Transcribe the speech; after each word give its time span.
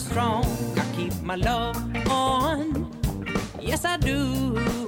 strong. 0.00 0.44
I 0.76 0.84
keep 0.96 1.12
my 1.22 1.36
love 1.36 1.76
on. 2.08 2.90
Yes, 3.60 3.84
I 3.84 3.96
do. 3.96 4.84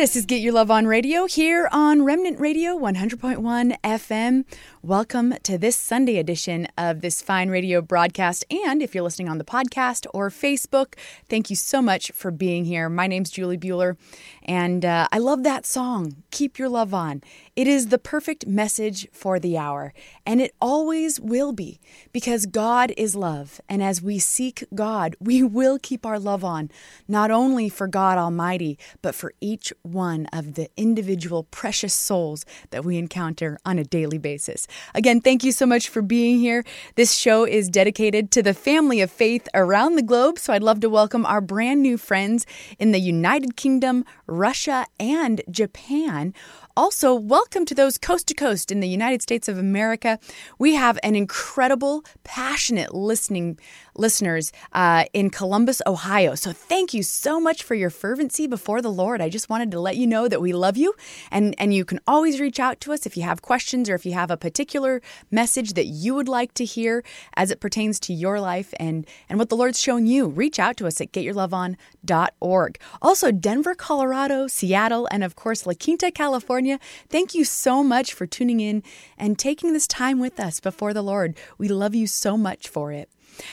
This 0.00 0.16
is 0.16 0.24
Get 0.24 0.40
Your 0.40 0.54
Love 0.54 0.70
on 0.70 0.86
Radio 0.86 1.26
here 1.26 1.68
on 1.72 2.04
Remnant 2.04 2.40
Radio 2.40 2.78
100.1 2.78 3.76
FM. 3.82 4.44
Welcome 4.82 5.34
to 5.42 5.58
this 5.58 5.76
Sunday 5.76 6.16
edition 6.16 6.68
of 6.78 7.02
this 7.02 7.20
fine 7.20 7.50
radio 7.50 7.82
broadcast. 7.82 8.46
And 8.50 8.80
if 8.82 8.94
you're 8.94 9.04
listening 9.04 9.28
on 9.28 9.36
the 9.36 9.44
podcast 9.44 10.06
or 10.14 10.30
Facebook, 10.30 10.94
thank 11.28 11.50
you 11.50 11.56
so 11.56 11.82
much 11.82 12.12
for 12.12 12.30
being 12.30 12.64
here. 12.64 12.88
My 12.88 13.08
name's 13.08 13.30
Julie 13.30 13.58
Bueller, 13.58 13.98
and 14.42 14.86
uh, 14.86 15.06
I 15.12 15.18
love 15.18 15.42
that 15.42 15.66
song, 15.66 16.22
Keep 16.30 16.58
Your 16.58 16.70
Love 16.70 16.94
On. 16.94 17.20
It 17.56 17.66
is 17.66 17.88
the 17.88 17.98
perfect 17.98 18.46
message 18.46 19.08
for 19.12 19.40
the 19.40 19.58
hour, 19.58 19.92
and 20.24 20.40
it 20.40 20.54
always 20.60 21.18
will 21.18 21.52
be 21.52 21.80
because 22.12 22.46
God 22.46 22.92
is 22.96 23.16
love. 23.16 23.60
And 23.68 23.82
as 23.82 24.00
we 24.00 24.20
seek 24.20 24.64
God, 24.72 25.16
we 25.18 25.42
will 25.42 25.78
keep 25.78 26.06
our 26.06 26.18
love 26.18 26.44
on, 26.44 26.70
not 27.08 27.30
only 27.30 27.68
for 27.68 27.88
God 27.88 28.18
Almighty, 28.18 28.78
but 29.02 29.16
for 29.16 29.34
each 29.40 29.72
one 29.82 30.26
of 30.32 30.54
the 30.54 30.68
individual 30.76 31.42
precious 31.50 31.92
souls 31.92 32.46
that 32.70 32.84
we 32.84 32.96
encounter 32.96 33.58
on 33.64 33.78
a 33.78 33.84
daily 33.84 34.18
basis. 34.18 34.68
Again, 34.94 35.20
thank 35.20 35.42
you 35.42 35.50
so 35.50 35.66
much 35.66 35.88
for 35.88 36.02
being 36.02 36.38
here. 36.38 36.64
This 36.94 37.14
show 37.14 37.44
is 37.44 37.68
dedicated 37.68 38.30
to 38.30 38.42
the 38.42 38.54
family 38.54 39.00
of 39.00 39.10
faith 39.10 39.48
around 39.54 39.96
the 39.96 40.02
globe, 40.02 40.38
so 40.38 40.52
I'd 40.52 40.62
love 40.62 40.80
to 40.80 40.88
welcome 40.88 41.26
our 41.26 41.40
brand 41.40 41.82
new 41.82 41.98
friends 41.98 42.46
in 42.78 42.92
the 42.92 43.00
United 43.00 43.56
Kingdom, 43.56 44.04
Russia, 44.26 44.86
and 45.00 45.42
Japan. 45.50 46.32
Also, 46.76 47.12
welcome 47.12 47.64
to 47.66 47.74
those 47.74 47.98
coast 47.98 48.28
to 48.28 48.34
coast 48.34 48.70
in 48.70 48.78
the 48.78 48.88
United 48.88 49.20
States 49.20 49.48
of 49.48 49.58
America. 49.58 50.20
We 50.56 50.74
have 50.74 51.00
an 51.02 51.16
incredible, 51.16 52.04
passionate 52.22 52.94
listening 52.94 53.58
listeners 53.94 54.52
uh, 54.72 55.04
in 55.12 55.30
Columbus, 55.30 55.82
Ohio. 55.86 56.34
So 56.34 56.52
thank 56.52 56.94
you 56.94 57.02
so 57.02 57.40
much 57.40 57.62
for 57.62 57.74
your 57.74 57.90
fervency 57.90 58.46
before 58.46 58.82
the 58.82 58.90
Lord. 58.90 59.20
I 59.20 59.28
just 59.28 59.48
wanted 59.48 59.70
to 59.72 59.80
let 59.80 59.96
you 59.96 60.06
know 60.06 60.28
that 60.28 60.40
we 60.40 60.52
love 60.52 60.76
you, 60.76 60.94
and 61.30 61.54
and 61.58 61.74
you 61.74 61.84
can 61.84 62.00
always 62.06 62.40
reach 62.40 62.60
out 62.60 62.80
to 62.82 62.92
us 62.92 63.06
if 63.06 63.16
you 63.16 63.22
have 63.22 63.42
questions 63.42 63.88
or 63.88 63.94
if 63.94 64.06
you 64.06 64.12
have 64.12 64.30
a 64.30 64.36
particular 64.36 65.02
message 65.30 65.74
that 65.74 65.86
you 65.86 66.14
would 66.14 66.28
like 66.28 66.54
to 66.54 66.64
hear 66.64 67.04
as 67.34 67.50
it 67.50 67.60
pertains 67.60 68.00
to 68.00 68.12
your 68.12 68.40
life 68.40 68.72
and 68.78 69.06
and 69.28 69.38
what 69.38 69.48
the 69.48 69.56
Lord's 69.56 69.80
shown 69.80 70.06
you. 70.06 70.28
Reach 70.28 70.58
out 70.58 70.76
to 70.78 70.86
us 70.86 71.00
at 71.00 71.12
getyourloveon.org. 71.12 72.78
Also, 73.02 73.32
Denver, 73.32 73.74
Colorado, 73.74 74.46
Seattle, 74.46 75.08
and 75.10 75.24
of 75.24 75.36
course 75.36 75.66
La 75.66 75.74
Quinta, 75.74 76.10
California. 76.10 76.78
Thank 77.08 77.34
you 77.34 77.44
so 77.44 77.82
much 77.82 78.12
for 78.12 78.26
tuning 78.26 78.60
in 78.60 78.82
and 79.18 79.38
taking 79.38 79.72
this 79.72 79.86
time 79.86 80.18
with 80.18 80.38
us 80.40 80.60
before 80.60 80.94
the 80.94 81.02
Lord. 81.02 81.36
We 81.58 81.68
love 81.68 81.94
you 81.94 82.06
so 82.06 82.36
much 82.36 82.68
for 82.68 82.92
it. 82.92 83.10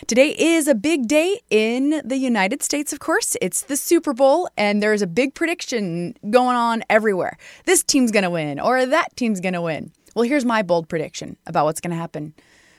Today 0.08 0.36
is 0.38 0.68
a 0.68 0.76
big 0.76 1.08
day 1.08 1.40
in 1.50 2.02
the 2.04 2.18
United 2.18 2.64
States, 2.64 2.94
of 2.94 3.00
course. 3.00 3.36
It's 3.42 3.62
the 3.62 3.78
Super 3.78 4.14
Bowl, 4.14 4.50
and 4.58 4.82
there's 4.82 5.02
a 5.02 5.08
big 5.08 5.34
prediction 5.34 6.16
going 6.30 6.56
on 6.56 6.84
everywhere. 6.90 7.38
This 7.66 7.84
team's 7.84 8.12
going 8.12 8.24
to 8.24 8.30
win, 8.30 8.60
or 8.60 8.86
that 8.86 9.16
team's 9.16 9.40
going 9.40 9.54
to 9.54 9.62
win. 9.62 9.92
Well, 10.16 10.24
here's 10.24 10.46
my 10.46 10.62
bold 10.62 10.90
prediction 10.90 11.38
about 11.46 11.66
what's 11.66 11.82
going 11.82 11.92
to 11.92 11.98
happen 11.98 12.34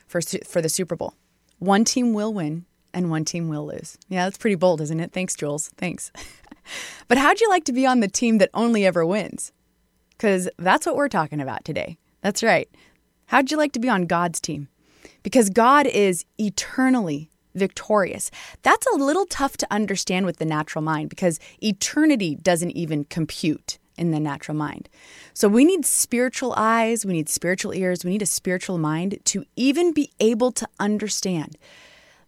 for, 0.07 0.21
for 0.21 0.61
the 0.61 0.69
Super 0.69 0.97
Bowl 0.97 1.15
one 1.59 1.85
team 1.85 2.13
will 2.13 2.33
win, 2.33 2.67
and 2.95 3.11
one 3.11 3.25
team 3.25 3.49
will 3.49 3.67
lose. 3.67 3.99
Yeah, 4.09 4.25
that's 4.25 4.39
pretty 4.39 4.57
bold, 4.57 4.81
isn't 4.81 5.01
it? 5.01 5.13
Thanks, 5.13 5.35
Jules. 5.35 5.69
Thanks. 5.77 6.13
but 7.09 7.19
how'd 7.19 7.41
you 7.41 7.49
like 7.49 7.65
to 7.65 7.73
be 7.73 7.87
on 7.87 8.01
the 8.01 8.09
team 8.09 8.39
that 8.39 8.51
only 8.55 8.87
ever 8.87 9.05
wins? 9.05 9.53
Because 10.11 10.49
that's 10.59 10.87
what 10.87 10.97
we're 10.97 11.09
talking 11.09 11.41
about 11.41 11.65
today. 11.65 11.99
That's 12.23 12.43
right. 12.43 12.69
How'd 13.27 13.51
you 13.51 13.57
like 13.57 13.73
to 13.73 13.81
be 13.81 13.89
on 13.89 14.07
God's 14.07 14.41
team? 14.41 14.69
Because 15.23 15.51
God 15.51 15.87
is 15.87 16.25
eternally 16.39 17.31
victorious. 17.55 18.31
That's 18.63 18.87
a 18.87 18.97
little 18.97 19.27
tough 19.27 19.57
to 19.59 19.67
understand 19.71 20.27
with 20.27 20.39
the 20.39 20.45
natural 20.45 20.83
mind 20.83 21.11
because 21.11 21.41
eternity 21.63 22.37
doesn't 22.37 22.71
even 22.71 23.05
compute 23.05 23.79
in 23.97 24.13
the 24.13 24.21
natural 24.21 24.57
mind. 24.57 24.89
So 25.35 25.49
we 25.49 25.65
need 25.65 25.85
spiritual 25.85 26.55
eyes, 26.57 27.05
we 27.05 27.13
need 27.13 27.29
spiritual 27.29 27.75
ears, 27.75 28.05
we 28.05 28.13
need 28.13 28.23
a 28.23 28.27
spiritual 28.27 28.79
mind 28.79 29.19
to 29.25 29.45
even 29.57 29.93
be 29.93 30.11
able 30.21 30.53
to 30.53 30.69
understand 30.79 31.59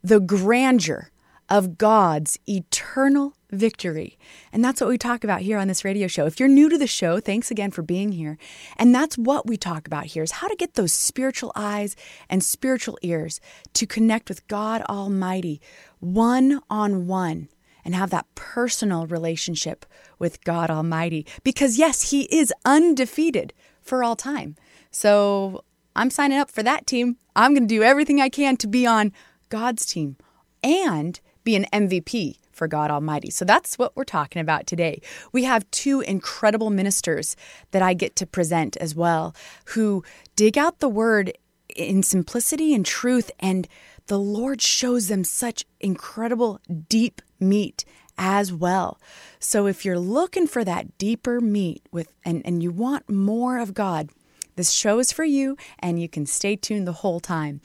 the 0.02 0.20
grandeur 0.20 1.10
of 1.48 1.78
God's 1.78 2.38
eternal 2.48 3.34
victory. 3.50 4.18
And 4.52 4.64
that's 4.64 4.80
what 4.80 4.88
we 4.88 4.98
talk 4.98 5.24
about 5.24 5.40
here 5.40 5.58
on 5.58 5.68
this 5.68 5.84
radio 5.84 6.06
show. 6.06 6.26
If 6.26 6.38
you're 6.38 6.48
new 6.48 6.68
to 6.68 6.78
the 6.78 6.86
show, 6.86 7.20
thanks 7.20 7.50
again 7.50 7.70
for 7.70 7.82
being 7.82 8.12
here. 8.12 8.38
And 8.76 8.94
that's 8.94 9.18
what 9.18 9.46
we 9.46 9.56
talk 9.56 9.86
about 9.86 10.06
here 10.06 10.22
is 10.22 10.32
how 10.32 10.48
to 10.48 10.56
get 10.56 10.74
those 10.74 10.92
spiritual 10.92 11.52
eyes 11.54 11.96
and 12.28 12.42
spiritual 12.42 12.98
ears 13.02 13.40
to 13.74 13.86
connect 13.86 14.28
with 14.28 14.46
God 14.48 14.82
Almighty 14.82 15.60
one 16.00 16.60
on 16.70 17.06
one 17.06 17.48
and 17.84 17.94
have 17.94 18.10
that 18.10 18.26
personal 18.34 19.06
relationship 19.06 19.86
with 20.18 20.44
God 20.44 20.70
Almighty. 20.70 21.26
Because 21.42 21.78
yes, 21.78 22.10
he 22.10 22.22
is 22.24 22.52
undefeated 22.64 23.52
for 23.80 24.04
all 24.04 24.16
time. 24.16 24.56
So 24.90 25.64
I'm 25.96 26.10
signing 26.10 26.38
up 26.38 26.50
for 26.50 26.62
that 26.62 26.86
team. 26.86 27.16
I'm 27.34 27.54
going 27.54 27.66
to 27.66 27.74
do 27.74 27.82
everything 27.82 28.20
I 28.20 28.28
can 28.28 28.56
to 28.58 28.66
be 28.66 28.86
on 28.86 29.12
God's 29.48 29.86
team 29.86 30.16
and 30.62 31.18
be 31.42 31.56
an 31.56 31.66
MVP 31.72 32.39
for 32.60 32.68
God 32.68 32.90
Almighty. 32.90 33.30
So 33.30 33.46
that's 33.46 33.78
what 33.78 33.96
we're 33.96 34.04
talking 34.04 34.42
about 34.42 34.66
today. 34.66 35.00
We 35.32 35.44
have 35.44 35.70
two 35.70 36.02
incredible 36.02 36.68
ministers 36.68 37.34
that 37.70 37.80
I 37.80 37.94
get 37.94 38.16
to 38.16 38.26
present 38.26 38.76
as 38.76 38.94
well 38.94 39.34
who 39.68 40.04
dig 40.36 40.58
out 40.58 40.80
the 40.80 40.88
word 40.90 41.32
in 41.74 42.02
simplicity 42.02 42.74
and 42.74 42.84
truth, 42.84 43.30
and 43.40 43.66
the 44.08 44.18
Lord 44.18 44.60
shows 44.60 45.08
them 45.08 45.24
such 45.24 45.64
incredible, 45.80 46.60
deep 46.90 47.22
meat 47.40 47.86
as 48.18 48.52
well. 48.52 49.00
So 49.38 49.66
if 49.66 49.82
you're 49.86 49.98
looking 49.98 50.46
for 50.46 50.62
that 50.62 50.98
deeper 50.98 51.40
meat 51.40 51.82
with 51.90 52.12
and, 52.26 52.42
and 52.44 52.62
you 52.62 52.72
want 52.72 53.08
more 53.08 53.58
of 53.58 53.72
God, 53.72 54.10
this 54.56 54.70
show 54.70 54.98
is 54.98 55.12
for 55.12 55.24
you 55.24 55.56
and 55.78 55.98
you 55.98 56.10
can 56.10 56.26
stay 56.26 56.56
tuned 56.56 56.86
the 56.86 57.00
whole 57.00 57.20
time. 57.20 57.62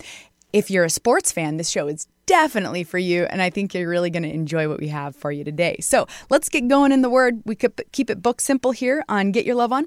If 0.55 0.71
you're 0.71 0.85
a 0.85 0.89
sports 0.89 1.33
fan, 1.33 1.57
this 1.57 1.67
show 1.67 1.89
is 1.89 2.07
definitely 2.27 2.85
for 2.85 2.97
you. 2.97 3.25
And 3.25 3.41
I 3.41 3.49
think 3.49 3.73
you're 3.73 3.89
really 3.89 4.09
going 4.09 4.23
to 4.23 4.33
enjoy 4.33 4.69
what 4.69 4.79
we 4.79 4.87
have 4.87 5.13
for 5.13 5.29
you 5.29 5.43
today. 5.43 5.75
So 5.81 6.07
let's 6.29 6.47
get 6.47 6.69
going 6.69 6.93
in 6.93 7.01
the 7.01 7.09
Word. 7.09 7.41
We 7.43 7.57
could 7.57 7.73
keep 7.91 8.09
it 8.09 8.21
book 8.21 8.39
simple 8.39 8.71
here 8.71 9.03
on 9.09 9.33
Get 9.33 9.45
Your 9.45 9.55
Love 9.55 9.73
On. 9.73 9.85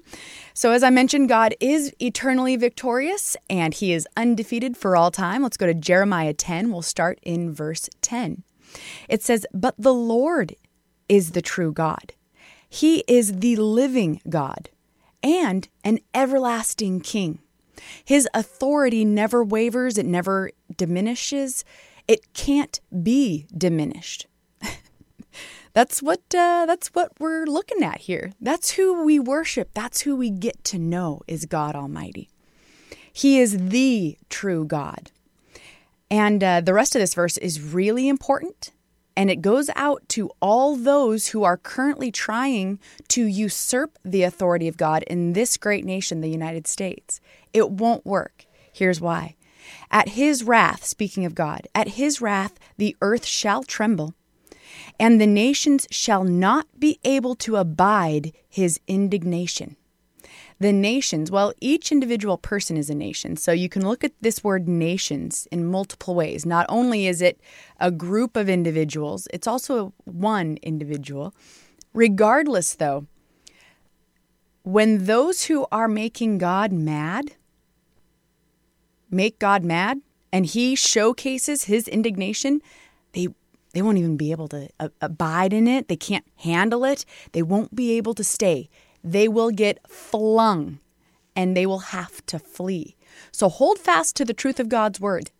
So, 0.52 0.72
as 0.72 0.82
I 0.82 0.90
mentioned, 0.90 1.30
God 1.30 1.54
is 1.58 1.94
eternally 2.02 2.54
victorious 2.56 3.34
and 3.48 3.72
He 3.72 3.94
is 3.94 4.06
undefeated 4.14 4.76
for 4.76 4.94
all 4.94 5.10
time. 5.10 5.42
Let's 5.42 5.56
go 5.56 5.64
to 5.64 5.72
Jeremiah 5.72 6.34
10. 6.34 6.70
We'll 6.70 6.82
start 6.82 7.18
in 7.22 7.50
verse 7.54 7.88
10. 8.02 8.42
It 9.08 9.22
says, 9.22 9.46
But 9.54 9.74
the 9.78 9.94
Lord 9.94 10.54
is 11.08 11.30
the 11.30 11.40
true 11.40 11.72
God, 11.72 12.12
He 12.68 13.04
is 13.08 13.38
the 13.38 13.56
living 13.56 14.20
God 14.28 14.68
and 15.22 15.66
an 15.82 16.00
everlasting 16.12 17.00
King. 17.00 17.38
His 18.04 18.28
authority 18.34 19.04
never 19.04 19.44
wavers, 19.44 19.98
it 19.98 20.06
never 20.06 20.50
diminishes. 20.76 21.64
It 22.06 22.32
can't 22.32 22.80
be 23.02 23.46
diminished. 23.56 24.26
that's 25.74 26.02
what 26.02 26.20
uh, 26.34 26.64
that's 26.66 26.88
what 26.88 27.12
we're 27.18 27.44
looking 27.44 27.82
at 27.82 28.00
here. 28.02 28.32
That's 28.40 28.72
who 28.72 29.04
we 29.04 29.18
worship. 29.18 29.70
That's 29.74 30.02
who 30.02 30.16
we 30.16 30.30
get 30.30 30.64
to 30.64 30.78
know 30.78 31.20
is 31.26 31.44
God 31.44 31.76
Almighty. 31.76 32.30
He 33.12 33.40
is 33.40 33.68
the 33.68 34.16
true 34.30 34.64
God. 34.64 35.10
And 36.10 36.42
uh, 36.42 36.60
the 36.62 36.72
rest 36.72 36.94
of 36.94 37.00
this 37.00 37.14
verse 37.14 37.36
is 37.36 37.60
really 37.60 38.08
important. 38.08 38.70
And 39.18 39.32
it 39.32 39.42
goes 39.42 39.68
out 39.74 40.08
to 40.10 40.30
all 40.40 40.76
those 40.76 41.26
who 41.26 41.42
are 41.42 41.56
currently 41.56 42.12
trying 42.12 42.78
to 43.08 43.24
usurp 43.24 43.98
the 44.04 44.22
authority 44.22 44.68
of 44.68 44.76
God 44.76 45.02
in 45.08 45.32
this 45.32 45.56
great 45.56 45.84
nation, 45.84 46.20
the 46.20 46.30
United 46.30 46.68
States. 46.68 47.20
It 47.52 47.68
won't 47.68 48.06
work. 48.06 48.46
Here's 48.72 49.00
why 49.00 49.34
at 49.90 50.10
his 50.10 50.44
wrath, 50.44 50.84
speaking 50.84 51.24
of 51.24 51.34
God, 51.34 51.66
at 51.74 51.88
his 51.88 52.20
wrath 52.20 52.60
the 52.76 52.94
earth 53.02 53.26
shall 53.26 53.64
tremble, 53.64 54.14
and 55.00 55.20
the 55.20 55.26
nations 55.26 55.88
shall 55.90 56.22
not 56.22 56.68
be 56.78 57.00
able 57.02 57.34
to 57.34 57.56
abide 57.56 58.32
his 58.48 58.78
indignation. 58.86 59.74
The 60.60 60.72
nations, 60.72 61.30
well, 61.30 61.52
each 61.60 61.92
individual 61.92 62.36
person 62.36 62.76
is 62.76 62.90
a 62.90 62.94
nation. 62.94 63.36
So 63.36 63.52
you 63.52 63.68
can 63.68 63.86
look 63.86 64.02
at 64.02 64.12
this 64.20 64.42
word 64.42 64.68
nations 64.68 65.46
in 65.52 65.64
multiple 65.64 66.16
ways. 66.16 66.44
Not 66.44 66.66
only 66.68 67.06
is 67.06 67.22
it 67.22 67.40
a 67.78 67.92
group 67.92 68.36
of 68.36 68.48
individuals, 68.48 69.28
it's 69.32 69.46
also 69.46 69.92
one 70.04 70.58
individual. 70.62 71.32
Regardless, 71.94 72.74
though, 72.74 73.06
when 74.62 75.04
those 75.04 75.44
who 75.44 75.66
are 75.70 75.88
making 75.88 76.38
God 76.38 76.72
mad, 76.72 77.32
make 79.10 79.38
God 79.38 79.64
mad 79.64 80.00
and 80.32 80.44
he 80.44 80.74
showcases 80.74 81.64
his 81.64 81.88
indignation, 81.88 82.60
they 83.12 83.28
they 83.72 83.82
won't 83.82 83.98
even 83.98 84.16
be 84.16 84.32
able 84.32 84.48
to 84.48 84.68
uh, 84.80 84.88
abide 85.00 85.52
in 85.52 85.68
it. 85.68 85.88
They 85.88 85.96
can't 85.96 86.24
handle 86.36 86.84
it. 86.84 87.04
They 87.32 87.42
won't 87.42 87.74
be 87.74 87.92
able 87.92 88.14
to 88.14 88.24
stay. 88.24 88.68
They 89.02 89.28
will 89.28 89.50
get 89.50 89.86
flung 89.88 90.80
and 91.36 91.56
they 91.56 91.66
will 91.66 91.78
have 91.78 92.24
to 92.26 92.38
flee. 92.38 92.96
So 93.30 93.48
hold 93.48 93.78
fast 93.78 94.16
to 94.16 94.24
the 94.24 94.34
truth 94.34 94.58
of 94.58 94.68
God's 94.68 95.00
word. 95.00 95.30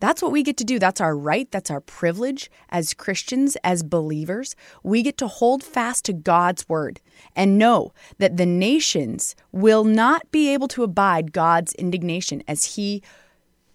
That's 0.00 0.20
what 0.20 0.32
we 0.32 0.42
get 0.42 0.56
to 0.58 0.64
do. 0.64 0.78
That's 0.78 1.00
our 1.00 1.16
right. 1.16 1.50
That's 1.50 1.70
our 1.70 1.80
privilege 1.80 2.50
as 2.68 2.92
Christians, 2.92 3.56
as 3.64 3.82
believers. 3.82 4.54
We 4.82 5.02
get 5.02 5.16
to 5.18 5.28
hold 5.28 5.62
fast 5.62 6.04
to 6.06 6.12
God's 6.12 6.68
word 6.68 7.00
and 7.34 7.58
know 7.58 7.92
that 8.18 8.36
the 8.36 8.46
nations 8.46 9.34
will 9.52 9.84
not 9.84 10.30
be 10.30 10.52
able 10.52 10.68
to 10.68 10.82
abide 10.82 11.32
God's 11.32 11.72
indignation 11.74 12.42
as 12.46 12.76
He 12.76 13.02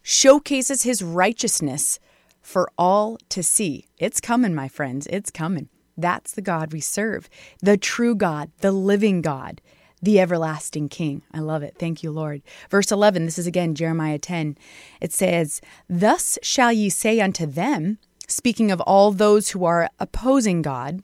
showcases 0.04 0.84
His 0.84 1.02
righteousness 1.02 2.00
for 2.42 2.70
all 2.78 3.18
to 3.30 3.42
see. 3.42 3.88
It's 3.98 4.22
coming, 4.22 4.54
my 4.54 4.68
friends. 4.68 5.08
It's 5.10 5.32
coming. 5.32 5.70
That's 6.02 6.32
the 6.32 6.42
God 6.42 6.74
we 6.74 6.80
serve, 6.80 7.30
the 7.62 7.78
true 7.78 8.16
God, 8.16 8.52
the 8.60 8.72
living 8.72 9.22
God 9.22 9.62
the 10.02 10.20
everlasting 10.20 10.90
King. 10.90 11.22
I 11.34 11.40
love 11.40 11.64
it. 11.64 11.76
Thank 11.78 12.04
you, 12.04 12.12
Lord. 12.12 12.42
Verse 12.70 12.92
11, 12.92 13.26
this 13.26 13.38
is 13.38 13.48
again 13.48 13.76
Jeremiah 13.76 14.18
10. 14.18 14.58
It 15.02 15.12
says, 15.12 15.62
Thus 15.90 16.40
shall 16.42 16.72
ye 16.72 16.90
say 16.90 17.20
unto 17.20 17.46
them, 17.46 17.98
speaking 18.28 18.72
of 18.72 18.82
all 18.82 19.12
those 19.12 19.50
who 19.50 19.66
are 19.66 19.90
opposing 20.00 20.62
God, 20.62 21.04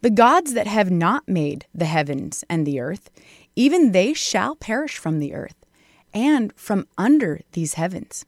the 0.00 0.10
gods 0.10 0.54
that 0.54 0.66
have 0.66 0.90
not 0.90 1.28
made 1.28 1.66
the 1.74 1.84
heavens 1.84 2.44
and 2.48 2.66
the 2.66 2.80
earth, 2.80 3.10
even 3.54 3.92
they 3.92 4.14
shall 4.14 4.56
perish 4.56 4.96
from 4.96 5.18
the 5.18 5.34
earth 5.34 5.64
and 6.12 6.52
from 6.56 6.86
under 6.98 7.40
these 7.52 7.74
heavens. 7.74 8.24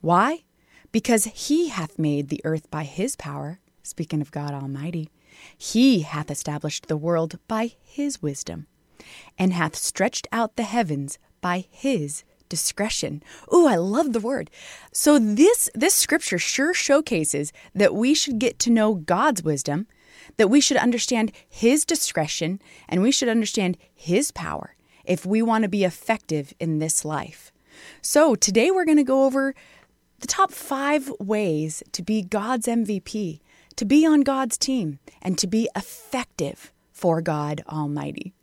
Why? 0.00 0.44
Because 0.92 1.24
he 1.24 1.68
hath 1.68 1.98
made 1.98 2.28
the 2.28 2.40
earth 2.44 2.70
by 2.70 2.84
his 2.84 3.16
power, 3.16 3.59
speaking 3.90 4.20
of 4.20 4.30
God 4.30 4.52
Almighty 4.54 5.10
he 5.56 6.00
hath 6.00 6.30
established 6.30 6.86
the 6.86 6.96
world 6.96 7.38
by 7.48 7.72
his 7.82 8.22
wisdom, 8.22 8.66
and 9.38 9.52
hath 9.52 9.76
stretched 9.76 10.26
out 10.32 10.56
the 10.56 10.62
heavens 10.62 11.18
by 11.40 11.66
his 11.70 12.24
discretion. 12.48 13.22
Ooh, 13.54 13.66
I 13.66 13.76
love 13.76 14.12
the 14.12 14.20
word. 14.20 14.50
So 14.92 15.18
this 15.18 15.70
this 15.74 15.94
scripture 15.94 16.38
sure 16.38 16.74
showcases 16.74 17.52
that 17.74 17.94
we 17.94 18.14
should 18.14 18.38
get 18.38 18.58
to 18.60 18.70
know 18.70 18.94
God's 18.94 19.42
wisdom, 19.42 19.86
that 20.36 20.48
we 20.48 20.60
should 20.60 20.76
understand 20.76 21.32
his 21.48 21.84
discretion, 21.84 22.60
and 22.88 23.02
we 23.02 23.12
should 23.12 23.28
understand 23.28 23.78
his 23.94 24.30
power 24.32 24.74
if 25.04 25.24
we 25.24 25.40
want 25.42 25.62
to 25.62 25.68
be 25.68 25.84
effective 25.84 26.52
in 26.60 26.78
this 26.78 27.04
life. 27.04 27.52
So 28.02 28.34
today 28.34 28.70
we're 28.70 28.84
going 28.84 28.98
to 28.98 29.04
go 29.04 29.24
over 29.24 29.54
the 30.18 30.26
top 30.26 30.52
5 30.52 31.12
ways 31.18 31.82
to 31.92 32.02
be 32.02 32.20
God's 32.20 32.66
MVP 32.66 33.40
to 33.80 33.86
be 33.86 34.04
on 34.04 34.20
God's 34.20 34.58
team 34.58 34.98
and 35.22 35.38
to 35.38 35.46
be 35.46 35.66
effective 35.74 36.70
for 36.92 37.22
God 37.22 37.62
Almighty. 37.66 38.34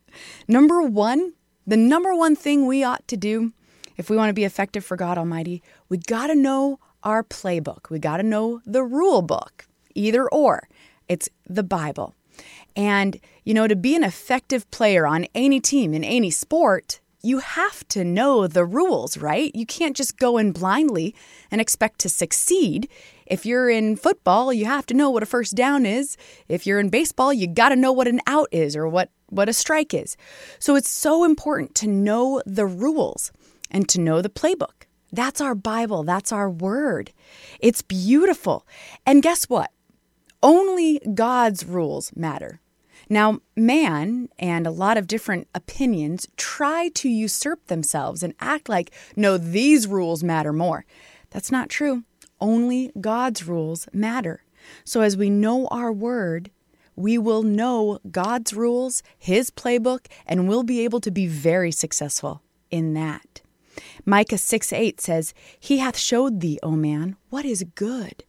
Number 0.47 0.81
one, 0.81 1.33
the 1.67 1.77
number 1.77 2.15
one 2.15 2.35
thing 2.35 2.65
we 2.65 2.83
ought 2.83 3.07
to 3.07 3.15
do 3.15 3.53
if 3.97 4.09
we 4.09 4.17
want 4.17 4.29
to 4.29 4.33
be 4.33 4.45
effective 4.45 4.83
for 4.83 4.97
God 4.97 5.15
Almighty, 5.15 5.61
we 5.89 5.99
got 5.99 6.27
to 6.27 6.35
know 6.35 6.79
our 7.03 7.23
playbook. 7.23 7.91
We 7.91 7.99
got 7.99 8.17
to 8.17 8.23
know 8.23 8.61
the 8.65 8.81
rule 8.81 9.21
book, 9.21 9.67
either 9.93 10.27
or. 10.27 10.67
It's 11.07 11.29
the 11.47 11.61
Bible. 11.61 12.15
And, 12.75 13.19
you 13.43 13.53
know, 13.53 13.67
to 13.67 13.75
be 13.75 13.95
an 13.95 14.03
effective 14.03 14.69
player 14.71 15.05
on 15.05 15.27
any 15.35 15.59
team 15.59 15.93
in 15.93 16.03
any 16.03 16.31
sport, 16.31 16.99
you 17.21 17.39
have 17.39 17.87
to 17.89 18.03
know 18.03 18.47
the 18.47 18.65
rules, 18.65 19.17
right? 19.17 19.51
You 19.55 19.65
can't 19.65 19.95
just 19.95 20.17
go 20.17 20.37
in 20.37 20.51
blindly 20.51 21.15
and 21.49 21.59
expect 21.59 21.99
to 21.99 22.09
succeed. 22.09 22.87
If 23.25 23.45
you're 23.45 23.69
in 23.69 23.95
football, 23.95 24.53
you 24.53 24.65
have 24.65 24.85
to 24.87 24.93
know 24.93 25.09
what 25.09 25.23
a 25.23 25.25
first 25.25 25.55
down 25.55 25.85
is. 25.85 26.15
If 26.47 26.65
you're 26.65 26.79
in 26.79 26.89
baseball, 26.89 27.33
you 27.33 27.47
got 27.47 27.69
to 27.69 27.75
know 27.75 27.91
what 27.91 28.07
an 28.07 28.21
out 28.27 28.47
is 28.51 28.75
or 28.75 28.87
what, 28.87 29.09
what 29.29 29.49
a 29.49 29.53
strike 29.53 29.93
is. 29.93 30.15
So 30.59 30.75
it's 30.75 30.89
so 30.89 31.23
important 31.23 31.75
to 31.75 31.87
know 31.87 32.41
the 32.45 32.65
rules 32.65 33.31
and 33.71 33.89
to 33.89 33.99
know 33.99 34.21
the 34.21 34.29
playbook. 34.29 34.85
That's 35.11 35.41
our 35.41 35.55
Bible, 35.55 36.03
that's 36.03 36.31
our 36.31 36.49
word. 36.49 37.11
It's 37.59 37.81
beautiful. 37.81 38.67
And 39.05 39.23
guess 39.23 39.45
what? 39.45 39.71
Only 40.43 40.99
God's 41.13 41.65
rules 41.65 42.11
matter. 42.15 42.59
Now, 43.09 43.39
man 43.55 44.29
and 44.37 44.67
a 44.67 44.71
lot 44.71 44.97
of 44.97 45.07
different 45.07 45.47
opinions 45.55 46.27
try 46.35 46.89
to 46.95 47.09
usurp 47.09 47.65
themselves 47.67 48.23
and 48.23 48.33
act 48.39 48.67
like, 48.67 48.91
no, 49.15 49.37
these 49.37 49.87
rules 49.87 50.23
matter 50.23 50.51
more. 50.51 50.85
That's 51.29 51.51
not 51.51 51.69
true. 51.69 52.03
Only 52.39 52.91
God's 52.99 53.47
rules 53.47 53.87
matter. 53.93 54.43
So, 54.83 55.01
as 55.01 55.15
we 55.15 55.29
know 55.29 55.67
our 55.67 55.91
word, 55.91 56.51
we 56.95 57.17
will 57.17 57.43
know 57.43 57.99
God's 58.11 58.53
rules, 58.53 59.03
His 59.17 59.49
playbook, 59.49 60.07
and 60.25 60.47
we'll 60.47 60.63
be 60.63 60.83
able 60.83 60.99
to 61.01 61.11
be 61.11 61.27
very 61.27 61.71
successful 61.71 62.41
in 62.69 62.93
that. 62.95 63.41
Micah 64.05 64.37
6 64.37 64.73
8 64.73 64.99
says, 64.99 65.33
He 65.59 65.77
hath 65.77 65.97
showed 65.97 66.41
thee, 66.41 66.59
O 66.63 66.71
man, 66.71 67.15
what 67.29 67.45
is 67.45 67.63
good. 67.75 68.23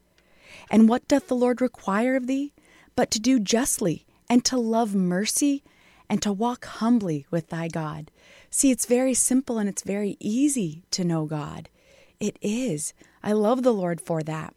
And 0.71 0.89
what 0.89 1.09
doth 1.09 1.29
the 1.29 1.37
Lord 1.37 1.61
require 1.61 2.15
of 2.15 2.27
thee? 2.27 2.53
But 2.95 3.11
to 3.13 3.21
do 3.21 3.41
justly, 3.41 4.07
and 4.29 4.45
to 4.45 4.59
love 4.59 4.95
mercy, 4.95 5.63
and 6.09 6.23
to 6.23 6.33
walk 6.33 6.65
humbly 6.65 7.27
with 7.31 7.49
thy 7.49 7.69
God. 7.69 8.11
See, 8.51 8.71
it's 8.71 8.87
very 8.87 9.15
simple 9.15 9.59
and 9.59 9.69
it's 9.69 9.83
very 9.83 10.17
easy 10.21 10.85
to 10.93 11.05
know 11.05 11.27
God. 11.27 11.69
It 12.19 12.37
is. 12.41 12.95
I 13.23 13.33
love 13.33 13.63
the 13.63 13.75
Lord 13.75 14.01
for 14.01 14.23
that. 14.23 14.55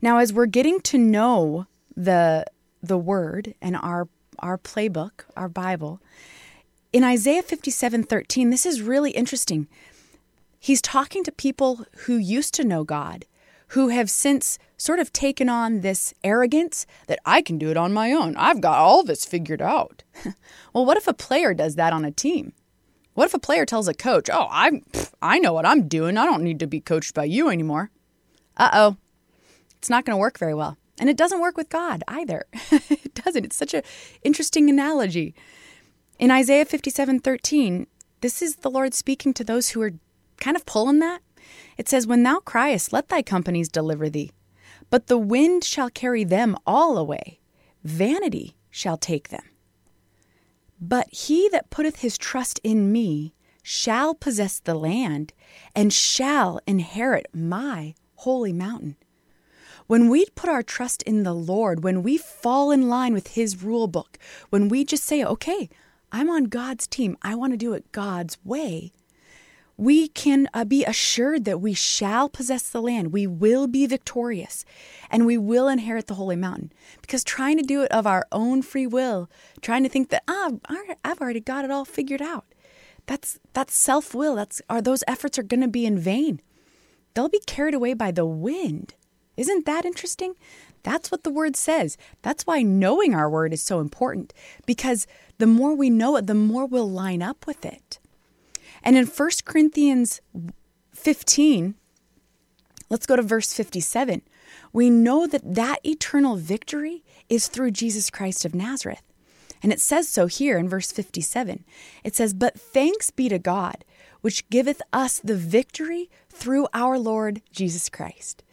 Now, 0.00 0.18
as 0.18 0.32
we're 0.32 0.46
getting 0.46 0.80
to 0.80 0.98
know 0.98 1.66
the 1.96 2.46
the 2.82 2.98
Word 2.98 3.54
and 3.60 3.76
our 3.76 4.08
our 4.38 4.58
playbook, 4.58 5.24
our 5.36 5.48
Bible, 5.48 6.00
in 6.92 7.04
Isaiah 7.04 7.42
57 7.42 8.04
13, 8.04 8.50
this 8.50 8.66
is 8.66 8.82
really 8.82 9.10
interesting. 9.10 9.68
He's 10.58 10.82
talking 10.82 11.22
to 11.24 11.32
people 11.32 11.84
who 12.06 12.16
used 12.16 12.54
to 12.54 12.64
know 12.64 12.84
God, 12.84 13.24
who 13.68 13.88
have 13.88 14.10
since 14.10 14.58
sort 14.76 14.98
of 14.98 15.12
taken 15.12 15.48
on 15.48 15.80
this 15.80 16.12
arrogance 16.22 16.86
that 17.06 17.18
I 17.24 17.42
can 17.42 17.58
do 17.58 17.70
it 17.70 17.76
on 17.76 17.92
my 17.92 18.12
own. 18.12 18.36
I've 18.36 18.60
got 18.60 18.78
all 18.78 19.02
this 19.02 19.24
figured 19.24 19.62
out. 19.62 20.02
well, 20.72 20.84
what 20.84 20.96
if 20.96 21.08
a 21.08 21.14
player 21.14 21.54
does 21.54 21.76
that 21.76 21.92
on 21.92 22.04
a 22.04 22.10
team? 22.10 22.52
What 23.14 23.26
if 23.26 23.34
a 23.34 23.38
player 23.38 23.64
tells 23.64 23.88
a 23.88 23.94
coach, 23.94 24.28
"Oh, 24.30 24.46
I 24.50 24.82
I 25.22 25.38
know 25.38 25.54
what 25.54 25.64
I'm 25.64 25.88
doing. 25.88 26.18
I 26.18 26.26
don't 26.26 26.42
need 26.42 26.60
to 26.60 26.66
be 26.66 26.80
coached 26.80 27.14
by 27.14 27.24
you 27.24 27.48
anymore." 27.48 27.90
Uh-oh. 28.58 28.96
It's 29.78 29.88
not 29.88 30.04
going 30.04 30.14
to 30.14 30.20
work 30.20 30.38
very 30.38 30.54
well. 30.54 30.76
And 30.98 31.10
it 31.10 31.16
doesn't 31.16 31.40
work 31.40 31.56
with 31.56 31.68
God 31.68 32.02
either. 32.08 32.46
it 32.70 33.14
doesn't. 33.14 33.44
It's 33.44 33.56
such 33.56 33.74
an 33.74 33.82
interesting 34.22 34.68
analogy. 34.68 35.34
In 36.18 36.30
Isaiah 36.30 36.66
57:13, 36.66 37.86
this 38.20 38.42
is 38.42 38.56
the 38.56 38.70
Lord 38.70 38.92
speaking 38.92 39.32
to 39.34 39.44
those 39.44 39.70
who 39.70 39.80
are 39.82 39.92
kind 40.38 40.56
of 40.56 40.66
pulling 40.66 40.98
that. 40.98 41.22
It 41.78 41.88
says, 41.88 42.06
"When 42.06 42.22
thou 42.22 42.40
criest, 42.40 42.92
let 42.92 43.08
thy 43.08 43.22
companies 43.22 43.70
deliver 43.70 44.10
thee. 44.10 44.32
But 44.90 45.06
the 45.06 45.18
wind 45.18 45.64
shall 45.64 45.90
carry 45.90 46.24
them 46.24 46.56
all 46.66 46.96
away, 46.96 47.40
vanity 47.82 48.56
shall 48.70 48.96
take 48.96 49.28
them. 49.28 49.44
But 50.80 51.08
he 51.10 51.48
that 51.50 51.70
putteth 51.70 52.00
his 52.00 52.18
trust 52.18 52.60
in 52.62 52.92
me 52.92 53.34
shall 53.62 54.14
possess 54.14 54.60
the 54.60 54.74
land 54.74 55.32
and 55.74 55.92
shall 55.92 56.60
inherit 56.66 57.26
my 57.34 57.94
holy 58.16 58.52
mountain. 58.52 58.96
When 59.86 60.08
we 60.08 60.26
put 60.34 60.50
our 60.50 60.62
trust 60.62 61.02
in 61.02 61.22
the 61.22 61.34
Lord, 61.34 61.84
when 61.84 62.02
we 62.02 62.18
fall 62.18 62.70
in 62.70 62.88
line 62.88 63.14
with 63.14 63.28
His 63.28 63.62
rule 63.62 63.86
book, 63.86 64.18
when 64.50 64.68
we 64.68 64.84
just 64.84 65.04
say, 65.04 65.24
okay, 65.24 65.68
I'm 66.10 66.28
on 66.28 66.44
God's 66.44 66.86
team, 66.86 67.16
I 67.22 67.34
want 67.34 67.52
to 67.52 67.56
do 67.56 67.72
it 67.72 67.92
God's 67.92 68.36
way, 68.44 68.92
we 69.76 70.08
can 70.08 70.48
uh, 70.54 70.64
be 70.64 70.84
assured 70.84 71.44
that 71.44 71.60
we 71.60 71.74
shall 71.74 72.28
possess 72.28 72.68
the 72.68 72.80
land. 72.80 73.12
We 73.12 73.26
will 73.26 73.66
be 73.66 73.86
victorious 73.86 74.64
and 75.10 75.26
we 75.26 75.36
will 75.36 75.68
inherit 75.68 76.06
the 76.06 76.14
holy 76.14 76.36
mountain. 76.36 76.72
Because 77.02 77.22
trying 77.22 77.58
to 77.58 77.62
do 77.62 77.82
it 77.82 77.92
of 77.92 78.06
our 78.06 78.26
own 78.32 78.62
free 78.62 78.86
will, 78.86 79.30
trying 79.60 79.82
to 79.82 79.88
think 79.88 80.08
that, 80.10 80.22
ah, 80.26 80.52
I've 81.04 81.20
already 81.20 81.40
got 81.40 81.64
it 81.64 81.70
all 81.70 81.84
figured 81.84 82.22
out, 82.22 82.46
that's, 83.06 83.38
that's 83.52 83.74
self 83.74 84.14
will. 84.14 84.34
That's, 84.34 84.62
are, 84.68 84.80
those 84.80 85.04
efforts 85.06 85.38
are 85.38 85.44
going 85.44 85.60
to 85.60 85.68
be 85.68 85.86
in 85.86 85.98
vain. 85.98 86.40
They'll 87.14 87.28
be 87.28 87.40
carried 87.46 87.74
away 87.74 87.94
by 87.94 88.10
the 88.12 88.26
wind. 88.26 88.94
Isn't 89.36 89.66
that 89.66 89.84
interesting? 89.84 90.34
That's 90.82 91.10
what 91.10 91.24
the 91.24 91.30
word 91.30 91.56
says. 91.56 91.98
That's 92.22 92.46
why 92.46 92.62
knowing 92.62 93.14
our 93.14 93.28
word 93.28 93.52
is 93.52 93.62
so 93.62 93.80
important 93.80 94.32
because 94.66 95.06
the 95.38 95.46
more 95.46 95.74
we 95.74 95.90
know 95.90 96.16
it, 96.16 96.26
the 96.26 96.34
more 96.34 96.64
we'll 96.64 96.90
line 96.90 97.22
up 97.22 97.46
with 97.46 97.64
it. 97.64 97.98
And 98.86 98.96
in 98.96 99.06
1 99.06 99.30
Corinthians 99.44 100.20
15, 100.92 101.74
let's 102.88 103.04
go 103.04 103.16
to 103.16 103.22
verse 103.22 103.52
57. 103.52 104.22
We 104.72 104.90
know 104.90 105.26
that 105.26 105.56
that 105.56 105.80
eternal 105.84 106.36
victory 106.36 107.02
is 107.28 107.48
through 107.48 107.72
Jesus 107.72 108.10
Christ 108.10 108.44
of 108.44 108.54
Nazareth. 108.54 109.02
And 109.60 109.72
it 109.72 109.80
says 109.80 110.08
so 110.08 110.28
here 110.28 110.56
in 110.56 110.68
verse 110.68 110.92
57. 110.92 111.64
It 112.04 112.14
says, 112.14 112.32
But 112.32 112.60
thanks 112.60 113.10
be 113.10 113.28
to 113.28 113.40
God, 113.40 113.84
which 114.20 114.48
giveth 114.50 114.80
us 114.92 115.18
the 115.18 115.34
victory 115.34 116.08
through 116.28 116.68
our 116.72 116.96
Lord 116.96 117.42
Jesus 117.50 117.88
Christ. 117.88 118.44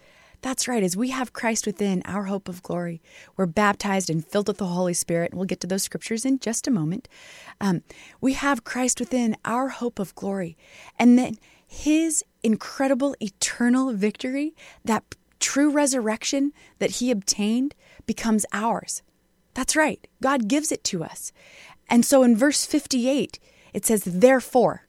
That's 0.44 0.68
right. 0.68 0.84
As 0.84 0.98
we 0.98 1.10
have 1.12 1.32
Christ 1.32 1.66
within, 1.66 2.02
our 2.04 2.26
hope 2.26 2.50
of 2.50 2.62
glory, 2.62 3.02
we're 3.38 3.46
baptized 3.46 4.10
and 4.10 4.28
filled 4.28 4.50
with 4.50 4.58
the 4.58 4.66
Holy 4.66 4.94
Spirit. 4.94 5.32
And 5.32 5.40
we'll 5.40 5.48
get 5.48 5.62
to 5.62 5.68
those 5.68 5.84
scriptures 5.84 6.26
in 6.26 6.38
just 6.38 6.68
a 6.68 6.72
moment. 6.72 7.08
Um, 7.62 7.82
we 8.20 8.34
have 8.34 8.66
Christ 8.66 9.00
within, 9.00 9.38
our 9.46 9.70
hope 9.70 10.00
of 10.00 10.14
glory. 10.16 10.58
And 11.00 11.18
then 11.18 11.38
his 11.66 12.26
incredible 12.44 13.16
eternal 13.22 13.94
victory, 13.94 14.54
that 14.84 15.16
true 15.40 15.72
resurrection 15.72 16.52
that 16.80 16.92
he 16.92 17.10
obtained 17.10 17.74
becomes 18.06 18.46
ours. 18.52 19.02
That's 19.54 19.78
right. 19.78 20.06
God 20.22 20.50
gives 20.50 20.74
it 20.74 20.84
to 20.86 21.06
us. 21.06 21.32
And 21.90 22.06
so 22.06 22.22
in 22.22 22.36
verse 22.36 22.66
58, 22.66 23.40
it 23.74 23.86
says, 23.86 24.04
Therefore, 24.04 24.88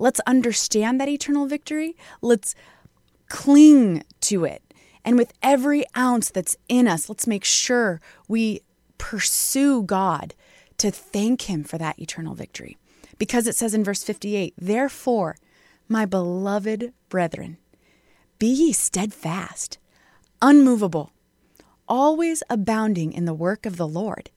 let's 0.00 0.20
understand 0.26 1.00
that 1.00 1.08
eternal 1.08 1.46
victory. 1.46 1.96
Let's 2.22 2.56
cling 3.28 4.02
to 4.22 4.44
it. 4.44 4.65
And 5.06 5.16
with 5.16 5.32
every 5.40 5.84
ounce 5.96 6.30
that's 6.30 6.56
in 6.68 6.88
us, 6.88 7.08
let's 7.08 7.28
make 7.28 7.44
sure 7.44 8.00
we 8.26 8.60
pursue 8.98 9.84
God 9.84 10.34
to 10.78 10.90
thank 10.90 11.42
Him 11.42 11.62
for 11.62 11.78
that 11.78 11.98
eternal 12.00 12.34
victory. 12.34 12.76
Because 13.16 13.46
it 13.46 13.54
says 13.54 13.72
in 13.72 13.84
verse 13.84 14.02
58, 14.02 14.54
Therefore, 14.58 15.36
my 15.88 16.04
beloved 16.04 16.92
brethren, 17.08 17.56
be 18.40 18.48
ye 18.48 18.72
steadfast, 18.72 19.78
unmovable, 20.42 21.12
always 21.88 22.42
abounding 22.50 23.12
in 23.12 23.26
the 23.26 23.32
work 23.32 23.64
of 23.64 23.76
the 23.76 23.88
Lord. 23.88 24.30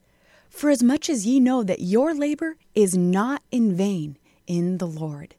For 0.50 0.70
as 0.70 0.84
much 0.84 1.10
as 1.10 1.26
ye 1.26 1.40
know 1.40 1.64
that 1.64 1.82
your 1.82 2.14
labor 2.14 2.58
is 2.76 2.96
not 2.96 3.42
in 3.52 3.76
vain 3.76 4.18
in 4.46 4.78
the 4.78 4.88
Lord. 4.88 5.36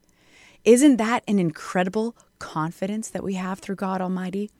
Isn't 0.64 0.96
that 0.96 1.22
an 1.26 1.38
incredible 1.38 2.16
confidence 2.38 3.08
that 3.08 3.22
we 3.22 3.34
have 3.34 3.60
through 3.60 3.76
God 3.76 4.00
Almighty? 4.00 4.50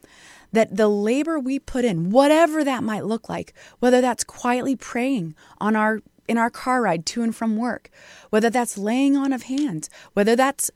That 0.52 0.76
the 0.76 0.88
labor 0.88 1.38
we 1.38 1.59
put 1.59 1.85
in, 1.85 2.11
whatever 2.11 2.64
that 2.64 2.83
might 2.83 3.04
look 3.04 3.28
like, 3.28 3.54
whether 3.78 4.00
that's 4.00 4.25
quietly 4.25 4.76
praying 4.76 5.35
on 5.59 5.76
our 5.76 6.00
in 6.28 6.38
our 6.38 6.50
car 6.50 6.83
ride 6.83 7.07
to 7.07 7.23
and 7.23 7.35
from 7.35 7.57
work, 7.57 7.90
whether 8.30 8.50
that's 8.50 8.78
laying 8.78 9.16
on 9.16 9.33
of 9.33 9.45
hands, 9.45 9.90
whether 10.12 10.37
that's 10.37 10.71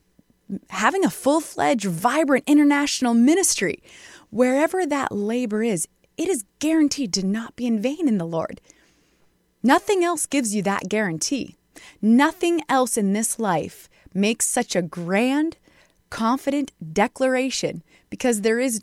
having 0.70 1.04
a 1.04 1.10
full-fledged 1.10 1.86
vibrant 1.86 2.44
international 2.46 3.14
ministry, 3.14 3.82
wherever 4.30 4.84
that 4.84 5.12
labor 5.12 5.62
is, 5.62 5.86
it 6.16 6.28
is 6.28 6.44
guaranteed 6.58 7.12
to 7.12 7.24
not 7.24 7.54
be 7.56 7.66
in 7.66 7.80
vain 7.80 8.08
in 8.08 8.18
the 8.18 8.26
Lord. 8.26 8.60
Nothing 9.62 10.04
else 10.04 10.26
gives 10.26 10.54
you 10.54 10.62
that 10.62 10.88
guarantee. 10.88 11.56
Nothing 12.02 12.60
else 12.68 12.96
in 12.96 13.12
this 13.12 13.38
life 13.38 13.88
makes 14.12 14.46
such 14.46 14.76
a 14.76 14.82
grand, 14.82 15.56
confident 16.10 16.72
declaration 16.92 17.82
because 18.10 18.40
there 18.40 18.58
is 18.60 18.82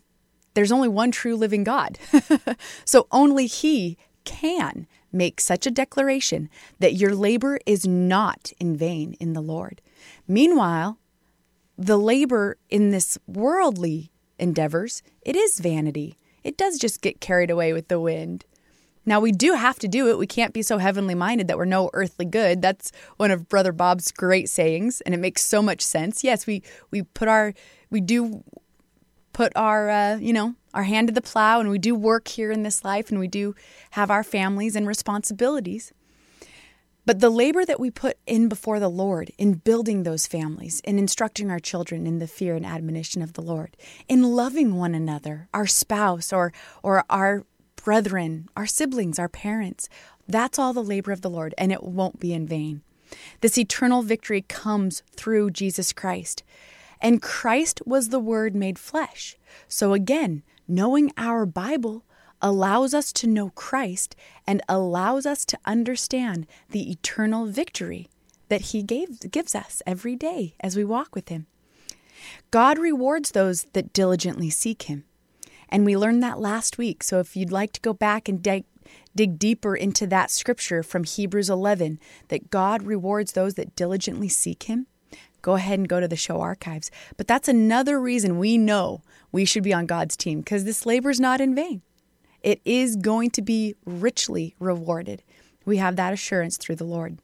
there's 0.54 0.72
only 0.72 0.88
one 0.88 1.12
true 1.12 1.36
living 1.36 1.64
God. 1.64 1.98
so 2.86 3.08
only 3.12 3.48
he 3.48 3.98
can 4.24 4.88
make 5.12 5.42
such 5.42 5.66
a 5.66 5.72
declaration 5.72 6.50
that 6.80 6.96
your 6.96 7.16
labor 7.16 7.60
is 7.66 7.86
not 7.86 8.52
in 8.60 8.76
vain 8.76 9.16
in 9.20 9.34
the 9.34 9.42
Lord. 9.42 9.82
Meanwhile, 10.28 10.98
the 11.78 11.98
labor 11.98 12.58
in 12.70 12.92
this 12.92 13.18
worldly 13.28 14.12
endeavors, 14.40 15.04
it 15.22 15.36
is 15.36 15.60
vanity. 15.60 16.18
It 16.44 16.58
does 16.58 16.78
just 16.78 17.02
get 17.02 17.22
carried 17.22 17.50
away 17.50 17.74
with 17.74 17.88
the 17.88 18.00
wind. 18.00 18.46
Now, 19.06 19.20
we 19.20 19.32
do 19.32 19.54
have 19.54 19.80
to 19.80 19.88
do 19.88 20.10
it. 20.10 20.20
We 20.20 20.28
can't 20.28 20.54
be 20.54 20.62
so 20.62 20.78
heavenly 20.78 21.16
minded 21.16 21.48
that 21.48 21.58
we're 21.58 21.66
no 21.66 21.90
earthly 21.94 22.26
good. 22.26 22.62
That's 22.62 22.92
one 23.18 23.32
of 23.32 23.50
Brother 23.50 23.72
Bob's 23.72 24.12
great 24.12 24.48
sayings, 24.48 25.02
and 25.02 25.16
it 25.16 25.20
makes 25.20 25.44
so 25.44 25.62
much 25.62 25.82
sense. 25.82 26.24
Yes, 26.24 26.46
we, 26.46 26.62
we 26.92 27.02
put 27.02 27.28
our, 27.28 27.54
we 27.90 28.00
do 28.00 28.44
put 29.34 29.52
our, 29.56 29.90
uh, 29.90 30.16
you 30.18 30.34
know, 30.34 30.56
our 30.74 30.84
hand 30.84 31.08
to 31.08 31.14
the 31.14 31.22
plow, 31.22 31.60
and 31.60 31.70
we 31.70 31.80
do 31.80 31.96
work 31.96 32.28
here 32.28 32.52
in 32.52 32.64
this 32.64 32.84
life, 32.84 33.10
and 33.10 33.20
we 33.20 33.28
do 33.28 33.56
have 33.92 34.12
our 34.12 34.24
families 34.24 34.76
and 34.76 34.88
responsibilities. 34.88 35.92
But 37.06 37.20
the 37.20 37.30
labor 37.30 37.66
that 37.66 37.80
we 37.80 37.90
put 37.90 38.18
in 38.28 38.48
before 38.48 38.80
the 38.80 38.90
Lord 38.90 39.32
in 39.38 39.56
building 39.56 40.04
those 40.04 40.28
families, 40.28 40.82
in 40.82 41.00
instructing 41.00 41.50
our 41.50 41.60
children 41.60 42.06
in 42.06 42.20
the 42.20 42.28
fear 42.28 42.56
and 42.56 42.66
admonition 42.66 43.22
of 43.22 43.34
the 43.34 43.42
Lord, 43.42 43.76
in 44.08 44.24
loving 44.36 44.76
one 44.76 44.94
another, 44.94 45.50
our 45.54 45.66
spouse 45.66 46.32
or, 46.32 46.54
or 46.84 47.04
our 47.10 47.46
brethren, 47.76 48.48
our 48.56 48.68
siblings, 48.68 49.18
our 49.18 49.30
parents. 49.30 49.90
That's 50.28 50.60
all 50.60 50.74
the 50.74 50.84
labor 50.84 51.12
of 51.12 51.22
the 51.22 51.30
Lord, 51.30 51.56
and 51.58 51.72
it 51.72 51.84
won't 51.84 52.20
be 52.20 52.34
in 52.34 52.46
vain. 52.46 52.82
This 53.42 53.58
eternal 53.58 54.04
victory 54.04 54.44
comes 54.48 55.04
through 55.16 55.52
Jesus 55.52 55.92
Christ. 55.92 56.44
And 57.02 57.22
Christ 57.22 57.82
was 57.86 58.10
the 58.10 58.20
Word 58.20 58.56
made 58.56 58.78
flesh. 58.78 59.38
So 59.68 59.94
again, 59.94 60.44
knowing 60.68 61.12
our 61.18 61.46
Bible 61.46 62.06
allows 62.42 62.94
us 62.94 63.12
to 63.14 63.28
know 63.28 63.50
Christ 63.52 64.16
and 64.48 64.62
allows 64.70 65.26
us 65.26 65.46
to 65.46 65.60
understand 65.66 66.48
the 66.70 66.92
eternal 66.92 67.46
victory 67.48 68.08
that 68.50 68.62
He 68.62 68.84
gave, 68.84 69.32
gives 69.32 69.56
us 69.56 69.82
every 69.86 70.16
day 70.16 70.56
as 70.60 70.76
we 70.76 70.84
walk 70.84 71.16
with 71.16 71.30
Him. 71.30 71.48
God 72.52 72.78
rewards 72.78 73.32
those 73.32 73.64
that 73.74 73.94
diligently 73.94 74.50
seek 74.50 74.84
Him. 74.84 75.06
And 75.70 75.86
we 75.86 75.96
learned 75.96 76.22
that 76.22 76.40
last 76.40 76.78
week. 76.78 77.02
So 77.04 77.20
if 77.20 77.36
you'd 77.36 77.52
like 77.52 77.72
to 77.74 77.82
go 77.82 77.94
back 77.94 78.28
and 78.28 78.44
dig, 78.44 78.66
dig 79.16 79.40
deeper 79.40 79.76
into 79.76 80.06
that 80.08 80.30
scripture 80.30 80.84
from 80.84 81.06
Hebrews 81.06 81.50
11, 81.50 82.00
that 82.28 82.50
God 82.50 82.84
rewards 82.84 83.32
those 83.32 83.54
that 83.56 83.76
diligently 83.76 84.28
seek 84.28 84.64
Him, 84.64 84.88
go 85.42 85.56
ahead 85.56 85.80
and 85.80 85.88
go 85.88 86.00
to 86.00 86.08
the 86.08 86.16
show 86.16 86.42
archives. 86.42 86.92
But 87.18 87.28
that's 87.28 87.48
another 87.48 88.00
reason 88.00 88.40
we 88.40 88.58
know 88.58 89.02
we 89.32 89.46
should 89.46 89.64
be 89.64 89.74
on 89.74 89.86
God's 89.86 90.18
team 90.18 90.40
because 90.40 90.64
this 90.64 90.86
labor 90.86 91.10
is 91.10 91.20
not 91.20 91.42
in 91.42 91.56
vain. 91.56 91.82
It 92.42 92.62
is 92.66 92.96
going 92.96 93.30
to 93.32 93.42
be 93.42 93.76
richly 93.86 94.56
rewarded. 94.60 95.24
We 95.66 95.78
have 95.78 95.96
that 95.96 96.14
assurance 96.14 96.58
through 96.58 96.78
the 96.78 96.84
Lord. 96.84 97.20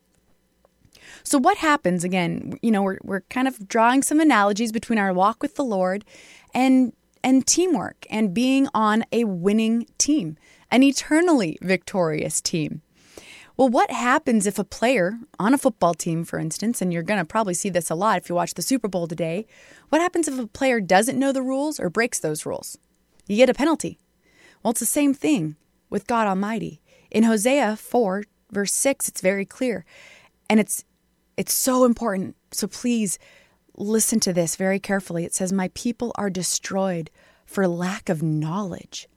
So, 1.24 1.38
what 1.38 1.58
happens 1.58 2.04
again? 2.04 2.58
You 2.62 2.72
know, 2.72 2.84
we're, 2.84 3.00
we're 3.04 3.22
kind 3.22 3.48
of 3.48 3.68
drawing 3.68 4.04
some 4.04 4.20
analogies 4.20 4.72
between 4.72 5.00
our 5.00 5.14
walk 5.14 5.42
with 5.42 5.56
the 5.56 5.64
Lord 5.64 6.06
and 6.54 6.94
and 7.24 7.46
teamwork 7.46 8.06
and 8.10 8.34
being 8.34 8.68
on 8.74 9.04
a 9.12 9.24
winning 9.24 9.88
team, 9.98 10.38
an 10.72 10.84
eternally 10.84 11.58
victorious 11.62 12.40
team. 12.42 12.82
Well, 13.58 13.70
what 13.70 13.90
happens 13.90 14.46
if 14.46 14.60
a 14.60 14.64
player 14.64 15.18
on 15.40 15.54
a 15.54 15.58
football 15.58 15.96
team, 15.96 16.24
for 16.24 16.38
instance, 16.38 16.82
and 16.82 16.94
you're 16.94 17.04
going 17.04 17.20
to 17.20 17.26
probably 17.26 17.56
see 17.56 17.70
this 17.70 17.90
a 17.90 17.96
lot 17.96 18.20
if 18.20 18.30
you 18.30 18.36
watch 18.36 18.54
the 18.54 18.62
Super 18.62 18.88
Bowl 18.88 19.08
today, 19.08 19.48
what 19.90 20.02
happens 20.02 20.28
if 20.28 20.38
a 20.38 20.46
player 20.46 20.80
doesn't 20.80 21.18
know 21.18 21.32
the 21.32 21.42
rules 21.42 21.80
or 21.80 21.90
breaks 21.90 22.20
those 22.20 22.46
rules? 22.46 22.78
You 23.26 23.36
get 23.36 23.50
a 23.50 23.56
penalty. 23.56 23.98
Well, 24.62 24.72
it's 24.72 24.80
the 24.80 24.86
same 24.86 25.14
thing 25.14 25.56
with 25.90 26.08
God 26.08 26.28
Almighty. 26.28 26.82
In 27.10 27.24
Hosea 27.24 27.78
4, 27.78 28.24
verse 28.52 28.74
6, 28.74 29.10
it's 29.10 29.22
very 29.22 29.46
clear. 29.46 29.86
And 30.50 30.60
it's 30.60 30.84
it's 31.36 31.54
so 31.54 31.84
important. 31.84 32.36
So 32.52 32.68
please 32.68 33.20
Listen 33.80 34.20
to 34.22 34.34
this 34.34 34.56
very 34.56 34.80
carefully. 34.80 35.24
It 35.24 35.36
says, 35.36 35.54
My 35.54 35.70
people 35.76 36.12
are 36.16 36.32
destroyed 36.32 37.12
for 37.46 37.68
lack 37.68 38.10
of 38.10 38.24
knowledge. 38.24 39.08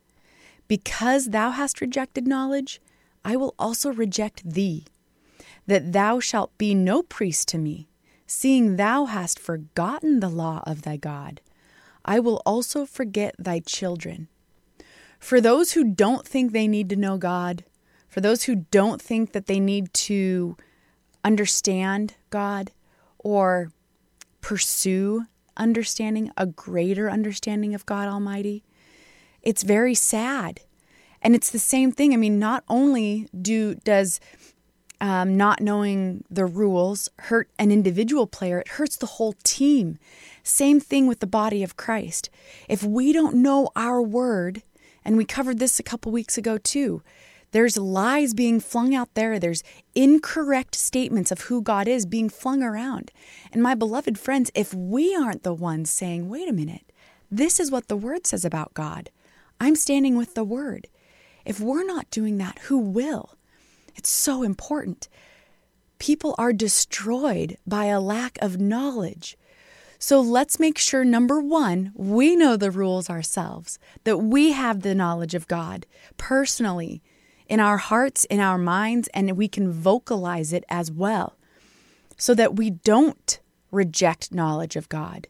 Because 0.68 1.30
thou 1.30 1.50
hast 1.50 1.80
rejected 1.80 2.28
knowledge, 2.28 2.80
I 3.24 3.36
will 3.36 3.54
also 3.58 3.92
reject 3.92 4.48
thee, 4.48 4.86
that 5.66 5.92
thou 5.92 6.20
shalt 6.20 6.56
be 6.58 6.74
no 6.74 7.02
priest 7.02 7.48
to 7.48 7.58
me, 7.58 7.88
seeing 8.26 8.76
thou 8.76 9.06
hast 9.06 9.38
forgotten 9.38 10.20
the 10.20 10.28
law 10.28 10.62
of 10.66 10.82
thy 10.82 10.96
God. 10.96 11.40
I 12.04 12.18
will 12.18 12.42
also 12.46 12.86
forget 12.86 13.34
thy 13.38 13.60
children. 13.60 14.28
For 15.18 15.40
those 15.40 15.72
who 15.72 15.84
don't 15.84 16.26
think 16.26 16.52
they 16.52 16.66
need 16.66 16.88
to 16.88 16.96
know 16.96 17.18
God, 17.18 17.64
for 18.08 18.20
those 18.20 18.44
who 18.44 18.66
don't 18.70 19.00
think 19.00 19.32
that 19.32 19.46
they 19.46 19.60
need 19.60 19.92
to 19.94 20.56
understand 21.22 22.14
God 22.30 22.72
or 23.18 23.70
pursue 24.40 25.26
understanding, 25.56 26.32
a 26.36 26.46
greater 26.46 27.10
understanding 27.10 27.74
of 27.74 27.84
God 27.84 28.08
Almighty, 28.08 28.64
it's 29.42 29.62
very 29.62 29.94
sad. 29.94 30.60
And 31.22 31.34
it's 31.34 31.50
the 31.50 31.58
same 31.58 31.92
thing. 31.92 32.12
I 32.12 32.16
mean, 32.16 32.38
not 32.38 32.64
only 32.68 33.28
do 33.40 33.74
does 33.76 34.20
um, 35.00 35.36
not 35.36 35.60
knowing 35.60 36.24
the 36.30 36.46
rules 36.46 37.08
hurt 37.18 37.48
an 37.58 37.70
individual 37.70 38.26
player, 38.26 38.58
it 38.58 38.68
hurts 38.68 38.96
the 38.96 39.06
whole 39.06 39.34
team. 39.44 39.98
Same 40.42 40.80
thing 40.80 41.06
with 41.06 41.20
the 41.20 41.26
body 41.26 41.62
of 41.62 41.76
Christ. 41.76 42.30
If 42.68 42.82
we 42.82 43.12
don't 43.12 43.36
know 43.36 43.70
our 43.76 44.02
word, 44.02 44.62
and 45.04 45.16
we 45.16 45.24
covered 45.24 45.58
this 45.58 45.78
a 45.78 45.82
couple 45.84 46.12
weeks 46.12 46.36
ago 46.36 46.58
too, 46.58 47.02
there's 47.52 47.76
lies 47.76 48.32
being 48.34 48.60
flung 48.60 48.94
out 48.94 49.14
there. 49.14 49.38
There's 49.38 49.64
incorrect 49.94 50.74
statements 50.74 51.32
of 51.32 51.42
who 51.42 51.62
God 51.62 51.88
is 51.88 52.06
being 52.06 52.28
flung 52.28 52.62
around. 52.62 53.10
And 53.52 53.62
my 53.62 53.74
beloved 53.74 54.18
friends, 54.18 54.50
if 54.54 54.72
we 54.72 55.16
aren't 55.16 55.42
the 55.42 55.54
ones 55.54 55.90
saying, 55.90 56.28
wait 56.28 56.48
a 56.48 56.52
minute, 56.52 56.92
this 57.30 57.58
is 57.58 57.70
what 57.70 57.88
the 57.88 57.96
Word 57.96 58.26
says 58.26 58.44
about 58.44 58.74
God, 58.74 59.10
I'm 59.58 59.74
standing 59.74 60.16
with 60.16 60.34
the 60.34 60.44
Word. 60.44 60.86
If 61.50 61.58
we're 61.58 61.84
not 61.84 62.08
doing 62.12 62.38
that, 62.38 62.60
who 62.66 62.78
will? 62.78 63.34
It's 63.96 64.08
so 64.08 64.44
important. 64.44 65.08
People 65.98 66.36
are 66.38 66.52
destroyed 66.52 67.58
by 67.66 67.86
a 67.86 68.00
lack 68.00 68.38
of 68.40 68.60
knowledge. 68.60 69.36
So 69.98 70.20
let's 70.20 70.60
make 70.60 70.78
sure 70.78 71.04
number 71.04 71.40
one, 71.40 71.90
we 71.96 72.36
know 72.36 72.56
the 72.56 72.70
rules 72.70 73.10
ourselves, 73.10 73.80
that 74.04 74.18
we 74.18 74.52
have 74.52 74.82
the 74.82 74.94
knowledge 74.94 75.34
of 75.34 75.48
God 75.48 75.86
personally 76.16 77.02
in 77.48 77.58
our 77.58 77.78
hearts, 77.78 78.26
in 78.26 78.38
our 78.38 78.56
minds, 78.56 79.08
and 79.12 79.36
we 79.36 79.48
can 79.48 79.72
vocalize 79.72 80.52
it 80.52 80.62
as 80.68 80.92
well 80.92 81.36
so 82.16 82.32
that 82.32 82.54
we 82.54 82.70
don't 82.70 83.40
reject 83.72 84.32
knowledge 84.32 84.76
of 84.76 84.88
God. 84.88 85.26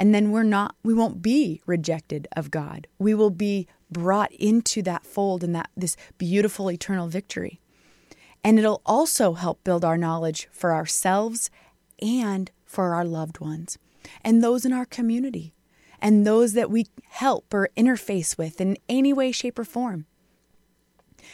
And 0.00 0.14
then 0.14 0.30
we're 0.30 0.44
not, 0.44 0.76
we 0.82 0.94
won't 0.94 1.20
be 1.20 1.60
rejected 1.66 2.26
of 2.34 2.50
God. 2.50 2.86
We 2.98 3.12
will 3.12 3.28
be 3.28 3.68
brought 3.90 4.32
into 4.32 4.80
that 4.82 5.04
fold 5.04 5.44
and 5.44 5.54
that 5.54 5.68
this 5.76 5.94
beautiful 6.16 6.70
eternal 6.70 7.06
victory. 7.06 7.60
And 8.42 8.58
it'll 8.58 8.80
also 8.86 9.34
help 9.34 9.62
build 9.62 9.84
our 9.84 9.98
knowledge 9.98 10.48
for 10.50 10.72
ourselves 10.72 11.50
and 12.00 12.50
for 12.64 12.94
our 12.94 13.04
loved 13.04 13.40
ones 13.40 13.76
and 14.22 14.42
those 14.42 14.64
in 14.64 14.72
our 14.72 14.86
community 14.86 15.52
and 16.00 16.26
those 16.26 16.54
that 16.54 16.70
we 16.70 16.86
help 17.10 17.52
or 17.52 17.68
interface 17.76 18.38
with 18.38 18.58
in 18.58 18.78
any 18.88 19.12
way, 19.12 19.30
shape, 19.30 19.58
or 19.58 19.64
form. 19.64 20.06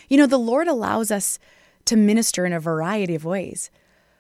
You 0.09 0.17
know, 0.17 0.27
the 0.27 0.39
Lord 0.39 0.67
allows 0.67 1.13
us 1.13 1.39
to 1.85 1.95
minister 1.97 2.45
in 2.45 2.53
a 2.53 2.59
variety 2.59 3.15
of 3.15 3.25
ways. 3.25 3.71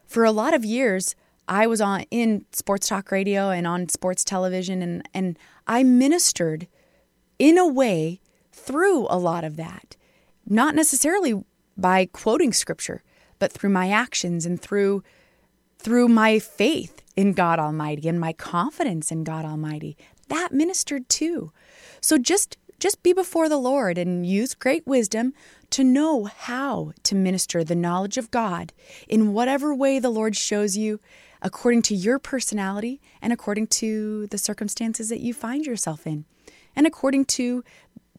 For 0.06 0.24
a 0.24 0.30
lot 0.30 0.54
of 0.54 0.64
years, 0.64 1.16
I 1.48 1.66
was 1.66 1.80
on 1.80 2.02
in 2.10 2.44
sports 2.52 2.88
talk 2.88 3.10
radio 3.10 3.50
and 3.50 3.66
on 3.66 3.88
sports 3.88 4.24
television 4.24 4.82
and 4.82 5.08
and 5.14 5.38
I 5.66 5.82
ministered 5.82 6.66
in 7.38 7.58
a 7.58 7.66
way 7.66 8.20
through 8.52 9.06
a 9.08 9.18
lot 9.18 9.44
of 9.44 9.56
that. 9.56 9.96
Not 10.46 10.74
necessarily 10.74 11.44
by 11.76 12.06
quoting 12.06 12.52
scripture, 12.52 13.02
but 13.38 13.52
through 13.52 13.70
my 13.70 13.90
actions 13.90 14.46
and 14.46 14.60
through 14.60 15.02
through 15.78 16.08
my 16.08 16.38
faith 16.38 17.02
in 17.16 17.32
God 17.32 17.58
Almighty 17.58 18.08
and 18.08 18.18
my 18.18 18.32
confidence 18.32 19.12
in 19.12 19.24
God 19.24 19.44
Almighty. 19.44 19.96
That 20.28 20.52
ministered 20.52 21.08
too. 21.08 21.52
So 22.00 22.18
just 22.18 22.56
just 22.78 23.02
be 23.02 23.12
before 23.12 23.48
the 23.48 23.56
Lord 23.56 23.96
and 23.96 24.26
use 24.26 24.54
great 24.54 24.86
wisdom 24.86 25.32
to 25.70 25.82
know 25.82 26.24
how 26.24 26.92
to 27.04 27.14
minister 27.14 27.64
the 27.64 27.74
knowledge 27.74 28.18
of 28.18 28.30
God 28.30 28.72
in 29.08 29.32
whatever 29.32 29.74
way 29.74 29.98
the 29.98 30.10
Lord 30.10 30.36
shows 30.36 30.76
you 30.76 31.00
according 31.42 31.82
to 31.82 31.94
your 31.94 32.18
personality 32.18 33.00
and 33.20 33.32
according 33.32 33.66
to 33.66 34.26
the 34.28 34.38
circumstances 34.38 35.08
that 35.08 35.20
you 35.20 35.34
find 35.34 35.66
yourself 35.66 36.06
in 36.06 36.24
and 36.74 36.86
according 36.86 37.24
to 37.24 37.64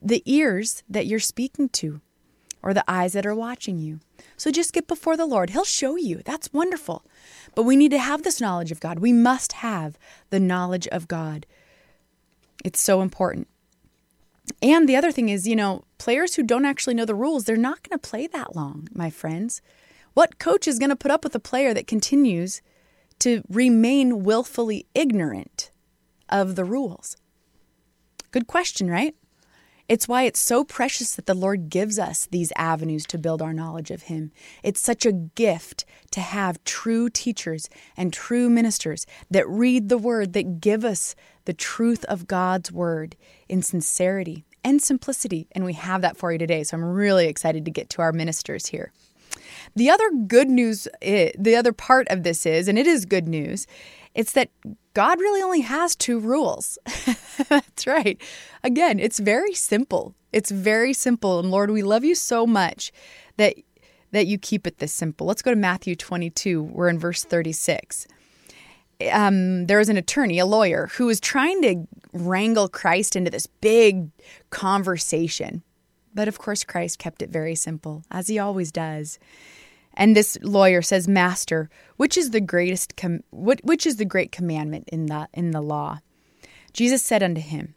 the 0.02 0.24
ears 0.26 0.84
that 0.90 1.06
you're 1.06 1.20
speaking 1.20 1.70
to 1.70 2.02
or 2.62 2.74
the 2.74 2.84
eyes 2.88 3.14
that 3.14 3.26
are 3.26 3.36
watching 3.36 3.80
you. 3.80 4.00
So 4.36 4.52
just 4.52 4.74
get 4.74 4.88
before 4.88 5.16
the 5.16 5.26
Lord. 5.26 5.52
He'll 5.52 5.64
show 5.64 5.96
you. 5.96 6.22
That's 6.26 6.52
wonderful. 6.52 7.06
But 7.56 7.64
we 7.64 7.76
need 7.76 7.92
to 7.92 8.00
have 8.00 8.24
this 8.24 8.42
knowledge 8.42 8.72
of 8.72 8.80
God. 8.80 9.00
We 9.00 9.14
must 9.14 9.54
have 9.54 9.98
the 10.30 10.40
knowledge 10.40 10.88
of 10.88 11.08
God. 11.08 11.46
It's 12.64 12.82
so 12.82 13.02
important. 13.02 13.48
And 14.62 14.88
the 14.88 14.96
other 14.96 15.12
thing 15.12 15.30
is, 15.30 15.48
you 15.48 15.56
know, 15.56 15.84
players 15.98 16.36
who 16.36 16.44
don't 16.44 16.66
actually 16.66 16.94
know 16.94 17.06
the 17.06 17.16
rules, 17.16 17.44
they're 17.44 17.58
not 17.58 17.88
going 17.88 17.98
to 17.98 18.10
play 18.10 18.28
that 18.28 18.56
long, 18.56 18.88
my 18.94 19.10
friends. 19.10 19.62
What 20.14 20.40
coach 20.40 20.68
is 20.68 20.80
going 20.80 20.90
to 20.90 20.96
put 20.96 21.12
up 21.12 21.24
with 21.24 21.36
a 21.36 21.40
player 21.40 21.74
that 21.74 21.86
continues 21.86 22.62
to 23.20 23.44
remain 23.50 24.24
willfully 24.24 24.86
ignorant 24.94 25.72
of 26.30 26.56
the 26.56 26.66
rules? 26.66 27.18
Good 28.32 28.48
question, 28.48 28.90
right? 28.90 29.16
It's 29.90 30.08
why 30.08 30.24
it's 30.24 30.40
so 30.40 30.66
precious 30.66 31.16
that 31.16 31.28
the 31.28 31.34
Lord 31.34 31.70
gives 31.70 31.98
us 31.98 32.26
these 32.26 32.52
avenues 32.58 33.06
to 33.08 33.18
build 33.18 33.42
our 33.42 33.54
knowledge 33.54 33.90
of 33.90 34.04
Him. 34.04 34.32
It's 34.62 34.82
such 34.82 35.06
a 35.06 35.14
gift 35.14 35.86
to 36.12 36.20
have 36.20 36.64
true 36.66 37.10
teachers 37.10 37.70
and 37.96 38.12
true 38.12 38.50
ministers 38.50 39.06
that 39.32 39.48
read 39.48 39.88
the 39.88 39.98
Word, 39.98 40.34
that 40.34 40.60
give 40.60 40.84
us 40.84 41.16
the 41.46 41.54
truth 41.54 42.04
of 42.06 42.28
God's 42.28 42.70
Word 42.70 43.16
in 43.48 43.62
sincerity 43.62 44.46
and 44.62 44.82
simplicity. 44.82 45.48
And 45.54 45.64
we 45.64 45.74
have 45.74 46.02
that 46.02 46.18
for 46.18 46.34
you 46.34 46.38
today. 46.38 46.64
So 46.64 46.76
I'm 46.76 46.84
really 46.84 47.28
excited 47.28 47.64
to 47.64 47.72
get 47.72 47.90
to 47.92 48.02
our 48.02 48.12
ministers 48.12 48.68
here. 48.68 48.92
The 49.76 49.90
other 49.90 50.10
good 50.28 50.50
news, 50.50 50.88
the 51.02 51.56
other 51.58 51.74
part 51.74 52.08
of 52.10 52.24
this 52.24 52.46
is, 52.46 52.68
and 52.68 52.78
it 52.78 52.88
is 52.88 53.06
good 53.06 53.28
news, 53.28 53.68
it's 54.16 54.32
that 54.34 54.50
God 54.94 55.20
really 55.20 55.42
only 55.42 55.62
has 55.62 55.96
two 55.96 56.20
rules. 56.20 56.80
That's 57.50 57.86
right. 57.86 58.20
Again, 58.64 59.00
it's 59.00 59.20
very 59.20 59.54
simple. 59.54 60.16
It's 60.34 60.50
very 60.50 60.94
simple. 60.94 61.40
And 61.40 61.52
Lord, 61.52 61.70
we 61.70 61.84
love 61.84 62.04
you 62.04 62.16
so 62.16 62.48
much 62.48 62.92
that 63.38 63.56
that 64.12 64.26
you 64.26 64.38
keep 64.38 64.66
it 64.66 64.80
this 64.80 64.94
simple. 64.94 65.28
Let's 65.28 65.42
go 65.42 65.52
to 65.52 65.58
Matthew 65.58 65.96
22. 65.96 66.64
We're 66.64 66.90
in 66.90 66.98
verse 66.98 67.24
36. 67.24 68.08
Um, 69.12 69.68
there 69.68 69.78
was 69.78 69.90
an 69.90 69.98
attorney, 69.98 70.40
a 70.40 70.46
lawyer, 70.46 70.88
who 70.94 71.06
was 71.06 71.20
trying 71.20 71.62
to 71.62 71.88
wrangle 72.14 72.68
Christ 72.68 73.16
into 73.16 73.30
this 73.30 73.46
big 73.46 74.10
conversation. 74.50 75.62
But 76.14 76.28
of 76.28 76.40
course, 76.40 76.64
Christ 76.64 77.00
kept 77.00 77.22
it 77.22 77.30
very 77.30 77.56
simple, 77.56 78.04
as 78.10 78.28
he 78.28 78.40
always 78.40 78.72
does. 78.72 79.20
And 79.94 80.16
this 80.16 80.38
lawyer 80.42 80.82
says, 80.82 81.08
"Master, 81.08 81.70
which 81.96 82.18
is 82.18 82.32
the 82.32 82.42
greatest 82.42 82.96
com- 82.96 83.24
which 83.32 83.86
is 83.86 83.96
the 83.96 84.06
great 84.06 84.32
commandment 84.32 84.88
in 84.90 85.08
the 85.08 85.28
in 85.34 85.52
the 85.52 85.62
law?" 85.62 86.00
Jesus 86.74 87.04
said 87.04 87.24
unto 87.24 87.42
him, 87.42 87.74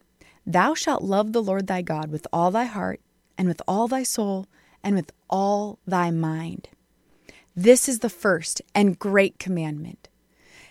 "Thou 0.47 0.75
shalt 0.75 1.03
love 1.03 1.33
the 1.33 1.43
Lord 1.43 1.66
thy 1.66 1.83
God 1.83 2.11
with 2.11 2.27
all 2.33 2.51
thy 2.51 2.64
heart 2.64 3.01
and 3.38 3.49
with 3.49 3.62
all 3.66 3.88
thy 3.88 4.03
soul 4.03 4.47
and 4.83 4.95
with 4.95 5.12
all 5.29 5.79
thy 5.87 6.11
mind. 6.11 6.69
This 7.57 7.88
is 7.88 8.01
the 8.01 8.11
first 8.11 8.61
and 8.75 8.99
great 8.99 9.38
commandment." 9.38 10.09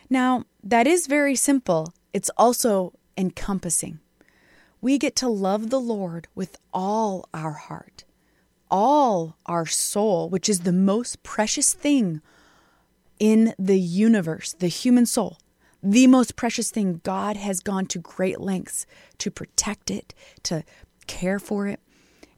Now, 0.10 0.46
that 0.64 0.88
is 0.88 1.08
very 1.08 1.36
simple. 1.36 1.94
It's 2.14 2.32
also 2.38 2.94
encompassing. 3.18 4.00
We 4.82 4.98
get 4.98 5.16
to 5.18 5.28
love 5.28 5.70
the 5.70 5.80
Lord 5.80 6.28
with 6.36 6.58
all 6.74 7.28
our 7.34 7.52
heart 7.52 8.06
all 8.72 9.38
our 9.46 9.66
soul, 9.66 10.30
which 10.30 10.50
is 10.50 10.62
the 10.62 10.74
most 10.74 11.24
precious 11.24 11.74
thing 11.74 12.22
in 13.20 13.54
the 13.58 13.80
universe, 13.80 14.54
the 14.54 14.68
human 14.68 15.06
soul, 15.06 15.38
the 15.82 16.08
most 16.08 16.36
precious 16.36 16.72
thing. 16.72 17.02
God 17.04 17.38
has 17.38 17.60
gone 17.60 17.86
to 17.88 18.00
great 18.00 18.40
lengths 18.40 18.86
to 19.18 19.32
protect 19.32 19.92
it, 19.92 20.14
to 20.44 20.64
care 21.08 21.40
for 21.40 21.68
it, 21.68 21.80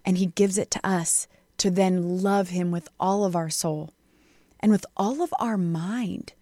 and 0.05 0.17
He 0.17 0.27
gives 0.27 0.57
it 0.57 0.71
to 0.71 0.87
us 0.87 1.27
to 1.57 1.69
then 1.69 2.21
love 2.21 2.49
Him 2.49 2.71
with 2.71 2.87
all 2.99 3.23
of 3.25 3.35
our 3.35 3.49
soul 3.49 3.93
and 4.59 4.71
with 4.71 4.85
all 4.95 5.21
of 5.21 5.33
our 5.39 5.57
mind. 5.57 6.33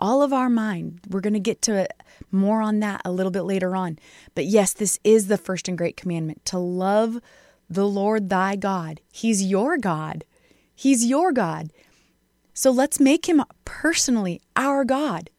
All 0.00 0.22
of 0.22 0.32
our 0.32 0.48
mind. 0.48 1.00
We're 1.08 1.20
going 1.20 1.34
to 1.34 1.40
get 1.40 1.62
to 1.62 1.88
more 2.30 2.60
on 2.60 2.80
that 2.80 3.02
a 3.04 3.10
little 3.10 3.32
bit 3.32 3.42
later 3.42 3.74
on. 3.74 3.98
But 4.34 4.46
yes, 4.46 4.72
this 4.72 4.98
is 5.02 5.26
the 5.26 5.38
first 5.38 5.68
and 5.68 5.76
great 5.76 5.96
commandment 5.96 6.44
to 6.46 6.58
love 6.58 7.20
the 7.68 7.86
Lord 7.86 8.28
thy 8.28 8.56
God. 8.56 9.00
He's 9.12 9.42
your 9.42 9.76
God. 9.76 10.24
He's 10.74 11.04
your 11.04 11.32
God. 11.32 11.72
So 12.54 12.70
let's 12.70 13.00
make 13.00 13.28
him 13.28 13.42
personally 13.64 14.40
our 14.56 14.84
God. 14.84 15.30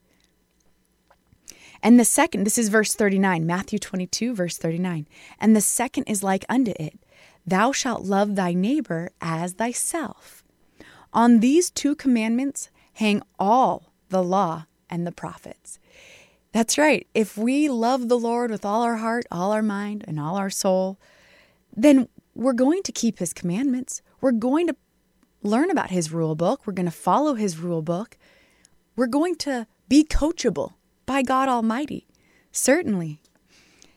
And 1.82 2.00
the 2.00 2.06
second, 2.06 2.44
this 2.44 2.58
is 2.58 2.70
verse 2.70 2.94
39, 2.94 3.46
Matthew 3.46 3.80
22, 3.80 4.36
verse 4.36 4.58
39. 4.58 5.08
And 5.40 5.56
the 5.56 5.62
second 5.62 6.04
is 6.06 6.24
like 6.24 6.46
unto 6.50 6.74
it 6.80 7.00
Thou 7.46 7.72
shalt 7.72 8.04
love 8.04 8.36
thy 8.36 8.54
neighbor 8.54 9.12
as 9.22 9.54
thyself. 9.54 10.44
On 11.14 11.40
these 11.40 11.72
two 11.72 11.96
commandments 11.96 12.70
hang 12.94 13.22
all 13.40 13.89
the 14.10 14.24
law 14.24 14.66
and 14.90 15.06
the 15.06 15.12
prophets. 15.12 15.80
That's 16.52 16.78
right. 16.78 17.08
If 17.14 17.38
we 17.38 17.70
love 17.70 18.10
the 18.10 18.18
Lord 18.18 18.50
with 18.52 18.66
all 18.66 18.82
our 18.82 18.98
heart, 18.98 19.26
all 19.32 19.52
our 19.52 19.62
mind, 19.62 20.04
and 20.08 20.20
all 20.20 20.36
our 20.36 20.50
soul, 20.50 21.00
then 21.76 22.08
we're 22.34 22.54
going 22.54 22.84
to 22.84 22.92
keep 22.92 23.20
his 23.20 23.34
commandments. 23.34 24.02
We're 24.20 24.32
going 24.32 24.68
to 24.68 24.76
learn 25.44 25.70
about 25.70 25.92
his 25.92 26.12
rule 26.12 26.36
book. 26.36 26.66
We're 26.66 26.74
going 26.74 26.86
to 26.86 26.92
follow 26.92 27.36
his 27.36 27.60
rule 27.60 27.82
book. 27.82 28.18
We're 28.96 29.08
going 29.08 29.36
to 29.38 29.68
be 29.88 30.04
coachable 30.04 30.74
by 31.06 31.22
God 31.22 31.50
Almighty. 31.50 32.08
Certainly. 32.52 33.22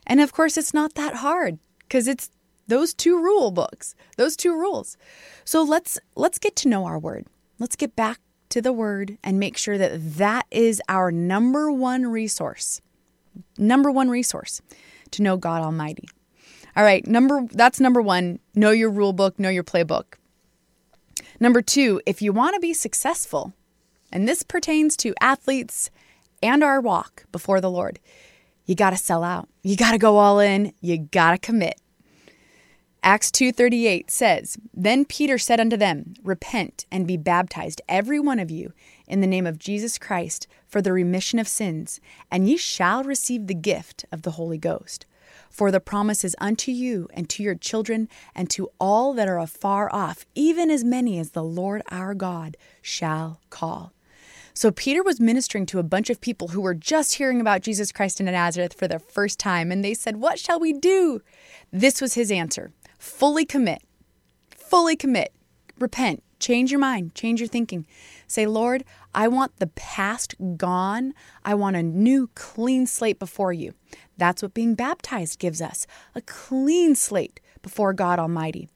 And 0.07 0.21
of 0.21 0.33
course, 0.33 0.57
it's 0.57 0.75
not 0.75 0.95
that 0.95 1.17
hard 1.17 1.59
because 1.81 2.07
it's 2.07 2.31
those 2.69 2.95
two 2.95 3.21
rule 3.21 3.51
books, 3.51 3.95
those 4.17 4.37
two 4.37 4.55
rules. 4.55 4.97
So 5.45 5.63
let's 5.63 5.99
let's 6.17 6.39
get 6.39 6.57
to 6.57 6.69
know 6.69 6.85
our 6.85 6.99
word. 6.99 7.27
Let's 7.59 7.77
get 7.77 7.97
back 7.97 8.21
to 8.53 8.63
the 8.63 8.73
word 8.73 9.19
and 9.23 9.39
make 9.39 9.57
sure 9.57 9.77
that 9.77 10.17
that 10.17 10.47
is 10.51 10.81
our 10.89 11.11
number 11.11 11.71
one 11.71 12.07
resource. 12.07 12.81
Number 13.59 13.91
one 13.91 14.09
resource 14.09 14.63
to 15.11 15.23
know 15.23 15.37
God 15.37 15.63
Almighty. 15.63 16.09
All 16.75 16.85
right, 16.85 17.07
number 17.07 17.47
that's 17.53 17.81
number 17.81 18.01
1, 18.01 18.39
know 18.55 18.71
your 18.71 18.89
rule 18.89 19.13
book, 19.13 19.39
know 19.39 19.51
your 19.51 19.65
playbook. 19.65 20.15
Number 21.39 21.61
2, 21.61 22.01
if 22.07 22.23
you 22.23 22.33
want 22.33 22.55
to 22.55 22.61
be 22.61 22.73
successful, 22.73 23.53
and 24.11 24.27
this 24.27 24.43
pertains 24.43 24.97
to 24.99 25.15
athletes 25.21 25.91
and 26.43 26.63
our 26.63 26.81
walk 26.81 27.25
before 27.31 27.61
the 27.61 27.71
Lord, 27.71 27.99
you 28.65 28.75
got 28.75 28.91
to 28.91 28.97
sell 28.97 29.23
out. 29.23 29.49
You 29.63 29.77
got 29.77 29.93
to 29.93 29.99
go 29.99 30.17
all 30.17 30.41
in, 30.41 30.73
you 30.81 30.97
got 30.97 31.33
to 31.33 31.39
commit. 31.39 31.79
Acts 33.05 33.33
2:38 33.33 34.13
says, 34.13 34.57
"Then 34.73 35.05
Peter 35.05 35.37
said 35.37 35.59
unto 35.59 35.77
them, 35.77 36.15
Repent 36.23 36.87
and 36.89 37.05
be 37.05 37.17
baptized 37.17 37.83
every 37.89 38.21
one 38.21 38.39
of 38.39 38.49
you 38.49 38.73
in 39.09 39.21
the 39.21 39.27
name 39.27 39.45
of 39.45 39.59
Jesus 39.59 39.99
Christ 39.99 40.47
for 40.69 40.81
the 40.81 40.93
remission 40.93 41.41
of 41.41 41.49
sins, 41.49 42.01
and 42.31 42.49
ye 42.49 42.57
shall 42.57 43.03
receive 43.03 43.49
the 43.49 43.55
gift 43.55 44.05
of 44.13 44.23
the 44.23 44.33
Holy 44.33 44.59
Ghost." 44.59 45.05
For 45.51 45.73
the 45.73 45.81
promise 45.81 46.25
is 46.25 46.37
unto 46.39 46.71
you 46.71 47.09
and 47.13 47.29
to 47.31 47.43
your 47.43 47.57
children 47.57 48.09
and 48.37 48.49
to 48.51 48.71
all 48.79 49.15
that 49.15 49.29
are 49.29 49.41
afar 49.41 49.93
off, 49.93 50.25
even 50.37 50.71
as 50.71 50.85
many 50.85 51.19
as 51.19 51.31
the 51.31 51.43
Lord 51.43 51.83
our 51.91 52.15
God 52.15 52.57
shall 52.83 53.41
call. 53.51 53.93
So 54.55 54.71
Peter 54.71 55.03
was 55.03 55.19
ministering 55.19 55.67
to 55.67 55.79
a 55.79 55.83
bunch 55.83 56.11
of 56.11 56.21
people 56.21 56.49
who 56.49 56.61
were 56.61 56.75
just 56.75 57.15
hearing 57.15 57.41
about 57.41 57.63
Jesus 57.63 57.91
Christ 57.91 58.21
in 58.21 58.27
Nazareth 58.27 58.75
for 58.75 58.87
the 58.87 58.99
first 58.99 59.39
time, 59.39 59.73
and 59.73 59.85
they 59.85 59.95
said, 59.95 60.19
What 60.19 60.39
shall 60.39 60.61
we 60.61 60.73
do? 60.73 61.21
This 61.73 62.01
was 62.01 62.15
his 62.15 62.31
answer 62.31 62.71
fully 63.03 63.45
commit, 63.45 63.83
fully 64.57 64.95
commit, 64.95 65.33
repent, 65.81 66.23
change 66.39 66.71
your 66.71 66.79
mind, 66.79 67.15
change 67.17 67.41
your 67.41 67.49
thinking. 67.49 67.85
Say, 68.29 68.47
Lord, 68.47 68.85
I 69.13 69.27
want 69.27 69.59
the 69.59 69.67
past 69.67 70.37
gone. 70.57 71.13
I 71.45 71.55
want 71.55 71.75
a 71.75 71.83
new, 71.83 72.31
clean 72.37 72.87
slate 72.87 73.19
before 73.19 73.53
you. 73.53 73.75
That's 74.17 74.41
what 74.41 74.55
being 74.55 74.77
baptized 74.77 75.41
gives 75.41 75.61
us 75.61 75.85
a 76.15 76.21
clean 76.21 76.95
slate 76.95 77.41
before 77.61 77.93
God 77.93 78.21
Almighty 78.21 78.69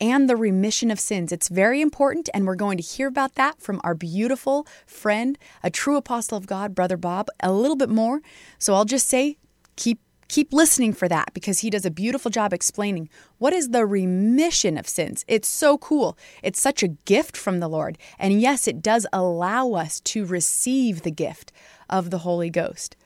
and 0.00 0.28
the 0.30 0.36
remission 0.36 0.90
of 0.90 0.98
sins. 0.98 1.30
It's 1.30 1.48
very 1.48 1.82
important, 1.82 2.30
and 2.32 2.46
we're 2.46 2.56
going 2.56 2.78
to 2.78 2.82
hear 2.82 3.08
about 3.08 3.34
that 3.34 3.60
from 3.60 3.82
our 3.84 3.94
beautiful 3.94 4.66
friend, 4.86 5.36
a 5.62 5.70
true 5.70 5.96
apostle 5.96 6.38
of 6.38 6.46
God, 6.46 6.74
Brother 6.74 6.96
Bob, 6.96 7.28
a 7.40 7.52
little 7.52 7.76
bit 7.76 7.90
more. 7.90 8.22
So 8.58 8.74
I'll 8.74 8.86
just 8.86 9.08
say, 9.08 9.36
keep 9.76 10.00
keep 10.28 10.52
listening 10.52 10.92
for 10.92 11.08
that 11.08 11.32
because 11.34 11.60
he 11.60 11.70
does 11.70 11.84
a 11.84 11.90
beautiful 11.90 12.30
job 12.30 12.52
explaining 12.52 13.08
what 13.38 13.52
is 13.52 13.70
the 13.70 13.86
remission 13.86 14.76
of 14.78 14.88
sins. 14.88 15.24
It's 15.28 15.48
so 15.48 15.78
cool. 15.78 16.16
It's 16.42 16.60
such 16.60 16.82
a 16.82 16.88
gift 16.88 17.36
from 17.36 17.60
the 17.60 17.68
Lord. 17.68 17.98
And 18.18 18.40
yes, 18.40 18.66
it 18.66 18.82
does 18.82 19.06
allow 19.12 19.72
us 19.72 20.00
to 20.00 20.24
receive 20.24 21.02
the 21.02 21.10
gift 21.10 21.52
of 21.88 22.10
the 22.10 22.18
Holy 22.18 22.50
Ghost. 22.50 22.96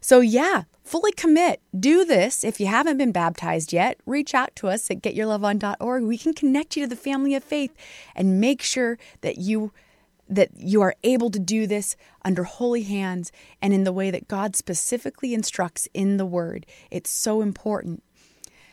So, 0.00 0.20
yeah, 0.20 0.64
fully 0.84 1.12
commit. 1.12 1.60
Do 1.78 2.04
this. 2.04 2.44
If 2.44 2.60
you 2.60 2.66
haven't 2.66 2.98
been 2.98 3.12
baptized 3.12 3.72
yet, 3.72 3.98
reach 4.06 4.34
out 4.34 4.54
to 4.56 4.68
us 4.68 4.90
at 4.90 5.02
getyourloveon.org. 5.02 6.04
We 6.04 6.18
can 6.18 6.32
connect 6.32 6.76
you 6.76 6.84
to 6.84 6.88
the 6.88 6.94
family 6.94 7.34
of 7.34 7.42
faith 7.42 7.74
and 8.14 8.40
make 8.40 8.62
sure 8.62 8.98
that 9.22 9.38
you 9.38 9.72
that 10.28 10.50
you 10.56 10.82
are 10.82 10.94
able 11.02 11.30
to 11.30 11.38
do 11.38 11.66
this 11.66 11.96
under 12.24 12.44
holy 12.44 12.82
hands 12.82 13.30
and 13.62 13.72
in 13.72 13.84
the 13.84 13.92
way 13.92 14.10
that 14.10 14.28
God 14.28 14.56
specifically 14.56 15.34
instructs 15.34 15.88
in 15.94 16.16
the 16.16 16.26
Word. 16.26 16.66
It's 16.90 17.10
so 17.10 17.42
important. 17.42 18.02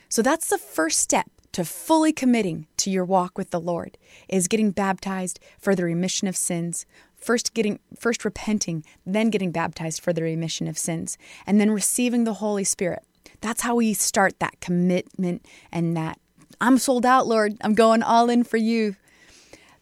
So 0.08 0.22
that's 0.22 0.48
the 0.48 0.58
first 0.58 1.00
step 1.00 1.30
to 1.52 1.64
fully 1.64 2.12
committing 2.12 2.66
to 2.78 2.90
your 2.90 3.04
walk 3.04 3.38
with 3.38 3.50
the 3.50 3.60
Lord 3.60 3.96
is 4.28 4.48
getting 4.48 4.72
baptized 4.72 5.38
for 5.58 5.74
the 5.74 5.84
remission 5.84 6.26
of 6.26 6.36
sins. 6.36 6.84
First 7.14 7.54
getting 7.54 7.78
first 7.96 8.24
repenting, 8.24 8.84
then 9.06 9.30
getting 9.30 9.52
baptized 9.52 10.02
for 10.02 10.12
the 10.12 10.22
remission 10.22 10.66
of 10.66 10.76
sins, 10.76 11.16
and 11.46 11.60
then 11.60 11.70
receiving 11.70 12.24
the 12.24 12.34
Holy 12.34 12.64
Spirit. 12.64 13.04
That's 13.40 13.62
how 13.62 13.76
we 13.76 13.94
start 13.94 14.40
that 14.40 14.60
commitment 14.60 15.46
and 15.70 15.96
that 15.96 16.18
I'm 16.60 16.78
sold 16.78 17.06
out, 17.06 17.26
Lord. 17.26 17.56
I'm 17.60 17.74
going 17.74 18.02
all 18.02 18.28
in 18.28 18.44
for 18.44 18.56
you. 18.56 18.96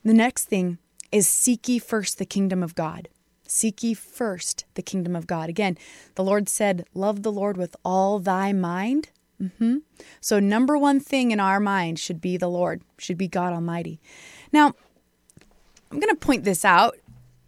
The 0.05 0.15
next 0.15 0.45
thing 0.45 0.79
is 1.13 1.29
seek 1.29 1.69
ye 1.69 1.79
first 1.79 2.19
the 2.19 2.25
kingdom 2.25 2.63
of 2.63 2.75
God. 2.75 3.09
Seek 3.47 3.83
ye 3.83 3.93
first 3.93 4.65
the 4.75 4.83
kingdom 4.83 5.15
of 5.15 5.27
God. 5.27 5.51
Again, 5.51 5.77
the 6.15 6.25
Lord 6.25 6.49
said, 6.49 6.87
Love 6.95 7.23
the 7.23 7.31
Lord 7.31 7.57
with 7.59 7.77
all 7.85 8.19
thy 8.19 8.53
mind. 8.53 9.11
Mm-hmm. 9.41 9.79
So, 10.21 10.41
number 10.41 10.79
one 10.79 11.01
thing 11.01 11.33
in 11.33 11.41
our 11.41 11.61
mind 11.61 11.99
should 11.99 12.21
be 12.21 12.37
the 12.37 12.49
Lord, 12.49 12.83
should 12.99 13.19
be 13.19 13.29
God 13.29 13.53
Almighty. 13.53 14.01
Now, 14.53 14.75
I'm 15.91 16.01
going 16.01 16.15
to 16.15 16.17
point 16.17 16.45
this 16.45 16.65
out. 16.65 16.97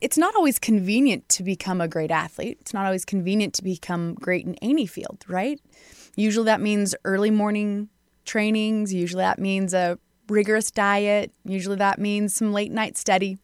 It's 0.00 0.18
not 0.18 0.34
always 0.34 0.58
convenient 0.58 1.28
to 1.30 1.42
become 1.42 1.80
a 1.80 1.88
great 1.88 2.10
athlete. 2.10 2.58
It's 2.60 2.74
not 2.74 2.84
always 2.84 3.06
convenient 3.06 3.54
to 3.54 3.64
become 3.64 4.14
great 4.14 4.44
in 4.44 4.56
any 4.56 4.84
field, 4.84 5.24
right? 5.26 5.58
Usually 6.16 6.44
that 6.44 6.60
means 6.60 6.94
early 7.04 7.30
morning 7.30 7.88
trainings. 8.26 8.92
Usually 8.92 9.22
that 9.22 9.38
means 9.38 9.72
a 9.72 9.98
rigorous 10.28 10.70
diet. 10.70 11.32
Usually 11.44 11.76
that 11.76 11.98
means 11.98 12.34
some 12.34 12.52
late 12.52 12.72
night 12.72 12.98
study. 12.98 13.38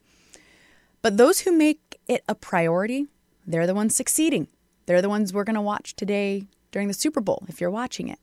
But 1.02 1.16
those 1.16 1.40
who 1.40 1.52
make 1.52 1.98
it 2.06 2.22
a 2.28 2.34
priority, 2.34 3.06
they're 3.46 3.66
the 3.66 3.74
ones 3.74 3.96
succeeding. 3.96 4.48
They're 4.86 5.02
the 5.02 5.08
ones 5.08 5.32
we're 5.32 5.44
going 5.44 5.54
to 5.54 5.60
watch 5.60 5.94
today 5.94 6.46
during 6.72 6.88
the 6.88 6.94
Super 6.94 7.20
Bowl 7.20 7.44
if 7.48 7.60
you're 7.60 7.70
watching 7.70 8.08
it. 8.08 8.18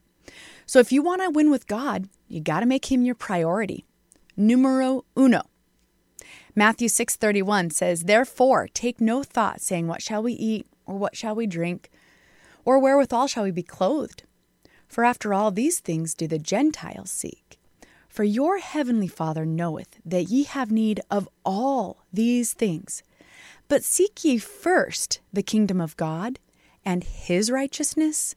So 0.66 0.80
if 0.80 0.92
you 0.92 1.02
want 1.02 1.22
to 1.22 1.30
win 1.30 1.50
with 1.50 1.68
God, 1.68 2.10
you 2.28 2.42
got 2.42 2.60
to 2.60 2.66
make 2.66 2.92
him 2.92 3.04
your 3.04 3.16
priority. 3.16 3.86
Numero 4.36 5.06
uno. 5.18 5.44
Matthew 6.56 6.88
6:31 6.88 7.72
says, 7.72 8.04
"Therefore, 8.04 8.68
take 8.68 9.00
no 9.00 9.24
thought 9.24 9.62
saying, 9.62 9.88
what 9.88 10.02
shall 10.02 10.22
we 10.22 10.34
eat 10.34 10.68
or 10.86 10.98
what 10.98 11.16
shall 11.16 11.36
we 11.36 11.48
drink 11.48 11.90
or 12.66 12.80
wherewithal 12.80 13.28
shall 13.28 13.44
we 13.44 13.52
be 13.52 13.63
clothed? 13.63 14.24
For 14.88 15.04
after 15.04 15.34
all 15.34 15.52
these 15.52 15.80
things 15.80 16.13
do 16.13 16.28
the 16.28 16.40
Gentiles 16.40 17.12
seek. 17.12 17.57
For 18.17 18.23
your 18.23 18.58
heavenly 18.58 19.08
Father 19.08 19.45
knoweth 19.45 19.99
that 20.03 20.23
ye 20.23 20.41
have 20.45 20.71
need 20.71 21.01
of 21.12 21.30
all 21.45 22.03
these 22.12 22.51
things. 22.51 23.03
But 23.67 23.84
seek 23.84 24.23
ye 24.23 24.39
first 24.39 25.19
the 25.32 25.43
kingdom 25.43 25.80
of 25.80 25.95
God 25.97 26.39
and 26.84 27.03
his 27.03 27.51
righteousness, 27.51 28.34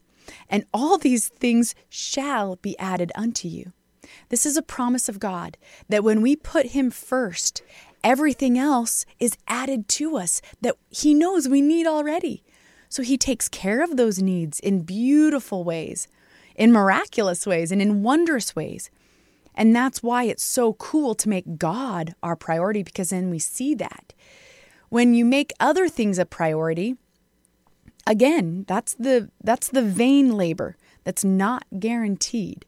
and 0.47 0.65
all 0.71 0.99
these 0.99 1.29
things 1.29 1.73
shall 1.89 2.57
be 2.57 2.77
added 2.77 3.11
unto 3.15 3.47
you. 3.47 3.73
This 4.29 4.45
is 4.45 4.55
a 4.55 4.61
promise 4.61 5.09
of 5.09 5.19
God 5.19 5.57
that 5.89 6.03
when 6.03 6.21
we 6.21 6.35
put 6.35 6.67
him 6.67 6.91
first, 6.91 7.63
everything 8.03 8.59
else 8.59 9.03
is 9.17 9.35
added 9.47 9.87
to 9.87 10.15
us 10.15 10.43
that 10.61 10.75
he 10.91 11.15
knows 11.15 11.49
we 11.49 11.59
need 11.59 11.87
already. 11.87 12.43
So 12.87 13.01
he 13.01 13.17
takes 13.17 13.49
care 13.49 13.83
of 13.83 13.97
those 13.97 14.21
needs 14.21 14.59
in 14.59 14.83
beautiful 14.83 15.63
ways, 15.63 16.07
in 16.55 16.71
miraculous 16.71 17.47
ways, 17.47 17.71
and 17.71 17.81
in 17.81 18.03
wondrous 18.03 18.55
ways. 18.55 18.91
And 19.55 19.75
that's 19.75 20.01
why 20.01 20.23
it's 20.23 20.43
so 20.43 20.73
cool 20.73 21.15
to 21.15 21.29
make 21.29 21.57
God 21.57 22.15
our 22.23 22.35
priority 22.35 22.83
because 22.83 23.09
then 23.09 23.29
we 23.29 23.39
see 23.39 23.75
that. 23.75 24.13
When 24.89 25.13
you 25.13 25.25
make 25.25 25.53
other 25.59 25.87
things 25.87 26.19
a 26.19 26.25
priority, 26.25 26.95
again, 28.07 28.65
that's 28.67 28.93
the 28.93 29.29
that's 29.43 29.69
the 29.69 29.81
vain 29.81 30.35
labor 30.35 30.77
that's 31.03 31.23
not 31.23 31.65
guaranteed. 31.79 32.65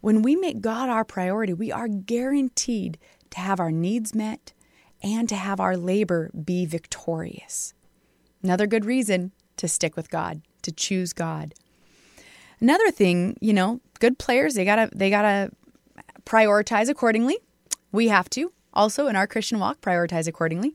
When 0.00 0.22
we 0.22 0.36
make 0.36 0.60
God 0.60 0.88
our 0.88 1.04
priority, 1.04 1.52
we 1.52 1.72
are 1.72 1.88
guaranteed 1.88 2.98
to 3.30 3.40
have 3.40 3.60
our 3.60 3.72
needs 3.72 4.14
met 4.14 4.52
and 5.02 5.28
to 5.28 5.36
have 5.36 5.60
our 5.60 5.76
labor 5.76 6.30
be 6.32 6.66
victorious. 6.66 7.74
Another 8.42 8.66
good 8.66 8.84
reason 8.84 9.32
to 9.56 9.68
stick 9.68 9.96
with 9.96 10.10
God, 10.10 10.42
to 10.62 10.72
choose 10.72 11.12
God. 11.12 11.54
Another 12.60 12.90
thing, 12.90 13.36
you 13.40 13.52
know, 13.52 13.80
good 14.00 14.18
players, 14.18 14.54
they 14.54 14.64
got 14.64 14.76
to 14.76 14.90
they 14.96 15.10
got 15.10 15.22
to 15.22 15.50
prioritize 16.28 16.88
accordingly. 16.88 17.38
We 17.90 18.08
have 18.08 18.28
to 18.30 18.52
also 18.74 19.06
in 19.06 19.16
our 19.16 19.26
Christian 19.26 19.58
walk 19.58 19.80
prioritize 19.80 20.28
accordingly. 20.28 20.74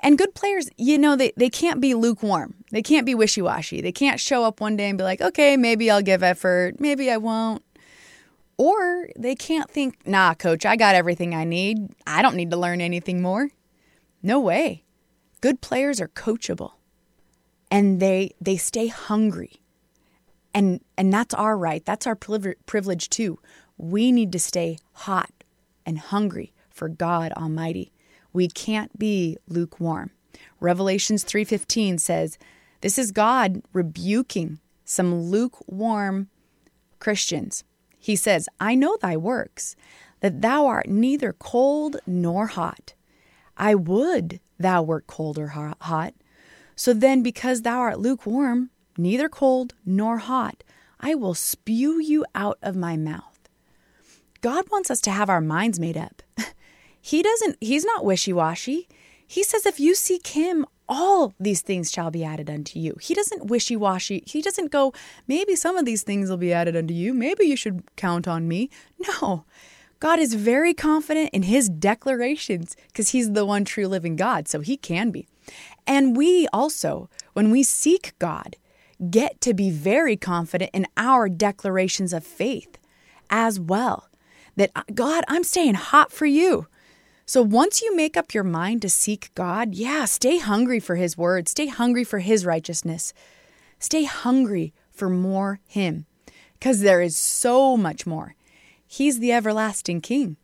And 0.00 0.18
good 0.18 0.34
players, 0.34 0.68
you 0.76 0.98
know, 0.98 1.16
they, 1.16 1.32
they 1.36 1.48
can't 1.48 1.80
be 1.80 1.94
lukewarm. 1.94 2.54
They 2.72 2.82
can't 2.82 3.06
be 3.06 3.14
wishy 3.14 3.40
washy. 3.40 3.80
They 3.80 3.92
can't 3.92 4.20
show 4.20 4.44
up 4.44 4.60
one 4.60 4.76
day 4.76 4.88
and 4.88 4.98
be 4.98 5.04
like, 5.04 5.20
okay, 5.20 5.56
maybe 5.56 5.90
I'll 5.90 6.02
give 6.02 6.22
effort, 6.22 6.80
maybe 6.80 7.10
I 7.10 7.16
won't. 7.16 7.62
Or 8.58 9.08
they 9.18 9.34
can't 9.34 9.70
think, 9.70 10.06
nah, 10.06 10.34
coach, 10.34 10.66
I 10.66 10.76
got 10.76 10.94
everything 10.94 11.34
I 11.34 11.44
need. 11.44 11.88
I 12.06 12.20
don't 12.20 12.36
need 12.36 12.50
to 12.50 12.56
learn 12.56 12.80
anything 12.80 13.22
more. 13.22 13.48
No 14.22 14.40
way. 14.40 14.84
Good 15.40 15.60
players 15.60 16.00
are 16.00 16.08
coachable 16.08 16.72
and 17.70 18.00
they 18.00 18.32
they 18.40 18.56
stay 18.56 18.88
hungry. 18.88 19.62
And 20.54 20.80
and 20.98 21.12
that's 21.12 21.34
our 21.34 21.56
right. 21.56 21.84
That's 21.84 22.06
our 22.06 22.14
privilege 22.14 23.08
too. 23.08 23.38
We 23.82 24.12
need 24.12 24.30
to 24.30 24.38
stay 24.38 24.78
hot 24.92 25.32
and 25.84 25.98
hungry 25.98 26.52
for 26.70 26.88
God 26.88 27.32
Almighty. 27.32 27.92
We 28.32 28.46
can't 28.46 28.96
be 28.96 29.36
lukewarm. 29.48 30.12
Revelations 30.60 31.24
3:15 31.24 31.98
says, 31.98 32.38
this 32.82 32.98
is 32.98 33.12
God 33.12 33.62
rebuking 33.72 34.58
some 34.84 35.22
lukewarm 35.22 36.28
Christians. 36.98 37.64
He 37.98 38.16
says, 38.16 38.48
I 38.60 38.74
know 38.74 38.96
thy 39.00 39.16
works, 39.16 39.76
that 40.20 40.42
thou 40.42 40.66
art 40.66 40.88
neither 40.88 41.32
cold 41.32 41.96
nor 42.06 42.48
hot. 42.48 42.94
I 43.56 43.74
would 43.74 44.40
thou 44.58 44.82
wert 44.82 45.06
cold 45.06 45.38
or 45.38 45.48
hot. 45.80 46.14
So 46.74 46.92
then, 46.92 47.22
because 47.22 47.62
thou 47.62 47.78
art 47.78 48.00
lukewarm, 48.00 48.70
neither 48.96 49.28
cold 49.28 49.74
nor 49.84 50.18
hot, 50.18 50.64
I 50.98 51.14
will 51.14 51.34
spew 51.34 52.00
you 52.00 52.24
out 52.34 52.58
of 52.62 52.74
my 52.76 52.96
mouth. 52.96 53.31
God 54.42 54.64
wants 54.70 54.90
us 54.90 55.00
to 55.02 55.10
have 55.10 55.30
our 55.30 55.40
minds 55.40 55.80
made 55.80 55.96
up. 55.96 56.22
He 57.04 57.20
doesn't, 57.20 57.56
He's 57.60 57.84
not 57.84 58.04
wishy 58.04 58.32
washy. 58.32 58.88
He 59.26 59.42
says, 59.42 59.66
if 59.66 59.80
you 59.80 59.94
seek 59.94 60.28
Him, 60.28 60.64
all 60.88 61.34
these 61.40 61.60
things 61.60 61.90
shall 61.90 62.12
be 62.12 62.22
added 62.22 62.48
unto 62.48 62.78
you. 62.78 62.96
He 63.00 63.12
doesn't 63.12 63.46
wishy 63.46 63.74
washy. 63.74 64.22
He 64.24 64.40
doesn't 64.40 64.70
go, 64.70 64.92
maybe 65.26 65.56
some 65.56 65.76
of 65.76 65.84
these 65.84 66.04
things 66.04 66.30
will 66.30 66.36
be 66.36 66.52
added 66.52 66.76
unto 66.76 66.94
you. 66.94 67.12
Maybe 67.12 67.46
you 67.46 67.56
should 67.56 67.82
count 67.96 68.28
on 68.28 68.46
me. 68.46 68.70
No. 69.20 69.44
God 69.98 70.18
is 70.18 70.34
very 70.34 70.74
confident 70.74 71.30
in 71.32 71.44
his 71.44 71.68
declarations 71.68 72.76
because 72.88 73.10
he's 73.10 73.32
the 73.32 73.46
one 73.46 73.64
true 73.64 73.88
living 73.88 74.16
God, 74.16 74.46
so 74.46 74.60
he 74.60 74.76
can 74.76 75.10
be. 75.10 75.26
And 75.86 76.16
we 76.16 76.46
also, 76.52 77.08
when 77.32 77.50
we 77.50 77.62
seek 77.62 78.14
God, 78.18 78.56
get 79.10 79.40
to 79.40 79.54
be 79.54 79.70
very 79.70 80.16
confident 80.16 80.70
in 80.72 80.86
our 80.96 81.28
declarations 81.28 82.12
of 82.12 82.24
faith 82.24 82.78
as 83.30 83.58
well 83.58 84.08
that 84.56 84.70
uh, 84.74 84.82
God, 84.94 85.24
I'm 85.28 85.44
staying 85.44 85.74
hot 85.74 86.12
for 86.12 86.26
you. 86.26 86.66
So 87.24 87.42
once 87.42 87.80
you 87.80 87.94
make 87.96 88.16
up 88.16 88.34
your 88.34 88.44
mind 88.44 88.82
to 88.82 88.90
seek 88.90 89.30
God, 89.34 89.74
yeah, 89.74 90.04
stay 90.04 90.38
hungry 90.38 90.80
for 90.80 90.96
His 90.96 91.16
word, 91.16 91.48
stay 91.48 91.66
hungry 91.66 92.04
for 92.04 92.18
His 92.18 92.44
righteousness, 92.44 93.14
stay 93.78 94.04
hungry 94.04 94.74
for 94.90 95.08
more 95.08 95.60
Him, 95.66 96.06
because 96.58 96.80
there 96.80 97.00
is 97.00 97.16
so 97.16 97.76
much 97.76 98.06
more. 98.06 98.34
He's 98.86 99.18
the 99.18 99.32
everlasting 99.32 100.00
King, 100.00 100.36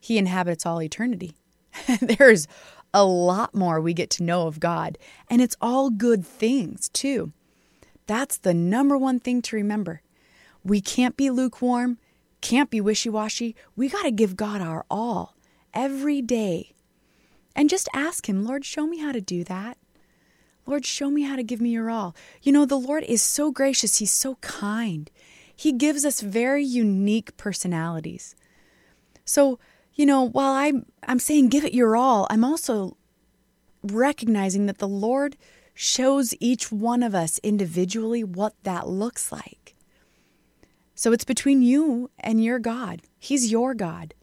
He 0.00 0.18
inhabits 0.18 0.66
all 0.66 0.82
eternity. 0.82 1.34
There's 2.00 2.48
a 2.94 3.04
lot 3.04 3.54
more 3.54 3.80
we 3.80 3.94
get 3.94 4.10
to 4.10 4.24
know 4.24 4.46
of 4.46 4.58
God, 4.58 4.98
and 5.30 5.40
it's 5.40 5.56
all 5.60 5.90
good 5.90 6.26
things, 6.26 6.88
too. 6.88 7.32
That's 8.06 8.36
the 8.36 8.54
number 8.54 8.98
one 8.98 9.20
thing 9.20 9.42
to 9.42 9.56
remember. 9.56 10.02
We 10.64 10.80
can't 10.80 11.16
be 11.16 11.30
lukewarm, 11.30 11.98
can't 12.42 12.68
be 12.68 12.80
wishy 12.80 13.08
washy. 13.08 13.56
We 13.74 13.88
got 13.88 14.02
to 14.02 14.10
give 14.10 14.36
God 14.36 14.60
our 14.60 14.84
all 14.90 15.34
every 15.72 16.20
day. 16.20 16.74
And 17.56 17.70
just 17.70 17.88
ask 17.94 18.28
Him, 18.28 18.44
Lord, 18.44 18.64
show 18.64 18.86
me 18.86 18.98
how 18.98 19.12
to 19.12 19.20
do 19.20 19.44
that. 19.44 19.78
Lord, 20.66 20.84
show 20.84 21.10
me 21.10 21.22
how 21.22 21.36
to 21.36 21.42
give 21.42 21.60
me 21.60 21.70
your 21.70 21.90
all. 21.90 22.14
You 22.42 22.52
know, 22.52 22.66
the 22.66 22.76
Lord 22.76 23.04
is 23.04 23.22
so 23.22 23.50
gracious, 23.50 23.98
He's 23.98 24.12
so 24.12 24.34
kind. 24.36 25.10
He 25.54 25.72
gives 25.72 26.04
us 26.04 26.20
very 26.20 26.64
unique 26.64 27.36
personalities. 27.36 28.34
So, 29.24 29.58
you 29.94 30.06
know, 30.06 30.22
while 30.22 30.52
I'm 30.52 30.86
I'm 31.06 31.18
saying 31.18 31.48
give 31.48 31.64
it 31.64 31.74
your 31.74 31.96
all, 31.96 32.26
I'm 32.30 32.44
also 32.44 32.96
recognizing 33.82 34.66
that 34.66 34.78
the 34.78 34.88
Lord 34.88 35.36
shows 35.74 36.34
each 36.40 36.72
one 36.72 37.02
of 37.02 37.14
us 37.14 37.38
individually 37.42 38.24
what 38.24 38.54
that 38.62 38.88
looks 38.88 39.30
like. 39.30 39.61
So 41.02 41.10
it's 41.10 41.24
between 41.24 41.62
you 41.62 42.12
and 42.20 42.44
your 42.44 42.60
God. 42.60 43.02
He's 43.18 43.50
your 43.50 43.74
God. 43.74 44.14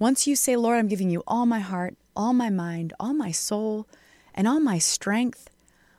Once 0.00 0.26
you 0.26 0.34
say, 0.34 0.56
Lord, 0.56 0.76
I'm 0.76 0.88
giving 0.88 1.10
you 1.10 1.22
all 1.28 1.46
my 1.46 1.60
heart, 1.60 1.94
all 2.16 2.32
my 2.32 2.50
mind, 2.50 2.92
all 2.98 3.14
my 3.14 3.30
soul, 3.30 3.86
and 4.34 4.48
all 4.48 4.58
my 4.58 4.78
strength, 4.78 5.48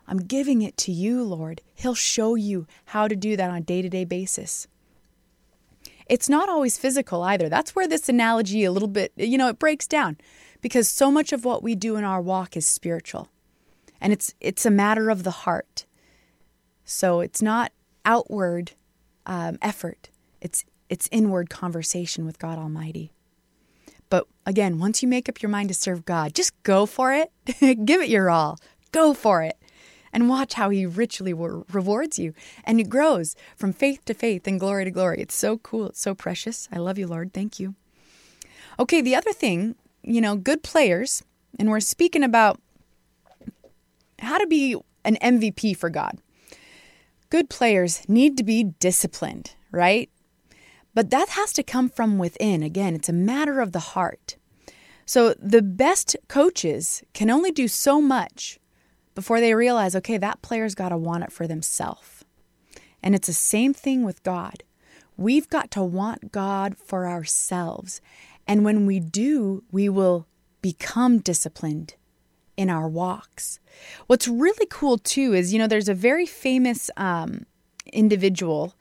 I'm 0.05 0.17
giving 0.17 0.61
it 0.61 0.75
to 0.79 0.91
you, 0.91 1.23
Lord. 1.23 1.61
He'll 1.73 1.95
show 1.95 2.35
you 2.35 2.67
how 2.87 3.07
to 3.07 3.15
do 3.15 3.37
that 3.37 3.49
on 3.49 3.55
a 3.55 3.61
day 3.61 3.81
to 3.81 3.87
day 3.87 4.03
basis. 4.03 4.67
It's 6.09 6.27
not 6.27 6.49
always 6.49 6.77
physical 6.77 7.23
either. 7.23 7.47
That's 7.47 7.73
where 7.73 7.87
this 7.87 8.09
analogy 8.09 8.65
a 8.65 8.73
little 8.73 8.89
bit, 8.89 9.13
you 9.15 9.37
know, 9.37 9.47
it 9.47 9.57
breaks 9.57 9.87
down 9.87 10.17
because 10.59 10.89
so 10.89 11.11
much 11.11 11.31
of 11.31 11.45
what 11.45 11.63
we 11.63 11.75
do 11.75 11.95
in 11.95 12.03
our 12.03 12.19
walk 12.19 12.57
is 12.57 12.67
spiritual. 12.67 13.29
And 14.01 14.11
it's 14.11 14.33
it's 14.41 14.65
a 14.65 14.69
matter 14.69 15.09
of 15.09 15.23
the 15.23 15.31
heart. 15.47 15.85
So 16.83 17.21
it's 17.21 17.41
not 17.41 17.71
outward 18.03 18.73
um, 19.25 19.57
effort. 19.61 20.09
It's 20.41 20.65
it's 20.89 21.09
inward 21.11 21.49
conversation 21.49 22.25
with 22.25 22.39
God 22.39 22.57
Almighty. 22.57 23.11
But 24.09 24.27
again, 24.45 24.77
once 24.77 25.01
you 25.01 25.07
make 25.07 25.27
up 25.27 25.41
your 25.41 25.49
mind 25.49 25.69
to 25.69 25.73
serve 25.73 26.05
God, 26.05 26.35
just 26.35 26.51
go 26.63 26.85
for 26.85 27.13
it. 27.13 27.31
Give 27.85 28.01
it 28.01 28.09
your 28.09 28.29
all. 28.29 28.59
Go 28.91 29.13
for 29.13 29.41
it 29.41 29.57
and 30.13 30.29
watch 30.29 30.53
how 30.53 30.69
he 30.69 30.85
richly 30.85 31.33
rewards 31.33 32.19
you. 32.19 32.33
And 32.63 32.79
it 32.79 32.89
grows 32.89 33.35
from 33.55 33.73
faith 33.73 34.05
to 34.05 34.13
faith 34.13 34.47
and 34.47 34.59
glory 34.59 34.85
to 34.85 34.91
glory. 34.91 35.19
It's 35.19 35.33
so 35.33 35.57
cool. 35.57 35.87
It's 35.87 35.99
so 35.99 36.13
precious. 36.13 36.69
I 36.71 36.77
love 36.77 36.99
you, 36.99 37.07
Lord. 37.07 37.33
Thank 37.33 37.59
you. 37.59 37.73
Okay, 38.79 39.01
the 39.01 39.15
other 39.15 39.33
thing, 39.33 39.75
you 40.03 40.21
know, 40.21 40.35
good 40.35 40.63
players, 40.63 41.23
and 41.59 41.69
we're 41.69 41.79
speaking 41.79 42.23
about 42.23 42.59
how 44.19 44.37
to 44.37 44.47
be 44.47 44.75
an 45.03 45.17
MVP 45.21 45.75
for 45.75 45.89
God. 45.89 46.19
Good 47.33 47.49
players 47.49 48.07
need 48.07 48.37
to 48.37 48.43
be 48.43 48.63
disciplined, 48.63 49.55
right? 49.71 50.07
But 50.93 51.09
that 51.09 51.29
has 51.29 51.51
to 51.53 51.63
come 51.63 51.89
from 51.89 52.19
within. 52.19 52.61
Again, 52.61 52.93
it's 52.93 53.09
a 53.09 53.11
matter 53.11 53.59
of 53.59 53.71
the 53.71 53.79
heart. 53.79 54.37
So 55.07 55.33
the 55.39 55.63
best 55.63 56.15
coaches 56.27 57.01
can 57.15 57.31
only 57.31 57.49
do 57.49 57.67
so 57.67 57.99
much 57.99 58.59
before 59.15 59.39
they 59.39 59.55
realize, 59.55 59.95
okay, 59.95 60.19
that 60.19 60.43
player's 60.43 60.75
got 60.75 60.89
to 60.89 60.97
want 60.97 61.23
it 61.23 61.31
for 61.31 61.47
themselves. 61.47 62.23
And 63.01 63.15
it's 63.15 63.25
the 63.25 63.33
same 63.33 63.73
thing 63.73 64.03
with 64.03 64.21
God. 64.21 64.61
We've 65.17 65.49
got 65.49 65.71
to 65.71 65.81
want 65.81 66.31
God 66.31 66.77
for 66.77 67.07
ourselves. 67.07 67.99
And 68.45 68.63
when 68.63 68.85
we 68.85 68.99
do, 68.99 69.63
we 69.71 69.89
will 69.89 70.27
become 70.61 71.17
disciplined 71.17 71.95
in 72.57 72.69
our 72.69 72.87
walks. 72.87 73.59
What's 74.07 74.27
really 74.27 74.67
cool 74.69 74.97
too 74.97 75.33
is, 75.33 75.53
you 75.53 75.59
know, 75.59 75.67
there's 75.67 75.89
a 75.89 75.93
very 75.93 76.25
famous 76.25 76.89
um, 76.97 77.45
individual 77.91 78.75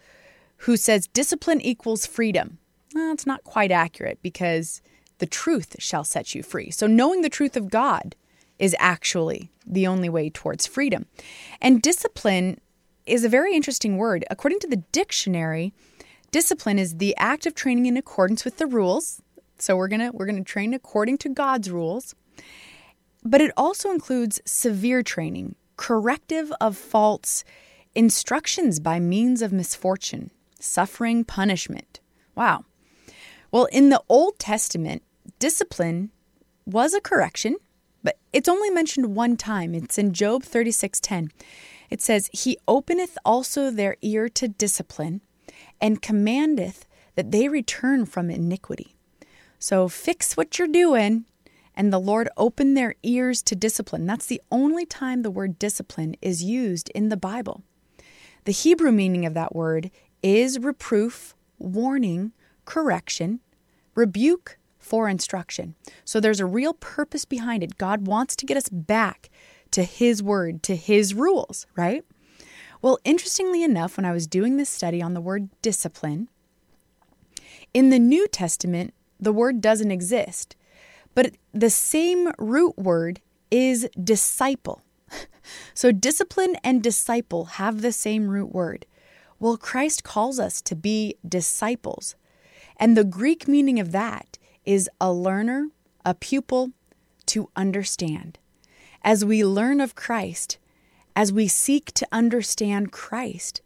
who 0.59 0.77
says 0.77 1.07
discipline 1.09 1.61
equals 1.61 2.07
freedom. 2.07 2.59
Well, 2.95 3.13
it's 3.13 3.27
not 3.27 3.45
quite 3.45 3.71
accurate 3.71 4.19
because 4.23 4.83
the 5.19 5.27
truth 5.27 5.77
shall 5.79 6.05
set 6.05 6.35
you 6.35 6.43
free. 6.43 6.71
So, 6.71 6.87
knowing 6.87 7.23
the 7.23 7.29
truth 7.29 7.57
of 7.57 7.71
God 7.71 8.15
is 8.59 8.77
actually 8.79 9.51
the 9.67 9.87
only 9.87 10.09
way 10.09 10.31
towards 10.31 10.67
freedom. 10.67 11.07
And 11.61 11.83
discipline 11.83 12.61
is 13.07 13.25
a 13.25 13.29
very 13.29 13.55
interesting 13.55 13.97
word. 13.97 14.25
According 14.31 14.61
to 14.61 14.69
the 14.69 14.85
dictionary, 14.93 15.73
discipline 16.31 16.79
is 16.79 16.99
the 16.99 17.17
act 17.17 17.47
of 17.47 17.55
training 17.55 17.87
in 17.87 17.97
accordance 17.97 18.45
with 18.45 18.59
the 18.59 18.67
rules. 18.67 19.23
So 19.59 19.77
we're 19.77 19.89
going 19.89 20.01
to 20.01 20.11
we're 20.11 20.27
going 20.27 20.43
to 20.43 20.51
train 20.51 20.75
according 20.75 21.19
to 21.19 21.29
God's 21.29 21.71
rules. 21.71 22.15
But 23.25 23.41
it 23.41 23.53
also 23.57 23.91
includes 23.91 24.41
severe 24.45 25.03
training, 25.03 25.55
corrective 25.77 26.53
of 26.61 26.77
faults, 26.77 27.45
instructions 27.95 28.81
by 28.81 28.99
means 28.99 29.43
of 29.43 29.53
misfortune, 29.53 30.31
suffering, 30.59 31.25
punishment. 31.25 32.01
Wow. 32.35 32.65
Well, 33.51 33.67
in 33.67 33.91
the 33.91 34.03
Old 34.09 34.39
Testament, 34.39 35.03
discipline 35.39 36.11
was 36.65 36.95
a 36.95 37.01
correction 37.01 37.57
but 38.03 38.19
it's 38.33 38.49
only 38.49 38.71
mentioned 38.71 39.15
one 39.15 39.37
time. 39.37 39.75
It's 39.75 39.99
in 39.99 40.13
Job 40.13 40.43
36:10. 40.43 41.31
It 41.91 42.03
says, 42.03 42.31
"He 42.33 42.59
openeth 42.67 43.17
also 43.25 43.71
their 43.71 43.97
ear 44.03 44.29
to 44.31 44.49
discipline, 44.49 45.21
and 45.81 46.03
commandeth 46.03 46.87
that 47.15 47.31
they 47.31 47.49
return 47.49 48.07
from 48.07 48.31
iniquity." 48.31 48.97
So 49.59 49.89
fix 49.89 50.37
what 50.37 50.59
you're 50.59 50.69
doing, 50.69 51.27
and 51.75 51.93
the 51.93 51.99
Lord 51.99 52.29
opened 52.37 52.77
their 52.77 52.95
ears 53.03 53.43
to 53.45 53.57
discipline. 53.57 54.07
That's 54.07 54.27
the 54.27 54.43
only 54.51 54.85
time 54.85 55.23
the 55.23 55.31
word 55.31 55.59
discipline 55.59 56.17
is 56.21 56.43
used 56.43 56.91
in 56.91 57.09
the 57.09 57.17
Bible. 57.17 57.63
The 58.45 58.53
Hebrew 58.53 58.93
meaning 58.93 59.25
of 59.25 59.35
that 59.35 59.55
word 59.55 59.91
is 60.23 60.59
reproof, 60.59 61.35
warning, 61.59 62.33
correction, 62.65 63.41
rebuke, 63.95 64.59
for 64.79 65.09
instruction. 65.09 65.77
So 66.05 66.19
there's 66.19 66.41
a 66.41 66.47
real 66.47 66.75
purpose 66.75 67.25
behind 67.25 67.63
it. 67.63 67.79
God 67.79 68.07
wants 68.07 68.35
to 68.37 68.47
get 68.47 68.57
us 68.57 68.69
back 68.69 69.31
to 69.71 69.85
His 69.85 70.23
word, 70.23 70.63
to 70.65 70.77
His 70.77 71.15
rules, 71.15 71.67
right? 71.77 72.05
Well, 72.83 72.99
interestingly 73.05 73.63
enough, 73.63 73.97
when 73.97 74.05
I 74.05 74.13
was 74.13 74.27
doing 74.27 74.57
this 74.57 74.69
study 74.69 75.01
on 75.01 75.15
the 75.15 75.21
word 75.21 75.49
discipline, 75.63 76.29
in 77.73 77.91
the 77.91 78.01
New 78.01 78.27
Testament, 78.27 78.93
the 79.21 79.33
word 79.33 79.61
doesn't 79.61 79.93
exist, 79.93 80.57
but 81.15 81.33
the 81.53 81.71
same 81.71 82.33
root 82.39 82.77
word 82.79 83.21
is 83.51 83.89
disciple. 84.03 84.83
So 85.75 85.91
discipline 85.91 86.57
and 86.63 86.83
disciple 86.83 87.45
have 87.57 87.83
the 87.83 87.93
same 87.93 88.29
root 88.29 88.53
word. 88.53 88.87
Well, 89.39 89.57
Christ 89.57 90.05
calls 90.05 90.39
us 90.39 90.61
to 90.63 90.77
be 90.77 91.17
disciples. 91.29 92.15
And 92.77 92.97
the 92.97 93.05
Greek 93.05 93.49
meaning 93.49 93.81
of 93.81 93.93
that 93.93 94.39
is 94.65 94.89
a 95.01 95.13
learner, 95.13 95.69
a 96.05 96.15
pupil 96.15 96.71
to 97.27 97.51
understand. 97.57 98.39
As 99.03 99.25
we 99.25 99.45
learn 99.45 99.81
of 99.81 99.95
Christ, 99.95 100.59
as 101.17 101.33
we 101.33 101.49
seek 101.49 101.93
to 101.95 102.07
understand 102.13 102.93
Christ, 102.93 103.63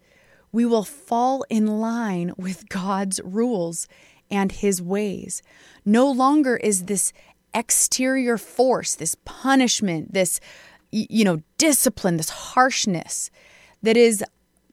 we 0.51 0.65
will 0.65 0.85
fall 0.85 1.45
in 1.51 1.79
line 1.79 2.33
with 2.37 2.69
God's 2.69 3.21
rules 3.23 3.87
and 4.31 4.53
his 4.53 4.81
ways. 4.81 5.43
No 5.85 6.11
longer 6.11 6.57
is 6.57 6.85
this 6.85 7.13
exterior 7.55 8.39
force, 8.39 8.95
this 8.95 9.17
punishment, 9.25 10.13
this 10.13 10.41
you 10.93 11.25
know, 11.25 11.43
discipline, 11.59 12.17
this 12.17 12.31
harshness 12.31 13.31
that 13.83 13.97
is 13.97 14.25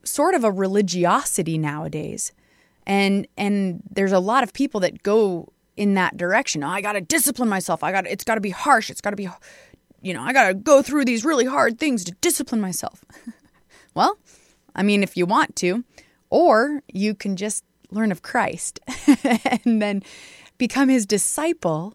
sort 0.04 0.34
of 0.34 0.44
a 0.44 0.50
religiosity 0.50 1.58
nowadays. 1.58 2.32
And 2.86 3.26
and 3.36 3.82
there's 3.90 4.12
a 4.12 4.18
lot 4.18 4.42
of 4.42 4.52
people 4.52 4.80
that 4.80 5.02
go 5.02 5.52
in 5.76 5.94
that 5.94 6.16
direction. 6.16 6.62
Oh, 6.62 6.68
I 6.68 6.80
got 6.80 6.92
to 6.92 7.00
discipline 7.00 7.48
myself. 7.48 7.82
I 7.82 7.92
got 7.92 8.06
it's 8.06 8.24
got 8.24 8.36
to 8.36 8.40
be 8.40 8.50
harsh. 8.50 8.90
It's 8.90 9.00
got 9.00 9.10
to 9.10 9.16
be 9.16 9.28
you 10.02 10.12
know, 10.12 10.22
I 10.22 10.34
got 10.34 10.48
to 10.48 10.54
go 10.54 10.82
through 10.82 11.06
these 11.06 11.24
really 11.24 11.46
hard 11.46 11.78
things 11.78 12.04
to 12.04 12.12
discipline 12.20 12.60
myself. 12.60 13.04
well, 13.94 14.18
I 14.76 14.82
mean, 14.82 15.02
if 15.02 15.16
you 15.16 15.24
want 15.24 15.56
to, 15.56 15.82
or 16.28 16.82
you 16.92 17.14
can 17.14 17.36
just 17.36 17.64
learn 17.90 18.12
of 18.12 18.20
Christ 18.20 18.80
and 19.64 19.80
then 19.80 20.02
become 20.58 20.90
his 20.90 21.06
disciple. 21.06 21.94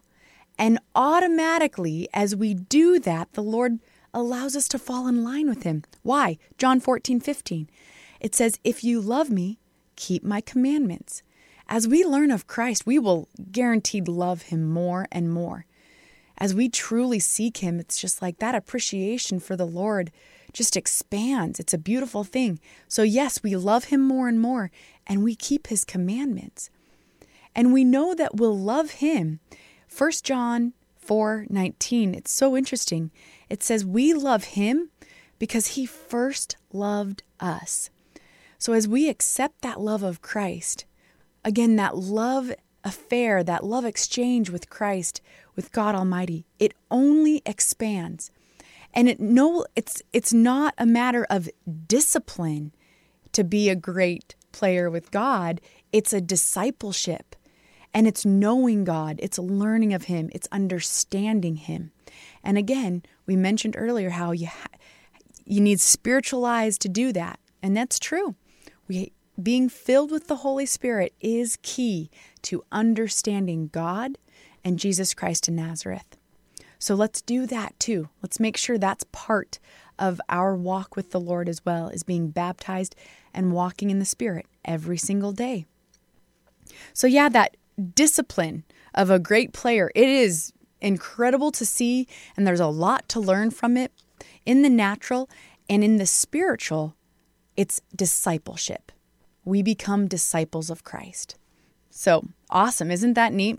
And 0.60 0.78
automatically, 0.94 2.06
as 2.12 2.36
we 2.36 2.52
do 2.52 3.00
that, 3.00 3.32
the 3.32 3.42
Lord 3.42 3.78
allows 4.12 4.54
us 4.54 4.68
to 4.68 4.78
fall 4.78 5.08
in 5.08 5.24
line 5.24 5.48
with 5.48 5.62
him. 5.62 5.84
Why? 6.02 6.36
John 6.58 6.80
14, 6.80 7.18
15. 7.18 7.70
It 8.20 8.34
says, 8.34 8.58
If 8.62 8.84
you 8.84 9.00
love 9.00 9.30
me, 9.30 9.58
keep 9.96 10.22
my 10.22 10.42
commandments. 10.42 11.22
As 11.66 11.88
we 11.88 12.04
learn 12.04 12.30
of 12.30 12.46
Christ, 12.46 12.84
we 12.84 12.98
will 12.98 13.26
guaranteed 13.50 14.06
love 14.06 14.42
him 14.42 14.68
more 14.68 15.06
and 15.10 15.32
more. 15.32 15.64
as 16.36 16.54
we 16.54 16.68
truly 16.68 17.18
seek 17.18 17.58
Him, 17.58 17.78
it's 17.78 18.00
just 18.00 18.22
like 18.22 18.38
that 18.38 18.54
appreciation 18.54 19.40
for 19.40 19.56
the 19.56 19.66
Lord 19.66 20.10
just 20.52 20.76
expands. 20.76 21.60
It's 21.60 21.74
a 21.74 21.78
beautiful 21.78 22.24
thing. 22.24 22.58
So, 22.88 23.02
yes, 23.02 23.42
we 23.42 23.54
love 23.56 23.84
Him 23.84 24.00
more 24.00 24.26
and 24.28 24.40
more, 24.40 24.70
and 25.06 25.22
we 25.22 25.34
keep 25.36 25.68
His 25.68 25.84
commandments. 25.84 26.70
And 27.54 27.72
we 27.72 27.84
know 27.84 28.14
that 28.14 28.36
we'll 28.36 28.58
love 28.58 28.90
Him. 28.92 29.40
1 29.96 30.10
John 30.22 30.72
4 30.96 31.46
19, 31.48 32.14
it's 32.14 32.32
so 32.32 32.56
interesting. 32.56 33.10
It 33.48 33.62
says, 33.62 33.84
We 33.84 34.14
love 34.14 34.44
Him 34.44 34.90
because 35.38 35.68
He 35.68 35.86
first 35.86 36.56
loved 36.72 37.22
us. 37.40 37.90
So, 38.58 38.72
as 38.72 38.86
we 38.86 39.08
accept 39.08 39.62
that 39.62 39.80
love 39.80 40.02
of 40.02 40.22
Christ, 40.22 40.84
again, 41.44 41.76
that 41.76 41.96
love 41.96 42.52
affair, 42.84 43.42
that 43.42 43.64
love 43.64 43.84
exchange 43.84 44.50
with 44.50 44.70
Christ, 44.70 45.20
with 45.56 45.72
God 45.72 45.94
Almighty, 45.94 46.46
it 46.58 46.74
only 46.90 47.42
expands. 47.44 48.30
And 48.92 49.08
it 49.08 49.20
no 49.20 49.66
it's 49.76 50.02
it's 50.12 50.32
not 50.32 50.74
a 50.76 50.86
matter 50.86 51.26
of 51.30 51.48
discipline 51.86 52.72
to 53.32 53.44
be 53.44 53.68
a 53.68 53.76
great 53.76 54.34
player 54.52 54.90
with 54.90 55.10
God. 55.10 55.60
It's 55.92 56.12
a 56.12 56.20
discipleship. 56.20 57.36
And 57.92 58.06
it's 58.06 58.24
knowing 58.24 58.84
God, 58.84 59.16
it's 59.20 59.38
learning 59.38 59.92
of 59.92 60.04
him, 60.04 60.30
it's 60.32 60.48
understanding 60.52 61.56
him. 61.56 61.90
And 62.42 62.56
again, 62.56 63.02
we 63.26 63.36
mentioned 63.36 63.74
earlier 63.76 64.10
how 64.10 64.32
you 64.32 64.46
ha- 64.46 64.78
you 65.44 65.60
need 65.60 65.80
spiritual 65.80 66.44
eyes 66.44 66.78
to 66.78 66.88
do 66.88 67.12
that. 67.12 67.40
And 67.62 67.76
that's 67.76 67.98
true. 67.98 68.36
We 68.88 69.12
being 69.40 69.68
filled 69.68 70.10
with 70.10 70.28
the 70.28 70.36
Holy 70.36 70.66
Spirit 70.66 71.14
is 71.20 71.58
key 71.62 72.10
to 72.42 72.64
understanding 72.70 73.70
God 73.72 74.18
and 74.64 74.78
Jesus 74.78 75.14
Christ 75.14 75.48
in 75.48 75.56
Nazareth. 75.56 76.16
So 76.78 76.94
let's 76.94 77.20
do 77.20 77.46
that 77.46 77.78
too. 77.78 78.08
Let's 78.22 78.40
make 78.40 78.56
sure 78.56 78.78
that's 78.78 79.04
part 79.12 79.58
of 79.98 80.20
our 80.28 80.54
walk 80.56 80.96
with 80.96 81.10
the 81.10 81.20
Lord 81.20 81.48
as 81.48 81.64
well, 81.64 81.88
is 81.88 82.02
being 82.02 82.30
baptized 82.30 82.96
and 83.34 83.52
walking 83.52 83.90
in 83.90 83.98
the 83.98 84.04
Spirit 84.04 84.46
every 84.64 84.96
single 84.96 85.32
day. 85.32 85.66
So, 86.92 87.06
yeah, 87.06 87.28
that 87.28 87.56
discipline 87.80 88.64
of 88.94 89.10
a 89.10 89.18
great 89.18 89.52
player, 89.52 89.90
it 89.94 90.08
is 90.08 90.52
incredible 90.80 91.50
to 91.52 91.66
see, 91.66 92.06
and 92.36 92.46
there's 92.46 92.60
a 92.60 92.66
lot 92.66 93.08
to 93.10 93.20
learn 93.20 93.50
from 93.50 93.76
it 93.76 93.92
in 94.46 94.62
the 94.62 94.70
natural 94.70 95.28
and 95.68 95.84
in 95.84 95.96
the 95.96 96.06
spiritual. 96.06 96.96
It's 97.56 97.80
discipleship. 97.94 98.92
We 99.44 99.62
become 99.62 100.06
disciples 100.06 100.70
of 100.70 100.84
Christ. 100.84 101.36
So 101.90 102.28
awesome. 102.48 102.90
Isn't 102.90 103.14
that 103.14 103.32
neat? 103.32 103.58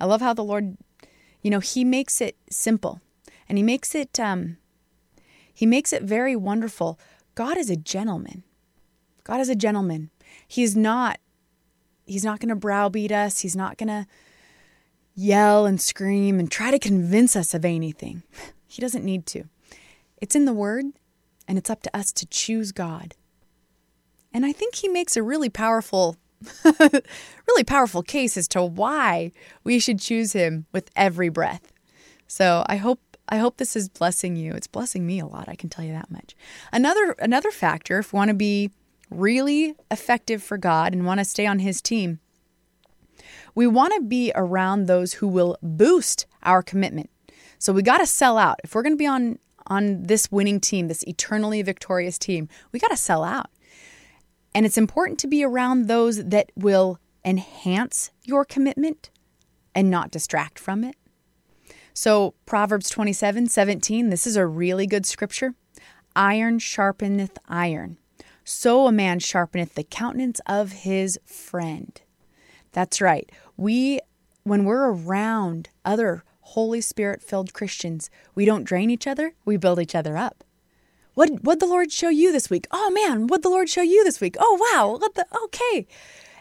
I 0.00 0.04
love 0.04 0.20
how 0.20 0.34
the 0.34 0.44
Lord, 0.44 0.76
you 1.42 1.50
know, 1.50 1.60
He 1.60 1.84
makes 1.84 2.20
it 2.20 2.36
simple 2.50 3.00
and 3.48 3.56
He 3.56 3.64
makes 3.64 3.94
it, 3.94 4.18
um, 4.20 4.58
He 5.52 5.66
makes 5.66 5.92
it 5.92 6.02
very 6.02 6.36
wonderful. 6.36 6.98
God 7.34 7.56
is 7.56 7.70
a 7.70 7.76
gentleman. 7.76 8.42
God 9.24 9.40
is 9.40 9.48
a 9.48 9.54
gentleman. 9.54 10.10
He's 10.46 10.76
not, 10.76 11.18
He's 12.08 12.24
not 12.24 12.40
going 12.40 12.48
to 12.48 12.56
browbeat 12.56 13.12
us. 13.12 13.40
He's 13.40 13.56
not 13.56 13.76
going 13.76 13.88
to 13.88 14.06
yell 15.14 15.66
and 15.66 15.80
scream 15.80 16.38
and 16.38 16.50
try 16.50 16.70
to 16.70 16.78
convince 16.78 17.36
us 17.36 17.54
of 17.54 17.64
anything. 17.64 18.22
He 18.70 18.82
doesn't 18.82 19.02
need 19.02 19.24
to. 19.28 19.44
It's 20.18 20.36
in 20.36 20.44
the 20.44 20.52
Word, 20.52 20.84
and 21.48 21.56
it's 21.56 21.70
up 21.70 21.82
to 21.84 21.96
us 21.96 22.12
to 22.12 22.26
choose 22.26 22.70
God. 22.70 23.14
And 24.30 24.44
I 24.44 24.52
think 24.52 24.74
He 24.74 24.88
makes 24.88 25.16
a 25.16 25.22
really 25.22 25.48
powerful 25.48 26.18
really 26.80 27.64
powerful 27.64 28.02
case 28.02 28.36
as 28.36 28.48
to 28.48 28.62
why 28.62 29.32
we 29.64 29.78
should 29.78 29.98
choose 29.98 30.32
him 30.32 30.66
with 30.72 30.90
every 30.94 31.28
breath. 31.28 31.72
So 32.26 32.64
I 32.68 32.76
hope 32.76 33.00
I 33.28 33.38
hope 33.38 33.56
this 33.56 33.76
is 33.76 33.88
blessing 33.88 34.36
you. 34.36 34.52
It's 34.52 34.66
blessing 34.66 35.06
me 35.06 35.18
a 35.18 35.26
lot, 35.26 35.48
I 35.48 35.54
can 35.54 35.68
tell 35.68 35.84
you 35.84 35.92
that 35.92 36.10
much. 36.10 36.34
Another 36.72 37.16
another 37.18 37.50
factor 37.50 37.98
if 37.98 38.12
we 38.12 38.18
want 38.18 38.28
to 38.28 38.34
be 38.34 38.70
really 39.10 39.74
effective 39.90 40.42
for 40.42 40.58
God 40.58 40.92
and 40.92 41.04
want 41.04 41.18
to 41.18 41.24
stay 41.24 41.46
on 41.46 41.60
his 41.60 41.80
team, 41.80 42.20
we 43.54 43.66
want 43.66 43.94
to 43.94 44.02
be 44.02 44.32
around 44.34 44.86
those 44.86 45.14
who 45.14 45.28
will 45.28 45.56
boost 45.62 46.26
our 46.42 46.62
commitment. 46.62 47.10
So 47.58 47.72
we 47.72 47.82
got 47.82 47.98
to 47.98 48.06
sell 48.06 48.38
out. 48.38 48.60
If 48.62 48.74
we're 48.74 48.82
going 48.82 48.94
to 48.94 48.96
be 48.96 49.06
on 49.06 49.38
on 49.66 50.04
this 50.04 50.32
winning 50.32 50.60
team, 50.60 50.88
this 50.88 51.02
eternally 51.06 51.60
victorious 51.62 52.18
team, 52.18 52.48
we 52.72 52.78
got 52.78 52.88
to 52.88 52.96
sell 52.96 53.22
out. 53.22 53.50
And 54.54 54.64
it's 54.64 54.78
important 54.78 55.18
to 55.20 55.26
be 55.26 55.44
around 55.44 55.86
those 55.86 56.24
that 56.24 56.50
will 56.56 56.98
enhance 57.24 58.10
your 58.24 58.44
commitment 58.44 59.10
and 59.74 59.90
not 59.90 60.10
distract 60.10 60.58
from 60.58 60.84
it. 60.84 60.96
So, 61.92 62.34
Proverbs 62.46 62.88
27 62.90 63.48
17, 63.48 64.10
this 64.10 64.26
is 64.26 64.36
a 64.36 64.46
really 64.46 64.86
good 64.86 65.04
scripture. 65.04 65.54
Iron 66.16 66.58
sharpeneth 66.58 67.36
iron. 67.48 67.98
So 68.50 68.86
a 68.86 68.92
man 68.92 69.18
sharpeneth 69.18 69.74
the 69.74 69.84
countenance 69.84 70.40
of 70.46 70.72
his 70.72 71.20
friend. 71.26 72.00
That's 72.72 72.98
right. 72.98 73.30
We, 73.58 74.00
when 74.42 74.64
we're 74.64 74.90
around 74.90 75.68
other 75.84 76.24
Holy 76.40 76.80
Spirit 76.80 77.20
filled 77.20 77.52
Christians, 77.52 78.08
we 78.34 78.46
don't 78.46 78.64
drain 78.64 78.88
each 78.88 79.06
other, 79.06 79.34
we 79.44 79.58
build 79.58 79.80
each 79.80 79.94
other 79.94 80.16
up. 80.16 80.44
What 81.12 81.42
what 81.42 81.60
the 81.60 81.66
Lord 81.66 81.92
show 81.92 82.08
you 82.08 82.32
this 82.32 82.48
week? 82.48 82.66
Oh 82.70 82.90
man, 82.90 83.26
what 83.26 83.42
the 83.42 83.50
Lord 83.50 83.68
show 83.68 83.82
you 83.82 84.02
this 84.02 84.18
week? 84.18 84.36
Oh 84.40 84.72
wow, 84.72 84.96
what 84.96 85.14
the 85.14 85.26
okay. 85.44 85.86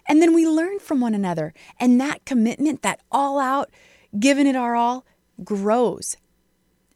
And 0.08 0.22
then 0.22 0.34
we 0.34 0.48
learn 0.48 0.80
from 0.80 1.02
one 1.02 1.14
another. 1.14 1.54
And 1.78 2.00
that 2.00 2.24
commitment, 2.24 2.84
that 2.84 3.02
all 3.12 3.38
out, 3.38 3.70
giving 4.18 4.48
it 4.48 4.56
our 4.56 4.76
all, 4.76 5.06
grows 5.44 6.16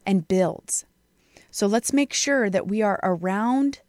and 0.06 0.26
builds. 0.26 0.86
So 1.50 1.66
let's 1.66 1.92
make 1.92 2.14
sure 2.14 2.48
that 2.48 2.66
we 2.66 2.80
are 2.80 2.98
around 3.02 3.80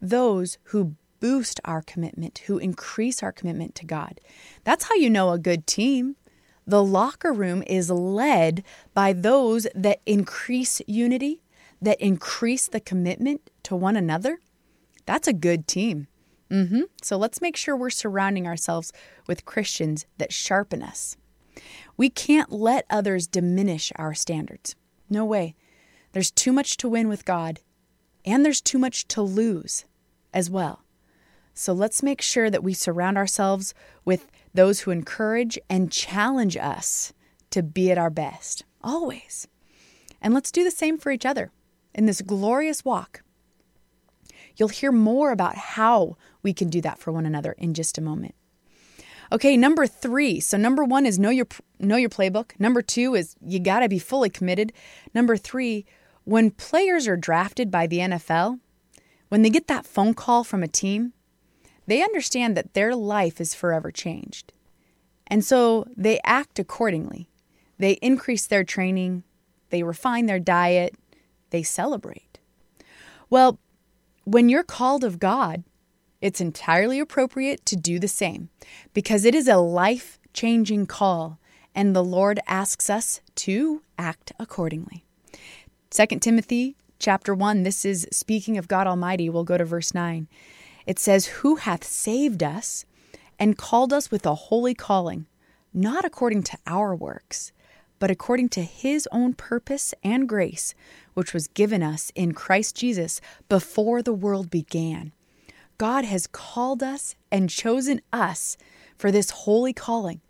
those 0.00 0.58
who 0.64 0.94
boost 1.20 1.60
our 1.64 1.82
commitment, 1.82 2.38
who 2.46 2.58
increase 2.58 3.22
our 3.22 3.32
commitment 3.32 3.74
to 3.76 3.84
God. 3.84 4.20
That's 4.64 4.84
how 4.84 4.94
you 4.94 5.10
know 5.10 5.30
a 5.30 5.38
good 5.38 5.66
team. 5.66 6.16
The 6.66 6.84
locker 6.84 7.32
room 7.32 7.62
is 7.66 7.90
led 7.90 8.62
by 8.94 9.12
those 9.12 9.66
that 9.74 10.00
increase 10.06 10.80
unity, 10.86 11.42
that 11.80 12.00
increase 12.00 12.68
the 12.68 12.80
commitment 12.80 13.50
to 13.64 13.74
one 13.74 13.96
another, 13.96 14.40
that's 15.06 15.26
a 15.26 15.32
good 15.32 15.66
team. 15.66 16.06
Mm-hmm. 16.50 16.82
So 17.02 17.16
let's 17.16 17.40
make 17.40 17.56
sure 17.56 17.74
we're 17.76 17.90
surrounding 17.90 18.46
ourselves 18.46 18.92
with 19.26 19.46
Christians 19.46 20.06
that 20.18 20.32
sharpen 20.32 20.82
us. 20.82 21.16
We 21.96 22.10
can't 22.10 22.52
let 22.52 22.84
others 22.90 23.26
diminish 23.26 23.90
our 23.96 24.14
standards. 24.14 24.76
No 25.08 25.24
way. 25.24 25.54
There's 26.12 26.30
too 26.30 26.52
much 26.52 26.76
to 26.78 26.88
win 26.88 27.08
with 27.08 27.24
God, 27.24 27.60
and 28.28 28.44
there's 28.44 28.60
too 28.60 28.78
much 28.78 29.08
to 29.08 29.22
lose 29.22 29.86
as 30.34 30.50
well. 30.50 30.84
So 31.54 31.72
let's 31.72 32.02
make 32.02 32.20
sure 32.20 32.50
that 32.50 32.62
we 32.62 32.74
surround 32.74 33.16
ourselves 33.16 33.74
with 34.04 34.30
those 34.54 34.80
who 34.80 34.90
encourage 34.90 35.58
and 35.68 35.90
challenge 35.90 36.56
us 36.56 37.12
to 37.50 37.62
be 37.62 37.90
at 37.90 37.98
our 37.98 38.10
best, 38.10 38.64
always. 38.82 39.48
And 40.20 40.34
let's 40.34 40.52
do 40.52 40.62
the 40.62 40.70
same 40.70 40.98
for 40.98 41.10
each 41.10 41.26
other 41.26 41.50
in 41.94 42.06
this 42.06 42.20
glorious 42.20 42.84
walk. 42.84 43.22
You'll 44.56 44.68
hear 44.68 44.92
more 44.92 45.32
about 45.32 45.56
how 45.56 46.16
we 46.42 46.52
can 46.52 46.68
do 46.68 46.80
that 46.82 46.98
for 46.98 47.12
one 47.12 47.26
another 47.26 47.52
in 47.52 47.74
just 47.74 47.96
a 47.96 48.02
moment. 48.02 48.34
Okay, 49.32 49.56
number 49.56 49.86
3. 49.86 50.40
So 50.40 50.56
number 50.56 50.84
1 50.84 51.06
is 51.06 51.18
know 51.18 51.30
your 51.30 51.46
know 51.78 51.96
your 51.96 52.08
playbook. 52.08 52.52
Number 52.58 52.82
2 52.82 53.14
is 53.14 53.36
you 53.40 53.58
got 53.58 53.80
to 53.80 53.88
be 53.88 53.98
fully 53.98 54.30
committed. 54.30 54.72
Number 55.14 55.36
3, 55.36 55.84
when 56.28 56.50
players 56.50 57.08
are 57.08 57.16
drafted 57.16 57.70
by 57.70 57.86
the 57.86 58.00
NFL, 58.00 58.60
when 59.30 59.40
they 59.40 59.48
get 59.48 59.66
that 59.66 59.86
phone 59.86 60.12
call 60.12 60.44
from 60.44 60.62
a 60.62 60.68
team, 60.68 61.14
they 61.86 62.02
understand 62.02 62.54
that 62.54 62.74
their 62.74 62.94
life 62.94 63.40
is 63.40 63.54
forever 63.54 63.90
changed. 63.90 64.52
And 65.28 65.42
so 65.42 65.86
they 65.96 66.20
act 66.24 66.58
accordingly. 66.58 67.30
They 67.78 67.92
increase 68.02 68.46
their 68.46 68.62
training, 68.62 69.22
they 69.70 69.82
refine 69.82 70.26
their 70.26 70.38
diet, 70.38 70.94
they 71.48 71.62
celebrate. 71.62 72.38
Well, 73.30 73.58
when 74.24 74.50
you're 74.50 74.64
called 74.64 75.04
of 75.04 75.18
God, 75.18 75.64
it's 76.20 76.42
entirely 76.42 77.00
appropriate 77.00 77.64
to 77.64 77.76
do 77.76 77.98
the 77.98 78.06
same 78.06 78.50
because 78.92 79.24
it 79.24 79.34
is 79.34 79.48
a 79.48 79.56
life 79.56 80.18
changing 80.34 80.84
call, 80.88 81.38
and 81.74 81.96
the 81.96 82.04
Lord 82.04 82.38
asks 82.46 82.90
us 82.90 83.22
to 83.36 83.82
act 83.96 84.32
accordingly. 84.38 85.06
2 85.98 86.06
Timothy 86.20 86.76
chapter 87.00 87.34
1, 87.34 87.64
this 87.64 87.84
is 87.84 88.06
speaking 88.12 88.56
of 88.56 88.68
God 88.68 88.86
Almighty. 88.86 89.28
We'll 89.28 89.42
go 89.42 89.58
to 89.58 89.64
verse 89.64 89.92
9. 89.92 90.28
It 90.86 90.96
says, 90.96 91.26
Who 91.26 91.56
hath 91.56 91.82
saved 91.82 92.40
us 92.40 92.84
and 93.36 93.58
called 93.58 93.92
us 93.92 94.08
with 94.08 94.24
a 94.24 94.36
holy 94.36 94.74
calling, 94.74 95.26
not 95.74 96.04
according 96.04 96.44
to 96.44 96.58
our 96.68 96.94
works, 96.94 97.50
but 97.98 98.12
according 98.12 98.50
to 98.50 98.62
his 98.62 99.08
own 99.10 99.34
purpose 99.34 99.92
and 100.04 100.28
grace, 100.28 100.72
which 101.14 101.34
was 101.34 101.48
given 101.48 101.82
us 101.82 102.12
in 102.14 102.30
Christ 102.30 102.76
Jesus 102.76 103.20
before 103.48 104.00
the 104.00 104.14
world 104.14 104.52
began. 104.52 105.10
God 105.78 106.04
has 106.04 106.28
called 106.28 106.80
us 106.80 107.16
and 107.32 107.50
chosen 107.50 108.00
us 108.12 108.56
for 108.96 109.10
this 109.10 109.30
holy 109.30 109.72
calling. 109.72 110.20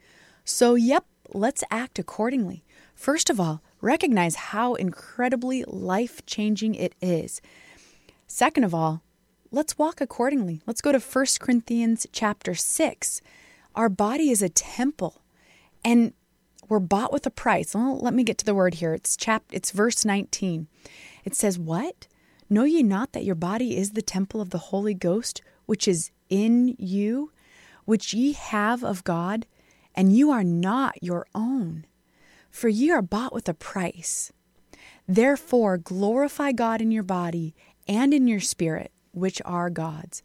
So, 0.47 0.77
yep, 0.77 1.05
let's 1.35 1.63
act 1.71 1.99
accordingly. 1.99 2.65
First 2.95 3.29
of 3.29 3.39
all, 3.39 3.63
recognize 3.81 4.35
how 4.37 4.75
incredibly 4.75 5.65
life 5.65 6.25
changing 6.27 6.75
it 6.75 6.95
is. 7.01 7.41
Second 8.27 8.65
of 8.65 8.75
all, 8.75 9.03
let's 9.51 9.79
walk 9.79 10.01
accordingly. 10.01 10.61
Let's 10.67 10.81
go 10.81 10.93
to 10.93 10.99
1 10.99 11.27
Corinthians 11.41 12.07
chapter 12.13 12.55
6. 12.55 13.21
Our 13.75 13.89
body 13.89 14.31
is 14.31 14.43
a 14.43 14.49
temple 14.49 15.23
and 15.85 16.13
we're 16.69 16.81
bought 16.81 17.13
with 17.13 17.27
a 17.27 17.31
price. 17.31 17.75
Well, 17.75 17.99
let 17.99 18.13
me 18.13 18.25
get 18.25 18.39
to 18.39 18.45
the 18.45 18.55
word 18.55 18.75
here. 18.75 18.93
It's 18.93 19.17
chap 19.17 19.45
it's 19.51 19.71
verse 19.71 20.05
19. 20.05 20.69
It 21.25 21.35
says, 21.35 21.59
"What? 21.59 22.07
Know 22.51 22.65
ye 22.65 22.83
not 22.83 23.13
that 23.13 23.25
your 23.25 23.35
body 23.35 23.77
is 23.77 23.91
the 23.91 24.03
temple 24.03 24.41
of 24.41 24.51
the 24.51 24.59
Holy 24.59 24.95
Ghost, 24.95 25.43
which 25.67 25.89
is 25.89 26.11
in 26.29 26.77
you, 26.79 27.33
which 27.85 28.13
ye 28.13 28.33
have 28.33 28.85
of 28.85 29.05
God, 29.05 29.47
and 29.95 30.15
you 30.15 30.31
are 30.31 30.45
not 30.45 31.03
your 31.03 31.27
own? 31.35 31.87
For 32.59 32.69
ye 32.69 32.91
are 32.91 33.03
bought 33.03 33.33
with 33.33 33.49
a 33.49 33.55
price. 33.55 34.33
Therefore 35.07 35.79
glorify 35.79 36.51
God 36.51 36.81
in 36.81 36.91
your 36.91 37.05
body 37.05 37.55
and 37.87 38.13
in 38.13 38.27
your 38.27 38.41
spirit, 38.41 38.91
which 39.13 39.41
are 39.45 39.71
God's. 39.71 40.25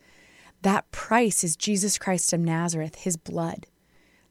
That 0.63 0.89
price 0.89 1.43
is 1.43 1.55
Jesus 1.55 1.99
Christ 1.99 2.33
of 2.33 2.39
Nazareth, 2.39 2.95
his 2.95 3.17
blood. 3.17 3.67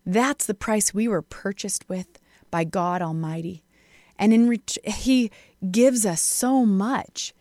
That's 0.04 0.46
the 0.46 0.52
price 0.52 0.92
we 0.92 1.06
were 1.06 1.22
purchased 1.22 1.88
with 1.88 2.18
by 2.50 2.64
God 2.64 3.02
Almighty. 3.02 3.62
And 4.18 4.32
in 4.32 4.48
ret- 4.48 4.78
he 4.84 5.30
gives 5.70 6.04
us 6.04 6.20
so 6.20 6.66
much. 6.66 7.32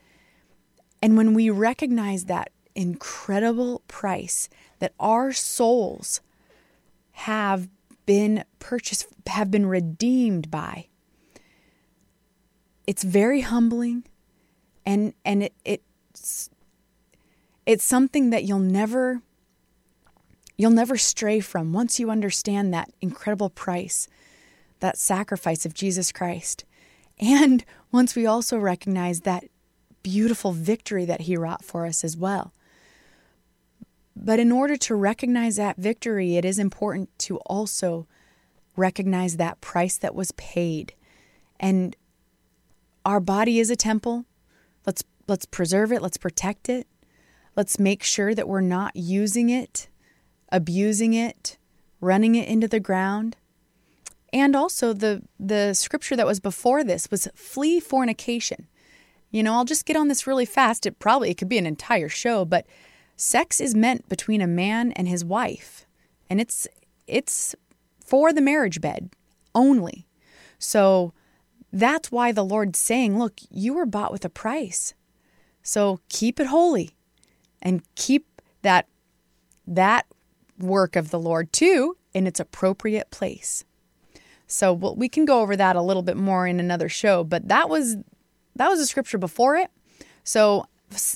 And 1.01 1.17
when 1.17 1.33
we 1.33 1.49
recognize 1.49 2.25
that 2.25 2.51
incredible 2.75 3.81
price 3.87 4.47
that 4.77 4.93
our 4.99 5.33
souls 5.33 6.21
have 7.13 7.67
been 8.05 8.43
purchased, 8.59 9.07
have 9.27 9.51
been 9.51 9.65
redeemed 9.65 10.49
by, 10.51 10.87
it's 12.87 13.03
very 13.03 13.41
humbling 13.41 14.03
and 14.85 15.13
and 15.23 15.43
it, 15.43 15.53
it's 15.63 16.49
it's 17.65 17.83
something 17.83 18.31
that 18.31 18.43
you'll 18.43 18.59
never 18.59 19.21
you'll 20.57 20.71
never 20.71 20.97
stray 20.97 21.39
from 21.39 21.73
once 21.73 21.99
you 21.99 22.09
understand 22.09 22.73
that 22.73 22.91
incredible 23.01 23.49
price 23.49 24.07
that 24.79 24.97
sacrifice 24.97 25.65
of 25.65 25.73
Jesus 25.73 26.11
Christ 26.11 26.65
and 27.19 27.63
once 27.91 28.15
we 28.15 28.25
also 28.25 28.57
recognize 28.57 29.21
that 29.21 29.45
beautiful 30.03 30.51
victory 30.51 31.05
that 31.05 31.21
he 31.21 31.37
wrought 31.37 31.63
for 31.63 31.85
us 31.85 32.03
as 32.03 32.17
well 32.17 32.53
but 34.21 34.39
in 34.39 34.51
order 34.51 34.77
to 34.77 34.95
recognize 34.95 35.55
that 35.55 35.77
victory 35.77 36.37
it 36.37 36.45
is 36.45 36.59
important 36.59 37.09
to 37.17 37.37
also 37.39 38.07
recognize 38.77 39.37
that 39.37 39.59
price 39.61 39.97
that 39.97 40.15
was 40.15 40.31
paid 40.33 40.93
and 41.59 41.95
our 43.03 43.19
body 43.19 43.59
is 43.59 43.69
a 43.69 43.75
temple 43.75 44.25
let's 44.85 45.03
let's 45.27 45.45
preserve 45.45 45.91
it 45.91 46.01
let's 46.01 46.17
protect 46.17 46.69
it 46.69 46.87
Let's 47.55 47.79
make 47.79 48.03
sure 48.03 48.33
that 48.33 48.47
we're 48.47 48.61
not 48.61 48.95
using 48.95 49.49
it, 49.49 49.89
abusing 50.49 51.13
it, 51.13 51.57
running 51.99 52.35
it 52.35 52.47
into 52.47 52.67
the 52.67 52.79
ground. 52.79 53.35
And 54.31 54.55
also 54.55 54.93
the 54.93 55.23
the 55.37 55.73
scripture 55.73 56.15
that 56.15 56.25
was 56.25 56.39
before 56.39 56.83
this 56.83 57.11
was 57.11 57.27
flee 57.35 57.79
fornication. 57.81 58.67
You 59.29 59.43
know, 59.43 59.53
I'll 59.53 59.65
just 59.65 59.85
get 59.85 59.97
on 59.97 60.07
this 60.07 60.25
really 60.25 60.45
fast. 60.45 60.85
It 60.85 60.99
probably 60.99 61.29
it 61.29 61.37
could 61.37 61.49
be 61.49 61.57
an 61.57 61.65
entire 61.65 62.09
show, 62.09 62.45
but 62.45 62.65
sex 63.15 63.59
is 63.61 63.75
meant 63.75 64.09
between 64.09 64.41
a 64.41 64.47
man 64.47 64.91
and 64.93 65.07
his 65.07 65.23
wife. 65.23 65.85
And 66.29 66.39
it's 66.39 66.67
it's 67.07 67.55
for 68.03 68.33
the 68.33 68.41
marriage 68.41 68.81
bed 68.81 69.09
only. 69.53 70.07
So 70.59 71.13
that's 71.73 72.11
why 72.11 72.31
the 72.31 72.43
Lord's 72.43 72.79
saying, 72.79 73.17
look, 73.17 73.39
you 73.49 73.73
were 73.73 73.85
bought 73.85 74.11
with 74.11 74.25
a 74.25 74.29
price. 74.29 74.93
So 75.63 75.99
keep 76.09 76.39
it 76.39 76.47
holy 76.47 76.91
and 77.61 77.83
keep 77.95 78.41
that 78.61 78.87
that 79.67 80.05
work 80.57 80.95
of 80.95 81.11
the 81.11 81.19
Lord 81.19 81.51
too 81.53 81.97
in 82.13 82.27
its 82.27 82.39
appropriate 82.39 83.09
place. 83.11 83.63
So 84.47 84.73
we'll, 84.73 84.95
we 84.95 85.07
can 85.07 85.25
go 85.25 85.41
over 85.41 85.55
that 85.55 85.75
a 85.75 85.81
little 85.81 86.03
bit 86.03 86.17
more 86.17 86.45
in 86.45 86.59
another 86.59 86.89
show, 86.89 87.23
but 87.23 87.47
that 87.47 87.69
was 87.69 87.97
that 88.55 88.69
was 88.69 88.79
a 88.79 88.85
scripture 88.85 89.17
before 89.17 89.55
it. 89.55 89.71
So 90.23 90.65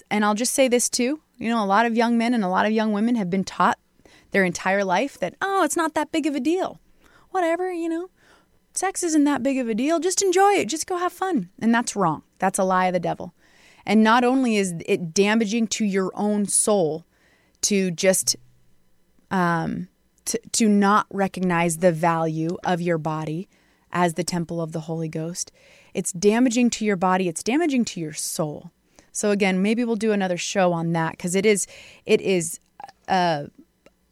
and 0.10 0.24
I'll 0.24 0.36
just 0.36 0.54
say 0.54 0.68
this 0.68 0.90
too, 0.90 1.22
you 1.38 1.50
know, 1.50 1.64
a 1.64 1.66
lot 1.66 1.86
of 1.86 1.96
young 1.96 2.18
men 2.18 2.34
and 2.34 2.44
a 2.44 2.50
lot 2.50 2.66
of 2.66 2.72
young 2.72 2.94
women 2.94 3.16
have 3.16 3.30
been 3.30 3.44
taught 3.44 3.78
their 4.32 4.44
entire 4.44 4.84
life 4.84 5.18
that 5.20 5.36
oh, 5.42 5.64
it's 5.64 5.78
not 5.78 5.94
that 5.94 6.12
big 6.12 6.26
of 6.26 6.36
a 6.36 6.40
deal. 6.40 6.80
Whatever, 7.32 7.72
you 7.72 7.90
know. 7.90 8.10
Sex 8.74 9.04
isn't 9.04 9.24
that 9.24 9.42
big 9.42 9.58
of 9.58 9.70
a 9.70 9.76
deal. 9.76 10.00
Just 10.00 10.22
enjoy 10.22 10.52
it. 10.54 10.68
Just 10.68 10.88
go 10.88 10.98
have 10.98 11.14
fun. 11.14 11.50
And 11.60 11.74
that's 11.74 11.96
wrong. 11.96 12.24
That's 12.40 12.60
a 12.60 12.64
lie 12.64 12.88
of 12.88 12.94
the 12.94 13.00
devil. 13.00 13.34
And 13.86 14.04
not 14.04 14.24
only 14.24 14.58
is 14.58 14.74
it 14.86 15.14
damaging 15.14 15.68
to 15.68 15.86
your 15.86 16.12
own 16.16 16.46
soul 16.46 17.06
to 17.62 17.92
just 17.92 18.36
um, 19.32 19.88
to, 20.26 20.40
to 20.54 20.68
not 20.68 21.08
recognize 21.10 21.78
the 21.78 21.92
value 21.92 22.58
of 22.64 22.82
your 22.82 22.98
body 22.98 23.48
as 23.92 24.16
the 24.16 24.24
temple 24.24 24.62
of 24.62 24.72
the 24.72 24.82
Holy 24.82 25.08
Ghost, 25.08 25.52
it's 25.94 26.12
damaging 26.12 26.70
to 26.72 26.86
your 26.86 26.98
body, 26.98 27.30
it's 27.30 27.44
damaging 27.44 27.86
to 27.86 28.00
your 28.00 28.14
soul. 28.14 28.72
So 29.16 29.32
again, 29.32 29.62
maybe 29.62 29.86
we'll 29.86 29.96
do 29.96 30.12
another 30.12 30.36
show 30.36 30.74
on 30.74 30.92
that 30.92 31.12
because 31.12 31.36
it 31.36 31.46
is 31.46 31.68
it 32.06 32.20
is 32.20 32.60
a, 33.08 33.50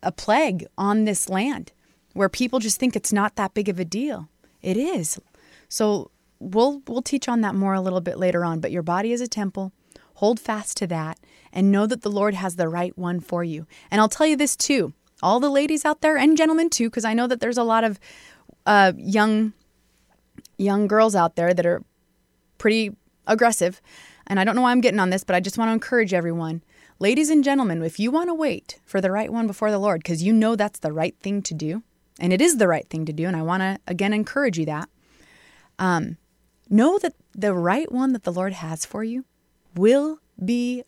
a 0.02 0.12
plague 0.14 0.66
on 0.78 1.04
this 1.04 1.28
land 1.28 1.74
where 2.14 2.30
people 2.30 2.60
just 2.60 2.80
think 2.80 2.96
it's 2.96 3.12
not 3.12 3.36
that 3.36 3.54
big 3.54 3.68
of 3.68 3.80
a 3.80 3.86
deal. 3.86 4.30
It 4.62 4.78
is. 4.78 5.20
So 5.68 6.10
we'll 6.40 6.82
we'll 6.88 7.02
teach 7.02 7.28
on 7.28 7.42
that 7.42 7.54
more 7.54 7.74
a 7.74 7.82
little 7.82 8.00
bit 8.00 8.18
later 8.18 8.46
on, 8.46 8.62
but 8.62 8.72
your 8.72 8.82
body 8.82 9.12
is 9.12 9.20
a 9.20 9.28
temple. 9.28 9.74
Hold 10.16 10.40
fast 10.40 10.78
to 10.78 10.88
that 10.88 11.20
and 11.52 11.70
know 11.70 11.86
that 11.86 12.02
the 12.02 12.12
Lord 12.12 12.34
has 12.36 12.56
the 12.56 12.70
right 12.70 12.98
one 12.98 13.20
for 13.20 13.44
you. 13.44 13.68
And 13.92 14.00
I'll 14.00 14.08
tell 14.08 14.26
you 14.26 14.38
this 14.38 14.56
too. 14.56 14.94
All 15.22 15.42
the 15.42 15.50
ladies 15.50 15.84
out 15.84 16.00
there 16.00 16.18
and 16.18 16.38
gentlemen 16.38 16.70
too 16.70 16.90
because 16.90 17.04
I 17.04 17.14
know 17.14 17.28
that 17.28 17.42
there's 17.42 17.58
a 17.58 17.64
lot 17.64 17.84
of 17.84 18.00
uh, 18.66 18.94
young 18.96 19.52
young 20.58 20.88
girls 20.88 21.14
out 21.14 21.36
there 21.36 21.54
that 21.54 21.66
are 21.66 21.84
pretty 22.58 22.96
aggressive. 23.28 23.82
And 24.28 24.40
I 24.40 24.44
don't 24.44 24.56
know 24.56 24.62
why 24.62 24.72
I'm 24.72 24.82
getting 24.82 25.00
on 25.00 25.10
this, 25.10 25.24
but 25.24 25.36
I 25.36 25.40
just 25.40 25.58
want 25.58 25.70
to 25.70 25.74
encourage 25.74 26.14
everyone. 26.14 26.64
Ladies 27.00 27.30
and 27.30 27.44
gentlemen, 27.44 27.82
if 27.84 28.00
you 28.00 28.12
want 28.12 28.30
to 28.30 28.34
wait 28.34 28.80
for 28.86 29.02
the 29.02 29.12
right 29.12 29.32
one 29.32 29.48
before 29.48 29.72
the 29.72 29.80
Lord, 29.80 30.02
because 30.02 30.24
you 30.24 30.32
know 30.32 30.56
that's 30.56 30.80
the 30.80 30.94
right 30.94 31.16
thing 31.20 31.42
to 31.44 31.54
do, 31.54 31.84
and 32.20 32.32
it 32.32 32.42
is 32.42 32.58
the 32.58 32.68
right 32.68 32.90
thing 32.90 33.06
to 33.06 33.14
do, 33.14 33.26
and 33.28 33.36
I 33.36 33.42
want 33.42 33.62
to 33.62 33.80
again 33.88 34.14
encourage 34.14 34.58
you 34.58 34.66
that, 34.68 34.90
um, 35.80 36.18
Know 36.70 36.98
that 37.00 37.14
the 37.36 37.54
right 37.54 37.92
one 37.92 38.14
that 38.14 38.24
the 38.24 38.32
Lord 38.32 38.54
has 38.54 38.86
for 38.86 39.04
you 39.04 39.26
will 39.76 40.20
be, 40.44 40.84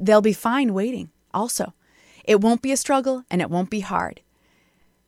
they'll 0.00 0.22
be 0.22 0.32
fine 0.32 0.72
waiting 0.72 1.10
also. 1.32 1.74
It 2.24 2.40
won't 2.40 2.62
be 2.62 2.72
a 2.72 2.76
struggle 2.76 3.24
and 3.30 3.42
it 3.42 3.50
won't 3.50 3.70
be 3.70 3.80
hard. 3.80 4.20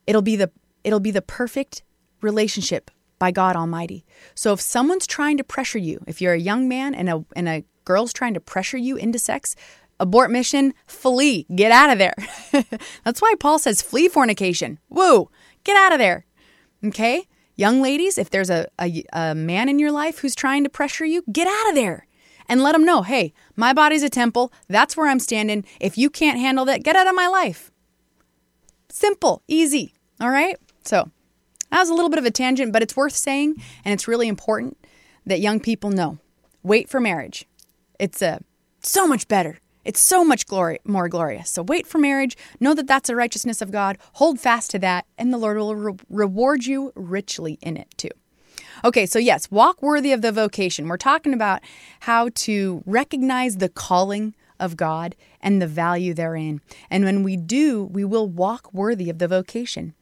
It'll 0.06 0.22
be 0.22 0.36
the, 0.36 0.50
it'll 0.84 1.00
be 1.00 1.10
the 1.10 1.22
perfect 1.22 1.82
relationship 2.20 2.90
by 3.18 3.30
God 3.30 3.56
Almighty. 3.56 4.04
So 4.34 4.52
if 4.52 4.60
someone's 4.60 5.06
trying 5.06 5.36
to 5.38 5.44
pressure 5.44 5.78
you, 5.78 6.02
if 6.06 6.20
you're 6.20 6.34
a 6.34 6.40
young 6.40 6.68
man 6.68 6.94
and 6.94 7.08
a, 7.08 7.24
and 7.34 7.48
a 7.48 7.64
girl's 7.84 8.12
trying 8.12 8.34
to 8.34 8.40
pressure 8.40 8.76
you 8.76 8.96
into 8.96 9.18
sex, 9.18 9.56
abort 9.98 10.30
mission, 10.30 10.74
flee, 10.86 11.46
get 11.54 11.72
out 11.72 11.90
of 11.90 11.98
there. 11.98 12.14
That's 13.04 13.22
why 13.22 13.34
Paul 13.38 13.58
says 13.58 13.82
flee 13.82 14.08
fornication. 14.08 14.78
Woo, 14.88 15.30
get 15.64 15.76
out 15.76 15.92
of 15.92 15.98
there. 15.98 16.26
Okay? 16.84 17.26
Young 17.54 17.80
ladies, 17.80 18.18
if 18.18 18.28
there's 18.28 18.50
a, 18.50 18.68
a, 18.78 19.02
a 19.12 19.34
man 19.34 19.68
in 19.68 19.78
your 19.78 19.92
life 19.92 20.18
who's 20.18 20.34
trying 20.34 20.62
to 20.64 20.70
pressure 20.70 21.06
you, 21.06 21.22
get 21.32 21.48
out 21.48 21.70
of 21.70 21.74
there 21.74 22.06
and 22.48 22.62
let 22.62 22.72
them 22.72 22.84
know 22.84 23.02
hey, 23.02 23.32
my 23.56 23.72
body's 23.72 24.02
a 24.02 24.10
temple. 24.10 24.52
That's 24.68 24.96
where 24.96 25.08
I'm 25.08 25.18
standing. 25.18 25.64
If 25.80 25.96
you 25.96 26.10
can't 26.10 26.38
handle 26.38 26.64
that, 26.66 26.82
get 26.82 26.96
out 26.96 27.08
of 27.08 27.14
my 27.14 27.26
life. 27.26 27.70
Simple, 28.90 29.42
easy. 29.48 29.94
All 30.20 30.30
right? 30.30 30.56
So 30.84 31.10
that 31.70 31.80
was 31.80 31.88
a 31.88 31.94
little 31.94 32.10
bit 32.10 32.18
of 32.18 32.24
a 32.24 32.30
tangent, 32.30 32.72
but 32.72 32.82
it's 32.82 32.96
worth 32.96 33.14
saying, 33.14 33.56
and 33.84 33.92
it's 33.92 34.08
really 34.08 34.28
important 34.28 34.78
that 35.24 35.40
young 35.40 35.60
people 35.60 35.90
know. 35.90 36.18
Wait 36.62 36.88
for 36.88 37.00
marriage. 37.00 37.46
It's 37.98 38.22
a 38.22 38.40
so 38.80 39.06
much 39.06 39.26
better 39.26 39.58
it's 39.86 40.00
so 40.00 40.24
much 40.24 40.46
glory, 40.46 40.80
more 40.84 41.08
glorious. 41.08 41.48
So 41.48 41.62
wait 41.62 41.86
for 41.86 41.98
marriage. 41.98 42.36
Know 42.58 42.74
that 42.74 42.88
that's 42.88 43.06
the 43.06 43.14
righteousness 43.14 43.62
of 43.62 43.70
God. 43.70 43.98
Hold 44.14 44.40
fast 44.40 44.72
to 44.72 44.80
that, 44.80 45.06
and 45.16 45.32
the 45.32 45.38
Lord 45.38 45.56
will 45.56 45.76
re- 45.76 45.98
reward 46.10 46.66
you 46.66 46.92
richly 46.96 47.56
in 47.62 47.76
it 47.76 47.86
too. 47.96 48.10
Okay, 48.84 49.06
so 49.06 49.20
yes, 49.20 49.48
walk 49.48 49.80
worthy 49.80 50.12
of 50.12 50.22
the 50.22 50.32
vocation. 50.32 50.88
We're 50.88 50.96
talking 50.96 51.32
about 51.32 51.60
how 52.00 52.30
to 52.34 52.82
recognize 52.84 53.58
the 53.58 53.68
calling 53.68 54.34
of 54.58 54.76
God 54.76 55.14
and 55.40 55.62
the 55.62 55.68
value 55.68 56.14
therein. 56.14 56.60
And 56.90 57.04
when 57.04 57.22
we 57.22 57.36
do, 57.36 57.84
we 57.84 58.04
will 58.04 58.28
walk 58.28 58.74
worthy 58.74 59.08
of 59.08 59.18
the 59.18 59.28
vocation. 59.28 59.94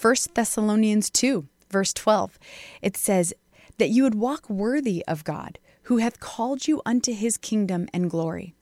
1 0.00 0.14
Thessalonians 0.32 1.10
2, 1.10 1.46
verse 1.68 1.92
12, 1.92 2.38
it 2.80 2.96
says, 2.96 3.34
That 3.76 3.90
you 3.90 4.04
would 4.04 4.14
walk 4.14 4.48
worthy 4.48 5.04
of 5.06 5.24
God, 5.24 5.58
who 5.84 5.98
hath 5.98 6.20
called 6.20 6.66
you 6.66 6.80
unto 6.86 7.12
his 7.12 7.36
kingdom 7.36 7.86
and 7.92 8.08
glory. 8.08 8.54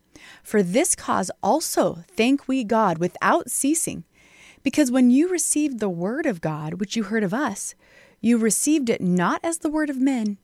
For 0.42 0.64
this 0.64 0.96
cause 0.96 1.30
also 1.40 2.00
thank 2.08 2.48
we 2.48 2.64
God 2.64 2.98
without 2.98 3.50
ceasing, 3.50 4.02
because 4.64 4.90
when 4.90 5.10
you 5.10 5.28
received 5.28 5.78
the 5.78 5.88
word 5.88 6.26
of 6.26 6.40
God, 6.40 6.80
which 6.80 6.96
you 6.96 7.04
heard 7.04 7.22
of 7.22 7.32
us, 7.32 7.76
You 8.20 8.36
received 8.36 8.90
it 8.90 9.00
not 9.00 9.40
as 9.44 9.58
the 9.58 9.70
word 9.70 9.90
of 9.90 10.00
men, 10.00 10.38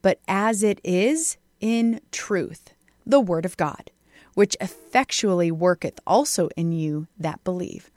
but 0.00 0.18
as 0.26 0.64
it 0.64 0.80
is 0.82 1.36
in 1.60 2.00
truth, 2.10 2.74
the 3.06 3.20
word 3.20 3.44
of 3.44 3.56
God, 3.56 3.92
which 4.34 4.56
effectually 4.60 5.52
worketh 5.52 6.00
also 6.04 6.48
in 6.56 6.72
you 6.72 7.06
that 7.16 7.44
believe. 7.44 7.92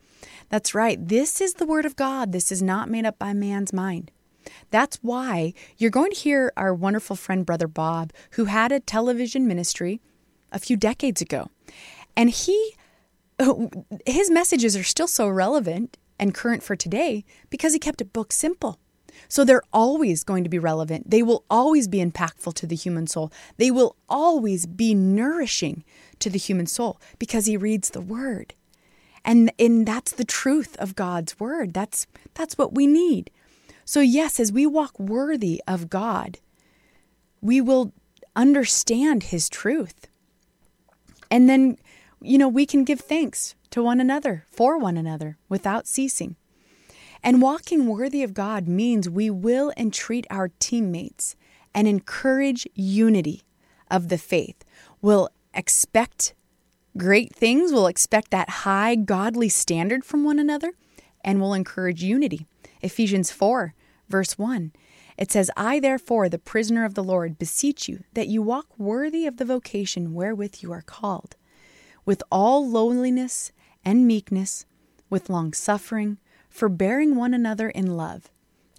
That's 0.50 0.76
right. 0.76 1.06
This 1.08 1.42
is 1.42 1.56
the 1.56 1.66
word 1.66 1.86
of 1.86 1.96
God. 1.96 2.32
This 2.32 2.52
is 2.52 2.62
not 2.62 2.90
made 2.90 3.06
up 3.06 3.20
by 3.20 3.34
man's 3.34 3.74
mind. 3.74 4.12
That's 4.70 4.98
why 4.98 5.54
you're 5.78 5.90
going 5.92 6.12
to 6.12 6.18
hear 6.20 6.52
our 6.56 6.74
wonderful 6.74 7.16
friend, 7.16 7.46
Brother 7.46 7.68
Bob, 7.68 8.14
who 8.32 8.46
had 8.46 8.72
a 8.72 8.80
television 8.80 9.48
ministry 9.48 10.02
a 10.52 10.60
few 10.60 10.78
decades 10.78 11.22
ago. 11.22 11.50
And 12.16 12.30
he, 12.30 12.76
his 14.06 14.30
messages 14.30 14.76
are 14.76 14.84
still 14.84 15.08
so 15.08 15.28
relevant 15.28 15.98
and 16.20 16.34
current 16.34 16.64
for 16.64 16.76
today 16.76 17.26
because 17.50 17.74
he 17.74 17.80
kept 17.80 18.02
a 18.02 18.06
book 18.06 18.32
simple. 18.32 18.80
So 19.28 19.44
they're 19.44 19.64
always 19.72 20.24
going 20.24 20.44
to 20.44 20.50
be 20.50 20.60
relevant. 20.60 21.10
They 21.10 21.24
will 21.24 21.46
always 21.50 21.88
be 21.88 22.04
impactful 22.04 22.54
to 22.56 22.68
the 22.68 22.76
human 22.76 23.08
soul. 23.08 23.32
They 23.58 23.72
will 23.72 23.96
always 24.10 24.66
be 24.66 24.94
nourishing 24.94 25.84
to 26.20 26.30
the 26.30 26.38
human 26.38 26.68
soul 26.68 27.00
because 27.18 27.46
he 27.46 27.58
reads 27.58 27.92
the 27.92 28.02
word. 28.02 28.54
And 29.26 29.52
and 29.60 29.86
that's 29.86 30.14
the 30.14 30.24
truth 30.24 30.78
of 30.78 30.96
God's 30.96 31.40
word. 31.40 31.74
That's 31.74 32.08
that's 32.36 32.58
what 32.58 32.74
we 32.74 32.88
need. 32.88 33.32
So 33.84 34.00
yes, 34.00 34.40
as 34.40 34.54
we 34.54 34.66
walk 34.66 34.98
worthy 35.00 35.62
of 35.68 35.90
God, 35.90 36.40
we 37.42 37.60
will 37.60 37.92
understand 38.36 39.24
his 39.24 39.50
truth. 39.50 40.08
And 41.30 41.50
then 41.50 41.78
you 42.22 42.38
know, 42.38 42.48
we 42.48 42.66
can 42.66 42.84
give 42.84 43.02
thanks 43.02 43.56
to 43.72 43.84
one 43.84 44.00
another, 44.00 44.46
for 44.50 44.78
one 44.78 44.98
another, 44.98 45.38
without 45.50 45.86
ceasing. 45.86 46.36
And 47.22 47.42
walking 47.42 47.88
worthy 47.88 48.24
of 48.24 48.34
God 48.34 48.68
means 48.68 49.10
we 49.10 49.30
will 49.30 49.74
entreat 49.76 50.26
our 50.30 50.50
teammates 50.60 51.36
and 51.74 51.88
encourage 51.88 52.68
unity 52.74 53.42
of 53.90 54.10
the 54.10 54.18
faith. 54.18 54.64
We'll 55.02 55.30
expect 55.54 56.34
great 56.98 57.36
things, 57.36 57.72
we'll 57.72 57.88
expect 57.88 58.32
that 58.32 58.50
high 58.50 58.96
godly 58.96 59.50
standard 59.50 60.06
from 60.06 60.24
one 60.24 60.40
another, 60.40 60.74
and 61.24 61.40
we'll 61.40 61.54
encourage 61.54 62.04
unity. 62.04 62.46
Ephesians 62.82 63.32
4, 63.32 63.74
verse 64.10 64.38
1. 64.38 64.72
It 65.18 65.32
says, 65.32 65.50
I, 65.56 65.80
therefore, 65.80 66.28
the 66.28 66.38
prisoner 66.38 66.84
of 66.84 66.94
the 66.94 67.04
Lord, 67.04 67.40
beseech 67.40 67.88
you 67.88 68.04
that 68.14 68.28
you 68.28 68.42
walk 68.42 68.68
worthy 68.78 69.26
of 69.26 69.38
the 69.38 69.46
vocation 69.46 70.14
wherewith 70.14 70.58
you 70.60 70.72
are 70.72 70.82
called 70.82 71.36
with 72.06 72.22
all 72.32 72.70
lowliness 72.70 73.52
and 73.84 74.06
meekness, 74.06 74.66
with 75.10 75.30
long 75.30 75.54
suffering, 75.54 76.20
forbearing 76.50 77.16
one 77.16 77.34
another 77.34 77.70
in 77.70 77.98
love, 77.98 78.30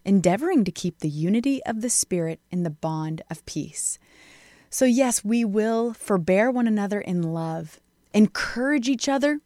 endeavoring 0.05 0.65
to 0.65 0.71
keep 0.71 1.01
the 1.01 1.09
unity 1.09 1.63
of 1.65 1.81
the 1.81 1.91
Spirit 1.91 2.41
in 2.51 2.63
the 2.63 2.71
bond 2.71 3.23
of 3.29 3.45
peace. 3.47 3.99
So, 4.71 4.85
yes, 4.85 5.25
we 5.25 5.45
will 5.45 5.93
forbear 5.93 6.51
one 6.51 6.67
another 6.67 7.01
in 7.01 7.23
love, 7.23 7.81
encourage 8.17 8.89
each 8.89 9.09
other 9.09 9.41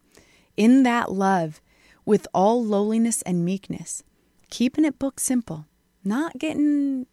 in 0.57 0.83
that 0.83 1.11
love 1.11 1.61
with 2.05 2.27
all 2.33 2.63
lowliness 2.63 3.21
and 3.23 3.45
meekness, 3.45 4.03
keeping 4.49 4.85
it 4.85 4.97
book 4.97 5.19
simple, 5.19 5.67
not 6.03 6.37
getting 6.39 7.05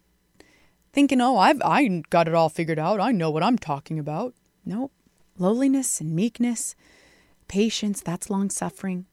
thinking, 0.91 1.21
oh, 1.21 1.37
I've 1.37 1.61
I 1.63 2.01
got 2.09 2.27
it 2.27 2.33
all 2.33 2.49
figured 2.49 2.79
out. 2.79 2.99
I 2.99 3.11
know 3.11 3.29
what 3.29 3.43
I'm 3.43 3.57
talking 3.57 3.99
about. 3.99 4.33
Nope 4.65 4.91
lowliness 5.39 6.01
and 6.01 6.13
meekness, 6.13 6.75
patience, 7.47 8.01
that's 8.01 8.29
long 8.29 8.49
suffering. 8.49 9.05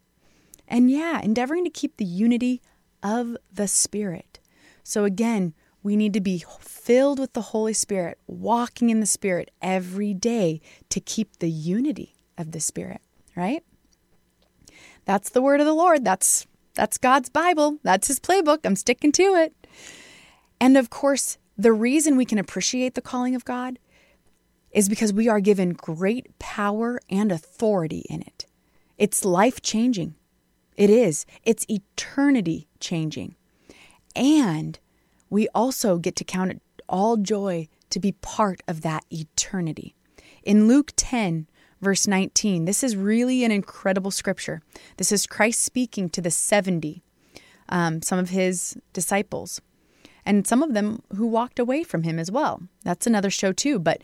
And 0.68 0.90
yeah, 0.90 1.20
endeavoring 1.20 1.64
to 1.64 1.70
keep 1.70 1.96
the 1.96 2.04
unity 2.04 2.60
of 3.02 3.36
the 3.52 3.68
Spirit. 3.68 4.40
So 4.82 5.04
again, 5.04 5.54
we 5.82 5.96
need 5.96 6.12
to 6.14 6.20
be 6.20 6.44
filled 6.60 7.20
with 7.20 7.32
the 7.32 7.40
Holy 7.40 7.72
Spirit, 7.72 8.18
walking 8.26 8.90
in 8.90 8.98
the 8.98 9.06
Spirit 9.06 9.52
every 9.62 10.12
day 10.12 10.60
to 10.90 11.00
keep 11.00 11.38
the 11.38 11.50
unity 11.50 12.15
of 12.38 12.52
the 12.52 12.60
Spirit, 12.60 13.00
right? 13.34 13.62
That's 15.04 15.30
the 15.30 15.42
word 15.42 15.60
of 15.60 15.66
the 15.66 15.74
Lord. 15.74 16.04
That's 16.04 16.46
that's 16.74 16.98
God's 16.98 17.30
Bible. 17.30 17.78
That's 17.82 18.08
his 18.08 18.20
playbook. 18.20 18.60
I'm 18.64 18.76
sticking 18.76 19.12
to 19.12 19.34
it. 19.34 19.54
And 20.60 20.76
of 20.76 20.90
course, 20.90 21.38
the 21.56 21.72
reason 21.72 22.16
we 22.16 22.26
can 22.26 22.38
appreciate 22.38 22.94
the 22.94 23.00
calling 23.00 23.34
of 23.34 23.44
God 23.44 23.78
is 24.70 24.88
because 24.88 25.12
we 25.12 25.26
are 25.26 25.40
given 25.40 25.72
great 25.72 26.38
power 26.38 27.00
and 27.08 27.32
authority 27.32 28.04
in 28.10 28.20
it. 28.20 28.44
It's 28.98 29.24
life 29.24 29.62
changing. 29.62 30.14
It 30.76 30.90
is. 30.90 31.24
It's 31.44 31.64
eternity 31.68 32.68
changing. 32.78 33.36
And 34.14 34.78
we 35.30 35.48
also 35.54 35.98
get 35.98 36.14
to 36.16 36.24
count 36.24 36.50
it 36.50 36.60
all 36.88 37.16
joy 37.16 37.68
to 37.90 37.98
be 37.98 38.12
part 38.12 38.60
of 38.68 38.82
that 38.82 39.04
eternity. 39.10 39.94
In 40.42 40.68
Luke 40.68 40.92
10, 40.96 41.46
verse 41.80 42.06
19, 42.06 42.64
this 42.64 42.82
is 42.82 42.96
really 42.96 43.44
an 43.44 43.50
incredible 43.50 44.10
scripture. 44.10 44.62
This 44.96 45.12
is 45.12 45.26
Christ 45.26 45.62
speaking 45.62 46.08
to 46.10 46.20
the 46.20 46.30
70, 46.30 47.02
um, 47.68 48.02
some 48.02 48.18
of 48.18 48.30
his 48.30 48.76
disciples, 48.92 49.60
and 50.24 50.46
some 50.46 50.62
of 50.62 50.74
them 50.74 51.02
who 51.14 51.26
walked 51.26 51.58
away 51.58 51.82
from 51.82 52.02
him 52.02 52.18
as 52.18 52.30
well. 52.30 52.62
That's 52.84 53.06
another 53.06 53.30
show, 53.30 53.52
too. 53.52 53.78
But 53.78 54.02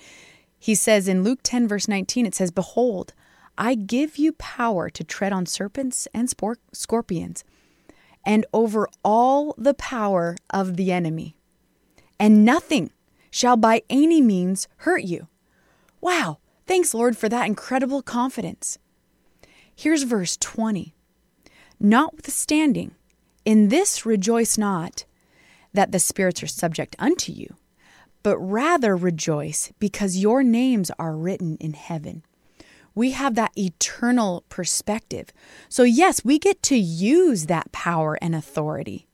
he 0.59 0.75
says 0.75 1.09
in 1.09 1.25
Luke 1.25 1.41
10, 1.43 1.67
verse 1.67 1.89
19, 1.89 2.27
it 2.27 2.35
says, 2.35 2.51
Behold, 2.51 3.15
I 3.59 3.75
give 3.75 4.17
you 4.17 4.33
power 4.33 4.89
to 4.91 5.05
tread 5.05 5.33
on 5.33 5.47
serpents 5.47 6.07
and 6.15 6.31
spor- 6.31 6.59
scorpions, 6.73 7.45
and 8.25 8.47
over 8.53 8.89
all 9.05 9.55
the 9.59 9.75
power 9.75 10.37
of 10.51 10.77
the 10.77 10.93
enemy, 10.93 11.37
and 12.19 12.45
nothing 12.45 12.91
shall 13.31 13.57
by 13.57 13.83
any 13.91 14.21
means 14.21 14.69
hurt 14.79 15.03
you. 15.03 15.27
Wow, 16.01 16.39
thanks, 16.67 16.95
Lord, 16.95 17.17
for 17.17 17.29
that 17.29 17.47
incredible 17.47 18.03
confidence. 18.03 18.79
Here's 19.75 20.03
verse 20.03 20.37
20 20.37 20.95
Notwithstanding, 21.81 22.93
in 23.45 23.69
this 23.69 24.07
rejoice 24.07 24.57
not 24.57 25.05
that 25.73 25.91
the 25.91 25.99
spirits 25.99 26.43
are 26.43 26.49
subject 26.49 26.95
unto 26.99 27.33
you 27.33 27.57
but 28.23 28.39
rather 28.39 28.97
rejoice 28.97 29.73
because 29.79 30.17
your 30.17 30.43
names 30.43 30.91
are 30.99 31.17
written 31.17 31.57
in 31.59 31.73
heaven. 31.75 32.23
We 32.95 33.13
have 33.13 33.35
that 33.35 33.53
eternal 33.57 34.45
perspective. 34.49 35.33
So, 35.69 35.83
yes, 35.83 36.25
we 36.25 36.39
get 36.39 36.63
to 36.65 36.77
use 36.77 37.47
that 37.47 37.73
power 37.73 38.19
and 38.21 38.35
authority 38.35 39.09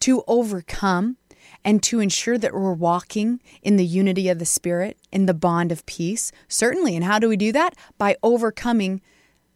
to 0.00 0.24
overcome 0.26 1.16
and 1.64 1.82
to 1.82 2.00
ensure 2.00 2.38
that 2.38 2.52
we're 2.52 2.72
walking 2.72 3.40
in 3.62 3.76
the 3.76 3.86
unity 3.86 4.28
of 4.28 4.38
the 4.38 4.44
Spirit, 4.44 4.98
in 5.10 5.26
the 5.26 5.34
bond 5.34 5.72
of 5.72 5.86
peace. 5.86 6.30
Certainly. 6.48 6.94
And 6.94 7.04
how 7.04 7.18
do 7.18 7.28
we 7.28 7.36
do 7.36 7.52
that? 7.52 7.74
By 7.96 8.16
overcoming 8.22 9.00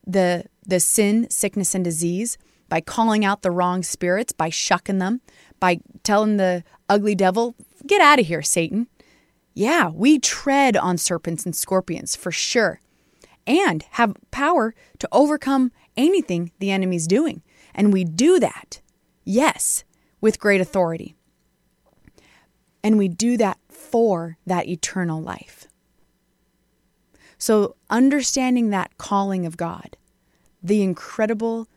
the, 0.07 0.45
the 0.67 0.81
sin, 0.81 1.29
sickness, 1.29 1.75
and 1.75 1.85
disease, 1.85 2.39
by 2.69 2.81
calling 2.81 3.25
out 3.25 3.43
the 3.43 3.51
wrong 3.51 3.83
spirits, 3.83 4.33
by 4.33 4.49
shucking 4.49 4.99
them, 4.99 5.21
by 5.61 5.81
telling 6.03 6.39
the 6.39 6.65
ugly 6.89 7.15
devil, 7.15 7.55
Get 7.87 8.01
out 8.01 8.19
of 8.19 8.27
here, 8.27 8.43
Satan. 8.43 8.89
Yeah, 9.55 9.89
we 9.89 10.19
tread 10.19 10.77
on 10.77 10.99
serpents 10.99 11.45
and 11.45 11.55
scorpions 11.55 12.17
for 12.17 12.31
sure 12.31 12.81
and 13.47 13.85
have 13.93 14.17
power 14.31 14.75
to 14.99 15.09
overcome 15.11 15.73
anything 15.97 16.53
the 16.59 16.71
enemy's 16.71 17.07
doing. 17.07 17.43
And 17.75 17.93
we 17.93 18.05
do 18.05 18.39
that, 18.41 18.81
yes, 19.25 19.85
with 20.21 20.39
great 20.39 20.61
authority. 20.61 21.17
And 22.83 22.99
we 22.99 23.09
do 23.09 23.37
that 23.37 23.59
for 23.69 24.39
that 24.47 24.69
eternal 24.69 25.21
life. 25.21 25.67
So, 27.39 27.77
understanding 27.89 28.71
that 28.71 28.99
calling 28.99 29.47
of 29.47 29.57
God, 29.57 29.97
the 30.63 30.83
incredible 30.83 31.69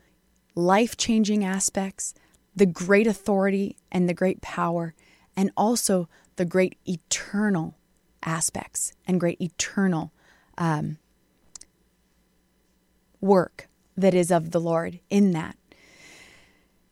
life 0.56 0.98
changing 0.98 1.44
aspects, 1.44 2.16
the 2.56 2.66
great 2.66 3.08
authority 3.08 3.78
and 3.92 4.10
the 4.10 4.14
great 4.14 4.42
power, 4.42 4.96
and 5.36 5.52
also 5.56 6.10
the 6.36 6.46
great 6.46 6.78
eternal 6.88 7.76
aspects 8.24 8.94
and 9.08 9.20
great 9.20 9.40
eternal 9.40 10.12
um, 10.58 10.98
work 13.20 13.68
that 13.96 14.14
is 14.14 14.32
of 14.32 14.52
the 14.52 14.60
Lord 14.60 15.00
in 15.10 15.32
that. 15.32 15.56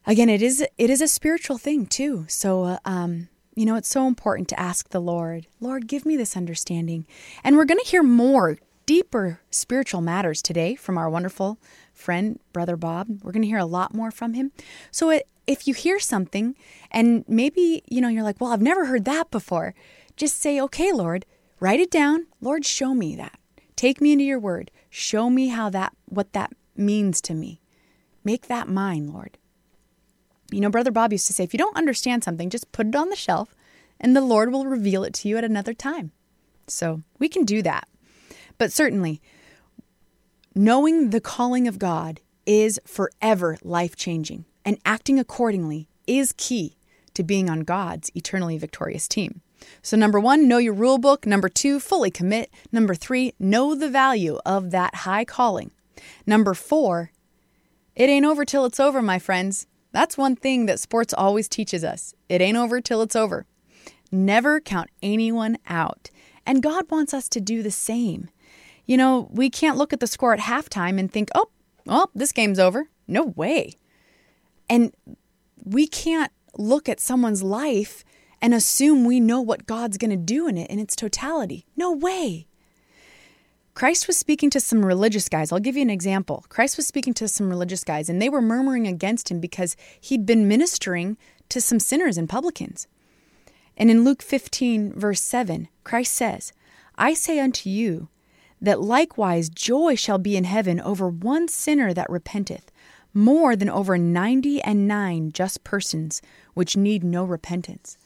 Again, 0.05 0.29
it 0.29 0.41
is 0.41 0.65
it 0.77 0.89
is 0.89 1.01
a 1.01 1.07
spiritual 1.07 1.57
thing 1.57 1.85
too. 1.85 2.25
So, 2.27 2.63
uh, 2.63 2.77
um, 2.85 3.29
you 3.59 3.65
know, 3.65 3.75
it's 3.75 3.89
so 3.89 4.07
important 4.07 4.47
to 4.47 4.57
ask 4.57 4.87
the 4.87 5.01
Lord, 5.01 5.45
Lord, 5.59 5.85
give 5.85 6.05
me 6.05 6.15
this 6.15 6.37
understanding. 6.37 7.05
And 7.43 7.57
we're 7.57 7.65
going 7.65 7.81
to 7.83 7.89
hear 7.89 8.01
more 8.01 8.57
deeper 8.85 9.41
spiritual 9.51 9.99
matters 9.99 10.41
today 10.41 10.75
from 10.75 10.97
our 10.97 11.09
wonderful 11.09 11.59
friend, 11.93 12.39
Brother 12.53 12.77
Bob. 12.77 13.07
We're 13.21 13.33
going 13.33 13.41
to 13.41 13.49
hear 13.49 13.57
a 13.57 13.65
lot 13.65 13.93
more 13.93 14.11
from 14.11 14.33
him. 14.33 14.53
So, 14.91 15.19
if 15.45 15.67
you 15.67 15.73
hear 15.73 15.99
something 15.99 16.55
and 16.89 17.25
maybe, 17.27 17.83
you 17.89 17.99
know, 17.99 18.07
you're 18.07 18.23
like, 18.23 18.39
well, 18.39 18.53
I've 18.53 18.61
never 18.61 18.85
heard 18.85 19.03
that 19.05 19.29
before, 19.29 19.75
just 20.15 20.39
say, 20.39 20.61
okay, 20.61 20.93
Lord, 20.93 21.25
write 21.59 21.81
it 21.81 21.91
down. 21.91 22.27
Lord, 22.39 22.65
show 22.65 22.93
me 22.93 23.17
that. 23.17 23.37
Take 23.75 23.99
me 23.99 24.13
into 24.13 24.23
your 24.23 24.39
word. 24.39 24.71
Show 24.89 25.29
me 25.29 25.49
how 25.49 25.69
that, 25.71 25.91
what 26.05 26.31
that 26.31 26.53
means 26.77 27.19
to 27.21 27.33
me. 27.33 27.59
Make 28.23 28.47
that 28.47 28.69
mine, 28.69 29.11
Lord. 29.11 29.38
You 30.51 30.61
know, 30.61 30.69
Brother 30.69 30.91
Bob 30.91 31.11
used 31.11 31.27
to 31.27 31.33
say, 31.33 31.43
if 31.43 31.53
you 31.53 31.57
don't 31.57 31.77
understand 31.77 32.23
something, 32.23 32.49
just 32.49 32.71
put 32.71 32.87
it 32.87 32.95
on 32.95 33.09
the 33.09 33.15
shelf 33.15 33.55
and 33.99 34.15
the 34.15 34.21
Lord 34.21 34.51
will 34.51 34.65
reveal 34.65 35.03
it 35.03 35.13
to 35.15 35.27
you 35.27 35.37
at 35.37 35.43
another 35.43 35.73
time. 35.73 36.11
So 36.67 37.01
we 37.17 37.29
can 37.29 37.45
do 37.45 37.61
that. 37.63 37.87
But 38.57 38.71
certainly, 38.71 39.21
knowing 40.55 41.09
the 41.09 41.21
calling 41.21 41.67
of 41.67 41.79
God 41.79 42.21
is 42.45 42.79
forever 42.85 43.57
life 43.63 43.95
changing, 43.95 44.45
and 44.65 44.77
acting 44.85 45.19
accordingly 45.19 45.87
is 46.07 46.33
key 46.33 46.77
to 47.13 47.23
being 47.23 47.49
on 47.49 47.61
God's 47.61 48.11
eternally 48.15 48.57
victorious 48.57 49.07
team. 49.07 49.41
So, 49.81 49.97
number 49.97 50.19
one, 50.19 50.47
know 50.47 50.57
your 50.57 50.73
rule 50.73 50.97
book. 50.97 51.25
Number 51.25 51.49
two, 51.49 51.79
fully 51.79 52.11
commit. 52.11 52.49
Number 52.71 52.95
three, 52.95 53.33
know 53.39 53.75
the 53.75 53.89
value 53.89 54.39
of 54.45 54.71
that 54.71 54.95
high 54.95 55.25
calling. 55.25 55.71
Number 56.25 56.53
four, 56.53 57.11
it 57.95 58.09
ain't 58.09 58.25
over 58.25 58.45
till 58.45 58.65
it's 58.65 58.79
over, 58.79 59.01
my 59.01 59.19
friends. 59.19 59.67
That's 59.91 60.17
one 60.17 60.35
thing 60.35 60.65
that 60.67 60.79
sports 60.79 61.13
always 61.13 61.47
teaches 61.47 61.83
us. 61.83 62.13
It 62.27 62.41
ain't 62.41 62.57
over 62.57 62.79
till 62.81 63.01
it's 63.01 63.15
over. 63.15 63.45
Never 64.11 64.59
count 64.59 64.89
anyone 65.01 65.57
out. 65.67 66.09
And 66.45 66.63
God 66.63 66.89
wants 66.89 67.13
us 67.13 67.29
to 67.29 67.41
do 67.41 67.61
the 67.61 67.71
same. 67.71 68.29
You 68.85 68.97
know, 68.97 69.29
we 69.31 69.49
can't 69.49 69.77
look 69.77 69.93
at 69.93 69.99
the 69.99 70.07
score 70.07 70.33
at 70.33 70.39
halftime 70.39 70.99
and 70.99 71.11
think, 71.11 71.29
oh, 71.35 71.49
well, 71.85 72.09
this 72.15 72.31
game's 72.31 72.59
over. 72.59 72.89
No 73.07 73.23
way. 73.23 73.73
And 74.69 74.93
we 75.63 75.87
can't 75.87 76.31
look 76.57 76.89
at 76.89 76.99
someone's 76.99 77.43
life 77.43 78.03
and 78.41 78.53
assume 78.53 79.05
we 79.05 79.19
know 79.19 79.41
what 79.41 79.65
God's 79.65 79.97
going 79.97 80.11
to 80.11 80.17
do 80.17 80.47
in 80.47 80.57
it 80.57 80.69
in 80.69 80.79
its 80.79 80.95
totality. 80.95 81.65
No 81.75 81.91
way. 81.91 82.47
Christ 83.73 84.07
was 84.07 84.17
speaking 84.17 84.49
to 84.49 84.59
some 84.59 84.85
religious 84.85 85.29
guys. 85.29 85.51
I'll 85.51 85.59
give 85.59 85.75
you 85.75 85.81
an 85.81 85.89
example. 85.89 86.45
Christ 86.49 86.75
was 86.77 86.87
speaking 86.87 87.13
to 87.15 87.27
some 87.27 87.49
religious 87.49 87.83
guys, 87.83 88.09
and 88.09 88.21
they 88.21 88.29
were 88.29 88.41
murmuring 88.41 88.87
against 88.87 89.29
him 89.29 89.39
because 89.39 89.77
he'd 89.99 90.25
been 90.25 90.47
ministering 90.47 91.17
to 91.49 91.61
some 91.61 91.79
sinners 91.79 92.17
and 92.17 92.27
publicans. 92.27 92.87
And 93.77 93.89
in 93.89 94.03
Luke 94.03 94.21
15, 94.21 94.93
verse 94.93 95.21
7, 95.21 95.69
Christ 95.83 96.13
says, 96.13 96.51
I 96.97 97.13
say 97.13 97.39
unto 97.39 97.69
you, 97.69 98.09
that 98.61 98.81
likewise 98.81 99.49
joy 99.49 99.95
shall 99.95 100.17
be 100.17 100.35
in 100.35 100.43
heaven 100.43 100.79
over 100.81 101.07
one 101.07 101.47
sinner 101.47 101.93
that 101.93 102.09
repenteth, 102.09 102.71
more 103.13 103.55
than 103.55 103.69
over 103.69 103.97
ninety 103.97 104.61
and 104.61 104.87
nine 104.87 105.31
just 105.31 105.63
persons 105.63 106.21
which 106.53 106.77
need 106.77 107.03
no 107.03 107.23
repentance. 107.23 107.97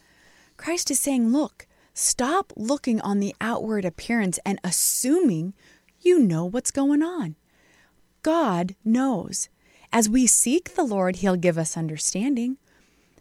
Christ 0.56 0.92
is 0.92 1.00
saying, 1.00 1.30
Look, 1.30 1.68
stop 1.94 2.54
looking 2.56 3.00
on 3.02 3.20
the 3.20 3.36
outward 3.40 3.86
appearance 3.86 4.40
and 4.46 4.60
assuming 4.64 5.54
you 6.02 6.20
know 6.20 6.46
what's 6.46 6.72
going 6.72 7.02
on. 7.02 7.36
God 8.22 8.76
knows. 8.84 9.50
As 9.92 10.10
we 10.10 10.26
seek 10.28 10.76
the 10.76 10.84
Lord, 10.84 11.18
He'll 11.18 11.36
give 11.36 11.58
us 11.58 11.78
understanding. 11.78 12.58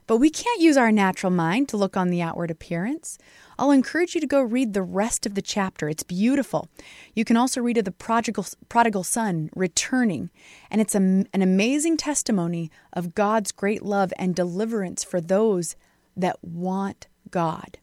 But 0.07 0.17
we 0.17 0.31
can't 0.31 0.61
use 0.61 0.77
our 0.77 0.91
natural 0.91 1.31
mind 1.31 1.69
to 1.69 1.77
look 1.77 1.97
on 1.97 2.11
the 2.11 2.23
outward 2.23 2.51
appearance. 2.51 3.19
I'll 3.59 3.71
encourage 3.71 4.15
you 4.15 4.21
to 4.21 4.27
go 4.27 4.43
read 4.43 4.73
the 4.73 4.83
rest 4.83 5.27
of 5.27 5.35
the 5.35 5.43
chapter. 5.43 5.89
It's 5.89 6.03
beautiful. 6.03 6.69
You 7.15 7.25
can 7.25 7.37
also 7.37 7.61
read 7.61 7.79
of 7.79 7.85
the 7.85 7.93
prodigal, 7.93 8.47
prodigal 8.69 9.05
son 9.05 9.51
returning, 9.55 10.31
and 10.71 10.81
it's 10.81 10.95
a, 10.95 10.99
an 10.99 11.43
amazing 11.43 11.97
testimony 11.97 12.71
of 12.93 13.15
God's 13.15 13.53
great 13.53 13.83
love 13.83 14.13
and 14.19 14.35
deliverance 14.35 15.05
for 15.05 15.21
those 15.21 15.77
that 16.17 16.43
want 16.43 17.07
God. 17.31 17.79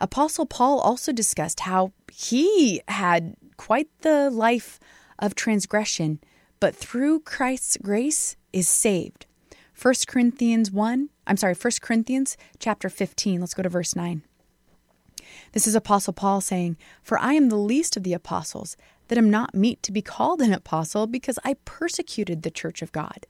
Apostle 0.00 0.46
Paul 0.46 0.80
also 0.80 1.12
discussed 1.12 1.60
how 1.60 1.92
he 2.12 2.82
had 2.88 3.36
quite 3.56 3.88
the 4.00 4.30
life 4.30 4.78
of 5.18 5.34
transgression, 5.34 6.20
but 6.60 6.74
through 6.74 7.20
Christ's 7.20 7.76
grace 7.76 8.36
is 8.52 8.68
saved. 8.68 9.26
1 9.80 9.94
Corinthians 10.06 10.70
1, 10.70 11.10
I'm 11.26 11.36
sorry, 11.36 11.54
1 11.54 11.72
Corinthians 11.82 12.36
chapter 12.58 12.88
15. 12.88 13.40
Let's 13.40 13.54
go 13.54 13.62
to 13.62 13.68
verse 13.68 13.94
9. 13.94 14.22
This 15.52 15.66
is 15.66 15.74
Apostle 15.74 16.12
Paul 16.12 16.40
saying, 16.40 16.76
For 17.02 17.18
I 17.18 17.34
am 17.34 17.48
the 17.48 17.56
least 17.56 17.96
of 17.96 18.02
the 18.02 18.14
apostles, 18.14 18.76
that 19.08 19.18
am 19.18 19.30
not 19.30 19.54
meet 19.54 19.82
to 19.82 19.92
be 19.92 20.02
called 20.02 20.40
an 20.40 20.52
apostle, 20.52 21.06
because 21.06 21.38
I 21.44 21.54
persecuted 21.64 22.42
the 22.42 22.50
church 22.50 22.82
of 22.82 22.92
God. 22.92 23.26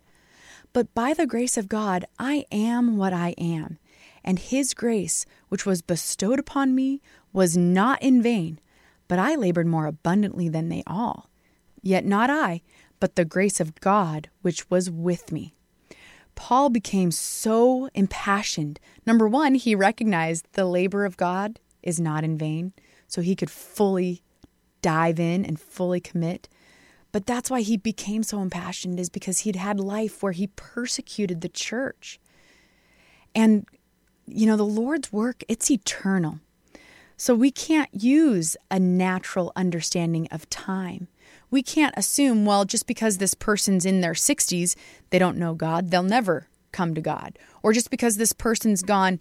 But 0.73 0.95
by 0.95 1.15
the 1.15 1.27
grace 1.27 1.57
of 1.57 1.69
God, 1.69 2.05
I 2.19 2.45
am 2.51 2.97
what 2.97 3.13
I 3.13 3.35
am. 3.39 3.79
And 4.27 4.41
his 4.41 4.75
grace, 4.75 5.25
which 5.49 5.65
was 5.65 5.81
bestowed 5.81 6.41
upon 6.41 6.75
me, 6.75 7.01
was 7.33 7.57
not 7.57 8.03
in 8.03 8.21
vain, 8.21 8.59
but 9.07 9.21
I 9.21 9.37
labored 9.37 9.69
more 9.69 9.87
abundantly 9.87 10.49
than 10.49 10.69
they 10.69 10.83
all. 10.87 11.31
Yet 11.81 12.05
not 12.05 12.29
I, 12.29 12.63
but 12.99 13.15
the 13.15 13.25
grace 13.25 13.61
of 13.61 13.81
God 13.81 14.29
which 14.43 14.69
was 14.69 14.91
with 14.91 15.31
me. 15.31 15.55
Paul 16.35 16.69
became 16.69 17.13
so 17.13 17.89
impassioned. 17.95 18.81
Number 19.07 19.29
one, 19.29 19.55
he 19.55 19.75
recognized 19.75 20.47
the 20.53 20.67
labor 20.67 21.05
of 21.05 21.17
God 21.17 21.61
is 21.83 22.01
not 22.01 22.25
in 22.25 22.37
vain, 22.37 22.73
so 23.07 23.23
he 23.23 23.37
could 23.37 23.51
fully 23.51 24.23
dive 24.83 25.21
in 25.21 25.45
and 25.45 25.59
fully 25.59 26.01
commit. 26.01 26.49
But 27.13 27.27
that's 27.27 27.51
why 27.51 27.61
he 27.61 27.77
became 27.77 28.23
so 28.23 28.43
impassioned, 28.43 28.99
is 29.01 29.09
because 29.09 29.41
he'd 29.41 29.57
had 29.57 29.81
life 29.81 30.23
where 30.23 30.33
he 30.33 30.49
persecuted 30.49 31.41
the 31.41 31.49
church. 31.49 32.21
And, 33.35 33.67
you 34.27 34.47
know, 34.47 34.57
the 34.57 34.65
Lord's 34.65 35.13
work, 35.13 35.43
it's 35.49 35.71
eternal. 35.71 36.41
So 37.17 37.35
we 37.35 37.51
can't 37.51 37.89
use 37.93 38.57
a 38.71 38.79
natural 38.79 39.53
understanding 39.57 40.29
of 40.31 40.49
time. 40.51 41.09
We 41.51 41.63
can't 41.63 41.95
assume, 41.97 42.45
well, 42.45 42.65
just 42.65 42.87
because 42.87 43.19
this 43.19 43.35
person's 43.35 43.87
in 43.87 44.01
their 44.01 44.13
60s, 44.13 44.77
they 45.11 45.19
don't 45.19 45.39
know 45.39 45.55
God, 45.55 45.91
they'll 45.91 46.03
never 46.03 46.49
come 46.73 46.95
to 46.95 47.01
God. 47.01 47.39
Or 47.63 47.73
just 47.73 47.91
because 47.91 48.17
this 48.17 48.33
person's 48.33 48.83
gone, 48.83 49.21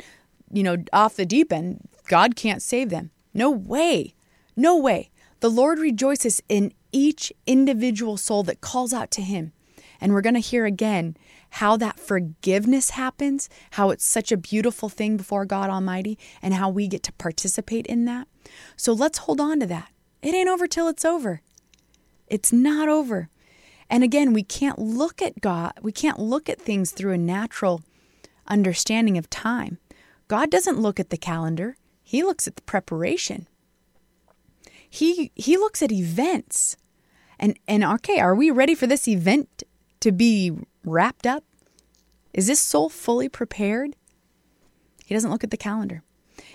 you 0.51 0.63
know, 0.63 0.77
off 0.91 1.15
the 1.15 1.25
deep 1.25 1.53
end, 1.53 1.87
God 2.07 2.35
can't 2.35 2.61
save 2.61 2.89
them. 2.89 3.11
No 3.33 3.49
way. 3.49 4.13
No 4.55 4.77
way. 4.77 5.09
The 5.39 5.49
Lord 5.49 5.79
rejoices 5.79 6.41
in 6.49 6.73
each 6.91 7.31
individual 7.45 8.17
soul 8.17 8.43
that 8.43 8.61
calls 8.61 8.93
out 8.93 9.11
to 9.11 9.21
Him. 9.21 9.53
And 10.01 10.13
we're 10.13 10.21
going 10.21 10.35
to 10.35 10.39
hear 10.39 10.65
again 10.65 11.15
how 11.55 11.77
that 11.77 11.97
forgiveness 11.97 12.91
happens, 12.91 13.47
how 13.71 13.89
it's 13.89 14.05
such 14.05 14.29
a 14.29 14.35
beautiful 14.35 14.89
thing 14.89 15.15
before 15.15 15.45
God 15.45 15.69
Almighty, 15.69 16.19
and 16.41 16.53
how 16.53 16.69
we 16.69 16.85
get 16.85 17.01
to 17.03 17.13
participate 17.13 17.87
in 17.87 18.03
that. 18.03 18.27
So 18.75 18.91
let's 18.91 19.19
hold 19.19 19.39
on 19.39 19.61
to 19.61 19.65
that. 19.67 19.89
It 20.21 20.35
ain't 20.35 20.49
over 20.49 20.67
till 20.67 20.89
it's 20.89 21.05
over. 21.05 21.41
It's 22.27 22.51
not 22.51 22.89
over. 22.89 23.29
And 23.89 24.03
again, 24.03 24.33
we 24.33 24.43
can't 24.43 24.79
look 24.79 25.21
at 25.21 25.39
God, 25.39 25.71
we 25.81 25.93
can't 25.93 26.19
look 26.19 26.49
at 26.49 26.59
things 26.59 26.91
through 26.91 27.13
a 27.13 27.17
natural 27.17 27.81
understanding 28.47 29.17
of 29.17 29.29
time. 29.29 29.77
God 30.27 30.51
doesn't 30.51 30.81
look 30.81 30.99
at 30.99 31.09
the 31.09 31.17
calendar, 31.17 31.77
He 32.03 32.21
looks 32.21 32.49
at 32.49 32.57
the 32.57 32.63
preparation. 32.63 33.47
He, 34.89 35.31
he 35.35 35.55
looks 35.55 35.81
at 35.81 35.91
events. 35.91 36.75
And, 37.39 37.57
and 37.65 37.83
okay, 37.83 38.19
are 38.19 38.35
we 38.35 38.51
ready 38.51 38.75
for 38.75 38.87
this 38.87 39.07
event 39.07 39.63
to 40.01 40.11
be 40.11 40.51
wrapped 40.85 41.27
up? 41.27 41.43
Is 42.33 42.47
this 42.47 42.59
soul 42.59 42.89
fully 42.89 43.29
prepared? 43.29 43.95
He 45.05 45.13
doesn't 45.13 45.31
look 45.31 45.43
at 45.43 45.51
the 45.51 45.57
calendar. 45.57 46.03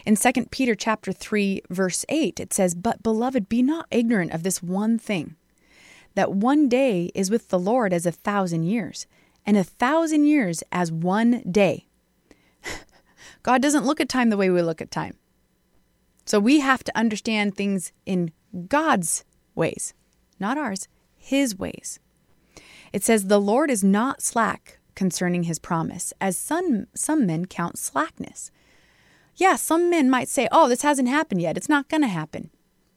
In 0.05 0.17
2 0.17 0.47
Peter 0.51 0.75
chapter 0.75 1.13
3 1.13 1.63
verse 1.71 2.05
8 2.09 2.41
it 2.41 2.53
says, 2.53 2.75
"But 2.75 3.03
beloved, 3.03 3.49
be 3.49 3.63
not 3.63 3.87
ignorant 3.91 4.33
of 4.33 4.43
this 4.43 4.63
one 4.63 4.99
thing, 4.99 5.37
that 6.15 6.33
one 6.33 6.69
day 6.69 7.11
is 7.15 7.31
with 7.31 7.49
the 7.49 7.59
Lord 7.59 7.93
as 7.93 8.07
a 8.07 8.13
thousand 8.13 8.65
years, 8.65 9.07
and 9.47 9.57
a 9.57 9.65
thousand 9.65 10.27
years 10.27 10.63
as 10.71 10.93
one 10.93 11.43
day." 11.51 11.87
God 13.43 13.63
doesn't 13.63 13.87
look 13.87 14.01
at 14.01 14.09
time 14.09 14.29
the 14.31 14.37
way 14.37 14.51
we 14.51 14.63
look 14.63 14.83
at 14.83 14.91
time. 14.91 15.17
So 16.27 16.39
we 16.39 16.61
have 16.61 16.85
to 16.85 16.97
understand 16.97 17.55
things 17.55 17.93
in 18.05 18.33
God's 18.69 19.25
ways, 19.55 19.95
not 20.39 20.59
ours, 20.59 20.89
his 21.17 21.59
ways. 21.59 21.99
It 22.93 23.05
says, 23.05 23.27
The 23.27 23.41
Lord 23.41 23.71
is 23.71 23.85
not 23.85 24.23
slack 24.23 24.79
concerning 24.95 25.45
his 25.45 25.59
promise, 25.59 26.13
as 26.21 26.37
some, 26.37 26.87
some 26.95 27.27
men 27.27 27.47
count 27.47 27.79
slackness. 27.79 28.51
Yeah, 29.37 29.57
some 29.57 29.89
men 29.89 30.11
might 30.11 30.29
say, 30.29 30.49
Oh, 30.53 30.69
this 30.69 30.83
hasn't 30.83 31.09
happened 31.09 31.41
yet. 31.41 31.57
It's 31.57 31.69
not 31.69 31.89
going 31.89 32.03
to 32.03 32.09
happen. 32.09 32.51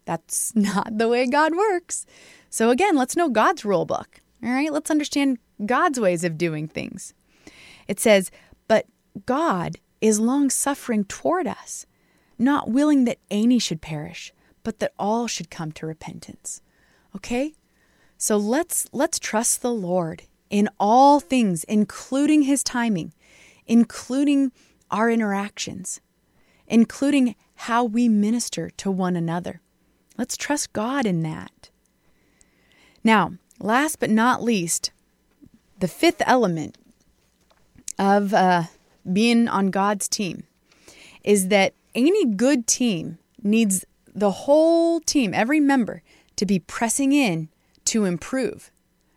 That's 0.06 0.56
not 0.56 0.98
the 0.98 1.08
way 1.08 1.26
God 1.28 1.56
works. 1.56 2.06
So, 2.50 2.70
again, 2.70 2.96
let's 2.96 3.16
know 3.16 3.30
God's 3.30 3.66
rule 3.66 3.86
book. 3.86 4.22
All 4.44 4.52
right, 4.52 4.72
let's 4.72 4.92
understand 4.92 5.40
God's 5.66 6.00
ways 6.00 6.24
of 6.24 6.38
doing 6.38 6.68
things. 6.68 7.14
It 7.88 8.00
says, 8.00 8.32
But 8.68 8.86
God 9.26 9.78
is 10.02 10.20
long 10.20 10.50
suffering 10.50 11.06
toward 11.06 11.48
us, 11.48 11.86
not 12.38 12.70
willing 12.70 13.06
that 13.06 13.20
any 13.32 13.60
should 13.60 13.82
perish, 13.82 14.34
but 14.64 14.80
that 14.80 14.94
all 15.00 15.28
should 15.28 15.50
come 15.50 15.72
to 15.74 15.88
repentance. 15.88 16.62
Okay? 17.16 17.54
So 18.24 18.38
let's 18.38 18.88
let's 18.94 19.20
trust 19.20 19.62
the 19.62 19.74
Lord 19.74 20.24
in 20.50 20.70
all 20.80 21.20
things, 21.20 21.66
including 21.66 22.44
his 22.44 22.64
timing, 22.64 23.12
including 23.68 24.54
our 24.90 25.12
interactions, 25.12 26.00
including 26.66 27.36
how 27.68 27.84
we 27.84 28.08
minister 28.08 28.70
to 28.78 28.90
one 28.90 29.18
another. 29.18 29.60
Let's 30.18 30.38
trust 30.38 30.72
God 30.72 31.06
in 31.06 31.22
that. 31.24 31.70
Now, 33.04 33.34
last 33.60 34.00
but 34.00 34.10
not 34.10 34.42
least, 34.42 34.92
the 35.80 35.90
fifth 35.90 36.22
element 36.26 36.78
of 38.00 38.34
uh, 38.34 38.64
being 39.12 39.50
on 39.50 39.70
God's 39.70 40.08
team 40.08 40.44
is 41.26 41.50
that 41.50 41.74
any 41.94 42.26
good 42.26 42.68
team 42.68 43.18
needs 43.42 43.84
the 44.16 44.32
whole 44.32 45.02
team, 45.02 45.34
every 45.34 45.60
member, 45.60 46.04
to 46.38 46.46
be 46.46 46.58
pressing 46.58 47.12
in 47.12 47.50
to 47.86 48.06
improve, 48.06 48.72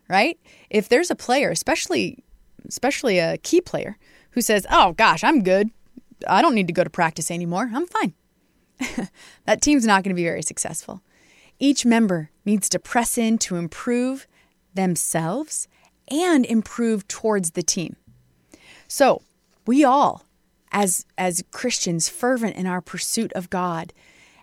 right? 0.07 0.39
If 0.69 0.89
there's 0.89 1.11
a 1.11 1.15
player, 1.15 1.49
especially 1.51 2.23
especially 2.67 3.19
a 3.19 3.37
key 3.37 3.61
player, 3.61 3.97
who 4.31 4.41
says, 4.41 4.65
"Oh 4.69 4.93
gosh, 4.93 5.23
I'm 5.23 5.43
good. 5.43 5.69
I 6.27 6.41
don't 6.41 6.55
need 6.55 6.67
to 6.67 6.73
go 6.73 6.83
to 6.83 6.89
practice 6.89 7.31
anymore. 7.31 7.69
I'm 7.73 7.87
fine." 7.87 8.13
that 9.45 9.61
team's 9.61 9.85
not 9.85 10.03
going 10.03 10.15
to 10.15 10.19
be 10.19 10.23
very 10.23 10.41
successful. 10.41 11.01
Each 11.59 11.85
member 11.85 12.29
needs 12.45 12.69
to 12.69 12.79
press 12.79 13.17
in 13.17 13.37
to 13.39 13.55
improve 13.55 14.27
themselves 14.73 15.67
and 16.09 16.45
improve 16.45 17.07
towards 17.07 17.51
the 17.51 17.63
team. 17.63 17.95
So, 18.87 19.21
we 19.65 19.83
all 19.83 20.23
as 20.71 21.05
as 21.17 21.43
Christians 21.51 22.09
fervent 22.09 22.55
in 22.55 22.67
our 22.67 22.81
pursuit 22.81 23.33
of 23.33 23.49
God 23.49 23.93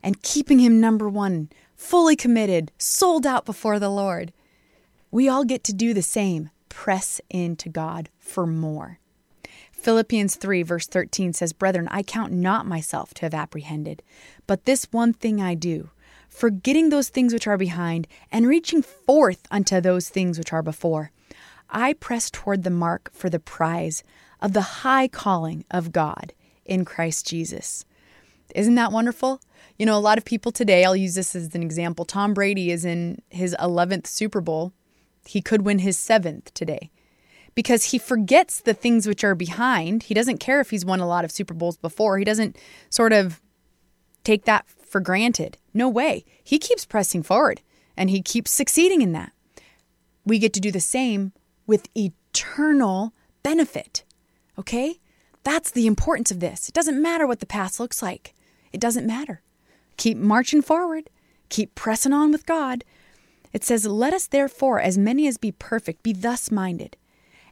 and 0.03 0.23
keeping 0.23 0.59
him 0.59 0.81
number 0.81 1.09
1, 1.09 1.49
fully 1.85 2.17
committed, 2.17 2.73
sold 2.79 3.27
out 3.27 3.45
before 3.45 3.79
the 3.79 3.91
Lord. 3.91 4.33
We 5.11 5.29
all 5.29 5.45
get 5.45 5.63
to 5.65 5.73
do 5.75 5.93
the 5.93 6.03
same, 6.03 6.49
press 6.71 7.21
into 7.29 7.69
God 7.69 8.09
for 8.19 8.47
more. 8.47 8.99
Philippians 9.71 10.37
3, 10.37 10.63
verse 10.63 10.87
13 10.87 11.35
says, 11.35 11.53
Brethren, 11.53 11.87
I 11.91 12.03
count 12.03 12.33
not 12.33 12.67
myself 12.67 13.13
to 13.15 13.23
have 13.27 13.35
apprehended, 13.35 14.03
but 14.47 14.65
this 14.65 14.89
one 14.93 15.13
thing 15.13 15.43
I 15.43 15.55
do, 15.55 15.91
forgetting 16.31 16.89
those 16.89 17.11
things 17.11 17.35
which 17.35 17.47
are 17.47 17.59
behind, 17.59 18.09
and 18.33 18.49
reaching 18.49 18.81
forth 18.81 19.47
unto 19.51 19.79
those 19.79 20.09
things 20.09 20.39
which 20.39 20.55
are 20.55 20.63
before. 20.63 21.11
I 21.69 21.93
press 21.93 22.31
toward 22.31 22.63
the 22.63 22.71
mark 22.71 23.11
for 23.13 23.29
the 23.29 23.39
prize 23.39 24.03
of 24.41 24.55
the 24.55 24.83
high 24.83 25.07
calling 25.07 25.67
of 25.71 25.93
God 25.93 26.33
in 26.65 26.87
Christ 26.87 27.27
Jesus. 27.27 27.85
Isn't 28.55 28.77
that 28.77 28.93
wonderful? 28.93 29.41
You 29.79 29.87
know, 29.87 29.97
a 29.97 30.01
lot 30.01 30.19
of 30.19 30.25
people 30.25 30.53
today, 30.53 30.85
I'll 30.85 30.97
use 30.97 31.17
this 31.17 31.35
as 31.35 31.55
an 31.55 31.63
example. 31.63 32.05
Tom 32.05 32.33
Brady 32.33 32.71
is 32.71 32.85
in 32.85 33.21
his 33.29 33.55
11th 33.61 34.07
Super 34.07 34.41
Bowl. 34.41 34.73
He 35.27 35.43
could 35.43 35.63
win 35.63 35.81
his 35.81 35.99
seventh 35.99 36.55
today 36.55 36.91
because 37.55 37.85
he 37.87 37.99
forgets 37.99 38.61
the 38.61 38.75
things 38.75 39.07
which 39.07 39.25
are 39.25 39.35
behind. 39.35 40.05
He 40.05 40.15
doesn't 40.15 40.39
care 40.39 40.61
if 40.61 40.71
he's 40.71 40.85
won 40.85 41.01
a 41.01 41.07
lot 41.07 41.25
of 41.25 41.33
Super 41.33 41.55
Bowls 41.55 41.77
before. 41.77 42.19
He 42.19 42.25
doesn't 42.25 42.57
sort 42.91 43.13
of 43.13 43.41
take 44.23 44.45
that 44.45 44.67
for 44.69 45.01
granted. 45.01 45.59
No 45.73 45.89
way. 45.89 46.25
He 46.43 46.59
keeps 46.59 46.85
pressing 46.85 47.23
forward 47.23 47.61
and 47.97 48.11
he 48.11 48.23
keeps 48.23 48.51
succeeding 48.51 49.03
in 49.03 49.13
that. 49.13 49.33
We 50.25 50.39
get 50.39 50.53
to 50.55 50.61
do 50.61 50.71
the 50.71 50.81
same 50.81 51.33
with 51.67 51.89
eternal 51.97 53.13
benefit. 53.43 54.05
Okay? 54.59 55.01
That's 55.43 55.71
the 55.71 55.87
importance 55.87 56.31
of 56.31 56.41
this. 56.41 56.69
It 56.69 56.75
doesn't 56.75 57.01
matter 57.01 57.27
what 57.27 57.41
the 57.41 57.47
past 57.47 57.79
looks 57.79 58.03
like, 58.03 58.35
it 58.75 58.81
doesn't 58.81 59.07
matter. 59.07 59.41
Keep 59.97 60.19
marching 60.19 60.61
forward, 60.61 61.09
keep 61.49 61.75
pressing 61.75 62.13
on 62.13 62.33
with 62.33 62.45
God. 62.47 62.85
It 63.53 63.63
says, 63.65 63.87
Let 63.87 64.13
us 64.13 64.27
therefore, 64.27 64.81
as 64.81 64.99
many 64.99 65.29
as 65.29 65.39
be 65.39 65.53
perfect, 65.53 66.03
be 66.03 66.13
thus 66.13 66.51
minded. 66.51 66.97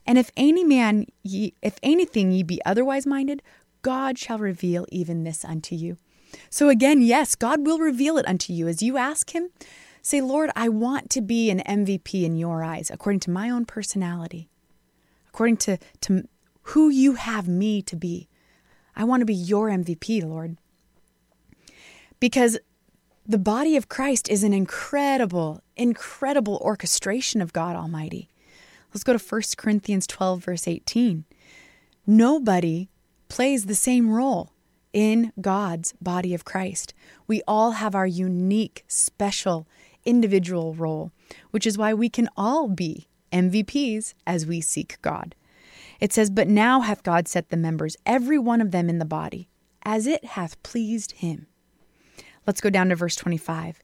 And 0.05 0.17
if 0.17 0.31
any 0.35 0.65
man, 0.65 1.05
ye, 1.23 1.53
if 1.61 1.77
anything 1.81 2.31
ye 2.31 2.43
be 2.43 2.59
otherwise 2.65 3.07
minded, 3.07 3.41
God 3.81 4.19
shall 4.19 4.37
reveal 4.37 4.85
even 4.89 5.23
this 5.23 5.45
unto 5.45 5.75
you. 5.75 5.97
So 6.49 6.67
again, 6.67 7.01
yes, 7.01 7.35
God 7.35 7.65
will 7.65 7.79
reveal 7.79 8.17
it 8.17 8.27
unto 8.27 8.51
you 8.51 8.67
as 8.67 8.81
you 8.81 8.97
ask 8.97 9.33
Him. 9.33 9.49
Say, 10.01 10.19
Lord, 10.19 10.49
I 10.55 10.67
want 10.67 11.09
to 11.11 11.21
be 11.21 11.49
an 11.49 11.61
MVP 11.65 12.23
in 12.23 12.35
your 12.35 12.63
eyes, 12.63 12.91
according 12.91 13.21
to 13.21 13.31
my 13.31 13.49
own 13.49 13.63
personality, 13.63 14.49
according 15.29 15.57
to, 15.57 15.77
to 16.01 16.27
who 16.63 16.89
you 16.89 17.13
have 17.13 17.47
me 17.47 17.81
to 17.83 17.95
be. 17.95 18.27
I 18.95 19.05
want 19.05 19.21
to 19.21 19.25
be 19.25 19.33
your 19.33 19.69
MVP, 19.69 20.21
Lord. 20.23 20.57
Because 22.23 22.57
the 23.25 23.37
body 23.37 23.75
of 23.75 23.89
Christ 23.89 24.29
is 24.29 24.45
an 24.45 24.53
incredible, 24.53 25.59
incredible 25.75 26.57
orchestration 26.63 27.41
of 27.41 27.51
God 27.51 27.75
Almighty. 27.75 28.29
Let's 28.93 29.03
go 29.03 29.11
to 29.11 29.21
1 29.21 29.41
Corinthians 29.57 30.07
12, 30.07 30.45
verse 30.45 30.65
18. 30.65 31.25
Nobody 32.07 32.87
plays 33.27 33.65
the 33.65 33.75
same 33.75 34.09
role 34.09 34.53
in 34.93 35.33
God's 35.41 35.95
body 36.01 36.33
of 36.33 36.45
Christ. 36.45 36.93
We 37.27 37.41
all 37.45 37.71
have 37.71 37.93
our 37.93 38.07
unique, 38.07 38.85
special, 38.87 39.67
individual 40.05 40.73
role, 40.75 41.11
which 41.51 41.67
is 41.67 41.77
why 41.77 41.93
we 41.93 42.07
can 42.07 42.29
all 42.37 42.69
be 42.69 43.09
MVPs 43.33 44.13
as 44.25 44.45
we 44.45 44.61
seek 44.61 44.97
God. 45.01 45.35
It 45.99 46.13
says, 46.13 46.29
But 46.29 46.47
now 46.47 46.79
hath 46.79 47.03
God 47.03 47.27
set 47.27 47.49
the 47.49 47.57
members, 47.57 47.97
every 48.05 48.39
one 48.39 48.61
of 48.61 48.71
them 48.71 48.89
in 48.89 48.99
the 48.99 49.03
body, 49.03 49.49
as 49.83 50.07
it 50.07 50.23
hath 50.23 50.63
pleased 50.63 51.11
him. 51.17 51.47
Let's 52.45 52.61
go 52.61 52.69
down 52.69 52.89
to 52.89 52.95
verse 52.95 53.15
25. 53.15 53.79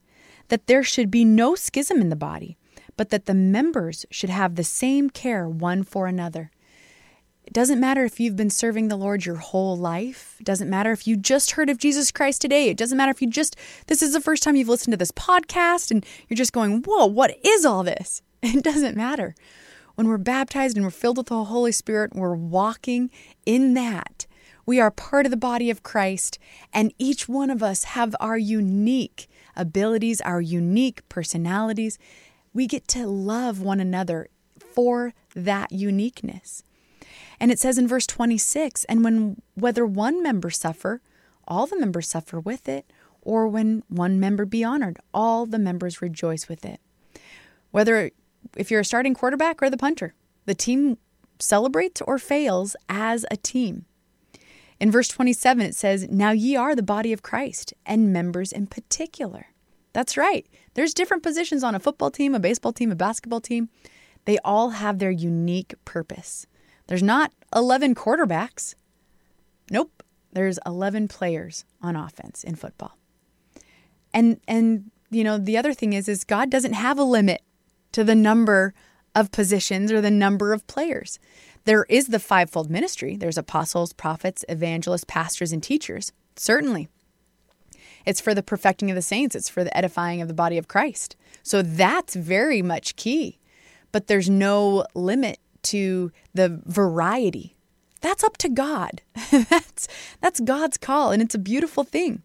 That 0.49 0.67
there 0.67 0.83
should 0.83 1.11
be 1.11 1.25
no 1.25 1.55
schism 1.55 2.01
in 2.01 2.09
the 2.09 2.15
body, 2.15 2.57
but 2.97 3.09
that 3.09 3.25
the 3.25 3.33
members 3.33 4.05
should 4.09 4.29
have 4.29 4.55
the 4.55 4.63
same 4.63 5.09
care 5.09 5.47
one 5.47 5.83
for 5.83 6.07
another. 6.07 6.51
It 7.49 7.53
doesn't 7.53 7.79
matter 7.79 8.03
if 8.05 8.19
you've 8.19 8.35
been 8.35 8.51
serving 8.51 8.89
the 8.89 8.95
Lord 8.95 9.25
your 9.25 9.37
whole 9.37 9.75
life. 9.75 10.35
It 10.39 10.43
doesn't 10.43 10.69
matter 10.69 10.91
if 10.91 11.07
you 11.07 11.17
just 11.17 11.51
heard 11.51 11.69
of 11.69 11.79
Jesus 11.79 12.11
Christ 12.11 12.41
today. 12.41 12.69
It 12.69 12.77
doesn't 12.77 12.97
matter 12.97 13.09
if 13.09 13.23
you 13.23 13.27
just, 13.27 13.55
this 13.87 14.03
is 14.03 14.13
the 14.13 14.21
first 14.21 14.43
time 14.43 14.55
you've 14.55 14.69
listened 14.69 14.93
to 14.93 14.97
this 14.97 15.11
podcast 15.11 15.89
and 15.89 16.05
you're 16.27 16.37
just 16.37 16.53
going, 16.53 16.83
whoa, 16.83 17.07
what 17.07 17.35
is 17.43 17.65
all 17.65 17.83
this? 17.83 18.21
It 18.43 18.63
doesn't 18.63 18.95
matter. 18.95 19.35
When 19.95 20.07
we're 20.07 20.17
baptized 20.17 20.77
and 20.77 20.85
we're 20.85 20.91
filled 20.91 21.17
with 21.17 21.25
the 21.25 21.43
Holy 21.43 21.73
Spirit, 21.73 22.15
we're 22.15 22.35
walking 22.35 23.09
in 23.45 23.73
that. 23.73 24.27
We 24.69 24.79
are 24.79 24.91
part 24.91 25.25
of 25.25 25.31
the 25.31 25.35
body 25.35 25.71
of 25.71 25.81
Christ, 25.81 26.37
and 26.71 26.93
each 26.99 27.27
one 27.27 27.49
of 27.49 27.63
us 27.63 27.85
have 27.95 28.15
our 28.19 28.37
unique 28.37 29.27
abilities, 29.55 30.21
our 30.21 30.41
unique 30.41 31.09
personalities. 31.09 31.97
We 32.53 32.67
get 32.67 32.87
to 32.89 33.07
love 33.07 33.61
one 33.61 33.79
another 33.79 34.27
for 34.59 35.15
that 35.33 35.71
uniqueness. 35.71 36.61
And 37.39 37.51
it 37.51 37.57
says 37.57 37.79
in 37.79 37.87
verse 37.87 38.05
26 38.05 38.83
and 38.83 39.03
when 39.03 39.41
whether 39.55 39.87
one 39.87 40.21
member 40.21 40.51
suffer, 40.51 41.01
all 41.47 41.65
the 41.65 41.79
members 41.79 42.07
suffer 42.07 42.39
with 42.39 42.69
it, 42.69 42.85
or 43.23 43.47
when 43.47 43.81
one 43.87 44.19
member 44.19 44.45
be 44.45 44.63
honored, 44.63 44.99
all 45.15 45.47
the 45.47 45.57
members 45.57 45.99
rejoice 45.99 46.47
with 46.47 46.63
it. 46.63 46.79
Whether 47.71 48.11
if 48.55 48.69
you're 48.69 48.81
a 48.81 48.85
starting 48.85 49.15
quarterback 49.15 49.63
or 49.63 49.71
the 49.71 49.77
punter, 49.77 50.13
the 50.45 50.53
team 50.53 50.99
celebrates 51.39 52.01
or 52.01 52.19
fails 52.19 52.75
as 52.87 53.25
a 53.31 53.35
team. 53.35 53.85
In 54.79 54.91
verse 54.91 55.07
27, 55.09 55.65
it 55.65 55.75
says, 55.75 56.07
Now 56.09 56.31
ye 56.31 56.55
are 56.55 56.75
the 56.75 56.83
body 56.83 57.11
of 57.11 57.21
Christ, 57.21 57.73
and 57.85 58.13
members 58.13 58.51
in 58.51 58.67
particular. 58.67 59.47
That's 59.93 60.17
right. 60.17 60.47
There's 60.75 60.93
different 60.93 61.23
positions 61.23 61.63
on 61.63 61.75
a 61.75 61.79
football 61.79 62.11
team, 62.11 62.33
a 62.33 62.39
baseball 62.39 62.73
team, 62.73 62.91
a 62.91 62.95
basketball 62.95 63.41
team. 63.41 63.69
They 64.25 64.37
all 64.45 64.71
have 64.71 64.99
their 64.99 65.11
unique 65.11 65.73
purpose. 65.85 66.45
There's 66.87 67.03
not 67.03 67.33
11 67.55 67.95
quarterbacks. 67.95 68.75
Nope. 69.71 70.03
There's 70.31 70.59
11 70.65 71.07
players 71.07 71.65
on 71.81 71.95
offense 71.95 72.43
in 72.43 72.55
football. 72.55 72.97
And 74.13 74.39
and 74.47 74.91
you 75.11 75.23
know, 75.23 75.37
the 75.37 75.57
other 75.57 75.73
thing 75.73 75.93
is 75.93 76.07
is 76.07 76.23
God 76.23 76.49
doesn't 76.49 76.73
have 76.73 76.99
a 76.99 77.03
limit 77.03 77.41
to 77.91 78.03
the 78.03 78.15
number 78.15 78.73
of 79.15 79.31
positions 79.31 79.91
or 79.91 80.01
the 80.01 80.11
number 80.11 80.53
of 80.53 80.65
players. 80.67 81.19
There 81.69 81.85
is 81.87 82.07
the 82.07 82.17
fivefold 82.17 82.71
ministry. 82.71 83.15
There's 83.15 83.37
apostles, 83.37 83.93
prophets, 83.93 84.43
evangelists, 84.49 85.03
pastors, 85.03 85.51
and 85.51 85.61
teachers. 85.61 86.11
Certainly. 86.35 86.87
It's 88.07 88.19
for 88.19 88.33
the 88.33 88.41
perfecting 88.41 88.89
of 88.89 88.95
the 88.95 89.03
saints, 89.03 89.35
it's 89.35 89.49
for 89.49 89.63
the 89.63 89.77
edifying 89.77 90.19
of 90.19 90.27
the 90.27 90.33
body 90.33 90.57
of 90.57 90.67
Christ. 90.67 91.15
So 91.43 91.61
that's 91.61 92.15
very 92.15 92.63
much 92.63 92.95
key. 92.95 93.37
But 93.91 94.07
there's 94.07 94.31
no 94.31 94.83
limit 94.95 95.37
to 95.65 96.11
the 96.33 96.59
variety. 96.65 97.55
That's 98.01 98.23
up 98.23 98.37
to 98.37 98.49
God. 98.49 99.03
that's 99.31 99.87
that's 100.21 100.39
God's 100.39 100.77
call 100.77 101.11
and 101.11 101.21
it's 101.21 101.35
a 101.35 101.37
beautiful 101.37 101.83
thing. 101.83 102.23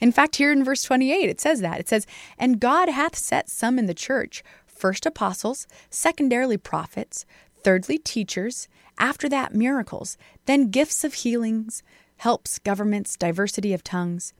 In 0.00 0.10
fact, 0.10 0.36
here 0.36 0.50
in 0.50 0.64
verse 0.64 0.82
28 0.82 1.28
it 1.28 1.38
says 1.38 1.60
that. 1.60 1.80
It 1.80 1.88
says, 1.90 2.06
"And 2.38 2.60
God 2.60 2.88
hath 2.88 3.14
set 3.14 3.50
some 3.50 3.78
in 3.78 3.84
the 3.84 3.92
church, 3.92 4.42
first 4.66 5.04
apostles, 5.04 5.66
secondarily 5.90 6.56
prophets, 6.56 7.26
thirdly 7.62 7.98
teachers, 7.98 8.68
after 8.98 9.28
that 9.28 9.54
miracles, 9.54 10.16
then 10.46 10.70
gifts 10.70 11.04
of 11.04 11.14
healings, 11.14 11.82
helps, 12.18 12.58
governments, 12.58 13.16
diversity 13.16 13.72
of 13.72 13.84
tongues. 13.84 14.32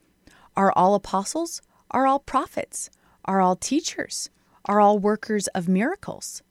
Are 0.56 0.72
all 0.72 0.94
apostles? 0.94 1.62
Are 1.90 2.06
all 2.06 2.18
prophets? 2.18 2.90
Are 3.24 3.40
all 3.40 3.56
teachers? 3.56 4.30
Are 4.64 4.80
all 4.80 4.98
workers 4.98 5.46
of 5.48 5.68
miracles? 5.68 6.42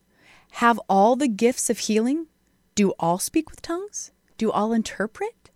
Have 0.51 0.79
all 0.87 1.15
the 1.15 1.27
gifts 1.27 1.69
of 1.69 1.79
healing? 1.79 2.27
Do 2.75 2.93
all 2.99 3.19
speak 3.19 3.49
with 3.49 3.61
tongues? 3.61 4.11
Do 4.37 4.51
all 4.51 4.73
interpret? 4.73 5.49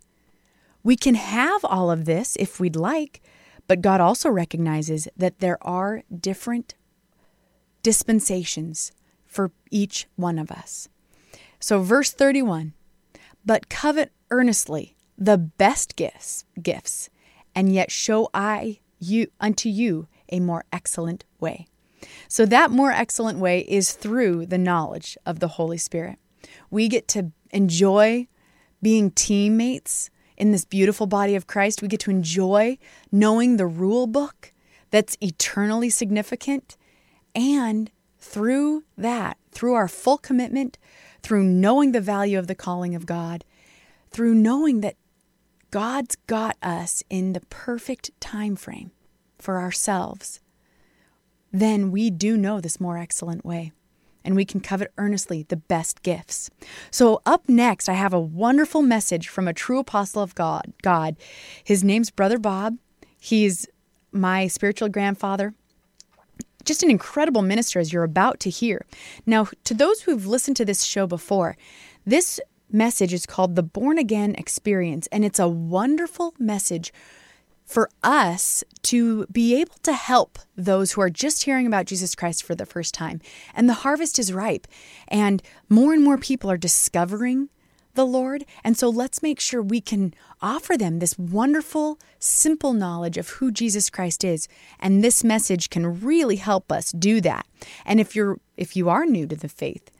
We 0.82 0.96
can 0.96 1.14
have 1.14 1.64
all 1.64 1.90
of 1.90 2.04
this 2.04 2.36
if 2.36 2.58
we'd 2.58 2.76
like, 2.76 3.20
but 3.66 3.82
God 3.82 4.00
also 4.00 4.28
recognizes 4.30 5.06
that 5.16 5.38
there 5.38 5.58
are 5.66 6.02
different 6.14 6.74
dispensations 7.82 8.92
for 9.26 9.52
each 9.70 10.06
one 10.16 10.38
of 10.38 10.50
us. 10.50 10.88
So, 11.60 11.80
verse 11.82 12.10
31 12.10 12.74
but 13.44 13.68
covet 13.68 14.12
earnestly 14.30 14.96
the 15.16 15.38
best 15.38 15.96
gifts, 15.96 16.44
gifts, 16.62 17.10
and 17.54 17.72
yet 17.72 17.90
show 17.90 18.28
I 18.32 18.80
you 18.98 19.28
unto 19.40 19.68
you 19.68 20.08
a 20.30 20.40
more 20.40 20.64
excellent 20.72 21.24
way. 21.38 21.66
So 22.28 22.46
that 22.46 22.70
more 22.70 22.90
excellent 22.90 23.38
way 23.38 23.60
is 23.60 23.92
through 23.92 24.46
the 24.46 24.58
knowledge 24.58 25.18
of 25.26 25.40
the 25.40 25.48
Holy 25.48 25.76
Spirit. 25.76 26.18
We 26.70 26.88
get 26.88 27.08
to 27.08 27.32
enjoy 27.50 28.28
being 28.80 29.10
teammates 29.10 30.10
in 30.36 30.52
this 30.52 30.64
beautiful 30.64 31.06
body 31.06 31.34
of 31.34 31.46
Christ. 31.46 31.82
We 31.82 31.88
get 31.88 32.00
to 32.00 32.10
enjoy 32.10 32.78
knowing 33.12 33.56
the 33.56 33.66
rule 33.66 34.06
book 34.06 34.52
that's 34.90 35.18
eternally 35.20 35.90
significant. 35.90 36.78
And 37.34 37.90
through 38.18 38.84
that, 38.96 39.36
through 39.50 39.74
our 39.74 39.88
full 39.88 40.16
commitment, 40.16 40.78
through 41.22 41.44
knowing 41.44 41.92
the 41.92 42.00
value 42.00 42.38
of 42.38 42.46
the 42.46 42.54
calling 42.54 42.94
of 42.94 43.06
God, 43.06 43.44
through 44.10 44.34
knowing 44.34 44.80
that 44.80 44.96
God's 45.70 46.16
got 46.26 46.56
us 46.62 47.02
in 47.08 47.32
the 47.32 47.40
perfect 47.42 48.10
time 48.20 48.56
frame 48.56 48.90
for 49.38 49.58
ourselves, 49.58 50.40
then 51.52 51.90
we 51.90 52.10
do 52.10 52.36
know 52.36 52.60
this 52.60 52.80
more 52.80 52.98
excellent 52.98 53.44
way 53.44 53.72
and 54.24 54.36
we 54.36 54.44
can 54.44 54.60
covet 54.60 54.92
earnestly 54.98 55.44
the 55.44 55.56
best 55.56 56.02
gifts. 56.02 56.50
So 56.90 57.22
up 57.24 57.48
next 57.48 57.88
I 57.88 57.94
have 57.94 58.12
a 58.12 58.20
wonderful 58.20 58.82
message 58.82 59.28
from 59.28 59.48
a 59.48 59.54
true 59.54 59.78
apostle 59.78 60.22
of 60.22 60.34
God. 60.34 60.72
God. 60.82 61.16
His 61.64 61.82
name's 61.82 62.10
Brother 62.10 62.38
Bob. 62.38 62.76
He's 63.18 63.66
my 64.12 64.46
spiritual 64.46 64.88
grandfather. 64.88 65.54
Just 66.64 66.82
an 66.82 66.90
incredible 66.90 67.42
minister 67.42 67.78
as 67.78 67.92
you're 67.92 68.04
about 68.04 68.40
to 68.40 68.50
hear. 68.50 68.84
Now, 69.26 69.48
to 69.64 69.74
those 69.74 70.02
who've 70.02 70.26
listened 70.26 70.56
to 70.58 70.64
this 70.64 70.84
show 70.84 71.06
before, 71.06 71.56
this 72.06 72.40
message 72.70 73.12
is 73.12 73.26
called 73.26 73.56
the 73.56 73.62
Born 73.62 73.98
Again 73.98 74.34
Experience, 74.36 75.08
and 75.10 75.24
it's 75.24 75.38
a 75.38 75.48
wonderful 75.48 76.34
message 76.38 76.92
for 77.64 77.88
us 78.02 78.64
to 78.82 79.26
be 79.26 79.60
able 79.60 79.76
to 79.84 79.92
help 79.92 80.38
those 80.56 80.92
who 80.92 81.00
are 81.00 81.10
just 81.10 81.44
hearing 81.44 81.66
about 81.66 81.86
Jesus 81.86 82.16
Christ 82.16 82.42
for 82.42 82.56
the 82.56 82.66
first 82.66 82.94
time. 82.94 83.20
And 83.54 83.68
the 83.68 83.74
harvest 83.74 84.18
is 84.18 84.32
ripe, 84.32 84.66
and 85.06 85.40
more 85.68 85.92
and 85.92 86.02
more 86.02 86.18
people 86.18 86.50
are 86.50 86.56
discovering 86.56 87.48
the 87.94 88.06
Lord. 88.06 88.44
And 88.64 88.76
so 88.76 88.88
let's 88.88 89.22
make 89.22 89.40
sure 89.40 89.62
we 89.62 89.80
can 89.80 90.14
offer 90.40 90.76
them 90.76 90.98
this 90.98 91.18
wonderful, 91.18 91.98
simple 92.18 92.72
knowledge 92.72 93.18
of 93.18 93.28
who 93.28 93.50
Jesus 93.50 93.90
Christ 93.90 94.24
is. 94.24 94.48
And 94.78 95.02
this 95.02 95.24
message 95.24 95.70
can 95.70 96.00
really 96.00 96.36
help 96.36 96.70
us 96.72 96.92
do 96.92 97.20
that. 97.22 97.46
And 97.84 98.00
if 98.00 98.14
you're 98.14 98.38
if 98.56 98.76
you 98.76 98.88
are 98.88 99.06
new 99.06 99.26
to 99.26 99.36
the 99.36 99.48
faith, 99.48 99.90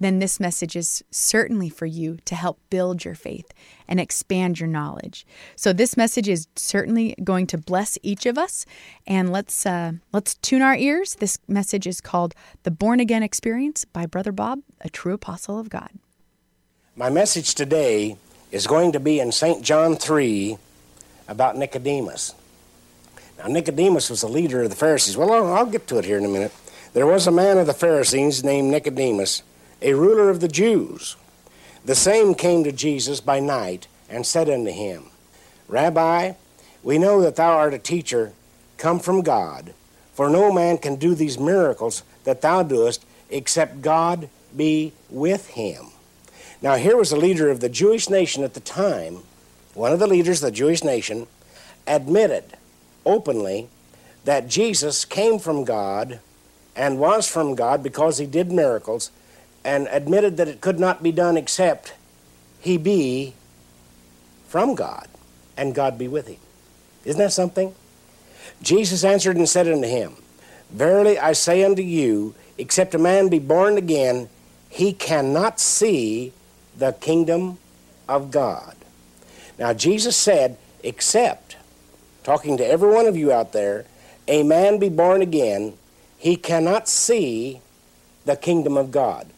then 0.00 0.18
this 0.18 0.40
message 0.40 0.74
is 0.76 1.04
certainly 1.10 1.68
for 1.68 1.86
you 1.86 2.18
to 2.24 2.34
help 2.34 2.58
build 2.68 3.04
your 3.04 3.14
faith 3.14 3.52
and 3.86 4.00
expand 4.00 4.58
your 4.58 4.68
knowledge. 4.68 5.26
So 5.56 5.72
this 5.72 5.96
message 5.96 6.28
is 6.28 6.48
certainly 6.56 7.14
going 7.22 7.46
to 7.48 7.58
bless 7.58 7.98
each 8.02 8.26
of 8.26 8.36
us, 8.36 8.66
and 9.06 9.30
let's 9.30 9.66
uh, 9.66 9.92
let's 10.12 10.34
tune 10.36 10.62
our 10.62 10.76
ears. 10.76 11.16
This 11.16 11.38
message 11.46 11.86
is 11.86 12.00
called 12.00 12.34
"The 12.64 12.70
Born 12.70 13.00
Again 13.00 13.22
Experience" 13.22 13.84
by 13.84 14.06
Brother 14.06 14.32
Bob, 14.32 14.60
a 14.80 14.88
true 14.88 15.14
apostle 15.14 15.58
of 15.58 15.68
God. 15.68 15.90
My 16.96 17.10
message 17.10 17.56
today 17.56 18.16
is 18.52 18.68
going 18.68 18.92
to 18.92 19.00
be 19.00 19.18
in 19.18 19.32
St. 19.32 19.64
John 19.64 19.96
3 19.96 20.56
about 21.26 21.56
Nicodemus. 21.56 22.36
Now, 23.36 23.48
Nicodemus 23.48 24.10
was 24.10 24.22
a 24.22 24.28
leader 24.28 24.62
of 24.62 24.70
the 24.70 24.76
Pharisees. 24.76 25.16
Well, 25.16 25.32
I'll 25.52 25.66
get 25.66 25.88
to 25.88 25.98
it 25.98 26.04
here 26.04 26.18
in 26.18 26.24
a 26.24 26.28
minute. 26.28 26.52
There 26.92 27.08
was 27.08 27.26
a 27.26 27.32
man 27.32 27.58
of 27.58 27.66
the 27.66 27.74
Pharisees 27.74 28.44
named 28.44 28.70
Nicodemus, 28.70 29.42
a 29.82 29.94
ruler 29.94 30.30
of 30.30 30.38
the 30.38 30.46
Jews. 30.46 31.16
The 31.84 31.96
same 31.96 32.32
came 32.32 32.62
to 32.62 32.70
Jesus 32.70 33.20
by 33.20 33.40
night 33.40 33.88
and 34.08 34.24
said 34.24 34.48
unto 34.48 34.70
him, 34.70 35.06
Rabbi, 35.66 36.34
we 36.84 36.98
know 36.98 37.20
that 37.22 37.34
thou 37.34 37.56
art 37.56 37.74
a 37.74 37.78
teacher 37.80 38.34
come 38.78 39.00
from 39.00 39.22
God, 39.22 39.74
for 40.12 40.30
no 40.30 40.52
man 40.52 40.78
can 40.78 40.94
do 40.94 41.16
these 41.16 41.40
miracles 41.40 42.04
that 42.22 42.40
thou 42.40 42.62
doest 42.62 43.04
except 43.30 43.82
God 43.82 44.28
be 44.56 44.92
with 45.10 45.48
him. 45.48 45.86
Now, 46.64 46.76
here 46.76 46.96
was 46.96 47.12
a 47.12 47.16
leader 47.18 47.50
of 47.50 47.60
the 47.60 47.68
Jewish 47.68 48.08
nation 48.08 48.42
at 48.42 48.54
the 48.54 48.60
time, 48.60 49.18
one 49.74 49.92
of 49.92 49.98
the 49.98 50.06
leaders 50.06 50.42
of 50.42 50.46
the 50.46 50.56
Jewish 50.56 50.82
nation, 50.82 51.26
admitted 51.86 52.56
openly 53.04 53.68
that 54.24 54.48
Jesus 54.48 55.04
came 55.04 55.38
from 55.38 55.64
God 55.64 56.20
and 56.74 56.98
was 56.98 57.28
from 57.28 57.54
God 57.54 57.82
because 57.82 58.16
he 58.16 58.24
did 58.24 58.50
miracles, 58.50 59.10
and 59.62 59.88
admitted 59.90 60.38
that 60.38 60.48
it 60.48 60.62
could 60.62 60.80
not 60.80 61.02
be 61.02 61.12
done 61.12 61.36
except 61.36 61.92
he 62.60 62.78
be 62.78 63.34
from 64.48 64.74
God 64.74 65.06
and 65.58 65.74
God 65.74 65.98
be 65.98 66.08
with 66.08 66.28
him. 66.28 66.40
Isn't 67.04 67.20
that 67.20 67.34
something? 67.34 67.74
Jesus 68.62 69.04
answered 69.04 69.36
and 69.36 69.46
said 69.46 69.68
unto 69.68 69.86
him, 69.86 70.14
Verily 70.70 71.18
I 71.18 71.34
say 71.34 71.62
unto 71.62 71.82
you, 71.82 72.34
except 72.56 72.94
a 72.94 72.98
man 72.98 73.28
be 73.28 73.38
born 73.38 73.76
again, 73.76 74.30
he 74.70 74.94
cannot 74.94 75.60
see 75.60 76.32
the 76.76 76.92
kingdom 76.92 77.58
of 78.08 78.30
God. 78.30 78.76
Now, 79.58 79.72
Jesus 79.72 80.16
said, 80.16 80.56
except, 80.82 81.56
talking 82.22 82.56
to 82.56 82.66
every 82.66 82.90
one 82.90 83.06
of 83.06 83.16
you 83.16 83.32
out 83.32 83.52
there, 83.52 83.86
a 84.26 84.42
man 84.42 84.78
be 84.78 84.88
born 84.88 85.22
again, 85.22 85.74
he 86.18 86.36
cannot 86.36 86.88
see 86.88 87.60
the 88.24 88.36
kingdom 88.36 88.76
of 88.76 88.90
God, 88.90 89.28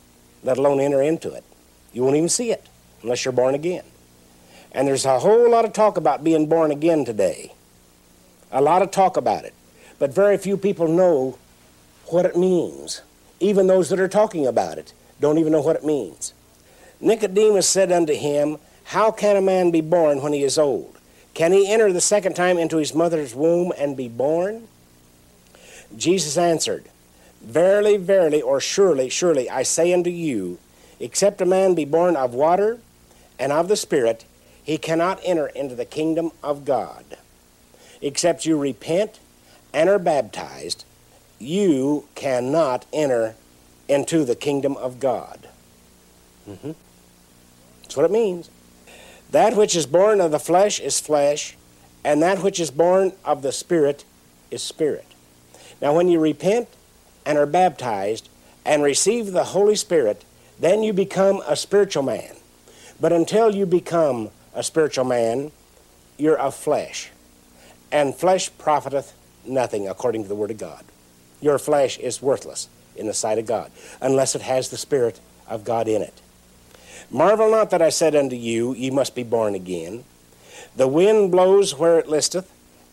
let 0.42 0.58
alone 0.58 0.80
enter 0.80 1.02
into 1.02 1.32
it. 1.32 1.44
You 1.92 2.02
won't 2.02 2.16
even 2.16 2.28
see 2.28 2.50
it 2.50 2.68
unless 3.02 3.24
you're 3.24 3.32
born 3.32 3.54
again. 3.54 3.84
And 4.72 4.86
there's 4.86 5.04
a 5.04 5.18
whole 5.18 5.50
lot 5.50 5.64
of 5.64 5.72
talk 5.72 5.96
about 5.96 6.22
being 6.22 6.46
born 6.46 6.70
again 6.70 7.04
today. 7.04 7.52
A 8.52 8.60
lot 8.60 8.82
of 8.82 8.90
talk 8.90 9.16
about 9.16 9.44
it. 9.44 9.54
But 9.98 10.14
very 10.14 10.36
few 10.36 10.56
people 10.56 10.88
know 10.88 11.38
what 12.06 12.26
it 12.26 12.36
means. 12.36 13.02
Even 13.40 13.66
those 13.66 13.88
that 13.88 13.98
are 13.98 14.08
talking 14.08 14.46
about 14.46 14.78
it 14.78 14.92
don't 15.20 15.38
even 15.38 15.52
know 15.52 15.62
what 15.62 15.76
it 15.76 15.84
means. 15.84 16.34
Nicodemus 17.06 17.68
said 17.68 17.92
unto 17.92 18.14
him, 18.14 18.58
How 18.82 19.12
can 19.12 19.36
a 19.36 19.40
man 19.40 19.70
be 19.70 19.80
born 19.80 20.20
when 20.22 20.32
he 20.32 20.42
is 20.42 20.58
old? 20.58 20.98
Can 21.34 21.52
he 21.52 21.70
enter 21.70 21.92
the 21.92 22.00
second 22.00 22.34
time 22.34 22.58
into 22.58 22.78
his 22.78 22.94
mother's 22.94 23.32
womb 23.32 23.72
and 23.78 23.96
be 23.96 24.08
born? 24.08 24.66
Jesus 25.96 26.36
answered, 26.36 26.86
Verily, 27.40 27.96
verily, 27.96 28.42
or 28.42 28.60
surely, 28.60 29.08
surely, 29.08 29.48
I 29.48 29.62
say 29.62 29.92
unto 29.92 30.10
you, 30.10 30.58
except 30.98 31.40
a 31.40 31.46
man 31.46 31.76
be 31.76 31.84
born 31.84 32.16
of 32.16 32.34
water 32.34 32.80
and 33.38 33.52
of 33.52 33.68
the 33.68 33.76
Spirit, 33.76 34.24
he 34.64 34.76
cannot 34.76 35.20
enter 35.22 35.46
into 35.46 35.76
the 35.76 35.84
kingdom 35.84 36.32
of 36.42 36.64
God. 36.64 37.04
Except 38.02 38.46
you 38.46 38.58
repent 38.58 39.20
and 39.72 39.88
are 39.88 40.00
baptized, 40.00 40.84
you 41.38 42.08
cannot 42.16 42.84
enter 42.92 43.36
into 43.88 44.24
the 44.24 44.34
kingdom 44.34 44.76
of 44.78 44.98
God. 44.98 45.48
Mm-hmm. 46.48 46.72
What 47.96 48.06
it 48.06 48.12
means. 48.12 48.50
That 49.30 49.56
which 49.56 49.74
is 49.74 49.86
born 49.86 50.20
of 50.20 50.30
the 50.30 50.38
flesh 50.38 50.80
is 50.80 51.00
flesh, 51.00 51.56
and 52.04 52.22
that 52.22 52.42
which 52.42 52.60
is 52.60 52.70
born 52.70 53.12
of 53.24 53.42
the 53.42 53.52
Spirit 53.52 54.04
is 54.50 54.62
spirit. 54.62 55.06
Now, 55.80 55.94
when 55.94 56.08
you 56.08 56.20
repent 56.20 56.68
and 57.24 57.36
are 57.36 57.46
baptized 57.46 58.28
and 58.64 58.82
receive 58.82 59.32
the 59.32 59.44
Holy 59.44 59.76
Spirit, 59.76 60.24
then 60.58 60.82
you 60.82 60.92
become 60.92 61.42
a 61.46 61.56
spiritual 61.56 62.02
man. 62.02 62.36
But 63.00 63.12
until 63.12 63.54
you 63.54 63.66
become 63.66 64.30
a 64.54 64.62
spiritual 64.62 65.04
man, 65.04 65.50
you're 66.16 66.38
of 66.38 66.54
flesh. 66.54 67.10
And 67.92 68.14
flesh 68.14 68.50
profiteth 68.58 69.12
nothing, 69.44 69.88
according 69.88 70.22
to 70.22 70.28
the 70.28 70.34
Word 70.34 70.50
of 70.50 70.58
God. 70.58 70.84
Your 71.40 71.58
flesh 71.58 71.98
is 71.98 72.22
worthless 72.22 72.68
in 72.94 73.06
the 73.06 73.14
sight 73.14 73.38
of 73.38 73.46
God, 73.46 73.70
unless 74.00 74.34
it 74.34 74.42
has 74.42 74.70
the 74.70 74.78
Spirit 74.78 75.20
of 75.46 75.64
God 75.64 75.88
in 75.88 76.02
it. 76.02 76.20
Marvel 77.10 77.50
not 77.50 77.70
that 77.70 77.82
I 77.82 77.88
said 77.88 78.16
unto 78.16 78.36
you, 78.36 78.74
Ye 78.74 78.90
must 78.90 79.14
be 79.14 79.22
born 79.22 79.54
again. 79.54 80.04
The 80.74 80.88
wind 80.88 81.30
blows 81.30 81.74
where 81.74 81.98
it 81.98 82.08
listeth, 82.08 82.50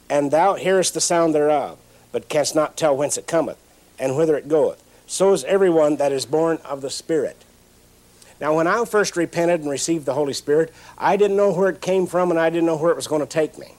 and 0.09 0.31
thou 0.31 0.53
hearest 0.55 0.93
the 0.93 1.01
sound 1.01 1.33
thereof, 1.33 1.77
but 2.11 2.29
canst 2.29 2.55
not 2.55 2.77
tell 2.77 2.95
whence 2.95 3.17
it 3.17 3.27
cometh, 3.27 3.57
and 3.97 4.15
whither 4.15 4.37
it 4.37 4.47
goeth. 4.47 4.81
So 5.07 5.33
is 5.33 5.43
every 5.45 5.69
one 5.69 5.97
that 5.97 6.11
is 6.11 6.25
born 6.25 6.59
of 6.63 6.81
the 6.81 6.89
Spirit. 6.89 7.43
Now, 8.39 8.55
when 8.55 8.67
I 8.67 8.83
first 8.85 9.17
repented 9.17 9.61
and 9.61 9.69
received 9.69 10.05
the 10.05 10.13
Holy 10.13 10.33
Spirit, 10.33 10.73
I 10.97 11.17
didn't 11.17 11.37
know 11.37 11.53
where 11.53 11.69
it 11.69 11.81
came 11.81 12.07
from, 12.07 12.29
and 12.29 12.39
I 12.39 12.49
didn't 12.49 12.65
know 12.65 12.77
where 12.77 12.91
it 12.91 12.95
was 12.95 13.07
going 13.07 13.21
to 13.21 13.27
take 13.27 13.57
me. 13.57 13.75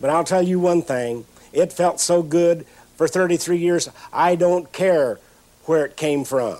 But 0.00 0.10
I'll 0.10 0.24
tell 0.24 0.42
you 0.42 0.60
one 0.60 0.82
thing 0.82 1.24
it 1.52 1.72
felt 1.72 2.00
so 2.00 2.22
good 2.22 2.66
for 2.96 3.06
33 3.06 3.58
years, 3.58 3.88
I 4.12 4.36
don't 4.36 4.72
care 4.72 5.18
where 5.64 5.84
it 5.84 5.96
came 5.96 6.24
from. 6.24 6.58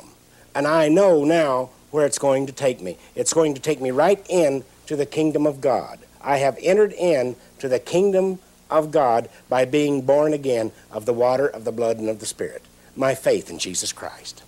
And 0.54 0.66
I 0.66 0.88
know 0.88 1.24
now 1.24 1.70
where 1.90 2.06
it's 2.06 2.18
going 2.18 2.46
to 2.46 2.52
take 2.52 2.80
me. 2.80 2.98
It's 3.14 3.32
going 3.32 3.54
to 3.54 3.60
take 3.60 3.80
me 3.80 3.90
right 3.90 4.24
in 4.28 4.64
to 4.86 4.96
the 4.96 5.06
kingdom 5.06 5.46
of 5.46 5.60
God. 5.60 5.98
I 6.20 6.38
have 6.38 6.58
entered 6.60 6.92
in 6.92 7.36
to 7.58 7.68
the 7.68 7.78
kingdom 7.78 8.38
of 8.70 8.90
God 8.90 9.28
by 9.48 9.64
being 9.64 10.02
born 10.02 10.32
again 10.32 10.72
of 10.90 11.06
the 11.06 11.12
water, 11.12 11.46
of 11.46 11.64
the 11.64 11.72
blood, 11.72 11.98
and 11.98 12.08
of 12.08 12.20
the 12.20 12.26
Spirit. 12.26 12.62
My 12.96 13.14
faith 13.14 13.50
in 13.50 13.58
Jesus 13.58 13.92
Christ. 13.92 14.42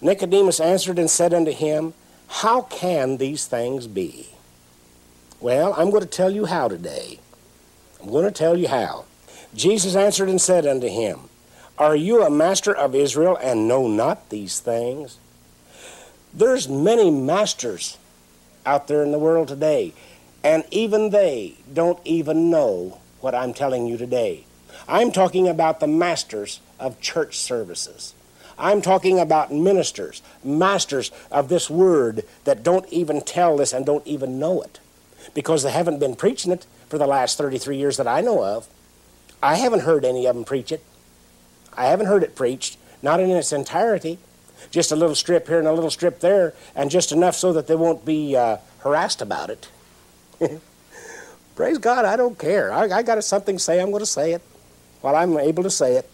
Nicodemus 0.00 0.60
answered 0.60 0.98
and 0.98 1.10
said 1.10 1.32
unto 1.32 1.50
him, 1.50 1.94
How 2.28 2.62
can 2.62 3.16
these 3.16 3.46
things 3.46 3.86
be? 3.86 4.30
Well, 5.40 5.74
I'm 5.76 5.90
going 5.90 6.02
to 6.02 6.08
tell 6.08 6.30
you 6.30 6.46
how 6.46 6.68
today. 6.68 7.18
I'm 8.00 8.10
going 8.10 8.24
to 8.24 8.30
tell 8.30 8.56
you 8.56 8.68
how. 8.68 9.06
Jesus 9.54 9.96
answered 9.96 10.28
and 10.28 10.40
said 10.40 10.66
unto 10.66 10.88
him, 10.88 11.20
Are 11.78 11.96
you 11.96 12.22
a 12.22 12.30
master 12.30 12.74
of 12.74 12.94
Israel 12.94 13.36
and 13.36 13.68
know 13.68 13.88
not 13.88 14.28
these 14.30 14.60
things? 14.60 15.18
There's 16.36 16.68
many 16.68 17.12
masters 17.12 17.96
out 18.66 18.88
there 18.88 19.04
in 19.04 19.12
the 19.12 19.20
world 19.20 19.46
today, 19.46 19.92
and 20.42 20.64
even 20.72 21.10
they 21.10 21.54
don't 21.72 22.00
even 22.04 22.50
know 22.50 22.98
what 23.20 23.36
I'm 23.36 23.54
telling 23.54 23.86
you 23.86 23.96
today. 23.96 24.44
I'm 24.88 25.12
talking 25.12 25.46
about 25.46 25.78
the 25.78 25.86
masters 25.86 26.58
of 26.80 27.00
church 27.00 27.38
services. 27.38 28.14
I'm 28.58 28.82
talking 28.82 29.20
about 29.20 29.52
ministers, 29.52 30.22
masters 30.42 31.12
of 31.30 31.48
this 31.48 31.70
word 31.70 32.24
that 32.44 32.64
don't 32.64 32.88
even 32.88 33.20
tell 33.20 33.56
this 33.56 33.72
and 33.72 33.86
don't 33.86 34.06
even 34.06 34.40
know 34.40 34.60
it 34.60 34.80
because 35.34 35.62
they 35.62 35.70
haven't 35.70 36.00
been 36.00 36.16
preaching 36.16 36.50
it 36.50 36.66
for 36.88 36.98
the 36.98 37.06
last 37.06 37.38
33 37.38 37.76
years 37.76 37.96
that 37.96 38.08
I 38.08 38.20
know 38.20 38.44
of. 38.44 38.68
I 39.40 39.54
haven't 39.54 39.80
heard 39.80 40.04
any 40.04 40.26
of 40.26 40.34
them 40.34 40.44
preach 40.44 40.72
it. 40.72 40.84
I 41.76 41.86
haven't 41.86 42.06
heard 42.06 42.24
it 42.24 42.34
preached, 42.34 42.76
not 43.02 43.20
in 43.20 43.30
its 43.30 43.52
entirety, 43.52 44.18
just 44.70 44.92
a 44.92 44.96
little 44.96 45.14
strip 45.14 45.48
here 45.48 45.58
and 45.58 45.68
a 45.68 45.72
little 45.72 45.90
strip 45.90 46.20
there, 46.20 46.54
and 46.74 46.90
just 46.90 47.12
enough 47.12 47.36
so 47.36 47.52
that 47.52 47.66
they 47.66 47.76
won't 47.76 48.04
be 48.04 48.36
uh, 48.36 48.58
harassed 48.80 49.22
about 49.22 49.50
it. 49.50 49.68
Praise 51.56 51.78
God, 51.78 52.04
I 52.04 52.16
don't 52.16 52.38
care. 52.38 52.72
I, 52.72 52.88
I 52.88 53.02
got 53.02 53.22
something 53.22 53.56
to 53.56 53.62
say, 53.62 53.80
I'm 53.80 53.90
going 53.90 54.00
to 54.00 54.06
say 54.06 54.32
it 54.32 54.42
while 55.00 55.14
I'm 55.14 55.38
able 55.38 55.62
to 55.62 55.70
say 55.70 55.96
it. 55.96 56.10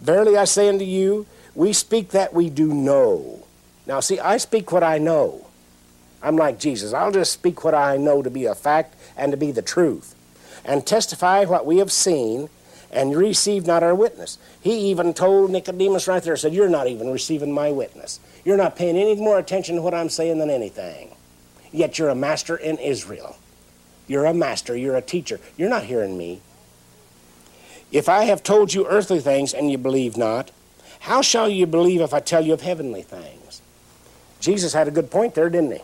Verily 0.00 0.36
I 0.36 0.44
say 0.44 0.68
unto 0.68 0.84
you, 0.84 1.26
we 1.54 1.72
speak 1.72 2.10
that 2.10 2.32
we 2.32 2.50
do 2.50 2.72
know. 2.72 3.44
Now, 3.86 4.00
see, 4.00 4.20
I 4.20 4.36
speak 4.36 4.70
what 4.70 4.84
I 4.84 4.98
know. 4.98 5.46
I'm 6.22 6.36
like 6.36 6.58
Jesus. 6.58 6.92
I'll 6.92 7.10
just 7.10 7.32
speak 7.32 7.64
what 7.64 7.74
I 7.74 7.96
know 7.96 8.22
to 8.22 8.30
be 8.30 8.44
a 8.44 8.54
fact 8.54 8.94
and 9.16 9.32
to 9.32 9.36
be 9.36 9.50
the 9.50 9.62
truth, 9.62 10.14
and 10.64 10.86
testify 10.86 11.44
what 11.44 11.66
we 11.66 11.78
have 11.78 11.90
seen, 11.90 12.48
and 12.90 13.14
receive 13.14 13.66
not 13.66 13.82
our 13.82 13.94
witness. 13.94 14.38
He 14.60 14.90
even 14.90 15.12
told 15.14 15.50
Nicodemus 15.50 16.08
right 16.08 16.22
there, 16.22 16.36
said, 16.36 16.54
You're 16.54 16.68
not 16.68 16.86
even 16.86 17.10
receiving 17.10 17.52
my 17.52 17.70
witness. 17.70 18.20
You're 18.44 18.56
not 18.56 18.76
paying 18.76 18.96
any 18.96 19.14
more 19.16 19.38
attention 19.38 19.76
to 19.76 19.82
what 19.82 19.94
I'm 19.94 20.08
saying 20.08 20.38
than 20.38 20.50
anything. 20.50 21.14
Yet 21.70 21.98
you're 21.98 22.08
a 22.08 22.14
master 22.14 22.56
in 22.56 22.78
Israel. 22.78 23.36
You're 24.06 24.24
a 24.24 24.32
master, 24.32 24.74
you're 24.76 24.96
a 24.96 25.02
teacher. 25.02 25.38
You're 25.56 25.68
not 25.68 25.84
hearing 25.84 26.16
me. 26.16 26.40
If 27.92 28.08
I 28.08 28.24
have 28.24 28.42
told 28.42 28.72
you 28.72 28.86
earthly 28.86 29.20
things 29.20 29.52
and 29.52 29.70
you 29.70 29.78
believe 29.78 30.16
not, 30.16 30.50
how 31.00 31.22
shall 31.22 31.48
you 31.48 31.66
believe 31.66 32.00
if 32.00 32.12
I 32.12 32.20
tell 32.20 32.44
you 32.44 32.54
of 32.54 32.62
heavenly 32.62 33.02
things? 33.02 33.62
Jesus 34.40 34.72
had 34.72 34.88
a 34.88 34.92
good 34.92 35.10
point 35.10 35.34
there, 35.34 35.50
didn't 35.50 35.72
he? 35.72 35.80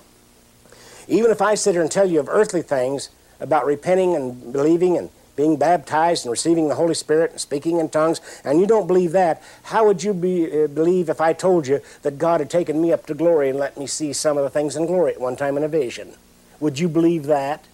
Even 1.06 1.30
if 1.30 1.42
I 1.42 1.54
sit 1.54 1.72
here 1.72 1.82
and 1.82 1.90
tell 1.90 2.08
you 2.08 2.20
of 2.20 2.28
earthly 2.28 2.62
things 2.62 3.10
about 3.40 3.66
repenting 3.66 4.14
and 4.14 4.52
believing 4.52 4.96
and 4.96 5.10
being 5.36 5.56
baptized 5.56 6.24
and 6.24 6.30
receiving 6.30 6.68
the 6.68 6.74
Holy 6.74 6.94
Spirit 6.94 7.32
and 7.32 7.40
speaking 7.40 7.78
in 7.78 7.88
tongues, 7.88 8.20
and 8.44 8.60
you 8.60 8.66
don't 8.66 8.86
believe 8.86 9.12
that, 9.12 9.42
how 9.64 9.86
would 9.86 10.02
you 10.02 10.14
be, 10.14 10.64
uh, 10.64 10.66
believe 10.68 11.08
if 11.08 11.20
I 11.20 11.32
told 11.32 11.66
you 11.66 11.80
that 12.02 12.18
God 12.18 12.40
had 12.40 12.50
taken 12.50 12.80
me 12.80 12.92
up 12.92 13.06
to 13.06 13.14
glory 13.14 13.50
and 13.50 13.58
let 13.58 13.76
me 13.76 13.86
see 13.86 14.12
some 14.12 14.36
of 14.36 14.44
the 14.44 14.50
things 14.50 14.76
in 14.76 14.86
glory 14.86 15.12
at 15.12 15.20
one 15.20 15.36
time 15.36 15.56
in 15.56 15.64
a 15.64 15.68
vision? 15.68 16.14
Would 16.60 16.78
you 16.78 16.88
believe 16.88 17.24
that? 17.24 17.64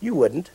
You 0.00 0.14
wouldn't. 0.14 0.50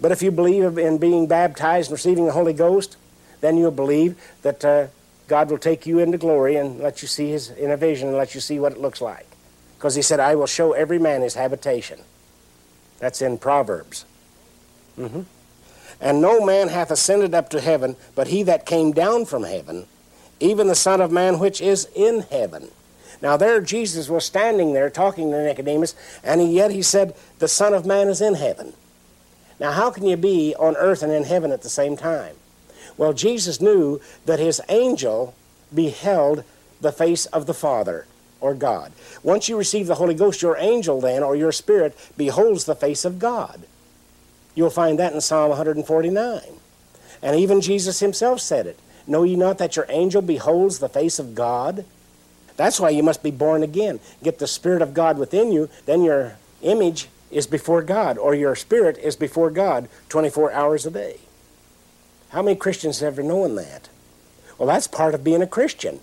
But 0.00 0.12
if 0.12 0.22
you 0.22 0.30
believe 0.30 0.78
in 0.78 0.98
being 0.98 1.26
baptized 1.26 1.90
and 1.90 1.92
receiving 1.92 2.26
the 2.26 2.32
Holy 2.32 2.52
Ghost, 2.52 2.96
then 3.40 3.56
you'll 3.56 3.70
believe 3.70 4.20
that 4.42 4.64
uh, 4.64 4.86
God 5.28 5.50
will 5.50 5.58
take 5.58 5.86
you 5.86 5.98
into 5.98 6.18
glory 6.18 6.56
and 6.56 6.80
let 6.80 7.02
you 7.02 7.08
see 7.08 7.30
His 7.30 7.50
in 7.50 7.70
a 7.70 7.76
vision 7.76 8.08
and 8.08 8.16
let 8.16 8.34
you 8.34 8.40
see 8.40 8.58
what 8.58 8.72
it 8.72 8.78
looks 8.78 9.00
like. 9.00 9.26
Because 9.76 9.94
He 9.94 10.02
said, 10.02 10.20
I 10.20 10.34
will 10.34 10.46
show 10.46 10.72
every 10.72 10.98
man 10.98 11.22
his 11.22 11.34
habitation. 11.34 12.00
That's 12.98 13.20
in 13.20 13.38
Proverbs. 13.38 14.04
Mm-hmm. 14.98 15.22
And 16.00 16.20
no 16.20 16.44
man 16.44 16.68
hath 16.68 16.90
ascended 16.90 17.34
up 17.34 17.48
to 17.50 17.60
heaven, 17.60 17.96
but 18.14 18.28
he 18.28 18.42
that 18.42 18.66
came 18.66 18.92
down 18.92 19.24
from 19.24 19.44
heaven, 19.44 19.86
even 20.40 20.66
the 20.66 20.74
Son 20.74 21.00
of 21.00 21.10
Man 21.10 21.38
which 21.38 21.60
is 21.60 21.88
in 21.94 22.20
heaven. 22.30 22.68
Now 23.22 23.36
there 23.36 23.60
Jesus 23.60 24.08
was 24.08 24.24
standing 24.24 24.72
there 24.72 24.90
talking 24.90 25.30
to 25.30 25.42
Nicodemus, 25.42 25.94
and 26.22 26.52
yet 26.52 26.70
he 26.70 26.82
said, 26.82 27.14
The 27.38 27.48
Son 27.48 27.72
of 27.72 27.86
Man 27.86 28.08
is 28.08 28.20
in 28.20 28.34
heaven. 28.34 28.74
Now 29.58 29.72
how 29.72 29.90
can 29.90 30.06
you 30.06 30.16
be 30.16 30.54
on 30.56 30.76
earth 30.76 31.02
and 31.02 31.12
in 31.12 31.24
heaven 31.24 31.50
at 31.50 31.62
the 31.62 31.70
same 31.70 31.96
time? 31.96 32.36
Well, 32.96 33.12
Jesus 33.12 33.60
knew 33.60 34.00
that 34.26 34.38
his 34.38 34.60
angel 34.68 35.34
beheld 35.74 36.44
the 36.80 36.92
face 36.92 37.26
of 37.26 37.46
the 37.46 37.54
Father 37.54 38.06
or 38.40 38.54
God. 38.54 38.92
Once 39.22 39.48
you 39.48 39.56
receive 39.56 39.86
the 39.86 39.96
Holy 39.96 40.14
Ghost, 40.14 40.42
your 40.42 40.56
angel 40.58 41.00
then, 41.00 41.22
or 41.22 41.36
your 41.36 41.52
spirit, 41.52 41.96
beholds 42.16 42.64
the 42.64 42.74
face 42.74 43.04
of 43.04 43.18
God. 43.18 43.64
You'll 44.56 44.70
find 44.70 44.98
that 44.98 45.12
in 45.12 45.20
Psalm 45.20 45.50
149. 45.50 46.40
And 47.22 47.38
even 47.38 47.60
Jesus 47.60 48.00
himself 48.00 48.40
said 48.40 48.66
it. 48.66 48.80
Know 49.06 49.22
ye 49.22 49.36
not 49.36 49.58
that 49.58 49.76
your 49.76 49.86
angel 49.88 50.22
beholds 50.22 50.80
the 50.80 50.88
face 50.88 51.20
of 51.20 51.36
God? 51.36 51.84
That's 52.56 52.80
why 52.80 52.90
you 52.90 53.02
must 53.02 53.22
be 53.22 53.30
born 53.30 53.62
again. 53.62 54.00
Get 54.22 54.38
the 54.38 54.46
Spirit 54.46 54.82
of 54.82 54.94
God 54.94 55.18
within 55.18 55.52
you, 55.52 55.68
then 55.84 56.02
your 56.02 56.36
image 56.62 57.08
is 57.30 57.46
before 57.46 57.82
God, 57.82 58.16
or 58.16 58.34
your 58.34 58.56
spirit 58.56 58.96
is 58.98 59.14
before 59.14 59.50
God 59.50 59.88
24 60.08 60.52
hours 60.52 60.86
a 60.86 60.90
day. 60.90 61.18
How 62.30 62.42
many 62.42 62.56
Christians 62.56 63.00
have 63.00 63.14
ever 63.14 63.22
known 63.22 63.56
that? 63.56 63.88
Well, 64.56 64.68
that's 64.68 64.86
part 64.86 65.14
of 65.14 65.22
being 65.22 65.42
a 65.42 65.46
Christian. 65.46 66.00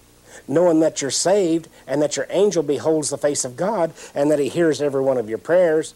Knowing 0.47 0.79
that 0.81 1.01
you're 1.01 1.11
saved 1.11 1.69
and 1.87 2.01
that 2.01 2.17
your 2.17 2.27
angel 2.29 2.63
beholds 2.63 3.09
the 3.09 3.17
face 3.17 3.45
of 3.45 3.55
God 3.55 3.93
and 4.13 4.29
that 4.29 4.39
he 4.39 4.49
hears 4.49 4.81
every 4.81 5.01
one 5.01 5.17
of 5.17 5.29
your 5.29 5.37
prayers 5.37 5.95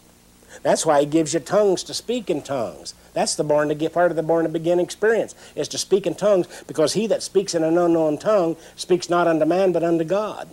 that's 0.62 0.84
why 0.84 1.00
he 1.00 1.06
gives 1.06 1.34
you 1.34 1.40
tongues 1.40 1.82
to 1.84 1.94
speak 1.94 2.30
in 2.30 2.42
tongues. 2.42 2.94
That's 3.12 3.34
the 3.34 3.44
born 3.44 3.68
get 3.76 3.92
part 3.92 4.10
of 4.10 4.16
the 4.16 4.22
born 4.22 4.46
again 4.46 4.80
experience 4.80 5.34
is 5.54 5.68
to 5.68 5.78
speak 5.78 6.06
in 6.06 6.14
tongues 6.14 6.46
because 6.66 6.94
he 6.94 7.06
that 7.06 7.22
speaks 7.22 7.54
in 7.54 7.64
an 7.64 7.78
unknown 7.78 8.18
tongue 8.18 8.56
speaks 8.76 9.10
not 9.10 9.26
unto 9.26 9.44
man 9.44 9.72
but 9.72 9.82
unto 9.82 10.04
God. 10.04 10.48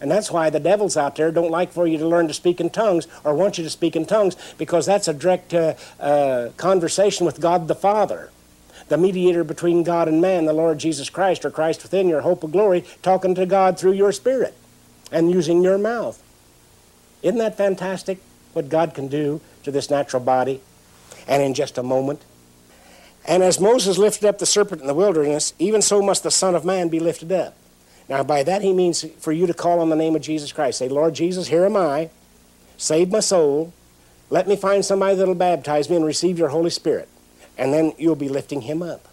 And 0.00 0.10
that's 0.10 0.30
why 0.30 0.50
the 0.50 0.60
devils 0.60 0.96
out 0.96 1.16
there 1.16 1.30
don't 1.30 1.50
like 1.50 1.72
for 1.72 1.86
you 1.86 1.98
to 1.98 2.06
learn 2.06 2.28
to 2.28 2.34
speak 2.34 2.60
in 2.60 2.70
tongues 2.70 3.06
or 3.24 3.34
want 3.34 3.56
you 3.58 3.64
to 3.64 3.70
speak 3.70 3.96
in 3.96 4.04
tongues 4.04 4.36
because 4.58 4.86
that's 4.86 5.08
a 5.08 5.14
direct 5.14 5.54
uh, 5.54 5.74
uh, 5.98 6.50
conversation 6.56 7.24
with 7.24 7.40
God 7.40 7.68
the 7.68 7.74
Father, 7.74 8.30
the 8.88 8.98
mediator 8.98 9.44
between 9.44 9.82
God 9.82 10.08
and 10.08 10.20
man, 10.20 10.44
the 10.44 10.52
Lord 10.52 10.78
Jesus 10.78 11.08
Christ 11.08 11.44
or 11.44 11.50
Christ 11.50 11.82
within 11.82 12.08
your 12.08 12.20
hope 12.22 12.44
of 12.44 12.52
glory, 12.52 12.84
talking 13.02 13.34
to 13.36 13.46
God 13.46 13.78
through 13.78 13.92
your 13.92 14.12
spirit 14.12 14.54
and 15.10 15.30
using 15.30 15.62
your 15.62 15.78
mouth. 15.78 16.22
Isn't 17.22 17.38
that 17.38 17.56
fantastic? 17.56 18.18
What 18.56 18.68
God 18.70 18.94
can 18.94 19.06
do 19.06 19.40
to 19.62 19.70
this 19.70 19.90
natural 19.90 20.22
body, 20.22 20.60
and 21.28 21.42
in 21.42 21.54
just 21.54 21.78
a 21.78 21.82
moment. 21.82 22.22
And 23.26 23.42
as 23.42 23.60
Moses 23.60 23.98
lifted 23.98 24.26
up 24.26 24.38
the 24.38 24.46
serpent 24.46 24.80
in 24.80 24.86
the 24.86 24.94
wilderness, 24.94 25.52
even 25.58 25.82
so 25.82 26.00
must 26.00 26.22
the 26.22 26.30
Son 26.30 26.54
of 26.54 26.64
Man 26.64 26.88
be 26.88 26.98
lifted 26.98 27.30
up. 27.30 27.54
Now, 28.08 28.22
by 28.22 28.42
that 28.44 28.62
he 28.62 28.72
means 28.72 29.04
for 29.18 29.32
you 29.32 29.46
to 29.46 29.54
call 29.54 29.80
on 29.80 29.90
the 29.90 29.96
name 29.96 30.14
of 30.16 30.22
Jesus 30.22 30.52
Christ. 30.52 30.78
Say, 30.78 30.88
Lord 30.88 31.14
Jesus, 31.14 31.48
here 31.48 31.64
am 31.64 31.76
I. 31.76 32.08
Save 32.76 33.10
my 33.10 33.20
soul. 33.20 33.72
Let 34.30 34.46
me 34.48 34.56
find 34.56 34.84
somebody 34.84 35.16
that'll 35.16 35.34
baptize 35.34 35.90
me 35.90 35.96
and 35.96 36.04
receive 36.04 36.38
your 36.38 36.48
Holy 36.48 36.70
Spirit. 36.70 37.08
And 37.58 37.72
then 37.72 37.92
you'll 37.98 38.16
be 38.16 38.28
lifting 38.28 38.62
him 38.62 38.82
up. 38.82 39.08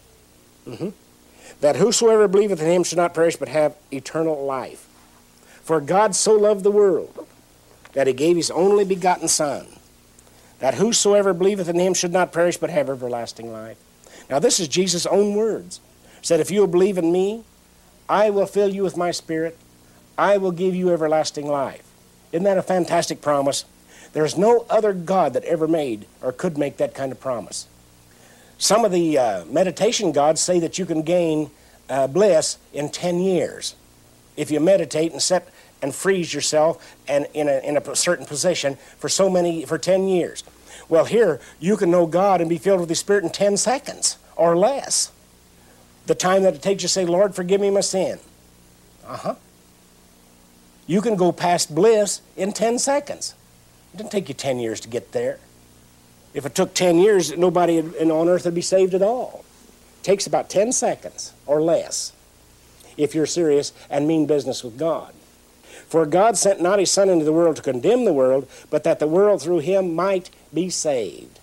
Mm-hmm. 0.66 0.90
That 1.60 1.76
whosoever 1.76 2.28
believeth 2.28 2.60
in 2.60 2.70
him 2.70 2.84
should 2.84 2.98
not 2.98 3.14
perish 3.14 3.36
but 3.36 3.48
have 3.48 3.74
eternal 3.90 4.44
life. 4.44 4.86
For 5.62 5.80
God 5.80 6.14
so 6.14 6.34
loved 6.34 6.62
the 6.62 6.70
world 6.70 7.26
that 7.94 8.06
he 8.06 8.12
gave 8.12 8.36
his 8.36 8.50
only 8.50 8.84
begotten 8.84 9.28
Son, 9.28 9.66
that 10.58 10.74
whosoever 10.74 11.32
believeth 11.32 11.68
in 11.68 11.78
him 11.78 11.94
should 11.94 12.12
not 12.12 12.32
perish 12.32 12.56
but 12.56 12.70
have 12.70 12.90
everlasting 12.90 13.52
life. 13.52 13.78
Now, 14.28 14.38
this 14.38 14.60
is 14.60 14.68
Jesus' 14.68 15.06
own 15.06 15.34
words. 15.34 15.80
He 16.20 16.26
said, 16.26 16.40
If 16.40 16.50
you 16.50 16.60
will 16.60 16.66
believe 16.66 16.98
in 16.98 17.12
me, 17.12 17.44
I 18.08 18.30
will 18.30 18.46
fill 18.46 18.74
you 18.74 18.82
with 18.82 18.96
my 18.96 19.10
spirit, 19.10 19.56
I 20.16 20.36
will 20.36 20.52
give 20.52 20.74
you 20.74 20.90
everlasting 20.90 21.46
life. 21.46 21.82
Isn't 22.32 22.44
that 22.44 22.58
a 22.58 22.62
fantastic 22.62 23.20
promise? 23.20 23.64
There's 24.12 24.38
no 24.38 24.66
other 24.70 24.92
God 24.92 25.32
that 25.32 25.44
ever 25.44 25.66
made 25.66 26.06
or 26.22 26.32
could 26.32 26.56
make 26.56 26.76
that 26.76 26.94
kind 26.94 27.10
of 27.10 27.20
promise. 27.20 27.66
Some 28.58 28.84
of 28.84 28.92
the 28.92 29.18
uh, 29.18 29.44
meditation 29.46 30.12
gods 30.12 30.40
say 30.40 30.60
that 30.60 30.78
you 30.78 30.86
can 30.86 31.02
gain 31.02 31.50
uh, 31.88 32.06
bliss 32.06 32.58
in 32.72 32.90
10 32.90 33.20
years 33.20 33.74
if 34.36 34.50
you 34.50 34.60
meditate 34.60 35.12
and 35.12 35.20
set 35.20 35.48
and 35.84 35.94
freeze 35.94 36.32
yourself 36.32 36.96
and 37.06 37.26
in 37.34 37.46
a, 37.46 37.58
in 37.58 37.76
a 37.76 37.94
certain 37.94 38.24
position 38.24 38.76
for 38.96 39.10
so 39.10 39.28
many 39.28 39.66
for 39.66 39.76
10 39.76 40.08
years. 40.08 40.42
Well 40.88 41.04
here 41.04 41.40
you 41.60 41.76
can 41.76 41.90
know 41.90 42.06
god 42.06 42.40
and 42.40 42.48
be 42.48 42.56
filled 42.56 42.80
with 42.80 42.88
the 42.88 42.94
spirit 42.94 43.22
in 43.22 43.28
10 43.28 43.58
seconds 43.58 44.16
or 44.34 44.56
less. 44.56 45.12
The 46.06 46.14
time 46.14 46.42
that 46.42 46.54
it 46.54 46.62
takes 46.62 46.82
you 46.82 46.88
to 46.88 46.92
say 46.92 47.04
lord 47.04 47.34
forgive 47.34 47.60
me 47.60 47.68
my 47.68 47.82
sin. 47.82 48.18
Uh-huh. 49.06 49.34
You 50.86 51.02
can 51.02 51.16
go 51.16 51.32
past 51.32 51.74
bliss 51.74 52.22
in 52.34 52.52
10 52.54 52.78
seconds. 52.78 53.34
It 53.92 53.98
didn't 53.98 54.10
take 54.10 54.30
you 54.30 54.34
10 54.34 54.58
years 54.58 54.80
to 54.80 54.88
get 54.88 55.12
there. 55.12 55.38
If 56.32 56.46
it 56.46 56.54
took 56.54 56.72
10 56.72 56.96
years 56.96 57.36
nobody 57.36 57.80
on 57.80 58.28
earth 58.28 58.46
would 58.46 58.54
be 58.54 58.62
saved 58.62 58.94
at 58.94 59.02
all. 59.02 59.44
It 60.00 60.04
takes 60.04 60.26
about 60.26 60.48
10 60.48 60.72
seconds 60.72 61.34
or 61.44 61.60
less 61.60 62.12
if 62.96 63.14
you're 63.14 63.26
serious 63.26 63.74
and 63.90 64.08
mean 64.08 64.24
business 64.24 64.64
with 64.64 64.78
god 64.78 65.12
For 65.88 66.06
God 66.06 66.36
sent 66.36 66.60
not 66.60 66.78
his 66.78 66.90
Son 66.90 67.08
into 67.08 67.24
the 67.24 67.32
world 67.32 67.56
to 67.56 67.62
condemn 67.62 68.04
the 68.04 68.12
world, 68.12 68.48
but 68.70 68.84
that 68.84 68.98
the 68.98 69.06
world 69.06 69.42
through 69.42 69.60
him 69.60 69.94
might 69.94 70.30
be 70.52 70.70
saved. 70.70 71.38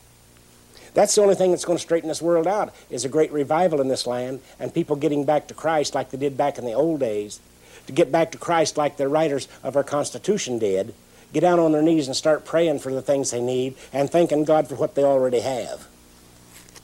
That's 0.94 1.16
the 1.16 1.22
only 1.22 1.36
thing 1.36 1.52
that's 1.52 1.66
going 1.66 1.78
to 1.78 1.82
straighten 1.82 2.10
this 2.10 2.22
world 2.22 2.48
out 2.48 2.74
is 2.90 3.06
a 3.06 3.10
great 3.10 3.32
revival 3.32 3.80
in 3.80 3.88
this 3.88 4.06
land 4.06 4.42
and 4.60 4.74
people 4.74 4.96
getting 4.96 5.24
back 5.24 5.48
to 5.48 5.54
Christ 5.54 5.96
like 5.96 6.12
they 6.12 6.18
did 6.18 6.36
back 6.36 6.58
in 6.58 6.66
the 6.66 6.74
old 6.74 7.00
days. 7.00 7.40
To 7.88 7.94
get 7.94 8.12
back 8.12 8.32
to 8.32 8.38
Christ 8.38 8.78
like 8.78 8.98
the 8.98 9.08
writers 9.08 9.48
of 9.64 9.76
our 9.76 9.84
Constitution 9.84 10.60
did. 10.60 10.94
Get 11.34 11.42
down 11.42 11.60
on 11.60 11.72
their 11.72 11.82
knees 11.82 12.08
and 12.08 12.16
start 12.16 12.46
praying 12.46 12.80
for 12.80 12.92
the 12.92 13.02
things 13.02 13.32
they 13.32 13.42
need 13.42 13.76
and 13.94 14.10
thanking 14.10 14.44
God 14.44 14.68
for 14.68 14.76
what 14.76 14.96
they 14.96 15.04
already 15.04 15.40
have. 15.40 15.88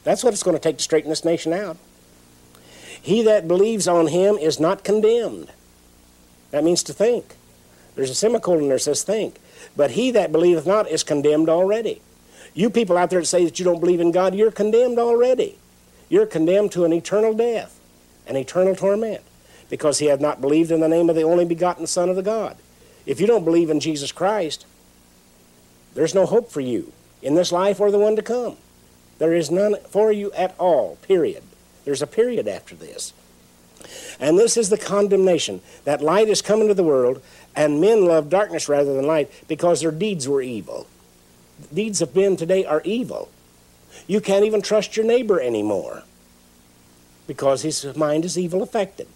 That's 0.03 0.23
what 0.23 0.33
it's 0.33 0.43
going 0.43 0.55
to 0.55 0.63
take 0.63 0.77
to 0.77 0.83
straighten 0.83 1.09
this 1.09 1.25
nation 1.25 1.51
out. 1.51 1.77
He 3.01 3.21
that 3.23 3.47
believes 3.47 3.87
on 3.87 4.07
him 4.07 4.37
is 4.37 4.59
not 4.59 4.85
condemned. 4.85 5.51
That 6.51 6.63
means 6.63 6.81
to 6.83 6.93
think. 6.93 7.35
There's 7.97 8.11
a 8.11 8.15
semicolon 8.15 8.69
there 8.69 8.77
says 8.77 9.01
think. 9.01 9.39
But 9.75 9.91
he 9.91 10.11
that 10.11 10.31
believeth 10.31 10.67
not 10.67 10.87
is 10.87 11.03
condemned 11.03 11.49
already. 11.49 11.99
You 12.53 12.69
people 12.69 12.95
out 12.95 13.09
there 13.09 13.21
that 13.21 13.25
say 13.25 13.43
that 13.43 13.57
you 13.57 13.65
don't 13.65 13.79
believe 13.79 13.99
in 13.99 14.11
God, 14.11 14.35
you're 14.35 14.51
condemned 14.51 14.99
already. 14.99 15.57
You're 16.07 16.27
condemned 16.27 16.71
to 16.73 16.85
an 16.85 16.93
eternal 16.93 17.33
death, 17.33 17.79
an 18.27 18.37
eternal 18.37 18.75
torment, 18.75 19.23
because 19.69 19.97
he 19.97 20.05
hath 20.05 20.21
not 20.21 20.41
believed 20.41 20.71
in 20.71 20.79
the 20.79 20.87
name 20.87 21.09
of 21.09 21.15
the 21.15 21.23
only 21.23 21.43
begotten 21.43 21.87
Son 21.87 22.07
of 22.07 22.15
the 22.15 22.21
God. 22.21 22.55
If 23.07 23.19
you 23.19 23.25
don't 23.25 23.43
believe 23.43 23.71
in 23.71 23.79
Jesus 23.79 24.11
Christ, 24.11 24.67
there's 25.95 26.13
no 26.13 26.27
hope 26.27 26.51
for 26.51 26.61
you 26.61 26.93
in 27.23 27.33
this 27.33 27.51
life 27.51 27.79
or 27.79 27.89
the 27.89 27.97
one 27.97 28.15
to 28.15 28.21
come. 28.21 28.57
There 29.17 29.33
is 29.33 29.49
none 29.49 29.75
for 29.89 30.11
you 30.11 30.31
at 30.33 30.55
all, 30.59 30.97
period. 31.01 31.41
There's 31.83 32.03
a 32.03 32.07
period 32.07 32.47
after 32.47 32.75
this. 32.75 33.11
And 34.19 34.37
this 34.37 34.57
is 34.57 34.69
the 34.69 34.77
condemnation 34.77 35.61
that 35.85 36.01
light 36.01 36.27
is 36.27 36.41
come 36.41 36.61
into 36.61 36.73
the 36.73 36.83
world, 36.83 37.21
and 37.57 37.81
men 37.81 38.05
love 38.05 38.29
darkness 38.29 38.69
rather 38.69 38.93
than 38.93 39.07
light 39.07 39.31
because 39.47 39.81
their 39.81 39.91
deeds 39.91 40.29
were 40.29 40.41
evil. 40.41 40.85
Deeds 41.73 42.01
of 42.01 42.15
men 42.15 42.37
today 42.37 42.63
are 42.63 42.81
evil. 42.85 43.29
You 44.05 44.21
can't 44.21 44.45
even 44.45 44.61
trust 44.61 44.95
your 44.95 45.05
neighbor 45.05 45.41
anymore 45.41 46.03
because 47.25 47.63
his 47.63 47.83
mind 47.97 48.23
is 48.23 48.37
evil 48.37 48.61
affected. 48.61 49.07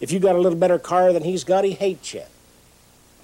If 0.00 0.10
you 0.10 0.18
got 0.18 0.34
a 0.34 0.40
little 0.40 0.58
better 0.58 0.78
car 0.78 1.12
than 1.12 1.22
he's 1.22 1.44
got, 1.44 1.64
he 1.64 1.72
hates 1.72 2.14
you. 2.14 2.22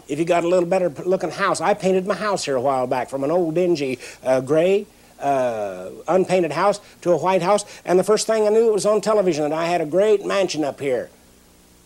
If 0.07 0.19
you 0.19 0.27
got 0.27 0.45
a 0.45 0.49
little 0.49 0.69
better 0.69 0.91
looking 0.91 1.31
house, 1.31 1.63
I 1.63 1.73
painted 1.73 2.07
my 2.07 2.15
house 2.15 2.45
here 2.45 2.57
a 2.57 2.61
while 2.61 2.87
back 2.87 3.09
from 3.09 3.25
an 3.25 3.31
old 3.31 3.55
dingy 3.55 3.99
uh, 4.23 4.43
gray 4.43 4.87
uh, 5.19 5.91
unpainted 6.07 6.53
house 6.53 6.81
to 7.01 7.13
a 7.13 7.17
white 7.17 7.43
house, 7.43 7.65
and 7.85 7.99
the 7.99 8.05
first 8.05 8.27
thing 8.27 8.47
I 8.47 8.51
knew 8.51 8.69
it 8.69 8.73
was 8.73 8.87
on 8.87 9.01
television 9.01 9.49
that 9.49 9.53
I 9.53 9.67
had 9.67 9.81
a 9.81 9.87
great 9.87 10.25
mansion 10.25 10.63
up 10.63 10.79
here. 10.79 11.11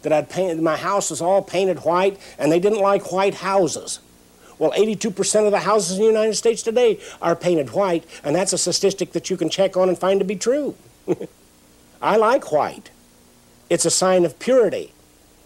That 0.03 0.13
I'd 0.13 0.29
painted, 0.29 0.61
my 0.61 0.77
house 0.77 1.11
was 1.11 1.21
all 1.21 1.43
painted 1.43 1.81
white, 1.81 2.19
and 2.39 2.51
they 2.51 2.61
didn't 2.61 2.81
like 2.81 3.13
white 3.13 3.35
houses. 3.35 4.01
Well, 4.59 4.73
82% 4.73 5.47
of 5.47 5.51
the 5.51 5.61
houses 5.61 5.97
in 5.97 6.03
the 6.03 6.09
United 6.11 6.35
States 6.35 6.63
today 6.63 7.01
are 7.21 7.35
painted 7.35 7.71
white, 7.71 8.05
and 8.23 8.35
that's 8.35 8.53
a 8.53 8.59
statistic 8.59 9.13
that 9.13 9.31
you 9.31 9.37
can 9.37 9.49
check 9.49 9.77
on 9.77 9.89
and 9.89 9.99
find 9.99 10.21
to 10.21 10.25
be 10.25 10.37
true. 10.37 10.75
I 12.03 12.17
like 12.17 12.53
white. 12.53 12.91
It's 13.71 13.85
a 13.85 13.91
sign 13.91 14.25
of 14.25 14.39
purity. 14.39 14.93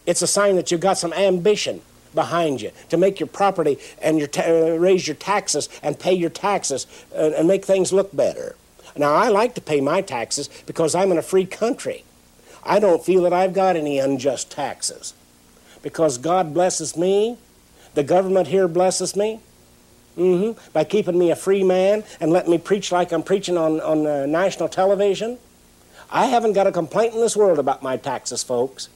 It's 0.07 0.23
a 0.23 0.27
sign 0.27 0.57
that 0.57 0.71
you've 0.71 0.81
got 0.81 0.99
some 0.99 1.13
ambition 1.13 1.83
behind 2.15 2.63
you 2.63 2.73
to 2.89 2.97
make 2.97 3.21
your 3.21 3.27
property 3.27 3.79
and 4.01 4.19
your 4.19 4.27
ta- 4.27 4.43
uh, 4.43 4.77
raise 4.77 5.07
your 5.07 5.17
taxes 5.17 5.69
and 5.83 5.99
pay 6.01 6.15
your 6.15 6.31
taxes 6.31 6.87
uh, 7.15 7.33
and 7.37 7.47
make 7.47 7.65
things 7.65 7.93
look 7.93 8.17
better. 8.17 8.57
Now, 8.97 9.15
I 9.15 9.29
like 9.29 9.55
to 9.57 9.61
pay 9.61 9.81
my 9.81 10.01
taxes 10.01 10.49
because 10.67 10.95
I'm 10.95 11.13
in 11.13 11.19
a 11.19 11.23
free 11.23 11.45
country. 11.45 12.05
I 12.67 12.81
don't 12.81 13.05
feel 13.05 13.23
that 13.23 13.33
I've 13.33 13.55
got 13.55 13.77
any 13.77 13.99
unjust 13.99 14.51
taxes 14.51 15.15
because 15.83 16.19
God 16.19 16.53
blesses 16.53 16.97
me, 16.97 17.39
the 17.95 18.03
government 18.03 18.49
here 18.49 18.69
blesses 18.69 19.17
me. 19.17 19.41
Mm-hmm. 20.19 20.59
By 20.73 20.85
keeping 20.85 21.19
me 21.19 21.31
a 21.31 21.37
free 21.37 21.63
man 21.63 22.03
and 22.21 22.33
letting 22.33 22.51
me 22.51 22.57
preach 22.57 22.91
like 22.91 23.13
I'm 23.13 23.23
preaching 23.23 23.59
on, 23.59 23.81
on 23.83 24.07
uh, 24.07 24.25
national 24.25 24.71
television. 24.71 25.37
I 26.11 26.27
haven't 26.27 26.55
got 26.55 26.67
a 26.67 26.73
complaint 26.73 27.15
in 27.15 27.21
this 27.21 27.37
world 27.37 27.59
about 27.59 27.83
my 27.83 27.99
taxes, 27.99 28.43
folks. 28.43 28.89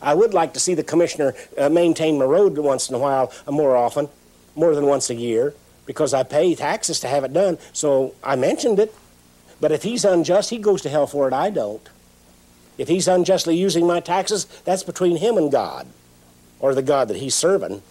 I 0.00 0.14
would 0.14 0.32
like 0.32 0.54
to 0.54 0.60
see 0.60 0.72
the 0.72 0.82
commissioner 0.82 1.34
uh, 1.58 1.68
maintain 1.68 2.18
my 2.18 2.24
road 2.24 2.56
once 2.56 2.88
in 2.88 2.94
a 2.94 2.98
while, 2.98 3.32
uh, 3.46 3.52
more 3.52 3.76
often, 3.76 4.08
more 4.54 4.74
than 4.74 4.86
once 4.86 5.10
a 5.10 5.14
year, 5.14 5.54
because 5.84 6.14
I 6.14 6.22
pay 6.22 6.54
taxes 6.54 7.00
to 7.00 7.08
have 7.08 7.22
it 7.22 7.34
done. 7.34 7.58
So 7.74 8.14
I 8.24 8.36
mentioned 8.36 8.78
it. 8.78 8.94
But 9.60 9.72
if 9.72 9.82
he's 9.82 10.04
unjust, 10.04 10.50
he 10.50 10.58
goes 10.58 10.82
to 10.82 10.88
hell 10.88 11.06
for 11.06 11.28
it. 11.28 11.34
I 11.34 11.50
don't. 11.50 11.86
If 12.78 12.88
he's 12.88 13.08
unjustly 13.08 13.56
using 13.56 13.86
my 13.86 14.00
taxes, 14.00 14.46
that's 14.64 14.82
between 14.82 15.16
him 15.16 15.36
and 15.36 15.50
God, 15.50 15.86
or 16.60 16.74
the 16.74 16.82
God 16.82 17.08
that 17.08 17.18
he's 17.18 17.34
serving. 17.34 17.82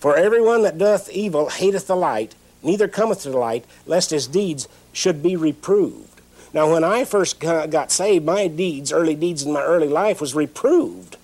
For 0.00 0.16
everyone 0.16 0.62
that 0.62 0.78
doth 0.78 1.10
evil 1.10 1.48
hateth 1.48 1.86
the 1.86 1.96
light, 1.96 2.34
neither 2.62 2.88
cometh 2.88 3.22
to 3.22 3.30
the 3.30 3.38
light, 3.38 3.64
lest 3.86 4.10
his 4.10 4.26
deeds 4.26 4.68
should 4.92 5.22
be 5.22 5.36
reproved. 5.36 6.20
Now, 6.52 6.70
when 6.70 6.84
I 6.84 7.04
first 7.04 7.40
got 7.40 7.90
saved, 7.90 8.24
my 8.24 8.46
deeds, 8.46 8.92
early 8.92 9.16
deeds 9.16 9.42
in 9.42 9.52
my 9.52 9.62
early 9.62 9.88
life, 9.88 10.20
was 10.20 10.34
reproved, 10.34 11.16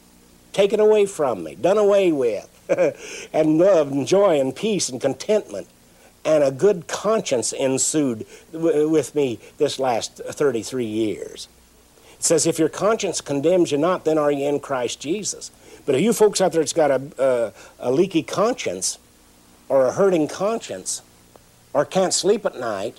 taken 0.52 0.80
away 0.80 1.06
from 1.06 1.44
me, 1.44 1.54
done 1.54 1.78
away 1.78 2.10
with, 2.10 2.48
and 3.32 3.58
love 3.58 3.92
and 3.92 4.06
joy 4.06 4.40
and 4.40 4.54
peace 4.54 4.88
and 4.88 5.00
contentment. 5.00 5.68
And 6.24 6.44
a 6.44 6.50
good 6.50 6.86
conscience 6.86 7.52
ensued 7.52 8.26
with 8.52 9.14
me 9.14 9.38
this 9.58 9.78
last 9.78 10.16
33 10.16 10.84
years. 10.84 11.48
It 12.20 12.24
says, 12.24 12.46
if 12.46 12.58
your 12.58 12.68
conscience 12.68 13.20
condemns 13.20 13.72
you 13.72 13.78
not, 13.78 14.04
then 14.04 14.18
are 14.18 14.30
you 14.30 14.46
in 14.46 14.60
Christ 14.60 15.00
Jesus. 15.00 15.50
But 15.86 15.94
if 15.94 16.02
you 16.02 16.12
folks 16.12 16.40
out 16.40 16.52
there 16.52 16.60
that's 16.60 16.72
got 16.72 16.90
a, 16.90 17.02
a, 17.18 17.88
a 17.88 17.90
leaky 17.90 18.22
conscience 18.22 18.98
or 19.68 19.86
a 19.86 19.92
hurting 19.92 20.28
conscience 20.28 21.00
or 21.72 21.84
can't 21.84 22.12
sleep 22.12 22.44
at 22.44 22.60
night 22.60 22.98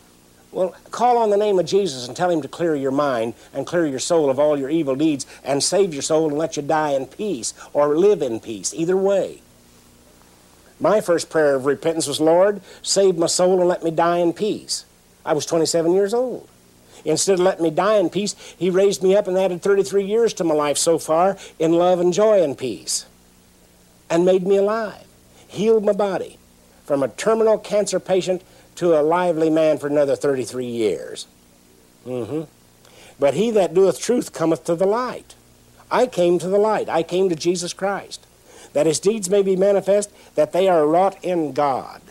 well, 0.51 0.76
call 0.89 1.17
on 1.17 1.30
the 1.30 1.38
name 1.38 1.59
of 1.59 1.65
Jesus 1.65 2.07
and 2.07 2.17
tell 2.17 2.30
him 2.30 2.41
to 2.41 2.47
clear 2.47 2.76
your 2.76 2.91
mind 2.91 3.36
and 3.53 3.65
clear 3.65 3.86
your 3.86 3.99
soul 3.99 4.30
of 4.30 4.38
all 4.38 4.57
your 4.57 4.69
evil 4.69 4.95
deeds 4.95 5.26
and 5.43 5.63
save 5.63 5.93
your 5.93 6.01
soul 6.01 6.28
and 6.28 6.38
let 6.38 6.57
you 6.57 6.63
die 6.63 6.91
in 6.91 7.05
peace 7.05 7.53
or 7.72 7.97
live 7.97 8.22
in 8.22 8.39
peace. 8.39 8.74
Either 8.74 8.97
way. 8.97 9.41
My 10.80 10.99
first 10.99 11.30
prayer 11.30 11.55
of 11.55 11.65
repentance 11.65 12.07
was, 12.07 12.19
Lord, 12.19 12.59
save 12.82 13.17
my 13.17 13.28
soul 13.28 13.59
and 13.59 13.69
let 13.69 13.84
me 13.84 13.91
die 13.91 14.17
in 14.17 14.34
peace. 14.34 14.84
I 15.24 15.34
was 15.34 15.45
27 15.45 15.93
years 15.93 16.13
old. 16.13 16.49
Instead 17.06 17.34
of 17.34 17.39
letting 17.39 17.64
me 17.64 17.72
die 17.72 17.95
in 17.95 18.10
peace, 18.10 18.36
He 18.58 18.70
raised 18.70 19.04
me 19.04 19.16
up 19.16 19.28
and 19.28 19.38
added 19.38 19.62
33 19.62 20.04
years 20.04 20.34
to 20.36 20.43
my 20.43 20.54
life 20.54 20.78
so 20.78 20.97
far 20.97 21.38
in 21.60 21.74
love 21.74 21.99
and 21.99 22.14
joy 22.14 22.43
and 22.43 22.58
peace 22.58 23.06
and 24.12 24.26
made 24.26 24.45
me 24.45 24.58
alive, 24.58 25.08
healed 25.47 25.86
my 25.86 25.93
body 25.93 26.38
from 26.86 27.02
a 27.02 27.08
terminal 27.08 27.58
cancer 27.58 27.99
patient 27.99 28.43
to 28.75 28.93
a 28.93 29.01
lively 29.01 29.50
man 29.50 29.78
for 29.78 29.88
another 29.88 30.16
33 30.16 30.66
years. 30.66 31.28
Mm-hmm. 32.05 32.43
But 33.20 33.36
he 33.36 33.51
that 33.51 33.74
doeth 33.74 34.00
truth 34.00 34.34
cometh 34.34 34.66
to 34.66 34.75
the 34.75 34.86
light. 34.86 35.36
I 35.89 36.08
came 36.08 36.39
to 36.39 36.47
the 36.47 36.58
light. 36.58 36.89
I 36.89 37.04
came 37.04 37.30
to 37.30 37.36
Jesus 37.36 37.74
Christ, 37.74 38.25
that 38.74 38.86
his 38.86 39.00
deeds 39.00 39.30
may 39.30 39.42
be 39.42 39.55
manifest, 39.55 40.12
that 40.36 40.51
they 40.51 40.67
are 40.67 40.86
wrought 40.86 41.24
in 41.24 41.54
God. 41.54 42.01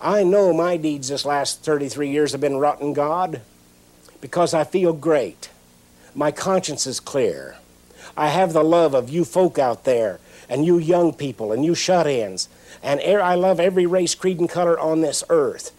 I 0.00 0.24
know 0.24 0.52
my 0.52 0.76
deeds 0.76 1.08
this 1.08 1.24
last 1.24 1.62
33 1.64 2.08
years 2.08 2.32
have 2.32 2.40
been 2.40 2.58
wrought 2.58 2.80
in 2.80 2.92
God 2.92 3.42
because 4.20 4.54
I 4.54 4.64
feel 4.64 4.92
great. 4.92 5.50
My 6.14 6.30
conscience 6.30 6.86
is 6.86 7.00
clear. 7.00 7.56
I 8.16 8.28
have 8.28 8.52
the 8.52 8.64
love 8.64 8.94
of 8.94 9.10
you 9.10 9.24
folk 9.24 9.58
out 9.58 9.84
there, 9.84 10.18
and 10.48 10.64
you 10.64 10.78
young 10.78 11.12
people, 11.12 11.52
and 11.52 11.64
you 11.64 11.74
shut 11.74 12.06
ins, 12.06 12.48
and 12.82 13.00
I 13.00 13.34
love 13.34 13.60
every 13.60 13.86
race, 13.86 14.14
creed, 14.14 14.40
and 14.40 14.48
color 14.48 14.78
on 14.78 15.00
this 15.00 15.22
earth. 15.28 15.72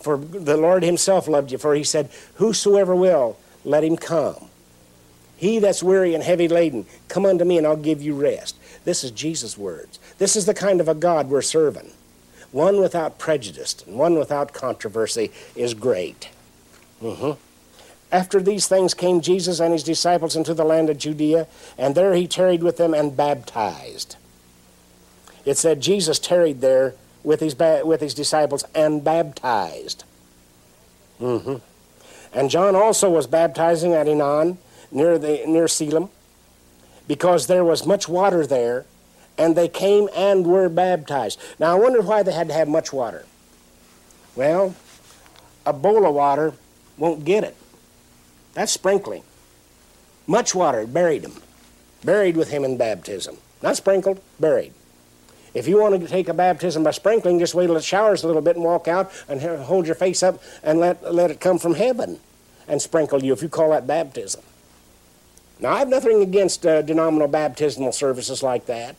For 0.00 0.16
the 0.16 0.56
Lord 0.56 0.82
himself 0.82 1.28
loved 1.28 1.52
you, 1.52 1.58
for 1.58 1.74
he 1.74 1.84
said, 1.84 2.10
Whosoever 2.34 2.94
will, 2.94 3.38
let 3.64 3.84
him 3.84 3.96
come. 3.96 4.48
He 5.36 5.58
that's 5.58 5.82
weary 5.82 6.14
and 6.14 6.22
heavy 6.22 6.48
laden, 6.48 6.86
come 7.08 7.26
unto 7.26 7.44
me 7.44 7.58
and 7.58 7.66
I'll 7.66 7.76
give 7.76 8.02
you 8.02 8.14
rest. 8.14 8.56
This 8.84 9.02
is 9.02 9.10
Jesus' 9.10 9.58
words. 9.58 9.98
This 10.18 10.36
is 10.36 10.46
the 10.46 10.54
kind 10.54 10.80
of 10.80 10.88
a 10.88 10.94
God 10.94 11.28
we're 11.28 11.42
serving. 11.42 11.90
One 12.52 12.78
without 12.78 13.18
prejudice 13.18 13.76
and 13.86 13.96
one 13.96 14.18
without 14.18 14.52
controversy 14.52 15.32
is 15.56 15.74
great. 15.74 16.28
Mm-hmm. 17.02 17.32
After 18.12 18.40
these 18.40 18.68
things 18.68 18.94
came 18.94 19.20
Jesus 19.20 19.60
and 19.60 19.72
his 19.72 19.82
disciples 19.82 20.36
into 20.36 20.54
the 20.54 20.64
land 20.64 20.88
of 20.88 20.98
Judea, 20.98 21.46
and 21.76 21.94
there 21.94 22.14
he 22.14 22.28
tarried 22.28 22.62
with 22.62 22.76
them 22.76 22.94
and 22.94 23.16
baptized. 23.16 24.16
It 25.44 25.58
said 25.58 25.80
Jesus 25.80 26.18
tarried 26.18 26.60
there 26.60 26.94
with 27.22 27.40
his, 27.40 27.56
with 27.58 28.00
his 28.00 28.14
disciples 28.14 28.64
and 28.74 29.02
baptized. 29.02 30.04
Mm-hmm. 31.20 31.56
And 32.32 32.50
John 32.50 32.74
also 32.74 33.10
was 33.10 33.26
baptizing 33.26 33.92
at 33.94 34.06
Aenon, 34.06 34.58
near, 34.90 35.18
the, 35.18 35.44
near 35.46 35.68
Salim, 35.68 36.08
because 37.06 37.46
there 37.46 37.64
was 37.64 37.86
much 37.86 38.08
water 38.08 38.46
there, 38.46 38.86
and 39.36 39.56
they 39.56 39.68
came 39.68 40.08
and 40.14 40.46
were 40.46 40.68
baptized. 40.68 41.40
Now, 41.58 41.76
I 41.76 41.80
wonder 41.80 42.00
why 42.00 42.22
they 42.22 42.32
had 42.32 42.48
to 42.48 42.54
have 42.54 42.68
much 42.68 42.92
water. 42.92 43.24
Well, 44.36 44.74
a 45.66 45.72
bowl 45.72 46.06
of 46.06 46.14
water 46.14 46.54
won't 46.96 47.24
get 47.24 47.44
it. 47.44 47.56
That's 48.54 48.72
sprinkling. 48.72 49.22
Much 50.26 50.54
water 50.54 50.86
buried 50.86 51.24
him, 51.24 51.34
buried 52.04 52.36
with 52.36 52.50
him 52.50 52.64
in 52.64 52.76
baptism. 52.76 53.36
Not 53.62 53.76
sprinkled, 53.76 54.20
buried. 54.40 54.72
If 55.52 55.68
you 55.68 55.80
want 55.80 56.00
to 56.00 56.08
take 56.08 56.28
a 56.28 56.34
baptism 56.34 56.82
by 56.82 56.90
sprinkling, 56.90 57.38
just 57.38 57.54
wait 57.54 57.66
till 57.66 57.76
it 57.76 57.84
showers 57.84 58.24
a 58.24 58.26
little 58.26 58.42
bit 58.42 58.56
and 58.56 58.64
walk 58.64 58.88
out 58.88 59.12
and 59.28 59.40
hold 59.40 59.86
your 59.86 59.94
face 59.94 60.22
up 60.22 60.42
and 60.62 60.80
let, 60.80 61.14
let 61.14 61.30
it 61.30 61.40
come 61.40 61.58
from 61.58 61.74
heaven 61.74 62.18
and 62.66 62.82
sprinkle 62.82 63.22
you 63.22 63.32
if 63.32 63.42
you 63.42 63.48
call 63.48 63.70
that 63.70 63.86
baptism. 63.86 64.42
Now, 65.60 65.72
I 65.72 65.78
have 65.78 65.88
nothing 65.88 66.22
against 66.22 66.66
uh, 66.66 66.82
denominational 66.82 67.28
baptismal 67.28 67.92
services 67.92 68.42
like 68.42 68.66
that. 68.66 68.96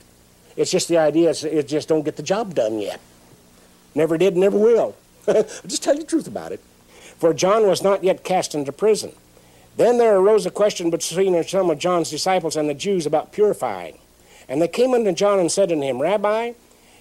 It's 0.56 0.72
just 0.72 0.88
the 0.88 0.98
idea, 0.98 1.32
it 1.32 1.68
just 1.68 1.90
don't 1.90 2.04
get 2.04 2.16
the 2.16 2.24
job 2.24 2.56
done 2.56 2.80
yet. 2.80 3.02
Never 3.94 4.18
did, 4.18 4.38
never 4.38 4.58
will. 4.58 4.96
I'll 5.28 5.44
just 5.68 5.84
tell 5.84 5.96
you 5.96 6.02
the 6.02 6.08
truth 6.08 6.28
about 6.28 6.54
it. 6.54 6.62
For 7.18 7.34
John 7.34 7.68
was 7.68 7.84
not 7.84 8.04
yet 8.04 8.24
cast 8.24 8.56
into 8.56 8.72
prison. 8.72 9.12
Then 9.78 9.98
there 9.98 10.18
arose 10.18 10.46
a 10.46 10.52
question 10.52 10.90
between 10.90 11.44
some 11.44 11.70
of 11.70 11.80
John's 11.80 12.10
disciples 12.10 12.56
and 12.56 12.70
the 12.70 12.74
Jews 12.74 13.06
about 13.06 13.34
purifying. 13.34 14.00
And 14.48 14.62
they 14.62 14.68
came 14.68 14.94
unto 14.94 15.12
John 15.12 15.40
and 15.40 15.52
said 15.52 15.72
unto 15.72 15.84
him, 15.84 16.02
Rabbi, 16.02 16.54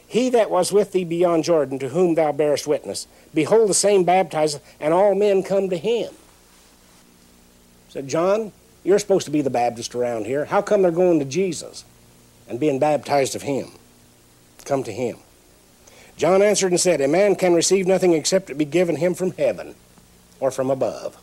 he 0.07 0.29
that 0.31 0.51
was 0.51 0.73
with 0.73 0.93
thee 0.93 1.05
beyond 1.05 1.45
Jordan, 1.45 1.79
to 1.79 1.89
whom 1.91 2.15
thou 2.15 2.33
bearest 2.33 2.67
witness, 2.67 3.07
behold, 3.33 3.71
the 3.71 3.75
same 3.75 4.05
baptizeth, 4.05 4.63
and 4.81 4.93
all 4.93 5.15
men 5.15 5.43
come 5.43 5.71
to 5.71 5.77
him. 5.77 6.13
Said 7.89 8.09
John, 8.09 8.53
you're 8.83 8.99
supposed 8.99 9.25
to 9.25 9.31
be 9.31 9.41
the 9.41 9.51
Baptist 9.51 9.95
around 9.95 10.27
here. 10.27 10.45
How 10.45 10.61
come 10.63 10.83
they're 10.83 10.91
going 10.91 11.19
to 11.21 11.25
Jesus 11.25 11.85
and 12.49 12.61
being 12.61 12.79
baptized 12.79 13.35
of 13.35 13.43
him? 13.43 13.73
Come 14.65 14.83
to 14.85 14.93
him. 14.93 15.19
John 16.17 16.43
answered 16.43 16.73
and 16.73 16.81
said, 16.81 17.01
A 17.01 17.09
man 17.09 17.35
can 17.35 17.55
receive 17.55 17.87
nothing 17.87 18.13
except 18.13 18.51
it 18.51 18.59
be 18.59 18.65
given 18.65 18.97
him 18.97 19.15
from 19.15 19.33
heaven 19.33 19.75
or 20.39 20.51
from 20.51 20.71
above. 20.71 21.21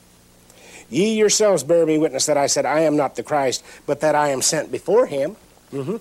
Ye 0.91 1.13
yourselves 1.13 1.63
bear 1.63 1.85
me 1.85 1.97
witness 1.97 2.25
that 2.27 2.37
I 2.37 2.47
said, 2.47 2.65
I 2.65 2.81
am 2.81 2.97
not 2.97 3.15
the 3.15 3.23
Christ, 3.23 3.63
but 3.87 4.01
that 4.01 4.13
I 4.13 4.27
am 4.27 4.41
sent 4.41 4.71
before 4.71 5.07
him. 5.07 5.37
Mm-hmm. 5.71 5.97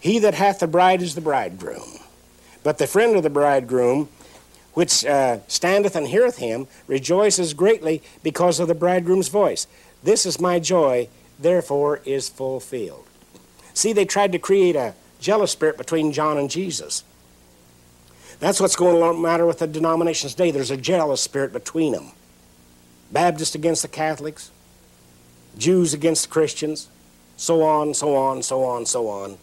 He 0.00 0.18
that 0.18 0.34
hath 0.34 0.58
the 0.58 0.66
bride 0.66 1.00
is 1.00 1.14
the 1.14 1.20
bridegroom. 1.20 2.00
But 2.64 2.78
the 2.78 2.88
friend 2.88 3.16
of 3.16 3.22
the 3.22 3.30
bridegroom, 3.30 4.08
which 4.74 5.04
uh, 5.04 5.38
standeth 5.46 5.94
and 5.94 6.08
heareth 6.08 6.38
him, 6.38 6.66
rejoices 6.88 7.54
greatly 7.54 8.02
because 8.22 8.58
of 8.58 8.66
the 8.66 8.74
bridegroom's 8.74 9.28
voice. 9.28 9.68
This 10.02 10.26
is 10.26 10.40
my 10.40 10.58
joy, 10.58 11.08
therefore 11.38 12.00
is 12.04 12.28
fulfilled. 12.28 13.06
See, 13.74 13.92
they 13.92 14.04
tried 14.04 14.32
to 14.32 14.38
create 14.38 14.74
a 14.76 14.94
jealous 15.20 15.52
spirit 15.52 15.78
between 15.78 16.12
John 16.12 16.36
and 16.36 16.50
Jesus. 16.50 17.04
That's 18.40 18.60
what's 18.60 18.76
going 18.76 19.02
on 19.02 19.22
matter 19.22 19.46
with 19.46 19.60
the 19.60 19.66
denominations 19.68 20.34
today. 20.34 20.50
There's 20.50 20.72
a 20.72 20.76
jealous 20.76 21.22
spirit 21.22 21.52
between 21.52 21.92
them. 21.92 22.10
Baptists 23.12 23.54
against 23.54 23.82
the 23.82 23.88
Catholics, 23.88 24.50
Jews 25.56 25.94
against 25.94 26.30
Christians, 26.30 26.88
so 27.36 27.62
on, 27.62 27.94
so 27.94 28.16
on, 28.16 28.42
so 28.42 28.64
on, 28.64 28.86
so 28.86 29.08
on. 29.08 29.38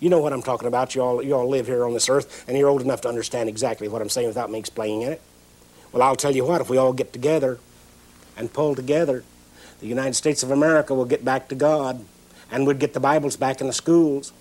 You 0.00 0.10
know 0.10 0.20
what 0.20 0.32
I'm 0.32 0.42
talking 0.42 0.68
about. 0.68 0.94
You 0.94 1.02
all, 1.02 1.22
you 1.22 1.34
all 1.34 1.48
live 1.48 1.66
here 1.66 1.84
on 1.84 1.94
this 1.94 2.08
earth, 2.08 2.44
and 2.48 2.58
you're 2.58 2.68
old 2.68 2.82
enough 2.82 3.00
to 3.02 3.08
understand 3.08 3.48
exactly 3.48 3.88
what 3.88 4.02
I'm 4.02 4.08
saying 4.08 4.28
without 4.28 4.50
me 4.50 4.58
explaining 4.58 5.02
it. 5.02 5.22
Well, 5.92 6.02
I'll 6.02 6.16
tell 6.16 6.34
you 6.34 6.44
what, 6.44 6.60
if 6.60 6.68
we 6.68 6.76
all 6.76 6.92
get 6.92 7.12
together 7.12 7.58
and 8.36 8.52
pull 8.52 8.74
together, 8.74 9.24
the 9.80 9.86
United 9.86 10.14
States 10.14 10.42
of 10.42 10.50
America 10.50 10.94
will 10.94 11.04
get 11.04 11.24
back 11.24 11.48
to 11.48 11.54
God, 11.54 12.04
and 12.50 12.66
we'd 12.66 12.78
get 12.78 12.94
the 12.94 13.00
Bibles 13.00 13.36
back 13.36 13.60
in 13.60 13.66
the 13.66 13.72
schools. 13.72 14.32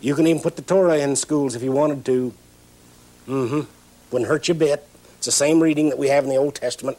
You 0.00 0.14
can 0.14 0.26
even 0.26 0.40
put 0.40 0.56
the 0.56 0.62
Torah 0.62 0.98
in 0.98 1.16
schools 1.16 1.54
if 1.54 1.62
you 1.62 1.72
wanted 1.72 2.04
to. 2.06 2.32
Mm-hmm. 3.26 3.60
Wouldn't 4.10 4.28
hurt 4.28 4.48
you 4.48 4.54
a 4.54 4.58
bit. 4.58 4.86
It's 5.16 5.26
the 5.26 5.32
same 5.32 5.62
reading 5.62 5.90
that 5.90 5.98
we 5.98 6.08
have 6.08 6.24
in 6.24 6.30
the 6.30 6.36
Old 6.36 6.54
Testament. 6.54 6.96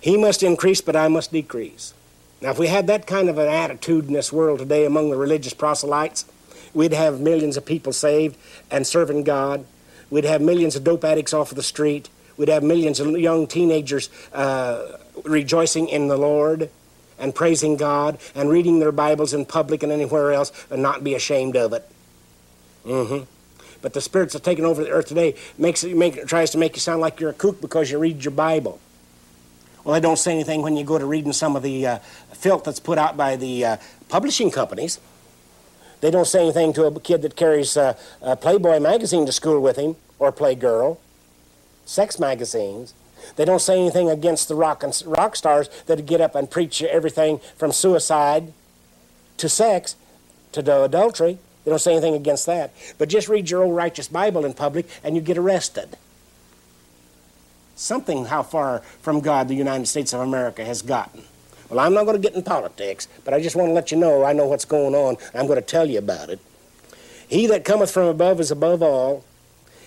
He 0.00 0.16
must 0.16 0.42
increase, 0.42 0.80
but 0.80 0.96
I 0.96 1.08
must 1.08 1.32
decrease. 1.32 1.94
Now, 2.40 2.50
if 2.50 2.58
we 2.58 2.68
had 2.68 2.86
that 2.86 3.06
kind 3.06 3.28
of 3.28 3.36
an 3.36 3.48
attitude 3.48 4.06
in 4.06 4.14
this 4.14 4.32
world 4.32 4.60
today 4.60 4.86
among 4.86 5.10
the 5.10 5.16
religious 5.16 5.52
proselytes, 5.52 6.24
we'd 6.72 6.94
have 6.94 7.20
millions 7.20 7.56
of 7.56 7.66
people 7.66 7.92
saved 7.92 8.36
and 8.70 8.86
serving 8.86 9.24
God. 9.24 9.66
We'd 10.08 10.24
have 10.24 10.40
millions 10.40 10.74
of 10.74 10.84
dope 10.84 11.04
addicts 11.04 11.34
off 11.34 11.52
of 11.52 11.56
the 11.56 11.62
street. 11.62 12.08
We'd 12.38 12.48
have 12.48 12.62
millions 12.62 12.98
of 12.98 13.10
young 13.18 13.46
teenagers 13.46 14.08
uh, 14.32 14.96
rejoicing 15.24 15.88
in 15.88 16.08
the 16.08 16.16
Lord 16.16 16.70
and 17.18 17.34
praising 17.34 17.76
God 17.76 18.18
and 18.34 18.48
reading 18.48 18.78
their 18.80 18.92
Bibles 18.92 19.34
in 19.34 19.44
public 19.44 19.82
and 19.82 19.92
anywhere 19.92 20.32
else 20.32 20.50
and 20.70 20.80
not 20.82 21.04
be 21.04 21.14
ashamed 21.14 21.56
of 21.56 21.74
it. 21.74 21.86
Mm-hmm. 22.86 23.24
But 23.82 23.92
the 23.92 24.00
spirits 24.00 24.32
that 24.32 24.42
taken 24.42 24.64
over 24.64 24.82
the 24.82 24.90
earth 24.90 25.06
today 25.06 25.34
makes 25.58 25.84
it, 25.84 25.94
make, 25.94 26.26
tries 26.26 26.50
to 26.52 26.58
make 26.58 26.74
you 26.74 26.80
sound 26.80 27.02
like 27.02 27.20
you're 27.20 27.30
a 27.30 27.34
kook 27.34 27.60
because 27.60 27.90
you 27.90 27.98
read 27.98 28.24
your 28.24 28.32
Bible. 28.32 28.80
Well, 29.90 30.00
they 30.00 30.06
don't 30.06 30.20
say 30.20 30.30
anything 30.30 30.62
when 30.62 30.76
you 30.76 30.84
go 30.84 30.98
to 30.98 31.04
reading 31.04 31.32
some 31.32 31.56
of 31.56 31.64
the 31.64 31.84
uh, 31.84 31.98
filth 32.32 32.62
that's 32.62 32.78
put 32.78 32.96
out 32.96 33.16
by 33.16 33.34
the 33.34 33.64
uh, 33.64 33.76
publishing 34.08 34.52
companies. 34.52 35.00
They 36.00 36.12
don't 36.12 36.28
say 36.28 36.42
anything 36.42 36.72
to 36.74 36.84
a 36.84 37.00
kid 37.00 37.22
that 37.22 37.34
carries 37.34 37.76
uh, 37.76 37.94
a 38.22 38.36
Playboy 38.36 38.78
magazine 38.78 39.26
to 39.26 39.32
school 39.32 39.58
with 39.58 39.74
him 39.74 39.96
or 40.20 40.30
Playgirl, 40.30 40.98
sex 41.86 42.20
magazines. 42.20 42.94
They 43.34 43.44
don't 43.44 43.58
say 43.58 43.80
anything 43.80 44.08
against 44.08 44.46
the 44.46 44.54
rock, 44.54 44.84
and, 44.84 44.96
rock 45.04 45.34
stars 45.34 45.68
that 45.86 46.06
get 46.06 46.20
up 46.20 46.36
and 46.36 46.48
preach 46.48 46.80
everything 46.84 47.40
from 47.56 47.72
suicide 47.72 48.52
to 49.38 49.48
sex 49.48 49.96
to 50.52 50.84
adultery. 50.84 51.40
They 51.64 51.70
don't 51.72 51.80
say 51.80 51.94
anything 51.94 52.14
against 52.14 52.46
that. 52.46 52.72
But 52.96 53.08
just 53.08 53.28
read 53.28 53.50
your 53.50 53.64
old 53.64 53.74
righteous 53.74 54.06
Bible 54.06 54.44
in 54.44 54.54
public 54.54 54.86
and 55.02 55.16
you 55.16 55.20
get 55.20 55.36
arrested 55.36 55.96
something 57.80 58.26
how 58.26 58.42
far 58.42 58.80
from 59.00 59.20
God 59.20 59.48
the 59.48 59.54
United 59.54 59.86
States 59.86 60.12
of 60.12 60.20
America 60.20 60.64
has 60.64 60.82
gotten. 60.82 61.24
Well, 61.68 61.80
I'm 61.80 61.94
not 61.94 62.04
going 62.04 62.20
to 62.20 62.22
get 62.22 62.36
in 62.36 62.42
politics, 62.42 63.08
but 63.24 63.32
I 63.32 63.40
just 63.40 63.56
want 63.56 63.68
to 63.68 63.72
let 63.72 63.90
you 63.90 63.96
know 63.96 64.24
I 64.24 64.32
know 64.32 64.46
what's 64.46 64.64
going 64.64 64.94
on. 64.94 65.16
I'm 65.34 65.46
going 65.46 65.60
to 65.60 65.66
tell 65.66 65.88
you 65.88 65.98
about 65.98 66.28
it. 66.28 66.40
He 67.28 67.46
that 67.46 67.64
cometh 67.64 67.92
from 67.92 68.06
above 68.06 68.40
is 68.40 68.50
above 68.50 68.82
all. 68.82 69.24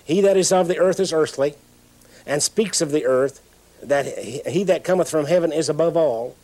He 0.05 0.21
that 0.21 0.37
is 0.37 0.51
of 0.51 0.67
the 0.67 0.77
earth 0.77 0.99
is 0.99 1.11
earthly, 1.11 1.55
and 2.25 2.41
speaks 2.41 2.81
of 2.81 2.91
the 2.91 3.05
earth. 3.05 3.41
That 3.81 4.05
he 4.17 4.63
that 4.63 4.85
cometh 4.85 5.09
from 5.09 5.25
heaven 5.25 5.51
is 5.51 5.67
above 5.67 5.97
all. 5.97 6.37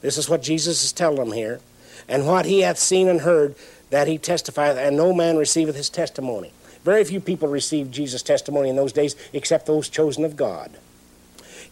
This 0.00 0.18
is 0.18 0.28
what 0.28 0.42
Jesus 0.42 0.82
is 0.82 0.92
telling 0.92 1.18
them 1.18 1.32
here. 1.32 1.60
And 2.08 2.26
what 2.26 2.46
he 2.46 2.62
hath 2.62 2.78
seen 2.78 3.06
and 3.06 3.20
heard, 3.20 3.54
that 3.90 4.08
he 4.08 4.18
testifieth, 4.18 4.76
and 4.76 4.96
no 4.96 5.12
man 5.12 5.36
receiveth 5.36 5.76
his 5.76 5.88
testimony. 5.88 6.52
Very 6.82 7.04
few 7.04 7.20
people 7.20 7.48
received 7.48 7.92
Jesus' 7.92 8.22
testimony 8.22 8.70
in 8.70 8.76
those 8.76 8.92
days 8.92 9.14
except 9.32 9.66
those 9.66 9.88
chosen 9.88 10.24
of 10.24 10.36
God. 10.36 10.78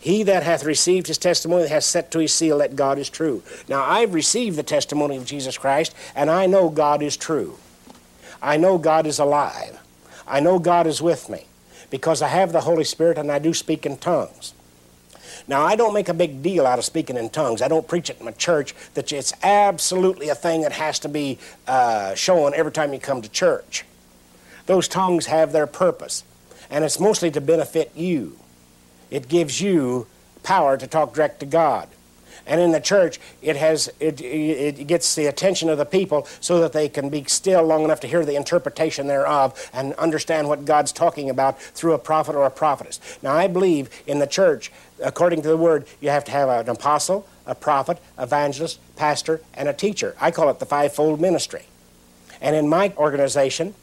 He 0.00 0.22
that 0.22 0.44
hath 0.44 0.64
received 0.64 1.08
his 1.08 1.18
testimony 1.18 1.68
hath 1.68 1.84
set 1.84 2.10
to 2.12 2.20
his 2.20 2.32
seal 2.32 2.58
that 2.58 2.76
God 2.76 2.98
is 2.98 3.10
true. 3.10 3.42
Now, 3.68 3.82
I've 3.82 4.14
received 4.14 4.56
the 4.56 4.62
testimony 4.62 5.16
of 5.16 5.26
Jesus 5.26 5.58
Christ, 5.58 5.94
and 6.14 6.30
I 6.30 6.46
know 6.46 6.68
God 6.68 7.02
is 7.02 7.16
true. 7.16 7.58
I 8.40 8.56
know 8.56 8.78
God 8.78 9.06
is 9.06 9.18
alive. 9.18 9.80
I 10.26 10.40
know 10.40 10.58
God 10.58 10.86
is 10.86 11.02
with 11.02 11.28
me 11.28 11.46
because 11.90 12.22
I 12.22 12.28
have 12.28 12.52
the 12.52 12.60
Holy 12.60 12.84
Spirit 12.84 13.18
and 13.18 13.32
I 13.32 13.38
do 13.38 13.52
speak 13.52 13.86
in 13.86 13.96
tongues. 13.96 14.54
Now, 15.48 15.64
I 15.64 15.76
don't 15.76 15.94
make 15.94 16.10
a 16.10 16.14
big 16.14 16.42
deal 16.42 16.66
out 16.66 16.78
of 16.78 16.84
speaking 16.84 17.16
in 17.16 17.30
tongues. 17.30 17.62
I 17.62 17.68
don't 17.68 17.88
preach 17.88 18.10
it 18.10 18.18
in 18.18 18.26
my 18.26 18.32
church 18.32 18.74
that 18.94 19.10
it's 19.12 19.32
absolutely 19.42 20.28
a 20.28 20.34
thing 20.34 20.60
that 20.60 20.72
has 20.72 20.98
to 21.00 21.08
be 21.08 21.38
uh, 21.66 22.14
shown 22.14 22.52
every 22.54 22.70
time 22.72 22.92
you 22.92 23.00
come 23.00 23.22
to 23.22 23.30
church. 23.30 23.84
Those 24.66 24.88
tongues 24.88 25.26
have 25.26 25.52
their 25.52 25.66
purpose, 25.66 26.22
and 26.68 26.84
it's 26.84 27.00
mostly 27.00 27.30
to 27.30 27.40
benefit 27.40 27.92
you. 27.96 28.38
It 29.10 29.28
gives 29.28 29.60
you 29.60 30.06
power 30.42 30.76
to 30.76 30.86
talk 30.86 31.14
direct 31.14 31.40
to 31.40 31.46
God. 31.46 31.88
And 32.46 32.62
in 32.62 32.72
the 32.72 32.80
church, 32.80 33.20
it 33.42 33.56
has 33.56 33.92
it, 34.00 34.22
it 34.22 34.86
gets 34.86 35.14
the 35.14 35.26
attention 35.26 35.68
of 35.68 35.76
the 35.76 35.84
people 35.84 36.26
so 36.40 36.60
that 36.60 36.72
they 36.72 36.88
can 36.88 37.10
be 37.10 37.24
still 37.24 37.62
long 37.62 37.84
enough 37.84 38.00
to 38.00 38.06
hear 38.06 38.24
the 38.24 38.36
interpretation 38.36 39.06
thereof 39.06 39.70
and 39.74 39.92
understand 39.94 40.48
what 40.48 40.64
God's 40.64 40.90
talking 40.90 41.28
about 41.28 41.60
through 41.60 41.92
a 41.92 41.98
prophet 41.98 42.34
or 42.34 42.46
a 42.46 42.50
prophetess. 42.50 43.00
Now, 43.22 43.34
I 43.34 43.48
believe 43.48 43.90
in 44.06 44.18
the 44.18 44.26
church, 44.26 44.72
according 45.04 45.42
to 45.42 45.48
the 45.48 45.58
word, 45.58 45.86
you 46.00 46.08
have 46.08 46.24
to 46.24 46.30
have 46.30 46.48
an 46.48 46.70
apostle, 46.70 47.28
a 47.44 47.54
prophet, 47.54 47.98
evangelist, 48.18 48.80
pastor, 48.96 49.42
and 49.52 49.68
a 49.68 49.74
teacher. 49.74 50.16
I 50.18 50.30
call 50.30 50.48
it 50.48 50.58
the 50.58 50.66
fivefold 50.66 51.20
ministry. 51.20 51.66
And 52.40 52.56
in 52.56 52.66
my 52.66 52.94
organization, 52.96 53.74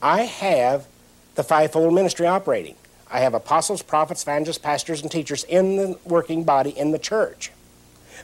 I 0.00 0.22
have 0.22 0.86
the 1.34 1.42
fivefold 1.42 1.92
ministry 1.92 2.28
operating. 2.28 2.76
I 3.10 3.20
have 3.20 3.34
apostles, 3.34 3.82
prophets, 3.82 4.22
evangelists, 4.22 4.58
pastors, 4.58 5.02
and 5.02 5.10
teachers 5.10 5.44
in 5.44 5.76
the 5.76 5.98
working 6.04 6.44
body 6.44 6.70
in 6.70 6.90
the 6.90 6.98
church. 6.98 7.50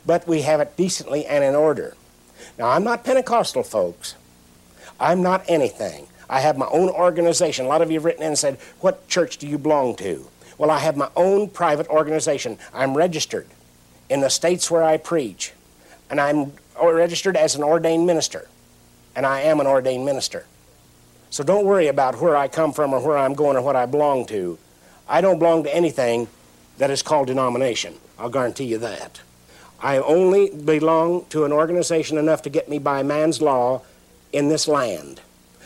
But 0.06 0.26
we 0.26 0.42
have 0.42 0.60
it 0.60 0.76
decently 0.76 1.26
and 1.26 1.44
in 1.44 1.54
order. 1.54 1.96
Now, 2.58 2.68
I'm 2.68 2.84
not 2.84 3.04
Pentecostal, 3.04 3.62
folks. 3.62 4.14
I'm 4.98 5.22
not 5.22 5.44
anything. 5.48 6.08
I 6.28 6.40
have 6.40 6.56
my 6.56 6.66
own 6.66 6.88
organization. 6.88 7.66
A 7.66 7.68
lot 7.68 7.82
of 7.82 7.90
you 7.90 7.98
have 7.98 8.04
written 8.04 8.22
in 8.22 8.28
and 8.28 8.38
said, 8.38 8.58
What 8.80 9.08
church 9.08 9.38
do 9.38 9.46
you 9.46 9.58
belong 9.58 9.96
to? 9.96 10.26
Well, 10.58 10.70
I 10.70 10.78
have 10.78 10.96
my 10.96 11.08
own 11.16 11.48
private 11.48 11.88
organization. 11.88 12.58
I'm 12.72 12.96
registered 12.96 13.46
in 14.08 14.20
the 14.20 14.28
states 14.28 14.70
where 14.70 14.82
I 14.82 14.96
preach, 14.96 15.52
and 16.10 16.20
I'm 16.20 16.52
registered 16.80 17.36
as 17.36 17.54
an 17.54 17.62
ordained 17.62 18.06
minister, 18.06 18.48
and 19.16 19.24
I 19.24 19.40
am 19.42 19.60
an 19.60 19.66
ordained 19.66 20.04
minister. 20.04 20.46
So 21.30 21.44
don't 21.44 21.64
worry 21.64 21.86
about 21.86 22.20
where 22.20 22.36
I 22.36 22.48
come 22.48 22.72
from 22.72 22.92
or 22.92 23.00
where 23.00 23.16
I'm 23.16 23.34
going 23.34 23.56
or 23.56 23.62
what 23.62 23.76
I 23.76 23.86
belong 23.86 24.26
to. 24.26 24.58
I 25.10 25.20
don't 25.20 25.40
belong 25.40 25.64
to 25.64 25.74
anything 25.74 26.28
that 26.78 26.90
is 26.90 27.02
called 27.02 27.26
denomination. 27.26 27.96
I'll 28.18 28.30
guarantee 28.30 28.64
you 28.64 28.78
that. 28.78 29.20
I 29.80 29.98
only 29.98 30.50
belong 30.50 31.26
to 31.30 31.44
an 31.44 31.52
organization 31.52 32.16
enough 32.16 32.42
to 32.42 32.50
get 32.50 32.68
me 32.68 32.78
by 32.78 33.02
man's 33.02 33.42
law 33.42 33.82
in 34.32 34.48
this 34.48 34.68
land. 34.68 35.20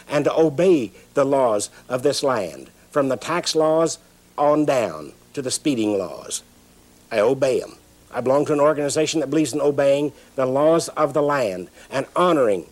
and 0.09 0.25
to 0.25 0.39
obey 0.39 0.93
the 1.15 1.25
laws 1.25 1.71
of 1.89 2.03
this 2.03 2.23
land, 2.23 2.71
from 2.91 3.09
the 3.09 3.17
tax 3.17 3.55
laws 3.55 3.99
on 4.37 4.65
down 4.65 5.13
to 5.33 5.43
the 5.43 5.51
speeding 5.51 5.99
laws. 5.99 6.43
I 7.11 7.21
obey 7.21 7.61
them. 7.61 7.77
I 8.13 8.21
belong 8.21 8.45
to 8.47 8.53
an 8.53 8.61
organization 8.61 9.21
that 9.21 9.31
believes 9.31 9.53
in 9.53 9.61
obeying 9.61 10.13
the 10.37 10.47
laws 10.47 10.89
of 10.91 11.15
the 11.15 11.23
land 11.23 11.69
and 11.91 12.07
honoring 12.15 12.67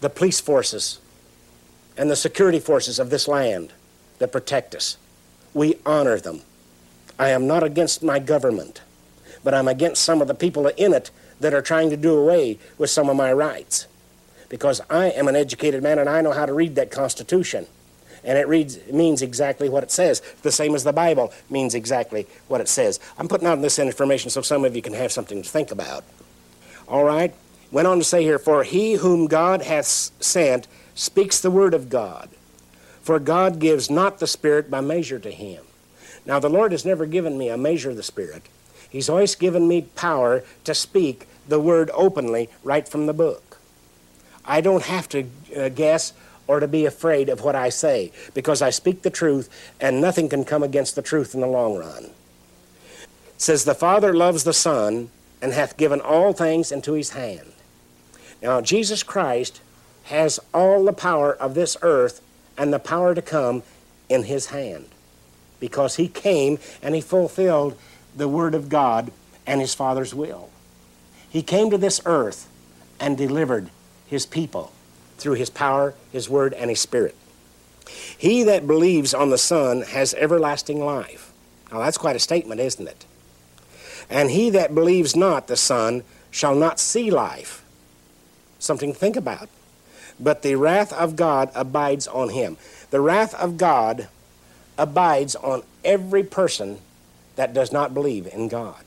the 0.00 0.10
police 0.10 0.40
forces 0.40 1.00
and 1.96 2.10
the 2.10 2.16
security 2.16 2.60
forces 2.60 2.98
of 2.98 3.10
this 3.10 3.26
land 3.26 3.72
that 4.18 4.32
protect 4.32 4.74
us. 4.74 4.96
We 5.56 5.78
honor 5.86 6.20
them. 6.20 6.42
I 7.18 7.30
am 7.30 7.46
not 7.46 7.62
against 7.62 8.02
my 8.02 8.18
government, 8.18 8.82
but 9.42 9.54
I'm 9.54 9.68
against 9.68 10.04
some 10.04 10.20
of 10.20 10.28
the 10.28 10.34
people 10.34 10.66
in 10.66 10.92
it 10.92 11.10
that 11.40 11.54
are 11.54 11.62
trying 11.62 11.88
to 11.88 11.96
do 11.96 12.14
away 12.14 12.58
with 12.76 12.90
some 12.90 13.08
of 13.08 13.16
my 13.16 13.32
rights. 13.32 13.86
Because 14.50 14.82
I 14.90 15.06
am 15.06 15.28
an 15.28 15.34
educated 15.34 15.82
man 15.82 15.98
and 15.98 16.10
I 16.10 16.20
know 16.20 16.32
how 16.32 16.44
to 16.44 16.52
read 16.52 16.74
that 16.74 16.90
Constitution. 16.90 17.66
And 18.22 18.36
it 18.36 18.46
reads 18.46 18.78
means 18.92 19.22
exactly 19.22 19.70
what 19.70 19.82
it 19.82 19.90
says, 19.90 20.20
the 20.42 20.52
same 20.52 20.74
as 20.74 20.84
the 20.84 20.92
Bible 20.92 21.32
means 21.48 21.74
exactly 21.74 22.26
what 22.48 22.60
it 22.60 22.68
says. 22.68 23.00
I'm 23.16 23.26
putting 23.26 23.48
out 23.48 23.62
this 23.62 23.78
information 23.78 24.28
so 24.28 24.42
some 24.42 24.62
of 24.62 24.76
you 24.76 24.82
can 24.82 24.92
have 24.92 25.10
something 25.10 25.42
to 25.42 25.48
think 25.48 25.70
about. 25.70 26.04
All 26.86 27.04
right? 27.04 27.34
Went 27.72 27.88
on 27.88 27.96
to 27.96 28.04
say 28.04 28.22
here, 28.22 28.38
For 28.38 28.62
he 28.62 28.92
whom 28.92 29.26
God 29.26 29.62
hath 29.62 29.86
sent 29.86 30.68
speaks 30.94 31.40
the 31.40 31.50
word 31.50 31.72
of 31.72 31.88
God. 31.88 32.28
For 33.06 33.20
God 33.20 33.60
gives 33.60 33.88
not 33.88 34.18
the 34.18 34.26
Spirit 34.26 34.68
by 34.68 34.80
measure 34.80 35.20
to 35.20 35.30
him. 35.30 35.64
Now, 36.26 36.40
the 36.40 36.50
Lord 36.50 36.72
has 36.72 36.84
never 36.84 37.06
given 37.06 37.38
me 37.38 37.48
a 37.48 37.56
measure 37.56 37.90
of 37.90 37.96
the 37.96 38.02
Spirit. 38.02 38.48
He's 38.90 39.08
always 39.08 39.36
given 39.36 39.68
me 39.68 39.82
power 39.94 40.42
to 40.64 40.74
speak 40.74 41.28
the 41.46 41.60
word 41.60 41.88
openly 41.94 42.48
right 42.64 42.88
from 42.88 43.06
the 43.06 43.12
book. 43.12 43.58
I 44.44 44.60
don't 44.60 44.82
have 44.82 45.08
to 45.10 45.24
uh, 45.56 45.68
guess 45.68 46.14
or 46.48 46.58
to 46.58 46.66
be 46.66 46.84
afraid 46.84 47.28
of 47.28 47.42
what 47.42 47.54
I 47.54 47.68
say 47.68 48.10
because 48.34 48.60
I 48.60 48.70
speak 48.70 49.02
the 49.02 49.10
truth 49.10 49.48
and 49.80 50.00
nothing 50.00 50.28
can 50.28 50.44
come 50.44 50.64
against 50.64 50.96
the 50.96 51.00
truth 51.00 51.32
in 51.32 51.40
the 51.40 51.46
long 51.46 51.76
run. 51.76 52.06
It 52.06 52.10
says, 53.36 53.64
The 53.64 53.76
Father 53.76 54.14
loves 54.14 54.42
the 54.42 54.52
Son 54.52 55.10
and 55.40 55.52
hath 55.52 55.76
given 55.76 56.00
all 56.00 56.32
things 56.32 56.72
into 56.72 56.94
his 56.94 57.10
hand. 57.10 57.52
Now, 58.42 58.60
Jesus 58.60 59.04
Christ 59.04 59.60
has 60.06 60.40
all 60.52 60.84
the 60.84 60.92
power 60.92 61.32
of 61.32 61.54
this 61.54 61.76
earth 61.82 62.20
and 62.56 62.72
the 62.72 62.78
power 62.78 63.14
to 63.14 63.22
come 63.22 63.62
in 64.08 64.24
his 64.24 64.46
hand 64.46 64.86
because 65.60 65.96
he 65.96 66.08
came 66.08 66.58
and 66.82 66.94
he 66.94 67.00
fulfilled 67.00 67.76
the 68.14 68.28
Word 68.28 68.54
of 68.54 68.68
God 68.68 69.10
and 69.46 69.60
his 69.60 69.74
Father's 69.74 70.14
will. 70.14 70.50
He 71.28 71.42
came 71.42 71.70
to 71.70 71.78
this 71.78 72.00
earth 72.04 72.48
and 72.98 73.16
delivered 73.16 73.70
his 74.06 74.26
people 74.26 74.72
through 75.18 75.34
his 75.34 75.50
power, 75.50 75.94
his 76.12 76.28
Word, 76.28 76.54
and 76.54 76.70
his 76.70 76.80
Spirit. 76.80 77.14
He 78.16 78.42
that 78.44 78.66
believes 78.66 79.14
on 79.14 79.30
the 79.30 79.38
Son 79.38 79.82
has 79.82 80.14
everlasting 80.14 80.84
life. 80.84 81.32
Now 81.70 81.80
that's 81.80 81.98
quite 81.98 82.16
a 82.16 82.20
statement, 82.20 82.60
isn't 82.60 82.86
it? 82.88 83.04
And 84.08 84.30
he 84.30 84.50
that 84.50 84.74
believes 84.74 85.16
not 85.16 85.48
the 85.48 85.56
Son 85.56 86.04
shall 86.30 86.54
not 86.54 86.78
see 86.78 87.10
life. 87.10 87.64
Something 88.58 88.92
to 88.92 88.98
think 88.98 89.16
about. 89.16 89.48
But 90.18 90.42
the 90.42 90.54
wrath 90.54 90.92
of 90.92 91.16
God 91.16 91.50
abides 91.54 92.06
on 92.06 92.30
him. 92.30 92.56
The 92.90 93.00
wrath 93.00 93.34
of 93.34 93.56
God 93.56 94.08
abides 94.78 95.36
on 95.36 95.62
every 95.84 96.22
person 96.22 96.78
that 97.36 97.52
does 97.52 97.72
not 97.72 97.94
believe 97.94 98.26
in 98.26 98.48
God. 98.48 98.82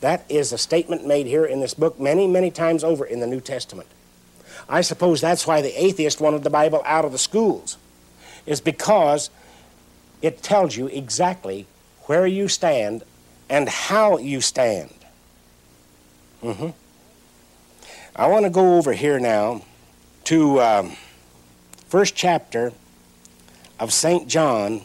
That 0.00 0.24
is 0.28 0.52
a 0.52 0.58
statement 0.58 1.06
made 1.06 1.26
here 1.26 1.44
in 1.44 1.60
this 1.60 1.74
book 1.74 1.98
many, 1.98 2.26
many 2.26 2.50
times 2.50 2.84
over 2.84 3.04
in 3.04 3.20
the 3.20 3.26
New 3.26 3.40
Testament. 3.40 3.88
I 4.68 4.80
suppose 4.80 5.20
that's 5.20 5.46
why 5.46 5.62
the 5.62 5.82
atheist 5.82 6.20
wanted 6.20 6.42
the 6.42 6.50
Bible 6.50 6.82
out 6.84 7.04
of 7.04 7.12
the 7.12 7.18
schools, 7.18 7.76
is 8.44 8.60
because 8.60 9.30
it 10.20 10.42
tells 10.42 10.76
you 10.76 10.88
exactly 10.88 11.66
where 12.02 12.26
you 12.26 12.48
stand 12.48 13.02
and 13.48 13.68
how 13.68 14.18
you 14.18 14.40
stand. 14.40 14.92
Mm-hmm. 16.42 16.70
I 18.16 18.26
want 18.26 18.44
to 18.44 18.50
go 18.50 18.76
over 18.76 18.92
here 18.92 19.18
now 19.18 19.62
to 20.24 20.60
um, 20.60 20.96
first 21.86 22.14
chapter 22.14 22.72
of 23.78 23.92
St. 23.92 24.28
John, 24.28 24.82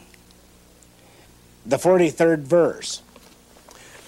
the 1.64 1.76
43rd 1.76 2.40
verse. 2.40 3.02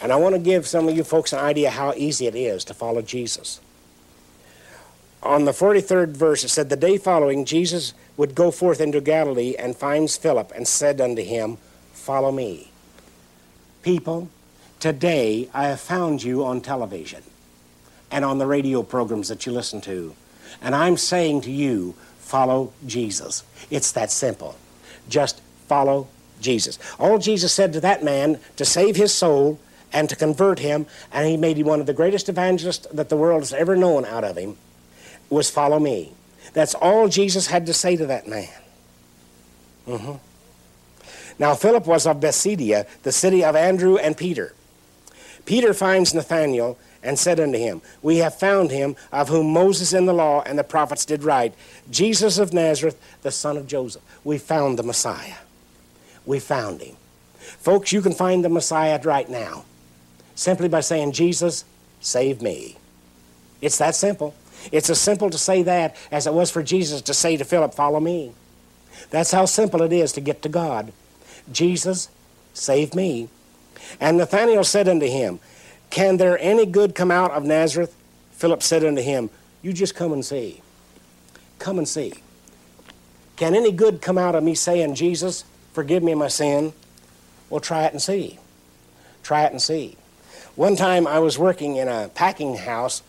And 0.02 0.12
I 0.12 0.16
want 0.16 0.34
to 0.34 0.40
give 0.40 0.66
some 0.66 0.88
of 0.88 0.96
you 0.96 1.04
folks 1.04 1.32
an 1.32 1.38
idea 1.38 1.70
how 1.70 1.94
easy 1.94 2.26
it 2.26 2.34
is 2.34 2.64
to 2.64 2.74
follow 2.74 3.02
Jesus. 3.02 3.60
On 5.22 5.44
the 5.44 5.52
43rd 5.52 6.08
verse, 6.08 6.42
it 6.42 6.48
said, 6.48 6.68
The 6.68 6.76
day 6.76 6.98
following, 6.98 7.44
Jesus 7.44 7.94
would 8.16 8.34
go 8.34 8.50
forth 8.50 8.80
into 8.80 9.00
Galilee 9.00 9.54
and 9.56 9.76
finds 9.76 10.16
Philip 10.16 10.52
and 10.54 10.66
said 10.66 11.00
unto 11.00 11.22
him, 11.22 11.58
Follow 11.92 12.32
me. 12.32 12.72
People, 13.82 14.28
today 14.80 15.48
I 15.54 15.68
have 15.68 15.80
found 15.80 16.24
you 16.24 16.44
on 16.44 16.60
television 16.60 17.22
and 18.10 18.24
on 18.24 18.38
the 18.38 18.46
radio 18.46 18.82
programs 18.82 19.28
that 19.28 19.46
you 19.46 19.52
listen 19.52 19.80
to. 19.82 20.14
And 20.62 20.74
I'm 20.74 20.96
saying 20.96 21.42
to 21.42 21.50
you, 21.50 21.94
follow 22.18 22.72
Jesus. 22.86 23.44
It's 23.70 23.92
that 23.92 24.10
simple. 24.10 24.56
Just 25.08 25.42
follow 25.66 26.08
Jesus. 26.40 26.78
All 26.98 27.18
Jesus 27.18 27.52
said 27.52 27.72
to 27.74 27.80
that 27.80 28.02
man 28.02 28.38
to 28.56 28.64
save 28.64 28.96
his 28.96 29.12
soul 29.12 29.58
and 29.92 30.08
to 30.08 30.16
convert 30.16 30.58
him, 30.58 30.86
and 31.12 31.28
he 31.28 31.36
made 31.36 31.58
him 31.58 31.66
one 31.66 31.80
of 31.80 31.86
the 31.86 31.92
greatest 31.92 32.28
evangelists 32.28 32.86
that 32.92 33.08
the 33.10 33.16
world 33.16 33.42
has 33.42 33.52
ever 33.52 33.76
known 33.76 34.04
out 34.06 34.24
of 34.24 34.36
him, 34.36 34.56
was 35.28 35.50
follow 35.50 35.78
me. 35.78 36.12
That's 36.54 36.74
all 36.74 37.08
Jesus 37.08 37.46
had 37.46 37.66
to 37.66 37.74
say 37.74 37.96
to 37.96 38.06
that 38.06 38.26
man. 38.26 38.48
Mm-hmm. 39.86 40.14
Now, 41.38 41.54
Philip 41.54 41.86
was 41.86 42.06
of 42.06 42.20
Bethsaida, 42.20 42.86
the 43.02 43.12
city 43.12 43.44
of 43.44 43.56
Andrew 43.56 43.96
and 43.96 44.16
Peter. 44.16 44.54
Peter 45.44 45.74
finds 45.74 46.14
Nathanael 46.14 46.78
and 47.02 47.18
said 47.18 47.40
unto 47.40 47.58
him, 47.58 47.82
We 48.00 48.18
have 48.18 48.38
found 48.38 48.70
him 48.70 48.96
of 49.10 49.28
whom 49.28 49.52
Moses 49.52 49.92
in 49.92 50.06
the 50.06 50.12
law 50.14 50.42
and 50.42 50.58
the 50.58 50.64
prophets 50.64 51.04
did 51.04 51.24
write, 51.24 51.54
Jesus 51.90 52.38
of 52.38 52.52
Nazareth, 52.52 53.00
the 53.22 53.30
son 53.30 53.56
of 53.56 53.66
Joseph. 53.66 54.02
We 54.24 54.38
found 54.38 54.78
the 54.78 54.82
Messiah. 54.82 55.36
We 56.24 56.38
found 56.38 56.80
him. 56.80 56.96
Folks, 57.38 57.92
you 57.92 58.02
can 58.02 58.12
find 58.12 58.44
the 58.44 58.48
Messiah 58.48 59.00
right 59.02 59.28
now 59.28 59.64
simply 60.34 60.68
by 60.68 60.80
saying, 60.80 61.12
Jesus, 61.12 61.64
save 62.00 62.40
me. 62.42 62.76
It's 63.60 63.78
that 63.78 63.94
simple. 63.94 64.34
It's 64.70 64.90
as 64.90 65.00
simple 65.00 65.30
to 65.30 65.38
say 65.38 65.62
that 65.62 65.96
as 66.10 66.26
it 66.26 66.34
was 66.34 66.50
for 66.50 66.62
Jesus 66.62 67.02
to 67.02 67.14
say 67.14 67.36
to 67.36 67.44
Philip, 67.44 67.74
Follow 67.74 68.00
me. 68.00 68.32
That's 69.10 69.32
how 69.32 69.46
simple 69.46 69.82
it 69.82 69.92
is 69.92 70.12
to 70.12 70.20
get 70.20 70.42
to 70.42 70.48
God. 70.48 70.92
Jesus, 71.50 72.08
save 72.54 72.94
me. 72.94 73.28
And 74.00 74.18
Nathanael 74.18 74.64
said 74.64 74.88
unto 74.88 75.06
him, 75.06 75.40
can 75.92 76.16
there 76.16 76.38
any 76.40 76.64
good 76.64 76.94
come 76.94 77.10
out 77.10 77.32
of 77.32 77.44
Nazareth? 77.44 77.94
Philip 78.32 78.62
said 78.62 78.82
unto 78.82 79.02
him, 79.02 79.28
You 79.60 79.74
just 79.74 79.94
come 79.94 80.14
and 80.14 80.24
see. 80.24 80.62
Come 81.58 81.76
and 81.76 81.86
see. 81.86 82.14
Can 83.36 83.54
any 83.54 83.70
good 83.72 84.00
come 84.00 84.16
out 84.16 84.34
of 84.34 84.42
me 84.42 84.54
saying, 84.54 84.94
Jesus, 84.94 85.44
forgive 85.74 86.02
me 86.02 86.14
my 86.14 86.28
sin? 86.28 86.72
Well, 87.50 87.60
try 87.60 87.84
it 87.84 87.92
and 87.92 88.00
see. 88.00 88.38
Try 89.22 89.44
it 89.44 89.52
and 89.52 89.60
see. 89.60 89.98
One 90.56 90.76
time 90.76 91.06
I 91.06 91.18
was 91.18 91.38
working 91.38 91.76
in 91.76 91.88
a 91.88 92.08
packing 92.14 92.56
house 92.56 93.02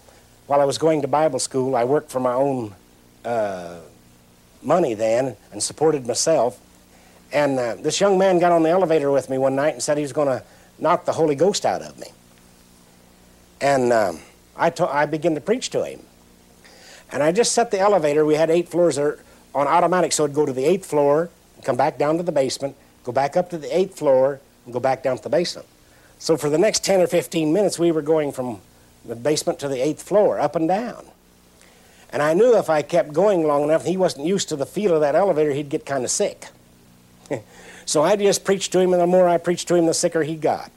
while 0.47 0.59
I 0.59 0.65
was 0.65 0.77
going 0.77 1.03
to 1.03 1.07
Bible 1.07 1.39
school. 1.39 1.77
I 1.77 1.85
worked 1.85 2.11
for 2.11 2.19
my 2.19 2.33
own 2.33 2.75
uh, 3.23 3.79
money 4.61 4.93
then 4.93 5.37
and 5.53 5.63
supported 5.63 6.05
myself. 6.05 6.59
And 7.31 7.57
uh, 7.57 7.75
this 7.75 8.01
young 8.01 8.17
man 8.17 8.39
got 8.39 8.51
on 8.51 8.61
the 8.61 8.71
elevator 8.71 9.09
with 9.09 9.29
me 9.29 9.37
one 9.37 9.55
night 9.55 9.73
and 9.73 9.81
said 9.81 9.95
he 9.95 10.03
was 10.03 10.11
going 10.11 10.27
to 10.27 10.43
knock 10.79 11.05
the 11.05 11.13
Holy 11.13 11.35
Ghost 11.35 11.65
out 11.65 11.81
of 11.81 11.97
me. 11.97 12.07
And 13.63 13.93
um, 13.93 14.19
I, 14.57 14.69
to- 14.71 14.93
I 14.93 15.05
began 15.05 15.35
to 15.35 15.41
preach 15.41 15.69
to 15.69 15.85
him. 15.85 16.01
And 17.13 17.23
I 17.23 17.31
just 17.31 17.53
set 17.53 17.71
the 17.71 17.79
elevator, 17.79 18.25
we 18.25 18.35
had 18.35 18.49
eight 18.49 18.67
floors 18.67 18.97
there, 18.97 19.19
on 19.55 19.67
automatic, 19.67 20.11
so 20.11 20.25
it'd 20.25 20.35
go 20.35 20.45
to 20.45 20.51
the 20.51 20.65
eighth 20.65 20.85
floor, 20.85 21.29
come 21.63 21.77
back 21.77 21.97
down 21.97 22.17
to 22.17 22.23
the 22.23 22.31
basement, 22.31 22.75
go 23.03 23.13
back 23.13 23.37
up 23.37 23.49
to 23.51 23.57
the 23.57 23.75
eighth 23.75 23.97
floor, 23.97 24.41
and 24.65 24.73
go 24.73 24.79
back 24.79 25.01
down 25.01 25.15
to 25.15 25.23
the 25.23 25.29
basement. 25.29 25.67
So 26.19 26.35
for 26.35 26.49
the 26.49 26.57
next 26.57 26.83
10 26.83 27.01
or 27.01 27.07
15 27.07 27.53
minutes, 27.53 27.79
we 27.79 27.91
were 27.91 28.01
going 28.01 28.33
from 28.33 28.59
the 29.05 29.15
basement 29.15 29.59
to 29.59 29.69
the 29.69 29.81
eighth 29.81 30.03
floor, 30.03 30.39
up 30.39 30.55
and 30.55 30.67
down. 30.67 31.05
And 32.11 32.21
I 32.21 32.33
knew 32.33 32.57
if 32.57 32.69
I 32.69 32.81
kept 32.81 33.13
going 33.13 33.47
long 33.47 33.63
enough, 33.63 33.85
he 33.85 33.95
wasn't 33.95 34.25
used 34.25 34.49
to 34.49 34.55
the 34.55 34.65
feel 34.65 34.93
of 34.93 35.01
that 35.01 35.15
elevator, 35.15 35.51
he'd 35.51 35.69
get 35.69 35.85
kind 35.85 36.03
of 36.03 36.11
sick. 36.11 36.47
so 37.85 38.03
I 38.03 38.17
just 38.17 38.43
preached 38.43 38.73
to 38.73 38.79
him, 38.79 38.91
and 38.91 39.01
the 39.01 39.07
more 39.07 39.29
I 39.29 39.37
preached 39.37 39.69
to 39.69 39.75
him, 39.75 39.85
the 39.85 39.93
sicker 39.93 40.23
he 40.23 40.35
got. 40.35 40.69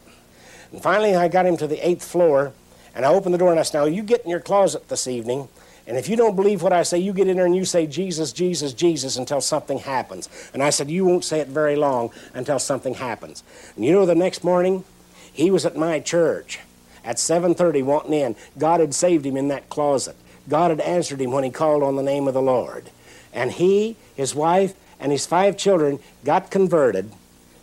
And 0.71 0.81
finally, 0.81 1.15
I 1.15 1.27
got 1.27 1.45
him 1.45 1.57
to 1.57 1.67
the 1.67 1.85
eighth 1.85 2.03
floor, 2.03 2.53
and 2.97 3.05
I 3.05 3.09
opened 3.09 3.31
the 3.31 3.37
door 3.37 3.51
and 3.51 3.59
I 3.59 3.63
said, 3.63 3.77
Now 3.77 3.85
you 3.85 4.01
get 4.01 4.23
in 4.23 4.29
your 4.31 4.39
closet 4.39 4.89
this 4.89 5.07
evening, 5.07 5.47
and 5.85 5.95
if 5.95 6.09
you 6.09 6.17
don't 6.17 6.35
believe 6.35 6.63
what 6.63 6.73
I 6.73 6.81
say, 6.81 6.97
you 6.97 7.13
get 7.13 7.27
in 7.27 7.37
there 7.37 7.45
and 7.45 7.55
you 7.55 7.63
say 7.63 7.85
Jesus, 7.85 8.33
Jesus, 8.33 8.73
Jesus 8.73 9.17
until 9.17 9.39
something 9.39 9.77
happens. 9.77 10.27
And 10.51 10.63
I 10.63 10.71
said, 10.71 10.89
You 10.89 11.05
won't 11.05 11.23
say 11.23 11.39
it 11.39 11.47
very 11.47 11.75
long 11.75 12.09
until 12.33 12.57
something 12.57 12.95
happens. 12.95 13.43
And 13.75 13.85
you 13.85 13.93
know, 13.93 14.07
the 14.07 14.15
next 14.15 14.43
morning, 14.43 14.83
he 15.31 15.51
was 15.51 15.63
at 15.63 15.77
my 15.77 15.99
church 15.99 16.59
at 17.05 17.17
7.30 17.17 17.83
wanting 17.83 18.13
in. 18.13 18.35
God 18.57 18.79
had 18.79 18.95
saved 18.95 19.27
him 19.27 19.37
in 19.37 19.47
that 19.49 19.69
closet. 19.69 20.15
God 20.49 20.71
had 20.71 20.81
answered 20.81 21.21
him 21.21 21.31
when 21.31 21.43
he 21.43 21.51
called 21.51 21.83
on 21.83 21.97
the 21.97 22.03
name 22.03 22.27
of 22.27 22.33
the 22.33 22.41
Lord. 22.41 22.89
And 23.31 23.51
he, 23.51 23.95
his 24.15 24.33
wife, 24.33 24.73
and 24.99 25.11
his 25.11 25.27
five 25.27 25.55
children 25.55 25.99
got 26.25 26.49
converted, 26.49 27.11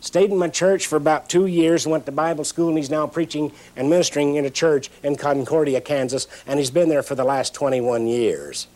stayed 0.05 0.31
in 0.31 0.36
my 0.36 0.48
church 0.48 0.86
for 0.86 0.97
about 0.97 1.31
two 1.31 1.47
years, 1.47 1.86
and 1.86 1.93
went 1.93 2.05
to 2.05 2.12
Bible 2.12 2.44
school, 2.44 2.68
and 2.68 2.76
he's 2.76 2.90
now 2.90 3.06
preaching 3.06 3.51
and 3.74 3.89
ministering 3.89 4.35
in 4.35 4.44
a 4.44 4.51
church 4.51 4.90
in 5.02 5.16
Concordia, 5.16 5.81
Kansas, 5.81 6.28
and 6.47 6.59
he's 6.59 6.70
been 6.70 6.90
there 6.90 7.02
for 7.02 7.14
the 7.14 7.24
last 7.24 7.55
21 7.55 8.06
years, 8.06 8.66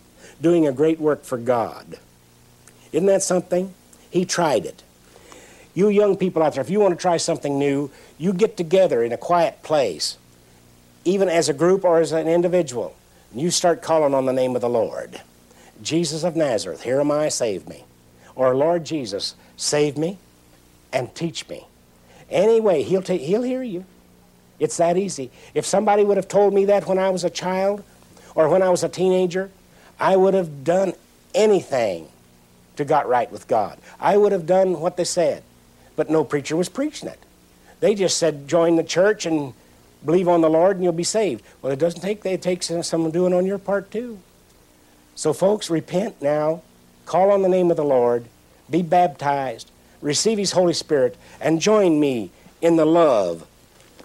doing 0.41 0.67
a 0.67 0.71
great 0.71 0.99
work 0.99 1.23
for 1.23 1.37
God. 1.37 1.99
Isn't 2.91 3.05
that 3.05 3.21
something? 3.21 3.73
He 4.09 4.25
tried 4.25 4.65
it. 4.65 4.81
You 5.75 5.89
young 5.89 6.17
people 6.17 6.41
out 6.41 6.55
there, 6.55 6.63
if 6.63 6.69
you 6.71 6.79
want 6.79 6.97
to 6.97 7.01
try 7.01 7.17
something 7.17 7.59
new, 7.59 7.91
you 8.17 8.33
get 8.33 8.57
together 8.57 9.03
in 9.03 9.11
a 9.11 9.17
quiet 9.17 9.61
place, 9.61 10.17
even 11.05 11.29
as 11.29 11.47
a 11.47 11.53
group 11.53 11.85
or 11.85 11.99
as 11.99 12.11
an 12.11 12.27
individual, 12.27 12.95
and 13.31 13.39
you 13.39 13.51
start 13.51 13.83
calling 13.83 14.15
on 14.15 14.25
the 14.25 14.33
name 14.33 14.55
of 14.55 14.61
the 14.61 14.69
Lord. 14.69 15.21
Jesus 15.83 16.23
of 16.23 16.35
Nazareth, 16.35 16.81
here 16.81 16.99
am 16.99 17.11
I, 17.11 17.29
save 17.29 17.69
me. 17.69 17.83
Or 18.35 18.55
Lord 18.55 18.83
Jesus, 18.83 19.35
save 19.55 19.95
me 19.95 20.17
and 20.91 21.13
teach 21.15 21.47
me. 21.47 21.65
Anyway, 22.29 22.83
he'll, 22.83 23.01
ta- 23.01 23.17
he'll 23.17 23.43
hear 23.43 23.63
you. 23.63 23.85
It's 24.59 24.77
that 24.77 24.97
easy. 24.97 25.31
If 25.53 25.65
somebody 25.65 26.03
would 26.03 26.17
have 26.17 26.27
told 26.27 26.53
me 26.53 26.65
that 26.65 26.87
when 26.87 26.97
I 26.97 27.09
was 27.09 27.23
a 27.23 27.29
child 27.29 27.83
or 28.35 28.49
when 28.49 28.61
I 28.61 28.69
was 28.69 28.83
a 28.83 28.89
teenager, 28.89 29.49
I 29.99 30.15
would 30.15 30.33
have 30.33 30.63
done 30.63 30.93
anything 31.33 32.07
to 32.75 32.85
got 32.85 33.07
right 33.07 33.31
with 33.31 33.47
God. 33.47 33.77
I 33.99 34.17
would 34.17 34.31
have 34.31 34.45
done 34.45 34.79
what 34.79 34.97
they 34.97 35.03
said. 35.03 35.43
But 35.95 36.09
no 36.09 36.23
preacher 36.23 36.55
was 36.55 36.69
preaching 36.69 37.09
it. 37.09 37.19
They 37.81 37.95
just 37.95 38.17
said, 38.17 38.47
join 38.47 38.75
the 38.75 38.83
church 38.83 39.25
and 39.25 39.53
believe 40.05 40.27
on 40.27 40.41
the 40.41 40.49
Lord 40.49 40.77
and 40.77 40.83
you'll 40.83 40.93
be 40.93 41.03
saved. 41.03 41.43
Well, 41.61 41.73
it 41.73 41.79
doesn't 41.79 42.01
take. 42.01 42.25
It 42.25 42.41
takes 42.41 42.71
some 42.83 43.11
doing 43.11 43.33
on 43.33 43.45
your 43.45 43.57
part 43.57 43.91
too. 43.91 44.19
So, 45.15 45.33
folks, 45.33 45.69
repent 45.69 46.21
now. 46.21 46.61
Call 47.05 47.31
on 47.31 47.41
the 47.41 47.49
name 47.49 47.69
of 47.71 47.77
the 47.77 47.83
Lord. 47.83 48.25
Be 48.69 48.81
baptized. 48.81 49.69
Receive 50.01 50.37
His 50.37 50.51
Holy 50.51 50.73
Spirit. 50.73 51.15
And 51.41 51.61
join 51.61 51.99
me 51.99 52.31
in 52.61 52.75
the 52.75 52.85
love 52.85 53.47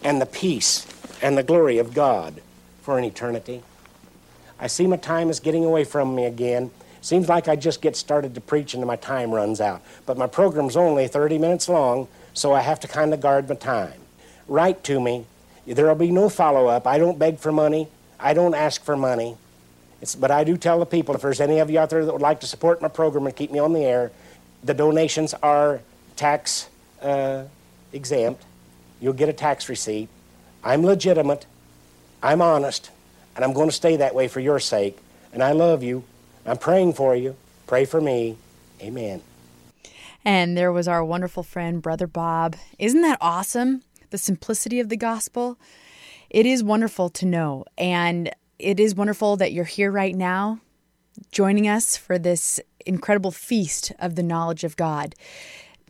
and 0.03 0.21
the 0.21 0.27
peace 0.27 0.87
and 1.23 1.37
the 1.37 1.43
glory 1.43 1.79
of 1.79 1.95
God 1.95 2.41
for 2.83 2.99
an 2.99 3.05
eternity. 3.05 3.63
I 4.59 4.67
see 4.67 4.87
my 4.87 4.97
time 4.97 5.31
is 5.31 5.41
getting 5.41 5.65
away 5.65 5.85
from 5.85 6.15
me 6.15 6.27
again. 6.27 6.71
Seems 7.01 7.29
like 7.29 7.49
I 7.49 7.57
just 7.57 7.83
get 7.83 7.97
started 7.97 8.35
to 8.35 8.41
preach 8.41 8.75
and 8.75 8.85
my 8.87 8.97
time 8.97 9.31
runs 9.31 9.61
out. 9.61 9.83
But 10.07 10.17
my 10.17 10.27
program's 10.27 10.77
only 10.77 11.09
30 11.09 11.39
minutes 11.39 11.69
long, 11.69 12.09
so 12.33 12.53
I 12.53 12.61
have 12.61 12.81
to 12.81 12.89
kind 12.89 13.13
of 13.13 13.21
guard 13.21 13.49
my 13.49 13.57
time. 13.57 14.01
Write 14.49 14.85
to 14.85 15.01
me. 15.01 15.27
There 15.67 15.87
will 15.87 15.95
be 15.95 16.11
no 16.11 16.29
follow 16.29 16.67
up. 16.67 16.87
I 16.87 16.99
don't 16.99 17.19
beg 17.19 17.39
for 17.39 17.53
money. 17.53 17.89
I 18.21 18.35
don't 18.35 18.55
ask 18.55 18.83
for 18.85 18.97
money. 18.97 19.37
It's, 20.01 20.15
but 20.15 20.31
I 20.31 20.45
do 20.45 20.57
tell 20.57 20.79
the 20.79 20.87
people 20.87 21.15
if 21.15 21.23
there's 21.23 21.41
any 21.41 21.59
of 21.59 21.71
you 21.71 21.79
out 21.79 21.91
there 21.91 22.05
that 22.05 22.13
would 22.13 22.23
like 22.23 22.41
to 22.41 22.47
support 22.47 22.83
my 22.83 22.89
program 22.89 23.27
and 23.27 23.35
keep 23.35 23.51
me 23.51 23.59
on 23.59 23.73
the 23.73 23.85
air, 23.85 24.13
the 24.65 24.75
donations 24.75 25.35
are 25.35 25.81
tax 26.17 26.69
uh, 27.03 27.45
exempt. 27.93 28.45
You'll 29.01 29.13
get 29.13 29.29
a 29.29 29.33
tax 29.33 29.69
receipt. 29.69 30.09
I'm 30.63 30.85
legitimate. 30.85 31.47
I'm 32.23 32.41
honest. 32.41 32.91
And 33.37 33.45
I'm 33.45 33.53
going 33.53 33.69
to 33.69 33.75
stay 33.75 33.97
that 33.97 34.15
way 34.15 34.29
for 34.29 34.41
your 34.41 34.59
sake. 34.59 34.99
And 35.33 35.43
I 35.43 35.53
love 35.53 35.83
you. 35.83 36.05
I'm 36.47 36.57
praying 36.57 36.95
for 36.95 37.15
you. 37.15 37.37
Pray 37.67 37.85
for 37.85 38.01
me. 38.01 38.39
Amen. 38.81 39.23
And 40.25 40.57
there 40.57 40.73
was 40.73 40.89
our 40.89 41.05
wonderful 41.05 41.43
friend, 41.43 41.83
Brother 41.83 42.07
Bob. 42.07 42.57
Isn't 42.79 43.03
that 43.03 43.19
awesome? 43.21 43.83
The 44.11 44.19
simplicity 44.19 44.81
of 44.81 44.89
the 44.89 44.97
gospel. 44.97 45.59
It 46.31 46.47
is 46.47 46.65
wonderful 46.65 47.11
to 47.11 47.27
know. 47.27 47.65
And 47.77 48.31
it 48.59 48.81
is 48.81 48.95
wonderful 48.95 49.37
that 49.37 49.53
you're 49.53 49.65
here 49.65 49.91
right 49.91 50.15
now, 50.15 50.61
joining 51.31 51.69
us 51.69 51.97
for 51.97 52.19
this 52.19 52.61
incredible 52.87 53.31
feast 53.31 53.93
of 53.99 54.15
the 54.15 54.23
knowledge 54.23 54.65
of 54.65 54.77
God. 54.77 55.15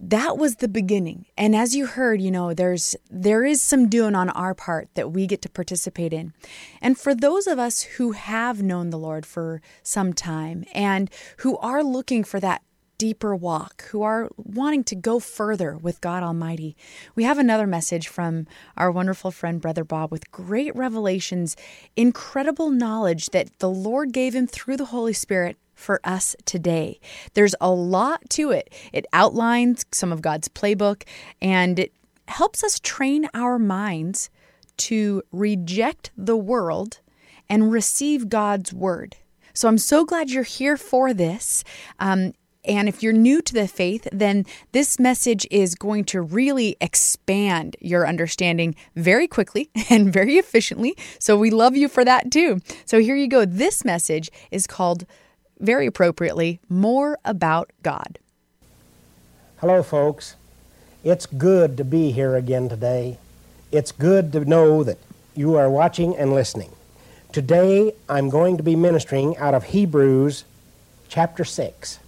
That 0.01 0.39
was 0.39 0.57
the 0.57 0.69
beginning. 0.69 1.27
And 1.39 1.55
as 1.55 1.77
you 1.77 1.87
heard 1.87 2.21
you 2.21 2.31
know 2.31 2.53
there's 2.53 2.97
there 3.11 3.45
is 3.45 3.63
some 3.63 3.89
doing 3.89 4.15
on 4.15 4.29
our 4.31 4.55
part 4.55 4.89
that 4.95 5.13
we 5.13 5.27
get 5.27 5.43
to 5.43 5.49
participate 5.49 6.13
in. 6.13 6.33
And 6.81 6.99
for 6.99 7.15
those 7.15 7.47
of 7.47 7.59
us 7.59 7.83
who 7.83 8.13
have 8.13 8.63
known 8.63 8.91
the 8.91 8.99
lord 8.99 9.25
for 9.25 9.63
some 9.83 10.13
time 10.13 10.65
and 10.75 11.11
who 11.39 11.57
are 11.59 11.85
looking 11.85 12.25
for 12.25 12.41
that 12.41 12.63
deeper 12.99 13.35
walk 13.35 13.85
who 13.91 14.03
are 14.03 14.31
wanting 14.37 14.85
to 14.85 14.95
go 14.95 15.19
further 15.19 15.77
with 15.77 16.01
god 16.01 16.23
almighty 16.23 16.77
we 17.17 17.25
have 17.25 17.39
another 17.39 17.67
message 17.67 18.07
from 18.07 18.47
our 18.77 18.91
wonderful 18.91 19.31
friend 19.31 19.61
brother 19.61 19.85
bob 19.85 20.13
with 20.13 20.31
great 20.31 20.75
revelations 20.77 21.57
incredible 21.97 22.71
knowledge 22.71 23.31
that 23.31 23.59
the 23.59 23.69
lord 23.69 24.13
gave 24.13 24.35
him 24.35 24.47
through 24.47 24.77
the 24.77 24.87
holy 24.87 25.13
spirit 25.13 25.57
for 25.75 26.01
us 26.05 26.37
today. 26.45 27.01
There's 27.35 27.55
a 27.61 27.71
lot 27.71 28.29
to 28.31 28.51
it. 28.51 28.73
It 28.93 29.07
outlines 29.13 29.85
some 29.93 30.13
of 30.13 30.23
God's 30.23 30.49
playbook 30.49 31.05
and 31.41 31.79
it 31.79 31.93
helps 32.29 32.65
us 32.65 32.81
train 32.81 33.29
our 33.35 33.59
minds 33.59 34.31
to 34.77 35.23
reject 35.31 36.11
the 36.17 36.37
world 36.37 37.01
and 37.49 37.71
receive 37.71 38.29
God's 38.29 38.73
word. 38.73 39.17
So 39.53 39.69
I'm 39.69 39.79
so 39.79 40.05
glad 40.05 40.31
you're 40.31 40.43
here 40.43 40.77
for 40.77 41.15
this. 41.15 41.63
Um, 42.01 42.33
and 42.65 42.89
if 42.89 43.03
you're 43.03 43.13
new 43.13 43.43
to 43.43 43.53
the 43.53 43.69
faith, 43.69 44.09
then 44.11 44.47
this 44.73 44.99
message 44.99 45.47
is 45.51 45.75
going 45.75 46.05
to 46.07 46.21
really 46.23 46.77
expand 46.81 47.77
your 47.81 48.07
understanding 48.07 48.75
very 48.97 49.29
quickly 49.29 49.71
and 49.91 50.13
very 50.13 50.39
efficiently. 50.39 50.97
So 51.19 51.37
we 51.37 51.51
love 51.51 51.77
you 51.77 51.89
for 51.89 52.05
that 52.05 52.31
too. 52.31 52.61
So 52.87 53.01
here 53.01 53.17
you 53.17 53.29
go. 53.29 53.45
This 53.45 53.85
message 53.85 54.31
is 54.51 54.67
called 54.67 55.05
very 55.59 55.87
appropriately, 55.87 56.61
more 56.69 57.19
about 57.25 57.71
God. 57.83 58.19
Hello, 59.59 59.83
folks. 59.83 60.37
It's 61.03 61.27
good 61.27 61.77
to 61.77 61.85
be 61.85 62.13
here 62.13 62.37
again 62.37 62.69
today. 62.69 63.19
It's 63.71 63.93
good 63.93 64.33
to 64.33 64.45
know 64.45 64.83
that 64.85 64.99
you 65.35 65.57
are 65.57 65.71
watching 65.71 66.17
and 66.17 66.33
listening. 66.33 66.71
Today, 67.33 67.93
I'm 68.09 68.31
going 68.31 68.57
to 68.57 68.63
be 68.63 68.77
ministering 68.77 69.37
out 69.39 69.55
of 69.55 69.65
Hebrews 69.65 70.45
chapter 71.09 71.45
6. 71.45 71.99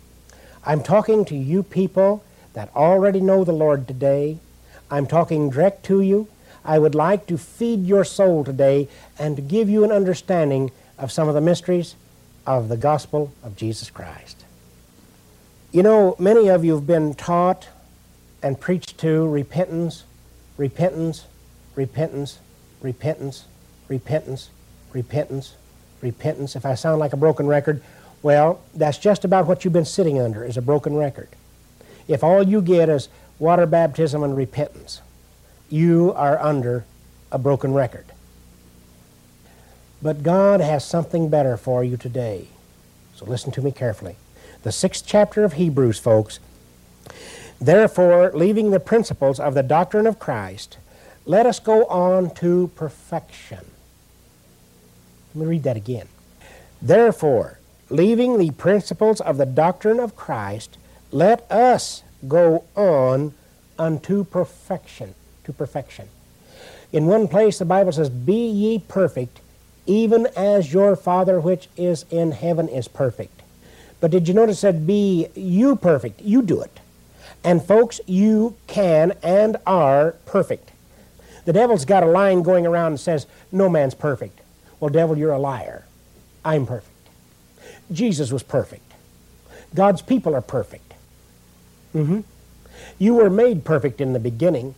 I'm 0.65 0.83
talking 0.83 1.25
to 1.27 1.37
you 1.37 1.63
people 1.63 2.25
that 2.55 2.75
already 2.75 3.21
know 3.21 3.45
the 3.45 3.53
Lord 3.53 3.87
today. 3.87 4.39
I'm 4.91 5.07
talking 5.07 5.51
direct 5.51 5.85
to 5.87 6.01
you. 6.01 6.29
I 6.65 6.79
would 6.79 6.95
like 6.95 7.27
to 7.27 7.39
feed 7.39 7.85
your 7.85 8.05
soul 8.05 8.45
today 8.45 8.89
and 9.19 9.37
to 9.37 9.43
give 9.43 9.69
you 9.69 9.85
an 9.85 9.93
understanding 9.93 10.71
of 10.99 11.13
some 11.13 11.29
of 11.29 11.35
the 11.35 11.41
mysteries 11.41 11.95
of 12.47 12.69
the 12.69 12.77
gospel 12.77 13.33
of 13.43 13.57
Jesus 13.57 13.91
Christ. 13.91 14.45
You 15.73 15.83
know, 15.83 16.17
many 16.19 16.49
of 16.49 16.65
you 16.65 16.75
have 16.75 16.87
been 16.87 17.15
taught 17.15 17.69
and 18.43 18.59
preached 18.59 18.99
to 18.99 19.29
repentance, 19.29 20.05
repentance, 20.57 21.27
repentance, 21.75 22.39
repentance, 22.81 23.45
repentance, 23.89 24.51
repentance, 24.93 25.55
repentance. 26.01 26.57
If 26.57 26.65
I 26.65 26.75
sound 26.75 27.01
like 27.01 27.13
a 27.13 27.17
broken 27.17 27.47
record, 27.47 27.83
well, 28.23 28.61
that's 28.75 28.99
just 28.99 29.25
about 29.25 29.47
what 29.47 29.65
you've 29.65 29.73
been 29.73 29.85
sitting 29.85 30.21
under 30.21 30.45
is 30.45 30.57
a 30.57 30.63
broken 30.63 30.97
record. 30.97 31.29
If 32.09 32.23
all 32.23 32.43
you 32.43 32.63
get 32.63 32.89
is 32.89 33.09
water 33.39 33.67
baptism 33.67 34.23
and 34.23 34.37
repentance, 34.37 35.01
you 35.69 36.13
are 36.17 36.41
under 36.41 36.85
a 37.33 37.39
broken 37.39 37.75
record. 37.75 38.07
But 40.07 40.23
God 40.23 40.61
has 40.61 40.85
something 40.85 41.31
better 41.31 41.57
for 41.57 41.83
you 41.83 41.97
today. 41.97 42.47
So 43.17 43.25
listen 43.25 43.51
to 43.51 43.61
me 43.61 43.73
carefully. 43.73 44.15
The 44.63 44.71
sixth 44.71 45.03
chapter 45.05 45.43
of 45.43 45.55
Hebrews, 45.55 45.99
folks. 45.99 46.39
Therefore, 47.61 48.31
leaving 48.33 48.71
the 48.71 48.79
principles 48.79 49.41
of 49.41 49.55
the 49.55 49.65
doctrine 49.65 50.07
of 50.07 50.21
Christ, 50.21 50.79
let 51.25 51.45
us 51.45 51.59
go 51.59 51.87
on 51.87 52.33
to 52.37 52.71
perfection. 52.77 53.67
Let 55.35 55.41
me 55.43 55.51
read 55.51 55.65
that 55.65 55.77
again. 55.77 56.07
Therefore, 56.81 57.59
leaving 57.91 58.39
the 58.39 58.53
principles 58.53 59.21
of 59.21 59.39
the 59.39 59.45
doctrine 59.45 59.99
of 59.99 60.15
Christ, 60.15 60.79
let 61.11 61.51
us 61.51 62.05
go 62.29 62.63
on 62.77 63.35
unto 63.77 64.23
perfection. 64.23 65.17
To 65.43 65.53
perfection. 65.53 66.07
In 66.93 67.07
one 67.07 67.27
place, 67.27 67.59
the 67.59 67.65
Bible 67.65 67.91
says, 67.91 68.09
Be 68.09 68.49
ye 68.49 68.79
perfect, 68.79 69.41
even 69.87 70.27
as 70.37 70.73
your 70.73 70.97
Father 70.97 71.41
which 71.41 71.69
is 71.77 72.05
in 72.11 72.33
heaven 72.33 72.69
is 72.69 72.89
perfect. 72.89 73.43
But 74.01 74.11
did 74.11 74.29
you 74.29 74.35
notice 74.35 74.61
that 74.61 74.87
be 74.87 75.29
you 75.35 75.77
perfect? 75.77 76.21
You 76.21 76.43
do 76.43 76.61
it. 76.61 76.81
And 77.43 77.63
folks, 77.63 78.01
you 78.07 78.57
can 78.67 79.13
and 79.23 79.57
are 79.67 80.13
perfect. 80.27 80.73
The 81.45 81.53
devil's 81.53 81.85
got 81.85 82.03
a 82.03 82.07
line 82.07 82.43
going 82.43 82.67
around 82.67 82.93
and 82.93 83.01
says, 83.01 83.27
No 83.53 83.69
man's 83.69 83.95
perfect. 83.95 84.41
Well, 84.81 84.91
devil, 84.91 85.17
you're 85.17 85.33
a 85.33 85.39
liar. 85.39 85.85
I'm 86.45 86.67
perfect. 86.67 86.91
Jesus 87.91 88.33
was 88.33 88.43
perfect. 88.43 88.93
God's 89.75 90.03
people 90.03 90.35
are 90.35 90.43
perfect. 90.43 90.95
Mm-hmm. 91.95 92.21
You 92.99 93.15
were 93.15 93.31
made 93.31 93.65
perfect 93.65 94.01
in 94.01 94.13
the 94.13 94.19
beginning. 94.19 94.75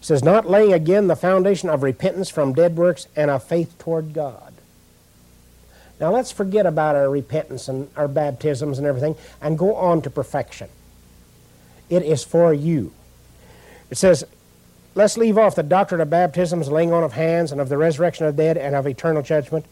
It 0.00 0.04
says, 0.04 0.24
not 0.24 0.48
laying 0.48 0.72
again 0.72 1.08
the 1.08 1.16
foundation 1.16 1.68
of 1.68 1.82
repentance 1.82 2.30
from 2.30 2.54
dead 2.54 2.76
works 2.76 3.06
and 3.14 3.30
of 3.30 3.44
faith 3.44 3.78
toward 3.78 4.14
God. 4.14 4.54
Now 6.00 6.10
let's 6.10 6.32
forget 6.32 6.64
about 6.64 6.96
our 6.96 7.10
repentance 7.10 7.68
and 7.68 7.90
our 7.96 8.08
baptisms 8.08 8.78
and 8.78 8.86
everything 8.86 9.16
and 9.42 9.58
go 9.58 9.74
on 9.74 10.00
to 10.02 10.10
perfection. 10.10 10.70
It 11.90 12.02
is 12.02 12.24
for 12.24 12.54
you. 12.54 12.92
It 13.90 13.98
says, 13.98 14.24
let's 14.94 15.18
leave 15.18 15.36
off 15.36 15.54
the 15.54 15.62
doctrine 15.62 16.00
of 16.00 16.08
baptisms, 16.08 16.70
laying 16.70 16.92
on 16.92 17.02
of 17.02 17.12
hands, 17.12 17.52
and 17.52 17.60
of 17.60 17.68
the 17.68 17.76
resurrection 17.76 18.24
of 18.24 18.36
the 18.36 18.42
dead, 18.42 18.56
and 18.56 18.74
of 18.74 18.86
eternal 18.86 19.22
judgment. 19.22 19.66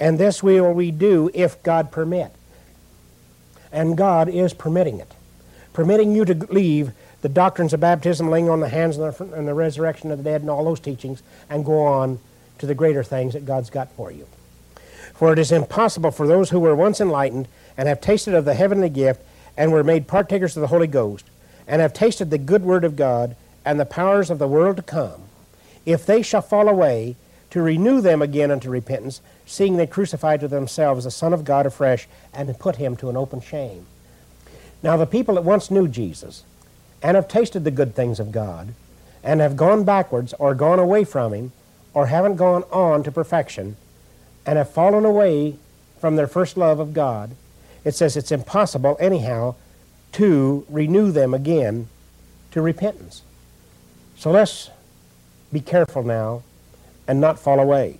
And 0.00 0.18
this 0.18 0.42
will 0.42 0.72
we 0.72 0.90
do 0.90 1.30
if 1.34 1.62
God 1.62 1.92
permit. 1.92 2.32
And 3.70 3.96
God 3.96 4.28
is 4.28 4.54
permitting 4.54 4.98
it. 4.98 5.12
Permitting 5.72 6.16
you 6.16 6.24
to 6.24 6.34
leave 6.52 6.92
the 7.20 7.28
doctrines 7.28 7.72
of 7.72 7.80
baptism, 7.80 8.30
laying 8.30 8.48
on 8.48 8.60
the 8.60 8.68
hands, 8.68 8.96
and 8.96 9.12
the, 9.12 9.24
and 9.34 9.48
the 9.48 9.54
resurrection 9.54 10.10
of 10.10 10.18
the 10.18 10.24
dead, 10.24 10.40
and 10.40 10.50
all 10.50 10.64
those 10.64 10.80
teachings, 10.80 11.22
and 11.50 11.64
go 11.64 11.82
on 11.82 12.18
to 12.58 12.66
the 12.66 12.74
greater 12.74 13.02
things 13.02 13.32
that 13.34 13.46
God's 13.46 13.70
got 13.70 13.90
for 13.92 14.10
you. 14.10 14.26
For 15.14 15.32
it 15.32 15.38
is 15.38 15.50
impossible 15.50 16.12
for 16.12 16.26
those 16.26 16.50
who 16.50 16.60
were 16.60 16.76
once 16.76 17.00
enlightened 17.00 17.48
and 17.76 17.88
have 17.88 18.00
tasted 18.00 18.34
of 18.34 18.44
the 18.44 18.54
heavenly 18.54 18.88
gift 18.88 19.20
and 19.56 19.72
were 19.72 19.82
made 19.82 20.06
partakers 20.06 20.56
of 20.56 20.60
the 20.60 20.68
Holy 20.68 20.86
Ghost 20.86 21.24
and 21.66 21.82
have 21.82 21.92
tasted 21.92 22.30
the 22.30 22.38
good 22.38 22.62
word 22.62 22.84
of 22.84 22.96
God 22.96 23.36
and 23.64 23.78
the 23.78 23.84
powers 23.84 24.30
of 24.30 24.38
the 24.38 24.48
world 24.48 24.76
to 24.76 24.82
come, 24.82 25.22
if 25.84 26.06
they 26.06 26.22
shall 26.22 26.40
fall 26.40 26.68
away, 26.68 27.16
to 27.50 27.62
renew 27.62 28.00
them 28.00 28.22
again 28.22 28.50
unto 28.50 28.70
repentance, 28.70 29.20
seeing 29.44 29.76
they 29.76 29.86
crucified 29.86 30.40
to 30.40 30.48
themselves 30.48 31.04
the 31.04 31.10
Son 31.10 31.32
of 31.32 31.44
God 31.44 31.66
afresh 31.66 32.06
and 32.32 32.58
put 32.58 32.76
him 32.76 32.96
to 32.96 33.10
an 33.10 33.16
open 33.16 33.40
shame. 33.40 33.86
Now, 34.82 34.96
the 34.96 35.06
people 35.06 35.34
that 35.34 35.44
once 35.44 35.70
knew 35.70 35.88
Jesus 35.88 36.44
and 37.02 37.16
have 37.16 37.28
tasted 37.28 37.64
the 37.64 37.70
good 37.70 37.94
things 37.94 38.20
of 38.20 38.32
God 38.32 38.74
and 39.22 39.40
have 39.40 39.56
gone 39.56 39.84
backwards 39.84 40.34
or 40.38 40.54
gone 40.54 40.78
away 40.78 41.04
from 41.04 41.32
him 41.32 41.52
or 41.94 42.06
haven't 42.06 42.36
gone 42.36 42.64
on 42.70 43.02
to 43.02 43.12
perfection 43.12 43.76
and 44.46 44.56
have 44.56 44.70
fallen 44.70 45.04
away 45.04 45.56
from 46.00 46.16
their 46.16 46.26
first 46.26 46.56
love 46.56 46.80
of 46.80 46.94
God, 46.94 47.32
it 47.84 47.94
says 47.94 48.16
it's 48.16 48.32
impossible, 48.32 48.96
anyhow, 49.00 49.54
to 50.12 50.64
renew 50.68 51.10
them 51.10 51.34
again 51.34 51.88
to 52.50 52.62
repentance. 52.62 53.22
So 54.16 54.30
let's 54.30 54.70
be 55.52 55.60
careful 55.60 56.02
now 56.02 56.42
and 57.06 57.20
not 57.20 57.38
fall 57.38 57.60
away. 57.60 57.98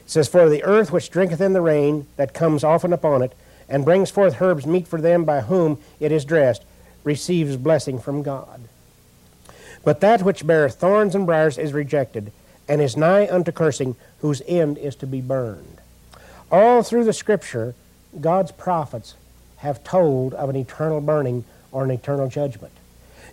It 0.00 0.10
says, 0.10 0.28
For 0.28 0.48
the 0.48 0.64
earth 0.64 0.92
which 0.92 1.10
drinketh 1.10 1.40
in 1.40 1.52
the 1.52 1.60
rain 1.60 2.06
that 2.16 2.34
comes 2.34 2.64
often 2.64 2.92
upon 2.92 3.22
it, 3.22 3.32
and 3.68 3.84
brings 3.84 4.10
forth 4.10 4.40
herbs 4.40 4.66
meet 4.66 4.86
for 4.86 5.00
them 5.00 5.24
by 5.24 5.40
whom 5.40 5.78
it 5.98 6.12
is 6.12 6.24
dressed, 6.24 6.64
receives 7.06 7.56
blessing 7.56 7.98
from 7.98 8.22
God. 8.22 8.62
But 9.84 10.00
that 10.00 10.22
which 10.22 10.46
beareth 10.46 10.74
thorns 10.74 11.14
and 11.14 11.24
briars 11.24 11.56
is 11.56 11.72
rejected, 11.72 12.32
and 12.68 12.82
is 12.82 12.96
nigh 12.96 13.28
unto 13.28 13.52
cursing, 13.52 13.94
whose 14.20 14.42
end 14.48 14.76
is 14.76 14.96
to 14.96 15.06
be 15.06 15.20
burned. 15.20 15.78
All 16.50 16.82
through 16.82 17.04
the 17.04 17.12
Scripture, 17.12 17.74
God's 18.20 18.50
prophets 18.50 19.14
have 19.58 19.84
told 19.84 20.34
of 20.34 20.50
an 20.50 20.56
eternal 20.56 21.00
burning 21.00 21.44
or 21.70 21.84
an 21.84 21.92
eternal 21.92 22.28
judgment. 22.28 22.72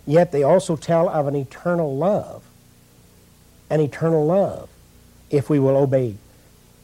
Yet 0.06 0.30
they 0.30 0.44
also 0.44 0.76
tell 0.76 1.08
of 1.08 1.26
an 1.26 1.34
eternal 1.34 1.96
love. 1.96 2.44
An 3.70 3.80
eternal 3.80 4.24
love, 4.24 4.68
if 5.30 5.50
we 5.50 5.58
will 5.58 5.76
obey 5.76 6.14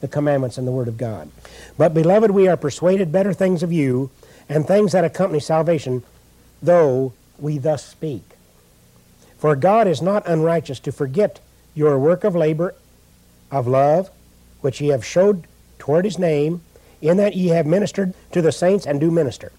the 0.01 0.09
commandments 0.09 0.59
and 0.59 0.67
the 0.67 0.73
Word 0.73 0.89
of 0.89 0.99
God. 0.99 1.31
But, 1.79 1.95
beloved, 1.95 2.31
we 2.33 2.49
are 2.49 2.57
persuaded 2.57 3.13
better 3.13 3.33
things 3.33 3.63
of 3.63 3.73
you 3.73 4.11
and 4.49 4.67
things 4.67 4.93
that 4.93 5.05
accompany 5.05 5.39
salvation, 5.41 6.03
though 6.63 7.13
we 7.39 7.59
thus 7.59 7.85
speak. 7.85 8.23
For 9.39 9.57
God 9.57 9.89
is 9.89 10.03
not 10.03 10.27
unrighteous 10.27 10.81
to 10.81 10.93
forget 10.93 11.41
your 11.75 11.99
work 11.99 12.25
of 12.25 12.37
labor, 12.37 12.75
of 13.51 13.67
love, 13.67 14.11
which 14.61 14.81
ye 14.81 14.89
have 14.89 15.05
showed 15.05 15.45
toward 15.79 16.05
his 16.05 16.19
name, 16.19 16.61
in 17.01 17.17
that 17.17 17.35
ye 17.35 17.49
have 17.49 17.67
ministered 17.67 18.13
to 18.33 18.43
the 18.43 18.53
saints 18.53 18.87
and 18.87 19.01
do 19.01 19.11
minister. 19.11 19.53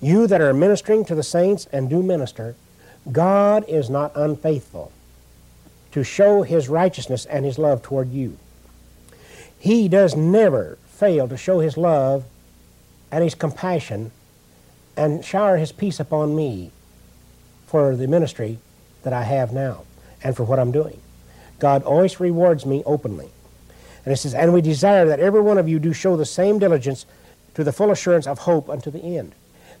You 0.00 0.26
that 0.26 0.40
are 0.40 0.52
ministering 0.52 1.04
to 1.06 1.14
the 1.14 1.22
saints 1.22 1.66
and 1.72 1.88
do 1.88 2.02
minister, 2.02 2.56
God 3.10 3.64
is 3.68 3.88
not 3.88 4.12
unfaithful 4.14 4.92
to 5.92 6.04
show 6.04 6.42
his 6.42 6.68
righteousness 6.68 7.24
and 7.26 7.44
his 7.44 7.58
love 7.58 7.82
toward 7.82 8.10
you. 8.10 8.38
He 9.58 9.88
does 9.88 10.14
never 10.14 10.78
fail 10.86 11.28
to 11.28 11.36
show 11.36 11.60
his 11.60 11.76
love 11.76 12.24
and 13.10 13.24
his 13.24 13.34
compassion 13.34 14.10
and 14.98 15.24
shower 15.24 15.56
his 15.56 15.70
peace 15.70 16.00
upon 16.00 16.34
me 16.34 16.72
for 17.66 17.94
the 17.94 18.08
ministry 18.08 18.58
that 19.04 19.12
I 19.12 19.22
have 19.22 19.52
now 19.52 19.84
and 20.22 20.36
for 20.36 20.42
what 20.42 20.58
I'm 20.58 20.72
doing. 20.72 21.00
God 21.60 21.84
always 21.84 22.18
rewards 22.18 22.66
me 22.66 22.82
openly. 22.84 23.30
And 24.04 24.12
it 24.12 24.16
says, 24.16 24.34
And 24.34 24.52
we 24.52 24.60
desire 24.60 25.06
that 25.06 25.20
every 25.20 25.40
one 25.40 25.56
of 25.56 25.68
you 25.68 25.78
do 25.78 25.92
show 25.92 26.16
the 26.16 26.26
same 26.26 26.58
diligence 26.58 27.06
to 27.54 27.62
the 27.62 27.72
full 27.72 27.92
assurance 27.92 28.26
of 28.26 28.40
hope 28.40 28.68
unto 28.68 28.90
the 28.90 29.16
end, 29.16 29.34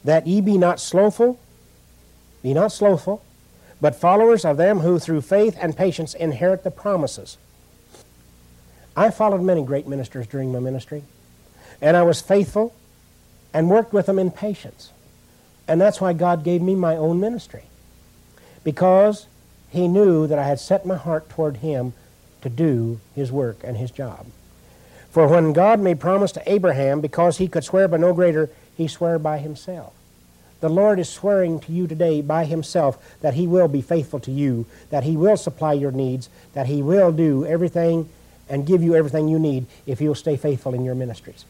that 0.04 0.26
ye 0.26 0.40
be 0.40 0.56
not 0.56 0.80
slothful, 0.80 1.38
be 2.42 2.54
not 2.54 2.72
slothful, 2.72 3.24
but 3.80 3.96
followers 3.96 4.44
of 4.44 4.56
them 4.56 4.80
who 4.80 4.98
through 4.98 5.22
faith 5.22 5.56
and 5.60 5.76
patience 5.76 6.14
inherit 6.14 6.62
the 6.62 6.70
promises. 6.70 7.38
I 8.96 9.10
followed 9.10 9.42
many 9.42 9.64
great 9.64 9.86
ministers 9.86 10.26
during 10.26 10.52
my 10.52 10.58
ministry, 10.58 11.02
and 11.80 11.96
I 11.96 12.02
was 12.02 12.20
faithful 12.20 12.74
and 13.52 13.70
worked 13.70 13.92
with 13.92 14.06
them 14.06 14.18
in 14.18 14.30
patience. 14.30 14.92
And 15.68 15.80
that's 15.80 16.00
why 16.00 16.14
God 16.14 16.42
gave 16.42 16.62
me 16.62 16.74
my 16.74 16.96
own 16.96 17.20
ministry, 17.20 17.64
because 18.64 19.26
He 19.70 19.86
knew 19.86 20.26
that 20.26 20.38
I 20.38 20.48
had 20.48 20.58
set 20.58 20.86
my 20.86 20.96
heart 20.96 21.28
toward 21.28 21.58
Him 21.58 21.92
to 22.40 22.48
do 22.48 23.00
His 23.14 23.30
work 23.30 23.58
and 23.62 23.76
His 23.76 23.90
job. 23.90 24.26
For 25.10 25.28
when 25.28 25.52
God 25.52 25.80
made 25.80 26.00
promise 26.00 26.32
to 26.32 26.50
Abraham, 26.50 27.00
because 27.00 27.38
he 27.38 27.48
could 27.48 27.64
swear 27.64 27.88
by 27.88 27.96
no 27.96 28.12
greater, 28.12 28.50
he 28.76 28.88
swore 28.88 29.18
by 29.18 29.38
himself. 29.38 29.92
The 30.60 30.68
Lord 30.68 30.98
is 30.98 31.08
swearing 31.08 31.60
to 31.60 31.72
you 31.72 31.86
today 31.86 32.20
by 32.20 32.44
Himself 32.44 32.98
that 33.20 33.34
He 33.34 33.46
will 33.46 33.68
be 33.68 33.80
faithful 33.80 34.18
to 34.20 34.32
you, 34.32 34.66
that 34.90 35.04
He 35.04 35.16
will 35.16 35.36
supply 35.36 35.72
your 35.72 35.92
needs, 35.92 36.28
that 36.52 36.66
He 36.66 36.82
will 36.82 37.12
do 37.12 37.46
everything 37.46 38.08
and 38.48 38.66
give 38.66 38.82
you 38.82 38.96
everything 38.96 39.28
you 39.28 39.38
need 39.38 39.66
if 39.86 40.00
you'll 40.00 40.14
stay 40.16 40.36
faithful 40.36 40.74
in 40.74 40.84
your 40.84 40.94
ministries. 40.96 41.44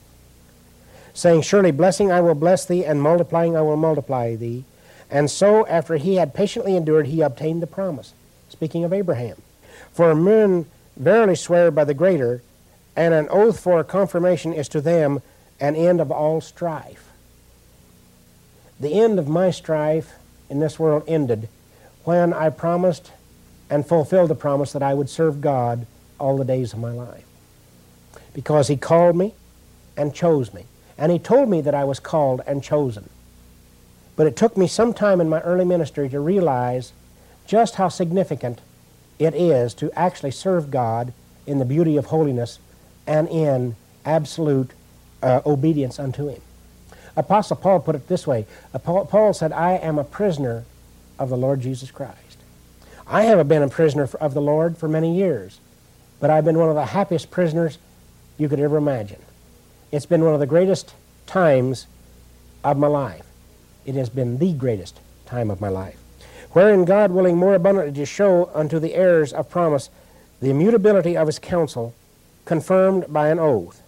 Saying, 1.18 1.42
Surely 1.42 1.72
blessing 1.72 2.12
I 2.12 2.20
will 2.20 2.36
bless 2.36 2.64
thee, 2.64 2.84
and 2.84 3.02
multiplying 3.02 3.56
I 3.56 3.62
will 3.62 3.76
multiply 3.76 4.36
thee. 4.36 4.62
And 5.10 5.28
so, 5.28 5.66
after 5.66 5.96
he 5.96 6.14
had 6.14 6.32
patiently 6.32 6.76
endured, 6.76 7.08
he 7.08 7.22
obtained 7.22 7.60
the 7.60 7.66
promise. 7.66 8.14
Speaking 8.48 8.84
of 8.84 8.92
Abraham. 8.92 9.42
For 9.92 10.14
men 10.14 10.66
verily 10.96 11.34
swear 11.34 11.72
by 11.72 11.82
the 11.82 11.92
greater, 11.92 12.40
and 12.94 13.14
an 13.14 13.26
oath 13.30 13.58
for 13.58 13.80
a 13.80 13.84
confirmation 13.84 14.52
is 14.52 14.68
to 14.68 14.80
them 14.80 15.20
an 15.58 15.74
end 15.74 16.00
of 16.00 16.12
all 16.12 16.40
strife. 16.40 17.10
The 18.78 19.00
end 19.00 19.18
of 19.18 19.26
my 19.26 19.50
strife 19.50 20.12
in 20.48 20.60
this 20.60 20.78
world 20.78 21.02
ended 21.08 21.48
when 22.04 22.32
I 22.32 22.48
promised 22.50 23.10
and 23.68 23.84
fulfilled 23.84 24.30
the 24.30 24.36
promise 24.36 24.70
that 24.70 24.84
I 24.84 24.94
would 24.94 25.10
serve 25.10 25.40
God 25.40 25.84
all 26.20 26.36
the 26.36 26.44
days 26.44 26.72
of 26.72 26.78
my 26.78 26.92
life. 26.92 27.24
Because 28.34 28.68
He 28.68 28.76
called 28.76 29.16
me 29.16 29.34
and 29.96 30.14
chose 30.14 30.54
me. 30.54 30.66
And 30.98 31.12
He 31.12 31.18
told 31.18 31.48
me 31.48 31.60
that 31.62 31.74
I 31.74 31.84
was 31.84 32.00
called 32.00 32.42
and 32.46 32.62
chosen. 32.62 33.08
But 34.16 34.26
it 34.26 34.36
took 34.36 34.56
me 34.56 34.66
some 34.66 34.92
time 34.92 35.20
in 35.20 35.28
my 35.28 35.40
early 35.40 35.64
ministry 35.64 36.08
to 36.08 36.18
realize 36.18 36.92
just 37.46 37.76
how 37.76 37.88
significant 37.88 38.60
it 39.18 39.34
is 39.34 39.74
to 39.74 39.92
actually 39.98 40.32
serve 40.32 40.70
God 40.70 41.12
in 41.46 41.58
the 41.58 41.64
beauty 41.64 41.96
of 41.96 42.06
holiness 42.06 42.58
and 43.06 43.28
in 43.28 43.76
absolute 44.04 44.72
uh, 45.22 45.40
obedience 45.46 45.98
unto 45.98 46.28
Him. 46.28 46.42
Apostle 47.16 47.56
Paul 47.56 47.80
put 47.80 47.96
it 47.96 48.08
this 48.08 48.26
way 48.26 48.46
Paul 48.84 49.32
said, 49.32 49.52
I 49.52 49.72
am 49.72 49.98
a 49.98 50.04
prisoner 50.04 50.64
of 51.18 51.28
the 51.28 51.36
Lord 51.36 51.60
Jesus 51.60 51.90
Christ. 51.90 52.38
I 53.06 53.22
have 53.22 53.48
been 53.48 53.62
a 53.62 53.68
prisoner 53.68 54.08
of 54.20 54.34
the 54.34 54.42
Lord 54.42 54.76
for 54.76 54.88
many 54.88 55.16
years, 55.16 55.60
but 56.20 56.30
I've 56.30 56.44
been 56.44 56.58
one 56.58 56.68
of 56.68 56.74
the 56.74 56.86
happiest 56.86 57.30
prisoners 57.30 57.78
you 58.36 58.48
could 58.48 58.60
ever 58.60 58.76
imagine. 58.76 59.20
It's 59.90 60.06
been 60.06 60.24
one 60.24 60.34
of 60.34 60.40
the 60.40 60.46
greatest 60.46 60.94
times 61.26 61.86
of 62.62 62.76
my 62.76 62.86
life. 62.86 63.24
It 63.86 63.94
has 63.94 64.10
been 64.10 64.38
the 64.38 64.52
greatest 64.52 65.00
time 65.24 65.50
of 65.50 65.60
my 65.60 65.68
life. 65.68 65.98
Wherein 66.52 66.84
God, 66.84 67.10
willing 67.10 67.36
more 67.36 67.54
abundantly 67.54 67.92
to 67.94 68.06
show 68.06 68.50
unto 68.54 68.78
the 68.78 68.94
heirs 68.94 69.32
of 69.32 69.48
promise 69.48 69.90
the 70.40 70.50
immutability 70.50 71.16
of 71.16 71.26
his 71.26 71.38
counsel, 71.38 71.94
confirmed 72.44 73.12
by 73.12 73.28
an 73.28 73.38
oath 73.38 73.82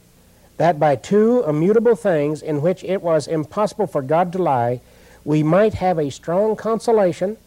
that 0.60 0.78
by 0.78 0.94
two 0.94 1.42
immutable 1.46 1.96
things 1.96 2.42
in 2.42 2.60
which 2.60 2.84
it 2.84 3.00
was 3.00 3.26
impossible 3.26 3.86
for 3.86 4.02
God 4.02 4.30
to 4.30 4.38
lie, 4.38 4.82
we 5.24 5.42
might 5.42 5.72
have 5.72 5.98
a 5.98 6.10
strong 6.10 6.54
consolation 6.54 7.38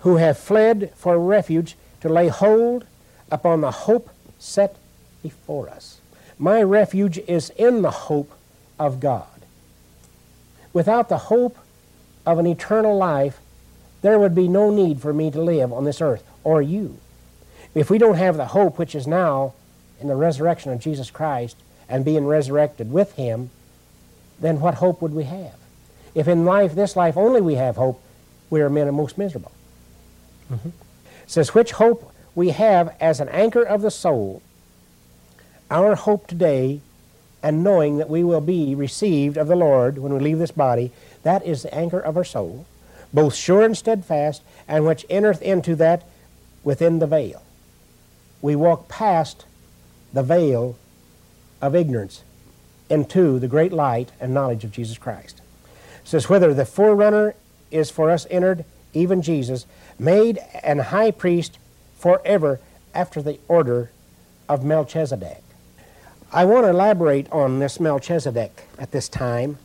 who 0.00 0.16
have 0.16 0.36
fled 0.36 0.92
for 0.94 1.18
refuge 1.18 1.76
to 2.02 2.10
lay 2.10 2.28
hold 2.28 2.84
upon 3.30 3.62
the 3.62 3.70
hope 3.70 4.10
set 4.38 4.76
before 5.22 5.70
us. 5.70 6.01
My 6.42 6.60
refuge 6.60 7.18
is 7.28 7.50
in 7.50 7.82
the 7.82 7.92
hope 7.92 8.32
of 8.76 8.98
God. 8.98 9.28
Without 10.72 11.08
the 11.08 11.18
hope 11.18 11.56
of 12.26 12.40
an 12.40 12.48
eternal 12.48 12.96
life, 12.96 13.38
there 14.00 14.18
would 14.18 14.34
be 14.34 14.48
no 14.48 14.68
need 14.68 15.00
for 15.00 15.12
me 15.12 15.30
to 15.30 15.40
live 15.40 15.72
on 15.72 15.84
this 15.84 16.00
earth, 16.00 16.24
or 16.42 16.60
you. 16.60 16.98
If 17.76 17.90
we 17.90 17.96
don't 17.96 18.16
have 18.16 18.36
the 18.36 18.46
hope 18.46 18.76
which 18.76 18.96
is 18.96 19.06
now 19.06 19.54
in 20.00 20.08
the 20.08 20.16
resurrection 20.16 20.72
of 20.72 20.80
Jesus 20.80 21.12
Christ, 21.12 21.56
and 21.88 22.04
being 22.04 22.26
resurrected 22.26 22.90
with 22.90 23.12
him, 23.12 23.50
then 24.40 24.58
what 24.58 24.74
hope 24.74 25.00
would 25.00 25.14
we 25.14 25.22
have? 25.22 25.54
If 26.12 26.26
in 26.26 26.44
life, 26.44 26.74
this 26.74 26.96
life 26.96 27.16
only 27.16 27.40
we 27.40 27.54
have 27.54 27.76
hope, 27.76 28.02
we 28.50 28.60
are 28.62 28.68
men 28.68 28.92
most 28.92 29.16
miserable. 29.16 29.52
Mm-hmm. 30.50 30.70
It 30.70 31.30
says, 31.30 31.54
which 31.54 31.70
hope 31.70 32.12
we 32.34 32.48
have 32.48 32.96
as 32.98 33.20
an 33.20 33.28
anchor 33.28 33.62
of 33.62 33.80
the 33.80 33.92
soul, 33.92 34.42
our 35.72 35.94
hope 35.94 36.26
today, 36.26 36.80
and 37.42 37.64
knowing 37.64 37.96
that 37.96 38.10
we 38.10 38.22
will 38.22 38.42
be 38.42 38.74
received 38.74 39.36
of 39.36 39.48
the 39.48 39.56
Lord 39.56 39.98
when 39.98 40.12
we 40.12 40.20
leave 40.20 40.38
this 40.38 40.52
body, 40.52 40.92
that 41.22 41.44
is 41.44 41.62
the 41.62 41.74
anchor 41.74 41.98
of 41.98 42.16
our 42.16 42.24
soul, 42.24 42.66
both 43.12 43.34
sure 43.34 43.62
and 43.62 43.76
steadfast, 43.76 44.42
and 44.68 44.86
which 44.86 45.06
entereth 45.08 45.40
into 45.40 45.74
that 45.76 46.04
within 46.62 46.98
the 46.98 47.06
veil. 47.06 47.42
We 48.42 48.54
walk 48.54 48.88
past 48.88 49.46
the 50.12 50.22
veil 50.22 50.76
of 51.60 51.74
ignorance 51.74 52.22
into 52.90 53.38
the 53.38 53.48
great 53.48 53.72
light 53.72 54.12
and 54.20 54.34
knowledge 54.34 54.64
of 54.64 54.72
Jesus 54.72 54.98
Christ. 54.98 55.40
It 56.02 56.08
says, 56.08 56.28
Whether 56.28 56.52
the 56.52 56.66
forerunner 56.66 57.34
is 57.70 57.90
for 57.90 58.10
us 58.10 58.26
entered, 58.30 58.64
even 58.92 59.22
Jesus, 59.22 59.64
made 59.98 60.38
an 60.62 60.78
high 60.78 61.12
priest 61.12 61.58
forever 61.96 62.60
after 62.94 63.22
the 63.22 63.38
order 63.48 63.90
of 64.48 64.64
Melchizedek. 64.64 65.42
I 66.34 66.46
want 66.46 66.64
to 66.64 66.70
elaborate 66.70 67.30
on 67.30 67.58
this 67.58 67.78
Melchizedek 67.78 68.66
at 68.78 68.90
this 68.90 69.06
time. 69.06 69.58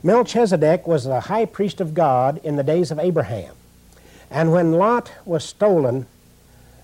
Melchizedek 0.00 0.86
was 0.86 1.02
the 1.02 1.18
high 1.18 1.46
priest 1.46 1.80
of 1.80 1.94
God 1.94 2.40
in 2.44 2.54
the 2.54 2.62
days 2.62 2.92
of 2.92 3.00
Abraham. 3.00 3.52
And 4.30 4.52
when 4.52 4.70
Lot 4.70 5.10
was 5.24 5.44
stolen 5.44 6.06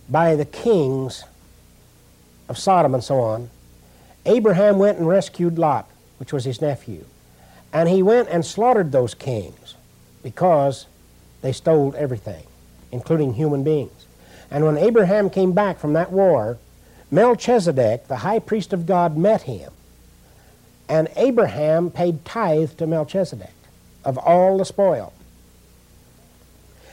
by 0.08 0.34
the 0.34 0.44
kings 0.44 1.22
of 2.48 2.58
Sodom 2.58 2.94
and 2.94 3.04
so 3.04 3.20
on, 3.20 3.48
Abraham 4.26 4.80
went 4.80 4.98
and 4.98 5.06
rescued 5.06 5.56
Lot, 5.56 5.88
which 6.18 6.32
was 6.32 6.44
his 6.44 6.60
nephew. 6.60 7.04
And 7.72 7.88
he 7.88 8.02
went 8.02 8.28
and 8.28 8.44
slaughtered 8.44 8.90
those 8.90 9.14
kings 9.14 9.76
because 10.24 10.86
they 11.42 11.52
stole 11.52 11.94
everything, 11.96 12.44
including 12.90 13.34
human 13.34 13.62
beings. 13.62 14.06
And 14.50 14.64
when 14.64 14.78
Abraham 14.78 15.30
came 15.30 15.52
back 15.52 15.78
from 15.78 15.92
that 15.92 16.10
war, 16.10 16.58
Melchizedek, 17.10 18.08
the 18.08 18.16
high 18.16 18.38
priest 18.38 18.72
of 18.72 18.86
God, 18.86 19.16
met 19.16 19.42
him. 19.42 19.72
And 20.88 21.08
Abraham 21.16 21.90
paid 21.90 22.24
tithe 22.24 22.72
to 22.78 22.86
Melchizedek 22.86 23.52
of 24.04 24.18
all 24.18 24.58
the 24.58 24.64
spoil. 24.64 25.12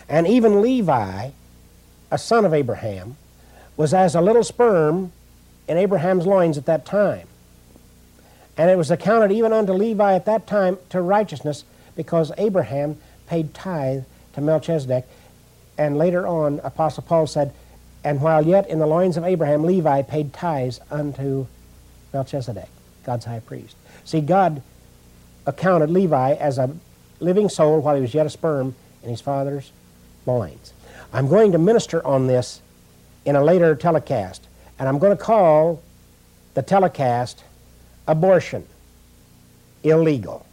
And 0.08 0.28
even 0.28 0.62
Levi, 0.62 1.30
a 2.12 2.18
son 2.18 2.46
of 2.46 2.54
Abraham, 2.54 3.18
was 3.78 3.94
as 3.94 4.16
a 4.16 4.22
little 4.22 4.44
sperm 4.44 5.12
in 5.68 5.78
Abraham's 5.78 6.26
loins 6.26 6.58
at 6.58 6.66
that 6.66 6.86
time. 6.86 7.28
And 8.58 8.70
it 8.70 8.78
was 8.78 8.92
accounted 8.92 9.32
even 9.32 9.52
unto 9.52 9.74
Levi 9.74 10.14
at 10.14 10.26
that 10.26 10.48
time 10.48 10.78
to 10.90 11.02
righteousness 11.02 11.66
because 11.96 12.32
Abraham 12.38 12.98
paid 13.28 13.54
tithe 13.54 14.04
to 14.34 14.42
Melchizedek. 14.42 15.06
And 15.78 15.98
later 15.98 16.26
on, 16.26 16.60
Apostle 16.64 17.04
Paul 17.04 17.28
said, 17.28 17.54
And 18.06 18.22
while 18.22 18.46
yet 18.46 18.70
in 18.70 18.78
the 18.78 18.86
loins 18.86 19.18
of 19.18 19.24
Abraham, 19.24 19.64
Levi 19.64 20.04
paid 20.04 20.32
tithes 20.32 20.80
unto 20.92 21.48
Melchizedek, 22.14 22.70
God's 23.04 23.26
high 23.26 23.40
priest. 23.40 23.76
See, 24.06 24.22
God 24.22 24.62
accounted 25.48 25.90
Levi 25.90 26.36
as 26.36 26.60
a 26.60 26.70
living 27.20 27.50
soul 27.50 27.82
while 27.82 27.96
he 27.96 28.02
was 28.02 28.14
yet 28.14 28.28
a 28.28 28.30
sperm 28.30 28.76
in 29.02 29.10
his 29.10 29.22
father's 29.22 29.72
loins. 30.28 30.72
I'm 31.12 31.28
going 31.28 31.52
to 31.54 31.58
minister 31.58 32.06
on 32.06 32.28
this 32.28 32.62
in 33.26 33.36
a 33.36 33.44
later 33.44 33.76
telecast, 33.76 34.48
and 34.78 34.88
I'm 34.88 35.00
going 35.00 35.18
to 35.18 35.22
call 35.22 35.82
the 36.54 36.62
telecast 36.62 37.44
Abortion 38.08 38.68
Illegal. 39.84 40.46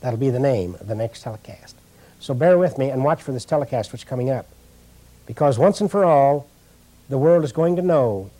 That'll 0.00 0.18
be 0.18 0.30
the 0.30 0.38
name 0.38 0.74
of 0.74 0.86
the 0.86 0.94
next 0.94 1.22
telecast. 1.22 1.76
So 2.20 2.34
bear 2.34 2.58
with 2.58 2.76
me 2.76 2.90
and 2.90 3.02
watch 3.02 3.22
for 3.22 3.32
this 3.32 3.46
telecast 3.46 3.90
which 3.90 4.02
is 4.02 4.08
coming 4.08 4.28
up. 4.28 4.46
Because 5.26 5.58
once 5.58 5.80
and 5.80 5.90
for 5.90 6.04
all, 6.04 6.48
the 7.08 7.18
world 7.18 7.44
is 7.44 7.52
going 7.52 7.76
to 7.76 7.82
know 7.82 8.30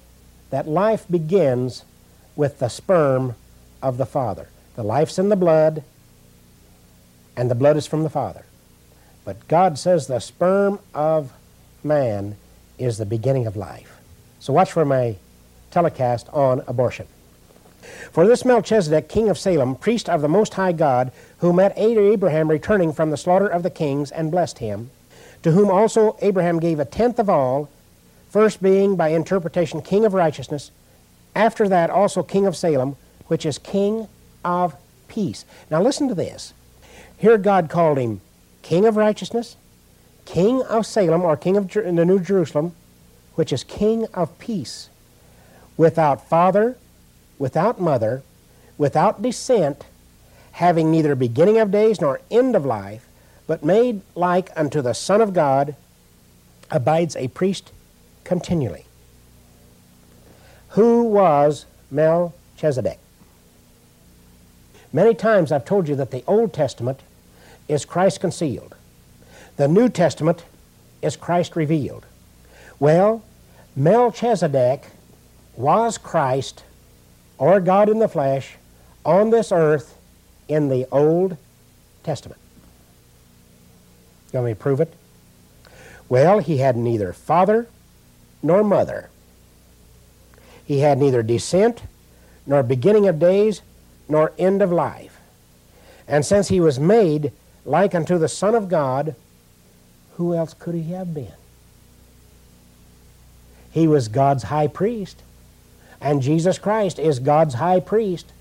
that 0.51 0.69
life 0.69 1.05
begins 1.11 1.85
with 2.35 2.59
the 2.59 2.69
sperm 2.69 3.35
of 3.83 3.99
the 3.99 4.07
Father. 4.07 4.49
The 4.77 4.83
life's 4.83 5.19
in 5.19 5.29
the 5.29 5.37
blood, 5.37 5.83
and 7.37 7.51
the 7.51 7.55
blood 7.55 7.77
is 7.77 7.87
from 7.87 8.03
the 8.03 8.11
Father. 8.11 8.45
But 9.25 9.49
God 9.49 9.79
says 9.79 10.07
the 10.07 10.21
sperm 10.21 10.79
of 10.95 11.33
man 11.83 12.37
is 12.79 12.99
the 12.99 13.07
beginning 13.07 13.47
of 13.47 13.57
life. 13.57 13.99
So 14.39 14.53
watch 14.53 14.71
for 14.71 14.85
my 14.85 15.17
telecast 15.71 16.29
on 16.33 16.63
abortion. 16.67 17.07
For 18.11 18.27
this 18.27 18.45
Melchizedek, 18.45 19.09
king 19.09 19.29
of 19.29 19.39
Salem, 19.39 19.77
priest 19.77 20.09
of 20.09 20.21
the 20.21 20.29
Most 20.29 20.55
High 20.55 20.73
God, 20.73 21.13
who 21.39 21.53
met 21.53 21.77
Abraham 21.77 22.49
returning 22.49 22.93
from 22.93 23.11
the 23.11 23.17
slaughter 23.17 23.47
of 23.47 23.63
the 23.63 23.71
kings 23.71 24.11
and 24.11 24.31
blessed 24.31 24.59
him, 24.59 24.91
to 25.43 25.53
whom 25.53 25.71
also 25.71 26.17
Abraham 26.21 26.59
gave 26.61 26.81
a 26.81 26.85
tenth 26.85 27.19
of 27.19 27.29
all, 27.29 27.69
first 28.31 28.63
being 28.63 28.97
by 28.97 29.09
interpretation 29.09 29.81
king 29.81 30.05
of 30.05 30.15
righteousness, 30.15 30.71
after 31.35 31.69
that 31.69 31.91
also 31.91 32.23
king 32.23 32.47
of 32.47 32.57
Salem, 32.57 32.97
which 33.27 33.47
is 33.47 33.59
king 33.59 34.09
of 34.45 34.75
peace. 35.09 35.45
Now 35.71 35.83
listen 35.83 36.09
to 36.09 36.15
this. 36.15 36.53
Here 37.17 37.39
God 37.39 37.71
called 37.71 37.99
him 37.99 38.21
king 38.63 38.85
of 38.85 38.97
righteousness, 38.97 39.57
king 40.25 40.63
of 40.63 40.85
Salem, 40.85 41.23
or 41.23 41.37
king 41.37 41.57
of 41.57 41.69
Jer- 41.69 41.91
the 41.91 42.05
New 42.05 42.21
Jerusalem, 42.21 42.75
which 43.35 43.53
is 43.53 43.63
king 43.65 44.07
of 44.15 44.37
peace, 44.39 44.89
without 45.77 46.29
father, 46.29 46.77
without 47.39 47.81
mother, 47.81 48.23
without 48.77 49.23
descent, 49.23 49.85
having 50.53 50.91
neither 50.91 51.15
beginning 51.15 51.59
of 51.59 51.71
days 51.71 52.01
nor 52.01 52.21
end 52.31 52.57
of 52.57 52.65
life, 52.65 53.07
but 53.47 53.65
made 53.65 54.03
like 54.15 54.51
unto 54.57 54.83
the 54.83 54.93
Son 54.93 55.21
of 55.21 55.33
God, 55.33 55.77
abides 56.71 57.17
a 57.17 57.29
priest 57.29 57.73
continually. 58.25 58.87
Who 60.71 61.05
was 61.05 61.67
Melchizedek? 61.91 62.99
Many 64.93 65.15
times 65.15 65.53
I've 65.53 65.65
told 65.65 65.89
you 65.89 65.95
that 65.97 66.11
the 66.11 66.25
Old 66.27 66.53
Testament 66.53 67.01
is 67.69 67.85
Christ 67.85 68.21
concealed. 68.21 68.75
The 69.57 69.69
New 69.69 69.89
Testament 69.89 70.45
is 71.03 71.17
Christ 71.17 71.57
revealed. 71.57 72.07
Well, 72.79 73.23
Melchizedek 73.75 74.85
was 75.57 75.99
Christ, 75.99 76.65
or 77.39 77.61
God 77.61 77.89
in 77.89 77.99
the 77.99 78.09
flesh, 78.09 78.57
on 79.05 79.31
this 79.31 79.53
earth 79.53 79.99
in 80.49 80.69
the 80.69 80.87
Old 80.91 81.37
Testament. 82.03 82.41
Want 84.37 84.47
me 84.47 84.55
prove 84.55 84.81
it? 84.81 84.93
Well, 86.09 86.39
he 86.39 86.59
had 86.59 86.77
neither 86.77 87.13
father 87.13 87.69
nor 88.43 88.63
mother. 88.63 89.11
He 90.65 90.81
had 90.81 90.99
neither 90.99 91.23
descent, 91.23 91.83
nor 92.47 92.63
beginning 92.63 93.09
of 93.09 93.19
days, 93.19 93.63
nor 94.09 94.33
end 94.39 94.63
of 94.63 94.71
life. 94.71 95.19
And 96.07 96.25
since 96.25 96.49
he 96.49 96.61
was 96.61 96.79
made 96.79 97.33
like 97.65 97.95
unto 97.95 98.19
the 98.19 98.29
Son 98.29 98.55
of 98.55 98.69
God, 98.69 99.17
who 100.15 100.35
else 100.35 100.55
could 100.55 100.75
he 100.75 100.93
have 100.93 101.13
been? 101.13 101.33
He 103.71 103.89
was 103.89 104.09
God's 104.09 104.45
high 104.45 104.69
priest, 104.69 105.23
and 106.01 106.23
Jesus 106.23 106.59
Christ 106.59 106.99
is 106.99 107.19
God's 107.19 107.55
high 107.55 107.81
priest. 107.81 108.33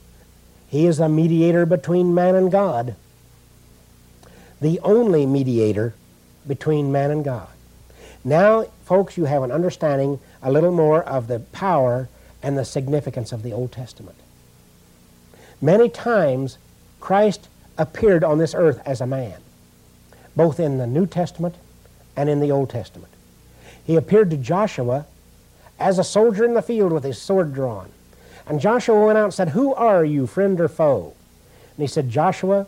He 0.68 0.86
is 0.86 0.98
the 0.98 1.10
mediator 1.10 1.66
between 1.66 2.14
man 2.14 2.36
and 2.36 2.52
God, 2.52 2.96
the 4.62 4.80
only 4.82 5.26
mediator 5.26 5.94
between 6.48 6.92
man 6.92 7.12
and 7.12 7.24
God. 7.24 7.48
Now, 8.24 8.66
folks, 8.86 9.18
you 9.18 9.26
have 9.26 9.44
an 9.44 9.52
understanding 9.52 10.20
a 10.42 10.52
little 10.52 10.72
more 10.72 11.04
of 11.04 11.28
the 11.28 11.40
power 11.40 12.10
and 12.42 12.58
the 12.58 12.66
significance 12.66 13.32
of 13.32 13.44
the 13.44 13.54
Old 13.54 13.72
Testament. 13.72 14.18
Many 15.62 15.90
times, 15.90 16.58
Christ 17.00 17.50
appeared 17.78 18.24
on 18.24 18.38
this 18.38 18.56
earth 18.56 18.82
as 18.86 19.02
a 19.02 19.08
man, 19.08 19.38
both 20.36 20.60
in 20.60 20.78
the 20.78 20.88
New 20.88 21.06
Testament 21.06 21.56
and 22.16 22.30
in 22.30 22.40
the 22.40 22.52
Old 22.52 22.70
Testament. 22.70 23.12
He 23.84 23.96
appeared 23.96 24.30
to 24.32 24.38
Joshua 24.38 25.06
as 25.80 26.00
a 26.00 26.04
soldier 26.04 26.46
in 26.46 26.54
the 26.54 26.62
field 26.62 26.92
with 26.92 27.04
his 27.04 27.22
sword 27.22 27.54
drawn. 27.54 27.90
And 28.48 28.62
Joshua 28.62 29.06
went 29.06 29.18
out 29.18 29.26
and 29.26 29.34
said, 29.34 29.50
Who 29.50 29.74
are 29.74 30.06
you, 30.06 30.28
friend 30.28 30.60
or 30.60 30.68
foe? 30.68 31.14
And 31.76 31.84
he 31.84 31.88
said, 31.88 32.10
Joshua, 32.10 32.68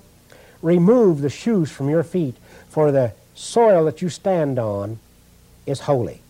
remove 0.62 1.22
the 1.22 1.30
shoes 1.30 1.72
from 1.72 1.90
your 1.90 2.04
feet, 2.04 2.36
for 2.70 2.92
the 2.92 3.14
soil 3.36 3.86
that 3.86 4.02
you 4.02 4.10
stand 4.10 4.58
on 4.58 5.00
is 5.66 5.82
holy. 5.82 6.22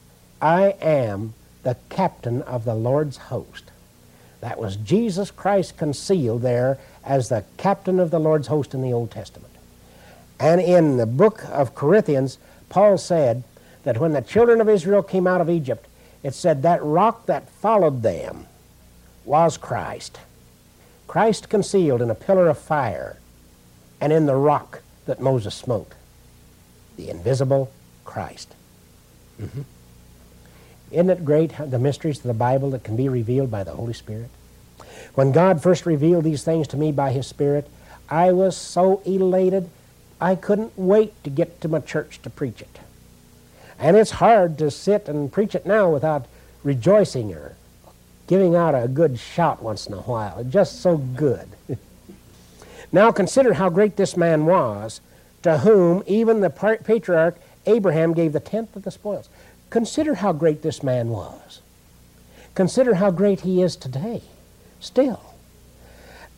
I 0.42 0.76
am 0.82 1.34
the 1.64 1.78
captain 1.90 2.42
of 2.44 2.66
the 2.66 2.76
Lord's 2.76 3.18
host. 3.18 3.72
That 4.42 4.60
was 4.60 4.76
Jesus 4.76 5.32
Christ 5.32 5.78
concealed 5.78 6.42
there 6.42 6.78
as 7.04 7.30
the 7.30 7.44
captain 7.58 8.00
of 8.00 8.12
the 8.12 8.20
Lord's 8.20 8.48
host 8.48 8.74
in 8.74 8.82
the 8.82 8.94
Old 8.94 9.12
Testament. 9.12 9.54
And 10.40 10.62
in 10.62 10.98
the 10.98 11.06
book 11.06 11.44
of 11.50 11.74
Corinthians, 11.74 12.38
Paul 12.70 12.98
said 12.98 13.44
that 13.84 13.98
when 13.98 14.12
the 14.12 14.22
children 14.22 14.62
of 14.62 14.70
Israel 14.70 15.02
came 15.02 15.26
out 15.26 15.42
of 15.42 15.50
Egypt, 15.50 15.88
it 16.22 16.34
said 16.34 16.62
that 16.62 16.84
rock 16.84 17.26
that 17.26 17.50
followed 17.50 18.04
them 18.04 18.46
was 19.26 19.58
Christ. 19.58 20.20
Christ 21.08 21.50
concealed 21.50 22.02
in 22.02 22.10
a 22.10 22.16
pillar 22.16 22.50
of 22.50 22.58
fire 22.58 23.18
and 24.00 24.14
in 24.14 24.26
the 24.26 24.36
rock 24.36 24.82
that 25.06 25.20
Moses 25.20 25.56
smote. 25.56 25.94
The 26.98 27.10
invisible 27.10 27.72
Christ. 28.06 28.54
Mm-hmm. 29.40 29.62
Isn't 30.92 31.10
it 31.10 31.26
great 31.26 31.54
the 31.58 31.80
mysteries 31.80 32.18
of 32.18 32.24
the 32.24 32.34
Bible 32.34 32.72
that 32.72 32.84
can 32.84 32.96
be 32.96 33.10
revealed 33.10 33.52
by 33.52 33.64
the 33.64 33.72
Holy 33.72 33.94
Spirit? 33.94 34.30
When 35.16 35.32
God 35.32 35.62
first 35.62 35.86
revealed 35.86 36.24
these 36.24 36.44
things 36.44 36.68
to 36.70 36.78
me 36.78 36.92
by 36.92 37.12
His 37.12 37.28
Spirit, 37.28 37.70
I 38.10 38.32
was 38.32 38.56
so 38.56 39.02
elated 39.06 39.70
I 40.20 40.36
couldn't 40.36 40.78
wait 40.78 41.24
to 41.24 41.30
get 41.30 41.62
to 41.62 41.68
my 41.68 41.80
church 41.80 42.22
to 42.24 42.30
preach 42.30 42.62
it. 42.62 42.80
And 43.78 43.96
it's 43.96 44.12
hard 44.12 44.58
to 44.58 44.72
sit 44.72 45.08
and 45.08 45.32
preach 45.32 45.54
it 45.54 45.66
now 45.66 45.92
without 45.92 46.26
rejoicing 46.64 47.34
or 47.34 47.56
giving 48.26 48.56
out 48.56 48.74
a 48.74 48.88
good 48.88 49.20
shout 49.20 49.62
once 49.62 49.86
in 49.86 49.94
a 49.94 50.02
while. 50.02 50.40
It's 50.40 50.52
just 50.52 50.82
so 50.82 50.98
good. 50.98 51.50
Now 52.92 53.12
consider 53.12 53.54
how 53.54 53.70
great 53.70 53.98
this 53.98 54.16
man 54.16 54.46
was, 54.46 55.02
to 55.44 55.60
whom 55.60 56.04
even 56.08 56.42
the 56.42 56.50
patriarch 56.50 57.38
Abraham 57.66 58.14
gave 58.14 58.34
the 58.34 58.40
tenth 58.40 58.76
of 58.76 58.84
the 58.84 58.92
spoils. 58.92 59.30
Consider 59.70 60.16
how 60.16 60.34
great 60.34 60.62
this 60.62 60.82
man 60.82 61.10
was. 61.10 61.62
Consider 62.56 62.96
how 62.96 63.12
great 63.12 63.42
he 63.42 63.62
is 63.62 63.76
today, 63.76 64.22
still. 64.80 65.22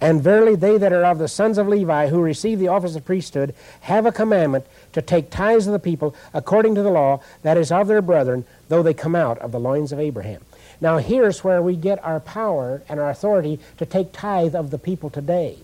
And 0.01 0.21
verily, 0.21 0.55
they 0.55 0.77
that 0.77 0.93
are 0.93 1.05
of 1.05 1.17
the 1.17 1.27
sons 1.27 1.57
of 1.57 1.67
Levi 1.67 2.07
who 2.07 2.21
receive 2.21 2.59
the 2.59 2.69
office 2.69 2.95
of 2.95 3.05
priesthood 3.05 3.53
have 3.81 4.05
a 4.05 4.11
commandment 4.11 4.65
to 4.93 5.01
take 5.01 5.29
tithes 5.29 5.67
of 5.67 5.73
the 5.73 5.79
people 5.79 6.15
according 6.33 6.75
to 6.75 6.81
the 6.81 6.89
law 6.89 7.21
that 7.43 7.57
is 7.57 7.71
of 7.71 7.87
their 7.87 8.01
brethren, 8.01 8.45
though 8.69 8.81
they 8.81 8.93
come 8.93 9.15
out 9.15 9.37
of 9.39 9.51
the 9.51 9.59
loins 9.59 9.91
of 9.91 9.99
Abraham. 9.99 10.41
Now, 10.81 10.97
here's 10.97 11.43
where 11.43 11.61
we 11.61 11.75
get 11.75 12.03
our 12.03 12.21
power 12.21 12.81
and 12.87 12.99
our 12.99 13.09
authority 13.09 13.59
to 13.77 13.85
take 13.85 14.13
tithe 14.13 14.55
of 14.55 14.71
the 14.71 14.77
people 14.77 15.09
today. 15.09 15.57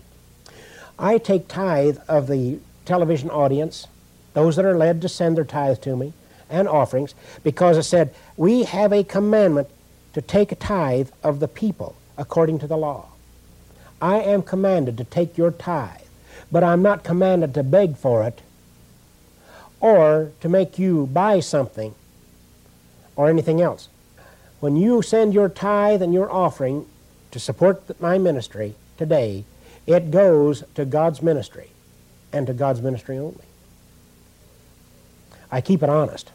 I 0.98 1.18
take 1.18 1.48
tithe 1.48 1.98
of 2.08 2.26
the 2.26 2.58
television 2.84 3.30
audience, 3.30 3.86
those 4.32 4.56
that 4.56 4.64
are 4.64 4.76
led 4.76 5.02
to 5.02 5.08
send 5.08 5.36
their 5.36 5.44
tithe 5.44 5.80
to 5.82 5.96
me, 5.96 6.12
and 6.48 6.68
offerings, 6.68 7.14
because 7.42 7.76
it 7.76 7.82
said, 7.82 8.14
We 8.36 8.64
have 8.64 8.92
a 8.92 9.04
commandment 9.04 9.68
to 10.14 10.22
take 10.22 10.52
a 10.52 10.56
tithe 10.56 11.10
of 11.22 11.40
the 11.40 11.48
people 11.48 11.96
according 12.16 12.58
to 12.60 12.66
the 12.66 12.76
law. 12.76 13.08
I 14.00 14.20
am 14.20 14.42
commanded 14.42 14.96
to 14.98 15.04
take 15.04 15.36
your 15.36 15.50
tithe, 15.50 16.06
but 16.50 16.64
I'm 16.64 16.82
not 16.82 17.04
commanded 17.04 17.54
to 17.54 17.62
beg 17.62 17.96
for 17.96 18.22
it 18.24 18.40
or 19.80 20.32
to 20.40 20.48
make 20.48 20.78
you 20.78 21.06
buy 21.06 21.40
something 21.40 21.94
or 23.14 23.28
anything 23.28 23.60
else. 23.60 23.88
When 24.60 24.76
you 24.76 25.02
send 25.02 25.34
your 25.34 25.48
tithe 25.48 26.00
and 26.00 26.14
your 26.14 26.30
offering 26.32 26.86
to 27.30 27.38
support 27.38 28.00
my 28.00 28.16
ministry 28.16 28.74
today, 28.96 29.44
it 29.86 30.10
goes 30.10 30.64
to 30.74 30.84
God's 30.84 31.22
ministry 31.22 31.70
and 32.32 32.46
to 32.46 32.52
God's 32.52 32.82
ministry 32.82 33.18
only. 33.18 33.44
I 35.50 35.60
keep 35.60 35.82
it 35.82 35.88
honest 35.88 36.30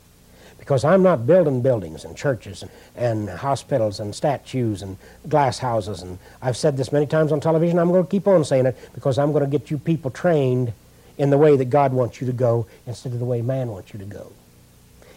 because 0.57 0.85
I'm 0.85 1.03
not 1.03 1.27
building 1.27 1.61
buildings 1.61 2.05
and 2.05 2.15
churches 2.15 2.63
and, 2.63 2.71
and, 2.95 3.29
hospitals 3.29 3.99
and 3.99 4.13
statues 4.15 4.81
and 4.81 4.97
glass 5.27 5.59
houses. 5.59 6.01
And 6.01 6.19
I've 6.41 6.55
said 6.55 6.77
this 6.77 6.91
many 6.91 7.07
times 7.07 7.31
on 7.31 7.41
television. 7.41 7.79
I'm 7.79 7.91
going 7.91 8.03
to 8.03 8.09
keep 8.09 8.27
on 8.27 8.45
saying 8.45 8.67
it 8.67 8.77
because 8.93 9.17
I'm 9.17 9.31
going 9.31 9.43
to 9.43 9.49
get 9.49 9.71
you 9.71 9.77
people 9.77 10.11
trained 10.11 10.71
in 11.17 11.29
the 11.29 11.37
way 11.37 11.57
that 11.57 11.65
God 11.65 11.93
wants 11.93 12.21
you 12.21 12.27
to 12.27 12.33
go 12.33 12.67
instead 12.87 13.11
of 13.11 13.19
the 13.19 13.25
way 13.25 13.41
man 13.41 13.69
wants 13.69 13.91
you 13.91 13.99
to 13.99 14.05
go. 14.05 14.31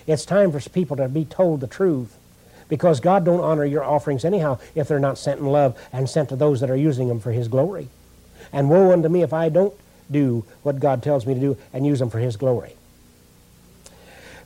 It's 0.07 0.25
time 0.25 0.51
for 0.51 0.61
people 0.71 0.97
to 0.97 1.09
be 1.09 1.25
told 1.25 1.61
the 1.61 1.67
truth 1.67 2.17
because 2.69 3.01
God 3.01 3.25
don't 3.25 3.41
honor 3.41 3.65
your 3.65 3.85
offerings 3.85 4.25
anyhow 4.25 4.59
if 4.75 4.89
they're 4.89 4.99
not 4.99 5.19
sent 5.19 5.41
in 5.41 5.47
love 5.47 5.79
and 5.93 6.09
sent 6.09 6.31
to 6.31 6.37
those 6.37 6.61
that 6.61 6.71
are 6.71 6.77
using 6.77 7.09
them 7.09 7.21
for 7.21 7.33
His 7.33 7.49
glory. 7.49 7.89
And 8.55 8.71
woe 8.71 8.91
unto 8.91 9.11
me 9.11 9.21
if 9.21 9.35
I 9.35 9.51
don't 9.51 9.75
do 10.11 10.47
what 10.63 10.81
God 10.81 11.03
tells 11.03 11.27
me 11.27 11.35
to 11.35 11.41
do 11.41 11.59
and 11.75 11.87
use 11.87 11.99
them 11.99 12.09
for 12.09 12.21
His 12.21 12.37
glory. 12.37 12.77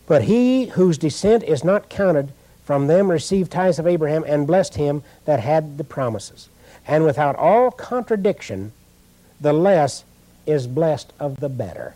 But 0.08 0.24
he 0.24 0.66
whose 0.68 0.98
descent 0.98 1.44
is 1.44 1.62
not 1.62 1.90
counted 1.90 2.32
from 2.64 2.86
them 2.86 3.10
received 3.10 3.52
tithes 3.52 3.78
of 3.78 3.86
Abraham 3.86 4.24
and 4.26 4.46
blessed 4.46 4.74
him 4.74 5.02
that 5.26 5.40
had 5.40 5.76
the 5.76 5.84
promises. 5.84 6.48
And 6.86 7.04
without 7.04 7.36
all 7.36 7.70
contradiction, 7.70 8.72
the 9.38 9.52
less 9.52 10.04
is 10.46 10.66
blessed 10.66 11.12
of 11.20 11.40
the 11.40 11.50
better. 11.50 11.94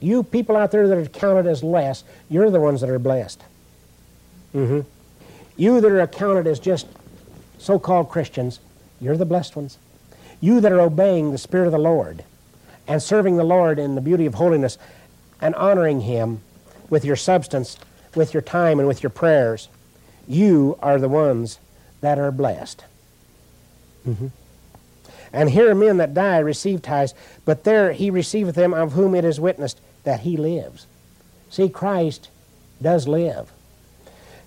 You 0.00 0.22
people 0.22 0.56
out 0.56 0.70
there 0.70 0.88
that 0.88 0.98
are 0.98 1.06
counted 1.06 1.46
as 1.46 1.62
less, 1.62 2.02
you're 2.30 2.50
the 2.50 2.60
ones 2.60 2.80
that 2.80 2.88
are 2.88 2.98
blessed. 2.98 3.42
Mm-hmm. 4.54 4.80
You 5.58 5.80
that 5.82 5.92
are 5.92 6.00
accounted 6.00 6.46
as 6.46 6.58
just 6.58 6.86
so 7.58 7.78
called 7.78 8.08
Christians, 8.08 8.58
you're 9.00 9.18
the 9.18 9.26
blessed 9.26 9.54
ones. 9.54 9.76
You 10.42 10.60
that 10.60 10.72
are 10.72 10.80
obeying 10.80 11.30
the 11.30 11.38
Spirit 11.38 11.66
of 11.66 11.72
the 11.72 11.78
Lord 11.78 12.24
and 12.88 13.00
serving 13.00 13.36
the 13.36 13.44
Lord 13.44 13.78
in 13.78 13.94
the 13.94 14.00
beauty 14.00 14.26
of 14.26 14.34
holiness 14.34 14.76
and 15.40 15.54
honoring 15.54 16.00
Him 16.00 16.42
with 16.90 17.04
your 17.04 17.16
substance, 17.16 17.78
with 18.16 18.34
your 18.34 18.42
time, 18.42 18.80
and 18.80 18.88
with 18.88 19.04
your 19.04 19.10
prayers, 19.10 19.68
you 20.26 20.76
are 20.82 20.98
the 20.98 21.08
ones 21.08 21.60
that 22.00 22.18
are 22.18 22.32
blessed. 22.32 22.84
Mm-hmm. 24.06 24.26
And 25.32 25.50
here 25.50 25.74
men 25.76 25.96
that 25.98 26.12
die 26.12 26.38
receive 26.38 26.82
tithes, 26.82 27.14
but 27.44 27.64
there 27.64 27.92
he 27.92 28.10
receiveth 28.10 28.56
them 28.56 28.74
of 28.74 28.92
whom 28.92 29.14
it 29.14 29.24
is 29.24 29.38
witnessed 29.38 29.80
that 30.02 30.20
he 30.20 30.36
lives. 30.36 30.86
See, 31.50 31.68
Christ 31.68 32.28
does 32.82 33.06
live. 33.06 33.52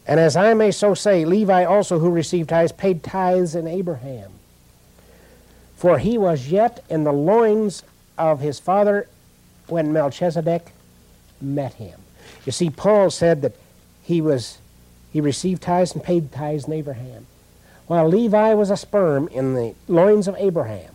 And 0.06 0.20
as 0.20 0.36
I 0.36 0.54
may 0.54 0.72
so 0.72 0.94
say, 0.94 1.24
Levi 1.26 1.64
also, 1.64 2.00
who 2.00 2.10
received 2.10 2.50
tithes, 2.50 2.74
paid 2.74 3.02
tithes 3.02 3.56
in 3.56 3.66
Abraham. 3.66 4.32
For 5.76 6.00
he 6.00 6.18
was 6.18 6.50
yet 6.50 6.84
in 6.90 7.04
the 7.04 7.14
loins 7.14 7.84
of 8.18 8.40
his 8.40 8.60
father 8.60 9.08
when 9.68 9.94
Melchizedek 9.94 10.72
met 11.42 11.74
him. 11.76 12.00
You 12.46 12.52
see, 12.52 12.70
Paul 12.70 13.10
said 13.10 13.42
that 13.42 13.56
he 14.04 14.22
was 14.22 14.60
he 15.12 15.22
received 15.22 15.62
tithes 15.62 15.94
and 15.94 16.04
paid 16.04 16.32
tithes 16.32 16.66
in 16.66 16.74
Abraham. 16.74 17.26
While 17.88 18.10
Levi 18.10 18.54
was 18.54 18.70
a 18.70 18.78
sperm 18.78 19.28
in 19.30 19.54
the 19.54 19.74
loins 19.88 20.28
of 20.28 20.36
Abraham, 20.38 20.94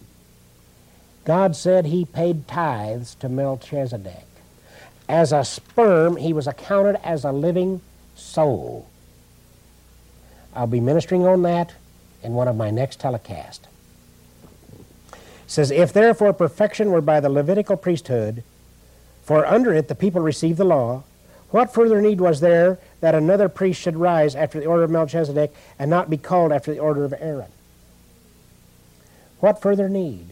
God 1.24 1.56
said 1.56 1.86
he 1.86 2.04
paid 2.04 2.46
tithes 2.46 3.14
to 3.16 3.28
Melchizedek. 3.28 4.26
As 5.08 5.32
a 5.32 5.44
sperm, 5.44 6.16
he 6.16 6.32
was 6.32 6.46
accounted 6.46 6.96
as 7.02 7.24
a 7.24 7.32
living 7.32 7.80
soul. 8.14 8.88
I'll 10.54 10.66
be 10.66 10.80
ministering 10.80 11.26
on 11.26 11.42
that 11.42 11.74
in 12.22 12.34
one 12.34 12.48
of 12.48 12.56
my 12.56 12.70
next 12.70 13.00
telecasts. 13.00 13.69
Says, 15.50 15.72
If 15.72 15.92
therefore 15.92 16.32
perfection 16.32 16.92
were 16.92 17.00
by 17.00 17.18
the 17.18 17.28
Levitical 17.28 17.76
priesthood, 17.76 18.44
for 19.24 19.44
under 19.44 19.74
it 19.74 19.88
the 19.88 19.96
people 19.96 20.20
received 20.20 20.58
the 20.58 20.64
law, 20.64 21.02
what 21.50 21.74
further 21.74 22.00
need 22.00 22.20
was 22.20 22.38
there 22.38 22.78
that 23.00 23.16
another 23.16 23.48
priest 23.48 23.80
should 23.80 23.96
rise 23.96 24.36
after 24.36 24.60
the 24.60 24.66
order 24.66 24.84
of 24.84 24.92
Melchizedek 24.92 25.52
and 25.76 25.90
not 25.90 26.08
be 26.08 26.16
called 26.16 26.52
after 26.52 26.72
the 26.72 26.78
order 26.78 27.04
of 27.04 27.12
Aaron? 27.18 27.50
What 29.40 29.60
further 29.60 29.88
need? 29.88 30.26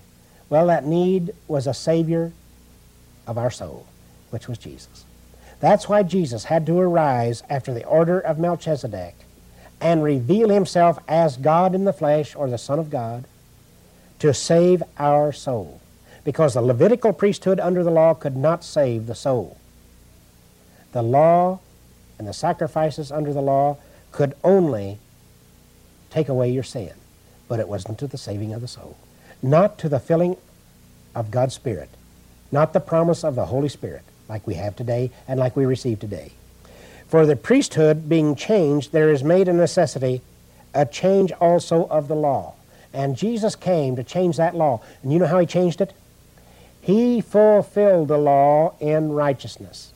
Well, 0.50 0.68
that 0.68 0.86
need 0.86 1.34
was 1.48 1.66
a 1.66 1.74
Savior 1.74 2.30
of 3.26 3.36
our 3.36 3.50
soul, 3.50 3.86
which 4.30 4.46
was 4.46 4.56
Jesus. 4.56 5.04
That's 5.58 5.88
why 5.88 6.04
Jesus 6.04 6.44
had 6.44 6.64
to 6.66 6.78
arise 6.78 7.42
after 7.50 7.74
the 7.74 7.84
order 7.86 8.20
of 8.20 8.38
Melchizedek 8.38 9.16
and 9.80 10.04
reveal 10.04 10.50
himself 10.50 11.00
as 11.08 11.36
God 11.36 11.74
in 11.74 11.86
the 11.86 11.92
flesh 11.92 12.36
or 12.36 12.48
the 12.48 12.56
Son 12.56 12.78
of 12.78 12.88
God 12.88 13.24
to 14.18 14.34
save 14.34 14.82
our 14.98 15.32
soul. 15.32 15.80
Because 16.24 16.54
the 16.54 16.62
Levitical 16.62 17.12
priesthood 17.12 17.60
under 17.60 17.82
the 17.82 17.90
law 17.90 18.14
could 18.14 18.36
not 18.36 18.64
save 18.64 19.06
the 19.06 19.14
soul. 19.14 19.56
The 20.92 21.02
law 21.02 21.60
and 22.18 22.26
the 22.26 22.32
sacrifices 22.32 23.12
under 23.12 23.32
the 23.32 23.40
law 23.40 23.78
could 24.12 24.34
only 24.42 24.98
take 26.10 26.28
away 26.28 26.50
your 26.50 26.62
sin, 26.62 26.92
but 27.46 27.60
it 27.60 27.68
wasn't 27.68 27.98
to 27.98 28.06
the 28.06 28.18
saving 28.18 28.52
of 28.52 28.60
the 28.60 28.68
soul, 28.68 28.96
not 29.42 29.78
to 29.78 29.88
the 29.88 30.00
filling 30.00 30.36
of 31.14 31.30
God's 31.30 31.54
Spirit, 31.54 31.90
not 32.50 32.72
the 32.72 32.80
promise 32.80 33.24
of 33.24 33.34
the 33.34 33.46
Holy 33.46 33.68
Spirit 33.68 34.02
like 34.28 34.46
we 34.46 34.54
have 34.54 34.76
today 34.76 35.10
and 35.26 35.38
like 35.38 35.56
we 35.56 35.66
receive 35.66 35.98
today. 35.98 36.32
For 37.06 37.24
the 37.24 37.36
priesthood 37.36 38.08
being 38.08 38.34
changed, 38.34 38.92
there 38.92 39.10
is 39.10 39.24
made 39.24 39.48
a 39.48 39.52
necessity, 39.52 40.20
a 40.74 40.84
change 40.84 41.32
also 41.32 41.86
of 41.88 42.08
the 42.08 42.16
law. 42.16 42.54
And 42.92 43.16
Jesus 43.16 43.54
came 43.54 43.96
to 43.96 44.04
change 44.04 44.36
that 44.36 44.54
law. 44.54 44.80
And 45.02 45.12
you 45.12 45.18
know 45.18 45.26
how 45.26 45.38
he 45.38 45.46
changed 45.46 45.80
it? 45.80 45.92
He 46.80 47.20
fulfilled 47.20 48.08
the 48.08 48.18
law 48.18 48.74
in 48.80 49.12
righteousness. 49.12 49.92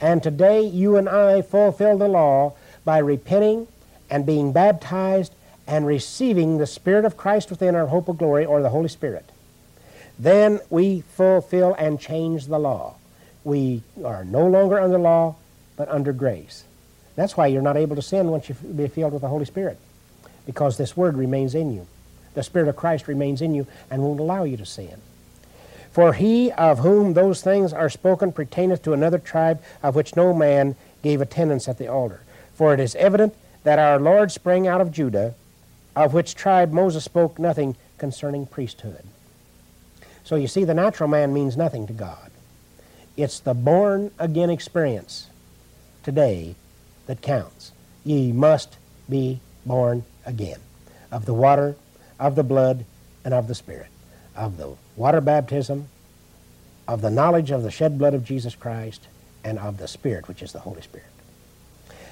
And 0.00 0.22
today 0.22 0.62
you 0.62 0.96
and 0.96 1.08
I 1.08 1.42
fulfill 1.42 1.96
the 1.96 2.08
law 2.08 2.54
by 2.84 2.98
repenting 2.98 3.68
and 4.10 4.26
being 4.26 4.52
baptized 4.52 5.32
and 5.66 5.86
receiving 5.86 6.58
the 6.58 6.66
Spirit 6.66 7.04
of 7.04 7.16
Christ 7.16 7.50
within 7.50 7.76
our 7.76 7.86
hope 7.86 8.08
of 8.08 8.18
glory 8.18 8.44
or 8.44 8.60
the 8.60 8.70
Holy 8.70 8.88
Spirit. 8.88 9.30
Then 10.18 10.60
we 10.68 11.02
fulfill 11.02 11.74
and 11.74 12.00
change 12.00 12.46
the 12.46 12.58
law. 12.58 12.96
We 13.44 13.82
are 14.04 14.24
no 14.24 14.46
longer 14.46 14.80
under 14.80 14.98
law, 14.98 15.36
but 15.76 15.88
under 15.88 16.12
grace. 16.12 16.64
That's 17.14 17.36
why 17.36 17.46
you're 17.46 17.62
not 17.62 17.76
able 17.76 17.96
to 17.96 18.02
sin 18.02 18.28
once 18.28 18.48
you 18.48 18.54
be 18.54 18.88
filled 18.88 19.12
with 19.12 19.22
the 19.22 19.28
Holy 19.28 19.44
Spirit, 19.44 19.78
because 20.46 20.76
this 20.76 20.96
Word 20.96 21.16
remains 21.16 21.54
in 21.54 21.72
you. 21.72 21.86
The 22.34 22.42
Spirit 22.42 22.68
of 22.68 22.76
Christ 22.76 23.08
remains 23.08 23.42
in 23.42 23.54
you 23.54 23.66
and 23.90 24.02
won't 24.02 24.20
allow 24.20 24.44
you 24.44 24.56
to 24.56 24.66
sin. 24.66 25.00
For 25.92 26.14
he 26.14 26.50
of 26.52 26.78
whom 26.78 27.12
those 27.12 27.42
things 27.42 27.72
are 27.72 27.90
spoken 27.90 28.32
pertaineth 28.32 28.82
to 28.82 28.94
another 28.94 29.18
tribe, 29.18 29.62
of 29.82 29.94
which 29.94 30.16
no 30.16 30.32
man 30.32 30.74
gave 31.02 31.20
attendance 31.20 31.68
at 31.68 31.78
the 31.78 31.88
altar. 31.88 32.22
For 32.54 32.72
it 32.72 32.80
is 32.80 32.94
evident 32.94 33.34
that 33.64 33.78
our 33.78 34.00
Lord 34.00 34.32
sprang 34.32 34.66
out 34.66 34.80
of 34.80 34.90
Judah, 34.90 35.34
of 35.94 36.14
which 36.14 36.34
tribe 36.34 36.72
Moses 36.72 37.04
spoke 37.04 37.38
nothing 37.38 37.76
concerning 37.98 38.46
priesthood. 38.46 39.04
So 40.24 40.36
you 40.36 40.48
see, 40.48 40.64
the 40.64 40.74
natural 40.74 41.08
man 41.08 41.34
means 41.34 41.56
nothing 41.56 41.86
to 41.86 41.92
God. 41.92 42.30
It's 43.16 43.40
the 43.40 43.54
born 43.54 44.10
again 44.18 44.48
experience 44.48 45.28
today 46.02 46.54
that 47.06 47.20
counts. 47.20 47.72
Ye 48.04 48.32
must 48.32 48.78
be 49.08 49.40
born 49.66 50.04
again 50.24 50.60
of 51.10 51.26
the 51.26 51.34
water, 51.34 51.76
of 52.22 52.36
the 52.36 52.44
blood, 52.44 52.84
and 53.24 53.34
of 53.34 53.48
the 53.48 53.54
Spirit. 53.54 53.88
Of 54.36 54.56
the 54.56 54.76
water 54.96 55.20
baptism, 55.20 55.88
of 56.86 57.02
the 57.02 57.10
knowledge 57.10 57.50
of 57.50 57.64
the 57.64 57.70
shed 57.70 57.98
blood 57.98 58.14
of 58.14 58.24
Jesus 58.24 58.54
Christ, 58.54 59.08
and 59.44 59.58
of 59.58 59.78
the 59.78 59.88
Spirit, 59.88 60.28
which 60.28 60.40
is 60.40 60.52
the 60.52 60.60
Holy 60.60 60.82
Spirit. 60.82 61.08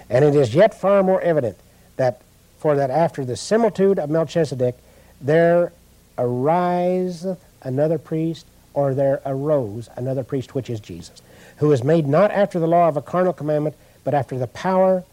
And 0.09 0.25
it 0.25 0.35
is 0.35 0.53
yet 0.53 0.75
far 0.75 1.05
more 1.05 1.21
evident 1.21 1.57
that 1.97 2.23
for 2.59 2.75
that 2.75 2.91
after 2.91 3.25
the 3.25 3.37
similitude 3.37 4.01
of 4.01 4.11
Melchizedek 4.11 4.77
there 5.21 5.73
ariseth 6.19 7.43
another 7.63 7.99
priest, 7.99 8.47
or 8.75 8.95
there 8.95 9.23
arose 9.25 9.89
another 9.97 10.25
priest, 10.25 10.55
which 10.57 10.69
is 10.69 10.81
Jesus, 10.81 11.23
who 11.59 11.71
is 11.71 11.85
made 11.85 12.07
not 12.07 12.33
after 12.33 12.59
the 12.59 12.67
law 12.67 12.89
of 12.89 12.97
a 12.97 13.03
carnal 13.03 13.33
commandment, 13.33 13.77
but 14.03 14.15
after 14.15 14.37
the 14.39 14.49
power 14.49 15.05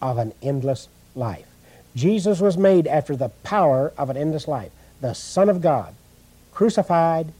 of 0.00 0.16
an 0.16 0.32
endless 0.42 0.88
life. 1.14 1.45
Jesus 1.96 2.40
was 2.40 2.58
made 2.58 2.86
after 2.86 3.16
the 3.16 3.30
power 3.42 3.90
of 3.96 4.10
an 4.10 4.18
endless 4.18 4.46
life. 4.46 4.70
The 5.00 5.14
Son 5.14 5.48
of 5.48 5.62
God, 5.62 5.94
crucified, 6.52 7.32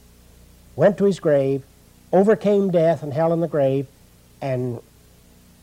went 0.75 0.97
to 0.97 1.05
his 1.05 1.19
grave, 1.19 1.63
overcame 2.11 2.71
death 2.71 3.03
and 3.03 3.13
hell 3.13 3.31
in 3.33 3.39
the 3.39 3.47
grave, 3.47 3.85
and 4.41 4.79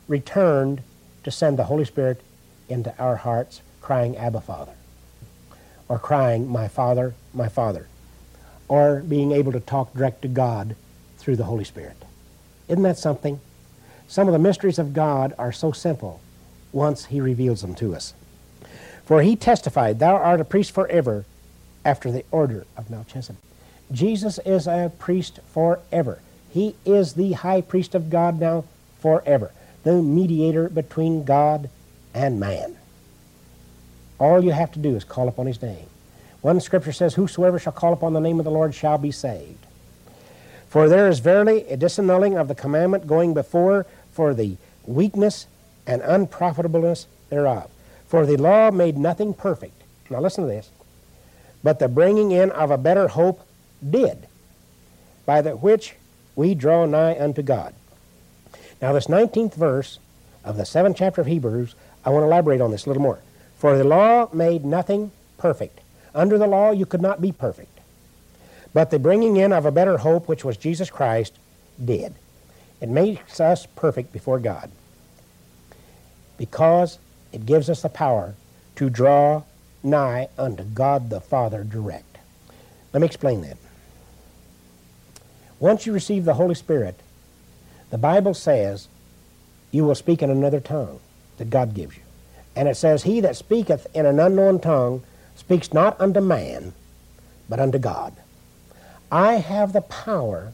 returned 0.07 0.81
to 1.25 1.31
send 1.31 1.59
the 1.59 1.65
Holy 1.65 1.83
Spirit 1.83 2.21
into 2.69 2.97
our 2.97 3.17
hearts, 3.17 3.61
crying, 3.81 4.15
Abba, 4.15 4.39
Father, 4.39 4.73
or 5.89 5.99
crying, 5.99 6.47
My 6.47 6.69
Father, 6.69 7.15
my 7.33 7.49
Father, 7.49 7.87
or 8.69 9.01
being 9.01 9.33
able 9.33 9.51
to 9.51 9.59
talk 9.59 9.93
direct 9.93 10.21
to 10.21 10.29
God 10.29 10.75
through 11.17 11.35
the 11.35 11.43
Holy 11.43 11.65
Spirit. 11.65 11.97
Isn't 12.69 12.83
that 12.83 12.97
something? 12.97 13.41
Some 14.07 14.27
of 14.29 14.31
the 14.31 14.39
mysteries 14.39 14.79
of 14.79 14.93
God 14.93 15.33
are 15.37 15.51
so 15.51 15.73
simple 15.73 16.21
once 16.71 17.05
He 17.05 17.19
reveals 17.19 17.61
them 17.61 17.75
to 17.75 17.93
us. 17.93 18.13
For 19.05 19.21
He 19.21 19.35
testified, 19.35 19.99
Thou 19.99 20.15
art 20.15 20.41
a 20.41 20.45
priest 20.45 20.71
forever 20.71 21.25
after 21.83 22.11
the 22.11 22.25
order 22.31 22.65
of 22.75 22.89
Melchizedek. 22.89 23.41
Jesus 23.91 24.39
is 24.45 24.67
a 24.67 24.91
priest 24.97 25.39
forever. 25.53 26.19
He 26.49 26.75
is 26.85 27.13
the 27.13 27.33
high 27.33 27.61
priest 27.61 27.93
of 27.93 28.09
God 28.09 28.39
now 28.39 28.65
forever, 28.99 29.51
the 29.83 30.01
mediator 30.01 30.69
between 30.69 31.23
God 31.23 31.69
and 32.13 32.39
man. 32.39 32.75
All 34.19 34.43
you 34.43 34.51
have 34.51 34.71
to 34.71 34.79
do 34.79 34.95
is 34.95 35.03
call 35.03 35.27
upon 35.27 35.45
His 35.45 35.61
name. 35.61 35.87
One 36.41 36.59
scripture 36.59 36.91
says, 36.91 37.15
Whosoever 37.15 37.59
shall 37.59 37.73
call 37.73 37.93
upon 37.93 38.13
the 38.13 38.19
name 38.19 38.39
of 38.39 38.45
the 38.45 38.51
Lord 38.51 38.73
shall 38.73 38.97
be 38.97 39.11
saved. 39.11 39.65
For 40.69 40.89
there 40.89 41.07
is 41.07 41.19
verily 41.19 41.67
a 41.67 41.77
disannulling 41.77 42.39
of 42.39 42.47
the 42.47 42.55
commandment 42.55 43.07
going 43.07 43.33
before 43.33 43.85
for 44.11 44.33
the 44.33 44.57
weakness 44.85 45.47
and 45.85 46.01
unprofitableness 46.01 47.07
thereof. 47.29 47.69
For 48.07 48.25
the 48.25 48.37
law 48.37 48.71
made 48.71 48.97
nothing 48.97 49.33
perfect. 49.33 49.81
Now 50.09 50.21
listen 50.21 50.43
to 50.43 50.49
this. 50.49 50.69
But 51.63 51.79
the 51.79 51.87
bringing 51.87 52.31
in 52.31 52.51
of 52.51 52.69
a 52.69 52.77
better 52.77 53.07
hope 53.07 53.41
did, 53.87 54.27
by 55.25 55.41
the 55.41 55.55
which 55.55 55.95
we 56.35 56.53
draw 56.53 56.85
nigh 56.85 57.19
unto 57.19 57.41
God. 57.41 57.73
Now, 58.81 58.93
this 58.93 59.07
19th 59.07 59.55
verse 59.55 59.99
of 60.43 60.57
the 60.57 60.63
7th 60.63 60.95
chapter 60.95 61.21
of 61.21 61.27
Hebrews, 61.27 61.73
I 62.03 62.09
want 62.09 62.23
to 62.23 62.27
elaborate 62.27 62.61
on 62.61 62.71
this 62.71 62.85
a 62.85 62.89
little 62.89 63.01
more. 63.01 63.19
For 63.57 63.77
the 63.77 63.83
law 63.83 64.29
made 64.33 64.63
nothing 64.63 65.11
perfect. 65.37 65.79
Under 66.13 66.37
the 66.37 66.47
law, 66.47 66.71
you 66.71 66.85
could 66.85 67.01
not 67.01 67.21
be 67.21 67.31
perfect. 67.31 67.79
But 68.73 68.91
the 68.91 68.99
bringing 68.99 69.37
in 69.37 69.53
of 69.53 69.65
a 69.65 69.71
better 69.71 69.97
hope, 69.97 70.27
which 70.27 70.45
was 70.45 70.57
Jesus 70.57 70.89
Christ, 70.89 71.33
did. 71.83 72.13
It 72.81 72.89
makes 72.89 73.39
us 73.39 73.65
perfect 73.65 74.11
before 74.11 74.39
God 74.39 74.69
because 76.37 76.99
it 77.35 77.45
gives 77.45 77.69
us 77.69 77.81
the 77.81 77.89
power 77.89 78.33
to 78.77 78.89
draw 78.89 79.43
nigh 79.83 80.29
unto 80.37 80.63
God 80.63 81.09
the 81.09 81.19
Father 81.19 81.63
direct. 81.63 82.17
Let 82.93 83.01
me 83.01 83.05
explain 83.05 83.41
that. 83.41 83.57
Once 85.59 85.85
you 85.85 85.91
receive 85.91 86.23
the 86.23 86.35
Holy 86.35 86.55
Spirit, 86.55 86.99
the 87.89 87.97
Bible 87.97 88.33
says 88.33 88.87
you 89.71 89.83
will 89.83 89.95
speak 89.95 90.23
in 90.23 90.29
another 90.29 90.61
tongue 90.61 90.99
that 91.37 91.49
God 91.49 91.73
gives 91.73 91.97
you. 91.97 92.03
And 92.55 92.69
it 92.69 92.77
says, 92.77 93.03
He 93.03 93.19
that 93.19 93.35
speaketh 93.35 93.85
in 93.93 94.05
an 94.05 94.19
unknown 94.19 94.59
tongue 94.59 95.03
speaks 95.35 95.73
not 95.73 95.99
unto 95.99 96.21
man, 96.21 96.73
but 97.49 97.59
unto 97.59 97.77
God. 97.77 98.13
I 99.11 99.33
have 99.35 99.73
the 99.73 99.81
power 99.81 100.53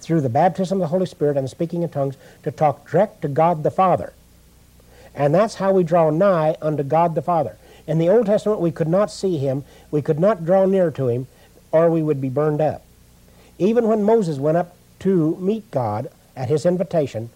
through 0.00 0.22
the 0.22 0.30
baptism 0.30 0.78
of 0.78 0.80
the 0.80 0.88
Holy 0.88 1.06
Spirit 1.06 1.36
and 1.36 1.44
the 1.44 1.50
speaking 1.50 1.82
in 1.82 1.90
tongues 1.90 2.16
to 2.42 2.50
talk 2.50 2.90
direct 2.90 3.20
to 3.22 3.28
God 3.28 3.62
the 3.62 3.70
Father. 3.70 4.14
And 5.16 5.34
that's 5.34 5.54
how 5.54 5.72
we 5.72 5.82
draw 5.82 6.10
nigh 6.10 6.56
unto 6.60 6.82
God 6.82 7.14
the 7.14 7.22
Father. 7.22 7.56
In 7.86 7.98
the 7.98 8.08
Old 8.08 8.26
Testament, 8.26 8.60
we 8.60 8.70
could 8.70 8.88
not 8.88 9.10
see 9.10 9.38
him, 9.38 9.64
we 9.90 10.02
could 10.02 10.20
not 10.20 10.44
draw 10.44 10.66
near 10.66 10.90
to 10.90 11.08
him, 11.08 11.26
or 11.72 11.90
we 11.90 12.02
would 12.02 12.20
be 12.20 12.28
burned 12.28 12.60
up. 12.60 12.82
Even 13.58 13.88
when 13.88 14.02
Moses 14.02 14.38
went 14.38 14.58
up 14.58 14.76
to 15.00 15.36
meet 15.36 15.70
God 15.70 16.10
at 16.36 16.48
his 16.48 16.66
invitation, 16.66 17.30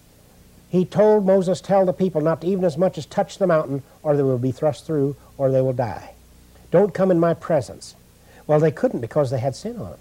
he 0.69 0.85
told 0.85 1.25
Moses, 1.25 1.59
Tell 1.59 1.85
the 1.85 1.93
people 1.93 2.21
not 2.21 2.41
to 2.41 2.47
even 2.47 2.63
as 2.63 2.77
much 2.77 2.97
as 2.97 3.05
touch 3.05 3.39
the 3.39 3.47
mountain, 3.47 3.81
or 4.03 4.15
they 4.15 4.23
will 4.23 4.37
be 4.37 4.51
thrust 4.51 4.85
through, 4.85 5.15
or 5.37 5.49
they 5.49 5.61
will 5.61 5.73
die. 5.73 6.13
Don't 6.69 6.93
come 6.93 7.11
in 7.11 7.19
my 7.19 7.33
presence. 7.33 7.95
Well, 8.47 8.59
they 8.59 8.71
couldn't 8.71 9.01
because 9.01 9.31
they 9.31 9.39
had 9.39 9.55
sin 9.55 9.77
on 9.77 9.91
them, 9.91 9.99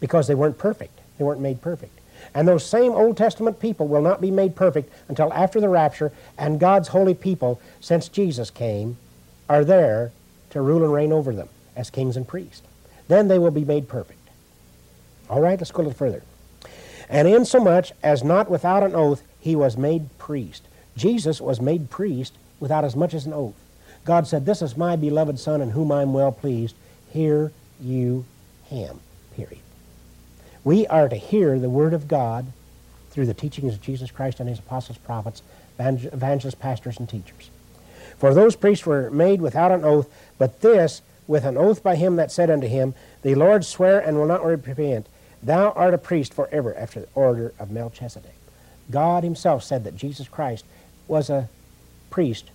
because 0.00 0.26
they 0.26 0.34
weren't 0.34 0.58
perfect. 0.58 0.98
They 1.16 1.24
weren't 1.24 1.40
made 1.40 1.62
perfect. 1.62 1.98
And 2.34 2.48
those 2.48 2.66
same 2.66 2.92
Old 2.92 3.16
Testament 3.16 3.60
people 3.60 3.86
will 3.86 4.02
not 4.02 4.20
be 4.20 4.30
made 4.30 4.56
perfect 4.56 4.92
until 5.08 5.32
after 5.32 5.60
the 5.60 5.68
rapture, 5.68 6.12
and 6.36 6.58
God's 6.58 6.88
holy 6.88 7.14
people, 7.14 7.60
since 7.80 8.08
Jesus 8.08 8.50
came, 8.50 8.96
are 9.48 9.64
there 9.64 10.10
to 10.50 10.60
rule 10.60 10.82
and 10.82 10.92
reign 10.92 11.12
over 11.12 11.32
them 11.32 11.48
as 11.76 11.90
kings 11.90 12.16
and 12.16 12.26
priests. 12.26 12.62
Then 13.08 13.28
they 13.28 13.38
will 13.38 13.50
be 13.50 13.64
made 13.64 13.88
perfect. 13.88 14.18
All 15.30 15.40
right, 15.40 15.58
let's 15.58 15.70
go 15.70 15.82
a 15.82 15.84
little 15.84 15.96
further. 15.96 16.22
And 17.08 17.28
insomuch 17.28 17.92
as 18.02 18.24
not 18.24 18.50
without 18.50 18.82
an 18.82 18.94
oath 18.94 19.22
he 19.38 19.54
was 19.54 19.76
made 19.76 20.16
priest. 20.18 20.64
Jesus 20.96 21.40
was 21.40 21.60
made 21.60 21.90
priest 21.90 22.34
without 22.60 22.84
as 22.84 22.96
much 22.96 23.14
as 23.14 23.26
an 23.26 23.32
oath. 23.32 23.54
God 24.04 24.26
said, 24.26 24.46
This 24.46 24.62
is 24.62 24.76
my 24.76 24.96
beloved 24.96 25.38
Son 25.38 25.60
in 25.60 25.70
whom 25.70 25.92
I'm 25.92 26.12
well 26.12 26.32
pleased. 26.32 26.74
Hear 27.10 27.52
you 27.80 28.24
him. 28.64 29.00
We 30.64 30.86
are 30.86 31.08
to 31.08 31.16
hear 31.16 31.58
the 31.58 31.68
Word 31.68 31.92
of 31.92 32.08
God 32.08 32.46
through 33.10 33.26
the 33.26 33.34
teachings 33.34 33.74
of 33.74 33.82
Jesus 33.82 34.10
Christ 34.10 34.40
and 34.40 34.48
His 34.48 34.58
apostles, 34.58 34.98
prophets, 34.98 35.42
evangelists, 35.78 36.54
pastors, 36.54 36.98
and 36.98 37.08
teachers. 37.08 37.50
For 38.18 38.32
those 38.32 38.56
priests 38.56 38.86
were 38.86 39.10
made 39.10 39.40
without 39.40 39.70
an 39.70 39.84
oath, 39.84 40.08
but 40.38 40.62
this 40.62 41.02
with 41.26 41.44
an 41.44 41.56
oath 41.56 41.82
by 41.82 41.96
him 41.96 42.16
that 42.16 42.30
said 42.30 42.50
unto 42.50 42.66
him, 42.66 42.94
The 43.22 43.34
Lord 43.34 43.64
swear 43.64 43.98
and 43.98 44.16
will 44.16 44.26
not 44.26 44.44
repent, 44.44 45.06
Thou 45.42 45.70
art 45.72 45.94
a 45.94 45.98
priest 45.98 46.32
forever 46.32 46.74
after 46.76 47.00
the 47.00 47.08
order 47.14 47.52
of 47.58 47.70
Melchizedek. 47.70 48.34
God 48.90 49.24
Himself 49.24 49.62
said 49.62 49.84
that 49.84 49.96
Jesus 49.96 50.28
Christ 50.28 50.64
was 51.08 51.28
a 51.28 51.48
priest 52.10 52.50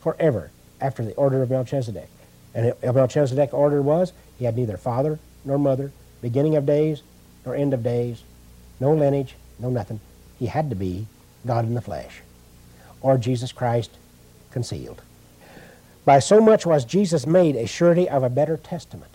forever 0.00 0.50
after 0.80 1.04
the 1.04 1.14
order 1.14 1.42
of 1.42 1.50
Melchizedek. 1.50 2.08
And 2.54 2.74
Melchizedek's 2.82 3.52
order 3.52 3.82
was 3.82 4.12
he 4.38 4.44
had 4.44 4.56
neither 4.56 4.76
father 4.76 5.18
nor 5.44 5.58
mother, 5.58 5.92
beginning 6.20 6.56
of 6.56 6.66
days 6.66 7.02
nor 7.48 7.56
end 7.56 7.72
of 7.72 7.82
days, 7.82 8.22
no 8.78 8.92
lineage, 8.92 9.34
no 9.58 9.70
nothing. 9.70 10.00
He 10.38 10.46
had 10.46 10.68
to 10.68 10.76
be 10.76 11.06
God 11.46 11.64
in 11.64 11.72
the 11.72 11.80
flesh, 11.80 12.20
or 13.00 13.16
Jesus 13.16 13.52
Christ 13.52 13.90
concealed. 14.50 15.00
By 16.04 16.18
so 16.18 16.42
much 16.42 16.66
was 16.66 16.84
Jesus 16.84 17.26
made 17.26 17.56
a 17.56 17.66
surety 17.66 18.06
of 18.06 18.22
a 18.22 18.28
better 18.28 18.58
testament. 18.58 19.12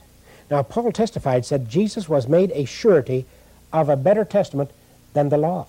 Now, 0.49 0.63
Paul 0.63 0.91
testified, 0.91 1.45
said 1.45 1.69
Jesus 1.69 2.09
was 2.09 2.27
made 2.27 2.51
a 2.53 2.65
surety 2.65 3.25
of 3.71 3.87
a 3.87 3.95
better 3.95 4.25
testament 4.25 4.71
than 5.13 5.29
the 5.29 5.37
law. 5.37 5.67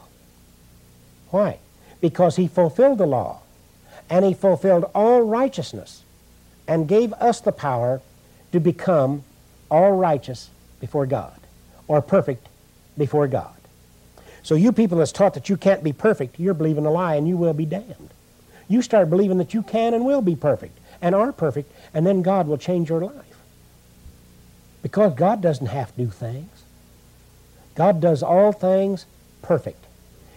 Why? 1.29 1.59
Because 2.01 2.37
he 2.37 2.49
fulfilled 2.49 2.97
the 2.97 3.07
law, 3.07 3.43
and 4.09 4.25
he 4.25 4.33
fulfilled 4.33 4.91
all 4.95 5.21
righteousness, 5.21 6.03
and 6.67 6.89
gave 6.89 7.13
us 7.15 7.41
the 7.41 7.53
power 7.53 8.01
to 8.53 8.61
become 8.61 9.23
all 9.71 9.93
righteous 9.93 10.49
before 10.81 11.05
God, 11.05 11.39
or 11.87 12.01
perfect 12.01 12.49
before 12.97 13.27
God. 13.29 13.55
So 14.43 14.55
you 14.55 14.73
people 14.73 14.99
that's 14.99 15.13
taught 15.13 15.35
that 15.35 15.49
you 15.49 15.57
can't 15.57 15.83
be 15.83 15.93
perfect, 15.93 16.39
you're 16.39 16.55
believing 16.55 16.87
a 16.87 16.91
lie 16.91 17.15
and 17.15 17.27
you 17.27 17.37
will 17.37 17.55
be 17.55 17.67
damned. 17.67 18.11
You 18.69 18.83
start 18.83 19.11
believing 19.11 19.39
that 19.39 19.55
you 19.55 19.63
can 19.63 19.95
and 19.95 20.05
will 20.05 20.23
be 20.23 20.37
perfect 20.37 20.79
and 21.01 21.15
are 21.15 21.33
perfect, 21.33 21.71
and 21.93 22.07
then 22.07 22.23
God 22.23 22.47
will 22.47 22.57
change 22.57 22.89
your 22.89 23.01
life. 23.01 23.37
Because 24.83 25.15
God 25.15 25.43
doesn't 25.43 25.67
have 25.67 25.91
to 25.93 26.05
do 26.05 26.11
things. 26.11 26.65
God 27.75 28.01
does 28.01 28.23
all 28.23 28.53
things 28.53 29.07
perfect. 29.43 29.85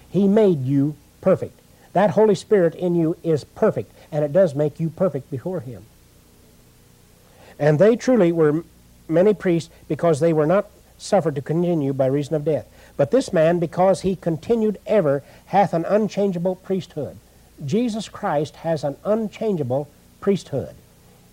He 0.09 0.27
made 0.27 0.65
you 0.65 0.95
perfect. 1.21 1.59
That 1.93 2.11
Holy 2.11 2.35
Spirit 2.35 2.75
in 2.75 2.95
you 2.95 3.15
is 3.23 3.43
perfect, 3.43 3.93
and 4.11 4.25
it 4.25 4.33
does 4.33 4.55
make 4.55 4.79
you 4.79 4.89
perfect 4.89 5.31
before 5.31 5.61
Him. 5.61 5.85
And 7.59 7.79
they 7.79 7.95
truly 7.95 8.31
were 8.31 8.63
many 9.07 9.33
priests 9.33 9.69
because 9.87 10.19
they 10.19 10.33
were 10.33 10.45
not 10.45 10.69
suffered 10.97 11.35
to 11.35 11.41
continue 11.41 11.93
by 11.93 12.07
reason 12.07 12.35
of 12.35 12.45
death. 12.45 12.67
But 12.95 13.11
this 13.11 13.31
man, 13.31 13.59
because 13.59 14.01
he 14.01 14.15
continued 14.15 14.79
ever, 14.85 15.23
hath 15.47 15.73
an 15.73 15.85
unchangeable 15.85 16.55
priesthood. 16.55 17.17
Jesus 17.65 18.09
Christ 18.09 18.57
has 18.57 18.83
an 18.83 18.97
unchangeable 19.03 19.89
priesthood. 20.21 20.75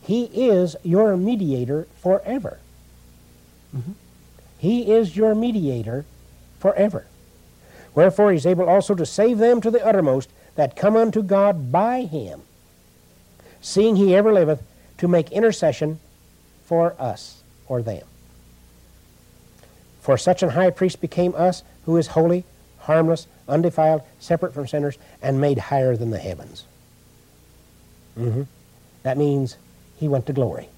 He 0.02 0.24
is 0.24 0.76
your 0.82 1.16
mediator 1.16 1.86
forever. 2.02 2.58
Mm-hmm. 3.74 3.92
He 4.58 4.92
is 4.92 5.16
your 5.16 5.34
mediator 5.34 6.04
forever. 6.58 7.06
Wherefore 7.94 8.30
he 8.30 8.36
is 8.36 8.46
able 8.46 8.68
also 8.68 8.94
to 8.94 9.06
save 9.06 9.38
them 9.38 9.60
to 9.60 9.70
the 9.70 9.84
uttermost 9.84 10.30
that 10.56 10.76
come 10.76 10.96
unto 10.96 11.22
God 11.22 11.72
by 11.72 12.02
him, 12.02 12.42
seeing 13.60 13.96
he 13.96 14.14
ever 14.14 14.32
liveth 14.32 14.62
to 14.98 15.08
make 15.08 15.32
intercession 15.32 15.98
for 16.64 16.94
us 16.98 17.42
or 17.66 17.82
them. 17.82 18.06
For 20.04 20.18
such 20.18 20.42
an 20.42 20.50
high 20.50 20.68
priest 20.68 21.00
became 21.00 21.34
us, 21.34 21.62
who 21.86 21.96
is 21.96 22.08
holy, 22.08 22.44
harmless, 22.80 23.26
undefiled, 23.48 24.02
separate 24.20 24.52
from 24.52 24.68
sinners, 24.68 24.98
and 25.22 25.40
made 25.40 25.56
higher 25.56 25.96
than 25.96 26.10
the 26.10 26.18
heavens. 26.18 26.64
Mm-hmm. 28.18 28.42
That 29.02 29.16
means 29.16 29.56
he 29.96 30.06
went 30.06 30.26
to 30.26 30.34
glory. 30.34 30.68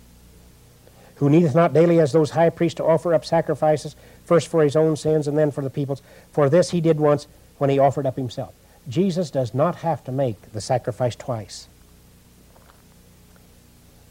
Who 1.17 1.29
needeth 1.29 1.57
not 1.57 1.73
daily 1.73 1.99
as 1.99 2.13
those 2.13 2.31
high 2.31 2.51
priests 2.51 2.77
to 2.77 2.85
offer 2.85 3.15
up 3.15 3.25
sacrifices, 3.25 3.97
first 4.25 4.47
for 4.47 4.63
his 4.63 4.77
own 4.77 4.95
sins 4.95 5.27
and 5.27 5.37
then 5.37 5.51
for 5.51 5.63
the 5.63 5.71
people's. 5.71 6.03
For 6.31 6.49
this 6.49 6.71
he 6.71 6.81
did 6.81 7.01
once 7.01 7.27
when 7.59 7.69
he 7.69 7.81
offered 7.81 8.07
up 8.07 8.15
himself. 8.15 8.55
Jesus 8.89 9.33
does 9.33 9.53
not 9.53 9.75
have 9.77 10.05
to 10.05 10.13
make 10.13 10.53
the 10.53 10.61
sacrifice 10.61 11.17
twice. 11.17 11.67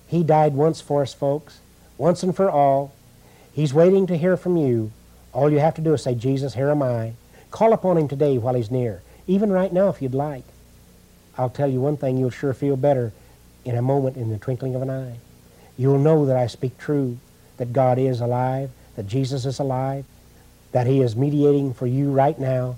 He 0.08 0.24
died 0.24 0.56
once 0.56 0.82
for 0.82 1.04
us, 1.04 1.14
folks, 1.14 1.62
once 1.98 2.22
and 2.22 2.36
for 2.36 2.50
all. 2.50 2.94
He's 3.54 3.74
waiting 3.74 4.08
to 4.08 4.18
hear 4.18 4.36
from 4.36 4.58
you. 4.58 4.92
All 5.36 5.52
you 5.52 5.60
have 5.60 5.76
to 5.76 5.82
do 5.82 5.94
is 5.94 6.02
say, 6.02 6.16
Jesus, 6.16 6.54
here 6.54 6.70
am 6.70 6.82
I. 6.82 7.12
Call 7.52 7.74
upon 7.74 7.98
him 7.98 8.08
today 8.08 8.38
while 8.38 8.56
he's 8.56 8.72
near, 8.72 9.02
even 9.28 9.52
right 9.52 9.72
now 9.72 9.90
if 9.90 10.02
you'd 10.02 10.16
like. 10.16 10.46
I'll 11.38 11.50
tell 11.50 11.70
you 11.70 11.82
one 11.82 11.98
thing, 11.98 12.18
you'll 12.18 12.30
sure 12.30 12.54
feel 12.54 12.78
better 12.78 13.12
in 13.66 13.76
a 13.76 13.82
moment, 13.82 14.16
in 14.16 14.30
the 14.30 14.38
twinkling 14.38 14.76
of 14.76 14.82
an 14.82 14.90
eye. 14.90 15.18
You'll 15.78 16.00
know 16.00 16.26
that 16.26 16.38
I 16.38 16.48
speak 16.48 16.78
true, 16.78 17.18
that 17.58 17.74
God 17.74 18.00
is 18.00 18.22
alive, 18.22 18.70
that 18.96 19.08
Jesus 19.08 19.46
is 19.46 19.60
alive, 19.60 20.06
that 20.72 20.88
he 20.88 21.02
is 21.02 21.18
mediating 21.18 21.74
for 21.74 21.86
you 21.86 22.14
right 22.14 22.40
now. 22.40 22.78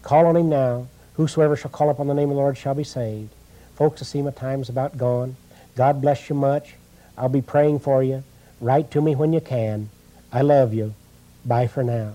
Call 0.00 0.24
on 0.24 0.36
him 0.36 0.48
now. 0.48 0.86
Whosoever 1.16 1.54
shall 1.54 1.70
call 1.70 1.90
upon 1.90 2.06
the 2.06 2.14
name 2.14 2.30
of 2.30 2.36
the 2.36 2.40
Lord 2.40 2.56
shall 2.56 2.74
be 2.74 2.82
saved. 2.82 3.28
Folks, 3.74 4.00
I 4.00 4.06
see 4.06 4.22
my 4.22 4.30
time's 4.30 4.70
about 4.70 4.96
gone. 4.96 5.36
God 5.76 6.00
bless 6.00 6.30
you 6.30 6.34
much. 6.34 6.76
I'll 7.18 7.28
be 7.28 7.42
praying 7.42 7.80
for 7.80 8.02
you. 8.02 8.24
Write 8.58 8.90
to 8.92 9.02
me 9.02 9.14
when 9.14 9.34
you 9.34 9.42
can. 9.42 9.90
I 10.32 10.40
love 10.40 10.72
you. 10.72 10.94
Bye 11.44 11.66
for 11.66 11.82
now. 11.82 12.14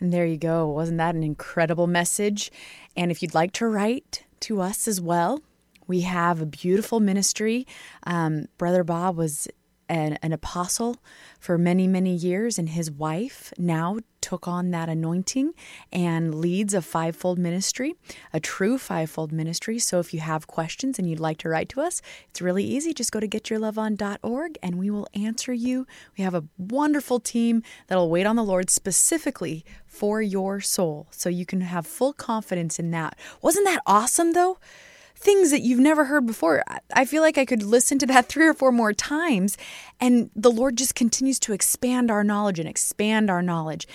And 0.00 0.12
there 0.12 0.26
you 0.26 0.36
go. 0.36 0.68
Wasn't 0.68 0.98
that 0.98 1.14
an 1.14 1.22
incredible 1.22 1.86
message? 1.86 2.52
And 2.96 3.10
if 3.10 3.22
you'd 3.22 3.34
like 3.34 3.52
to 3.54 3.66
write 3.66 4.24
to 4.40 4.60
us 4.60 4.86
as 4.86 5.00
well, 5.00 5.40
we 5.86 6.02
have 6.02 6.40
a 6.40 6.46
beautiful 6.46 7.00
ministry. 7.00 7.66
Um, 8.04 8.46
Brother 8.58 8.84
Bob 8.84 9.16
was 9.16 9.48
an, 9.88 10.18
an 10.22 10.32
apostle 10.32 10.98
for 11.38 11.58
many, 11.58 11.86
many 11.86 12.14
years, 12.14 12.58
and 12.58 12.70
his 12.70 12.90
wife 12.90 13.52
now 13.58 13.98
took 14.20 14.48
on 14.48 14.70
that 14.70 14.88
anointing 14.88 15.52
and 15.92 16.34
leads 16.34 16.74
a 16.74 16.82
fivefold 16.82 17.38
ministry, 17.38 17.94
a 18.32 18.40
true 18.40 18.78
fivefold 18.78 19.32
ministry. 19.32 19.78
So 19.78 20.00
if 20.00 20.12
you 20.12 20.20
have 20.20 20.46
questions 20.46 20.98
and 20.98 21.08
you'd 21.08 21.20
like 21.20 21.38
to 21.38 21.48
write 21.48 21.68
to 21.70 21.80
us, 21.80 22.02
it's 22.28 22.42
really 22.42 22.64
easy. 22.64 22.92
Just 22.92 23.12
go 23.12 23.20
to 23.20 23.28
getyourloveon.org 23.28 24.58
and 24.62 24.78
we 24.78 24.90
will 24.90 25.08
answer 25.14 25.52
you. 25.52 25.86
We 26.16 26.24
have 26.24 26.34
a 26.34 26.44
wonderful 26.56 27.20
team 27.20 27.62
that'll 27.86 28.10
wait 28.10 28.26
on 28.26 28.36
the 28.36 28.44
Lord 28.44 28.70
specifically 28.70 29.64
for 29.86 30.20
your 30.20 30.60
soul. 30.60 31.06
So 31.10 31.28
you 31.28 31.46
can 31.46 31.60
have 31.62 31.86
full 31.86 32.12
confidence 32.12 32.78
in 32.78 32.90
that. 32.90 33.18
Wasn't 33.40 33.66
that 33.66 33.82
awesome 33.86 34.32
though? 34.32 34.58
Things 35.18 35.50
that 35.50 35.62
you've 35.62 35.80
never 35.80 36.04
heard 36.04 36.26
before. 36.26 36.62
I 36.94 37.04
feel 37.04 37.22
like 37.22 37.38
I 37.38 37.44
could 37.44 37.62
listen 37.62 37.98
to 37.98 38.06
that 38.06 38.26
three 38.28 38.46
or 38.46 38.54
four 38.54 38.72
more 38.72 38.92
times, 38.92 39.56
and 40.00 40.30
the 40.34 40.50
Lord 40.50 40.76
just 40.76 40.94
continues 40.94 41.38
to 41.40 41.52
expand 41.52 42.10
our 42.10 42.24
knowledge 42.24 42.58
and 42.58 42.68
expand 42.68 43.30
our 43.30 43.42
knowledge. 43.42 43.86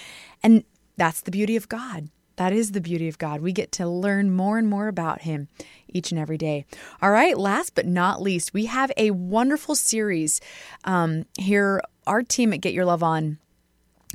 And 0.42 0.64
that's 0.98 1.22
the 1.22 1.32
beauty 1.32 1.56
of 1.56 1.70
God. 1.70 2.10
That 2.36 2.52
is 2.52 2.72
the 2.72 2.82
beauty 2.82 3.08
of 3.08 3.20
God. 3.20 3.42
We 3.42 3.52
get 3.52 3.72
to 3.74 3.88
learn 3.88 4.32
more 4.32 4.58
and 4.58 4.68
more 4.68 4.88
about 4.88 5.22
Him 5.22 5.50
each 5.88 6.12
and 6.12 6.20
every 6.20 6.38
day. 6.38 6.66
All 7.02 7.12
right, 7.12 7.38
last 7.38 7.76
but 7.76 7.86
not 7.86 8.22
least, 8.22 8.54
we 8.54 8.66
have 8.66 8.92
a 8.98 9.12
wonderful 9.12 9.76
series 9.76 10.42
um, 10.84 11.26
here. 11.38 11.82
Our 12.06 12.22
team 12.22 12.52
at 12.52 12.60
Get 12.60 12.74
Your 12.74 12.86
Love 12.86 13.04
On 13.04 13.38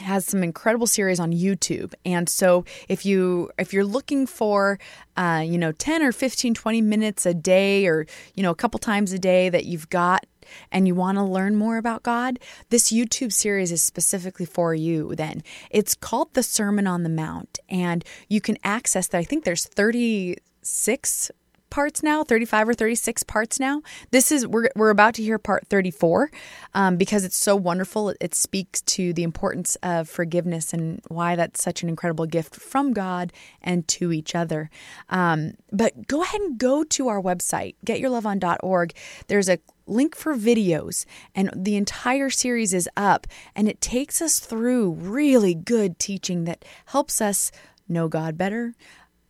has 0.00 0.24
some 0.24 0.42
incredible 0.42 0.86
series 0.86 1.20
on 1.20 1.32
YouTube. 1.32 1.94
And 2.04 2.28
so 2.28 2.64
if 2.88 3.04
you 3.04 3.50
if 3.58 3.72
you're 3.72 3.84
looking 3.84 4.26
for 4.26 4.78
uh, 5.16 5.42
you 5.44 5.58
know 5.58 5.72
10 5.72 6.02
or 6.02 6.12
15 6.12 6.54
20 6.54 6.80
minutes 6.82 7.26
a 7.26 7.34
day 7.34 7.86
or 7.86 8.06
you 8.34 8.42
know 8.42 8.50
a 8.50 8.54
couple 8.54 8.78
times 8.78 9.12
a 9.12 9.18
day 9.18 9.48
that 9.48 9.66
you've 9.66 9.90
got 9.90 10.26
and 10.72 10.86
you 10.86 10.94
want 10.94 11.18
to 11.18 11.22
learn 11.22 11.56
more 11.56 11.76
about 11.76 12.02
God, 12.02 12.38
this 12.70 12.90
YouTube 12.90 13.32
series 13.32 13.70
is 13.70 13.82
specifically 13.82 14.46
for 14.46 14.74
you 14.74 15.14
then. 15.14 15.42
It's 15.70 15.94
called 15.94 16.32
The 16.32 16.42
Sermon 16.42 16.86
on 16.86 17.02
the 17.02 17.10
Mount 17.10 17.58
and 17.68 18.04
you 18.28 18.40
can 18.40 18.56
access 18.64 19.08
that. 19.08 19.18
I 19.18 19.24
think 19.24 19.44
there's 19.44 19.66
36 19.66 21.30
parts 21.70 22.02
now 22.02 22.24
35 22.24 22.70
or 22.70 22.74
36 22.74 23.22
parts 23.24 23.60
now. 23.60 23.82
This 24.10 24.32
is 24.32 24.46
we're, 24.46 24.68
we're 24.76 24.90
about 24.90 25.14
to 25.14 25.22
hear 25.22 25.38
part 25.38 25.66
34 25.68 26.30
um, 26.74 26.96
because 26.96 27.24
it's 27.24 27.36
so 27.36 27.56
wonderful. 27.56 28.10
It, 28.10 28.16
it, 28.20 28.34
speaks 28.34 28.82
to 28.82 29.12
the 29.12 29.24
importance 29.24 29.76
of 29.82 30.08
forgiveness 30.08 30.72
and 30.72 31.00
why 31.08 31.34
that's 31.34 31.62
such 31.62 31.82
an 31.82 31.88
incredible 31.88 32.26
gift 32.26 32.54
from 32.54 32.92
god 32.92 33.32
and 33.60 33.86
to 33.88 34.12
each 34.12 34.34
other. 34.34 34.70
Um, 35.08 35.54
but 35.72 36.06
go 36.06 36.22
ahead 36.22 36.40
and 36.40 36.58
go 36.58 36.84
to 36.84 37.08
our 37.08 37.20
website 37.20 37.74
getyourloveon.org 37.84 38.94
there's 39.26 39.48
a 39.48 39.58
link 39.86 40.14
for 40.14 40.34
videos 40.36 41.04
and 41.34 41.50
the 41.54 41.76
entire 41.76 42.30
series 42.30 42.74
is 42.74 42.88
up 42.96 43.26
and 43.54 43.68
it 43.68 43.80
takes 43.80 44.20
us 44.20 44.38
through 44.38 44.90
really 44.92 45.54
good 45.54 45.98
teaching 45.98 46.44
that 46.44 46.64
helps 46.86 47.20
us 47.20 47.50
know 47.88 48.08
god 48.08 48.36
better 48.36 48.74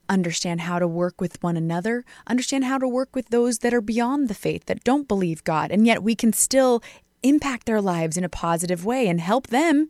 understand 0.09 0.63
how 0.63 0.79
to 0.79 0.89
work 0.89 1.21
with 1.21 1.43
one 1.43 1.57
another, 1.57 2.05
understand 2.27 2.65
how 2.65 2.79
to 2.79 2.89
work 2.89 3.15
with 3.15 3.29
those 3.29 3.59
that 3.59 3.75
are 3.75 3.81
beyond 3.81 4.29
the 4.29 4.35
faith, 4.35 4.67
that 4.67 4.85
don't 4.85 5.09
believe 5.09 5.45
God, 5.45 5.71
and 5.71 5.87
yet 5.87 6.03
we 6.03 6.15
can 6.15 6.33
still 6.33 6.83
impact 7.23 7.67
their 7.67 7.81
lives 7.81 8.17
in 8.17 8.25
a 8.25 8.29
positive 8.29 8.85
way 8.85 9.09
and 9.09 9.21
help 9.21 9.49
them 9.49 9.89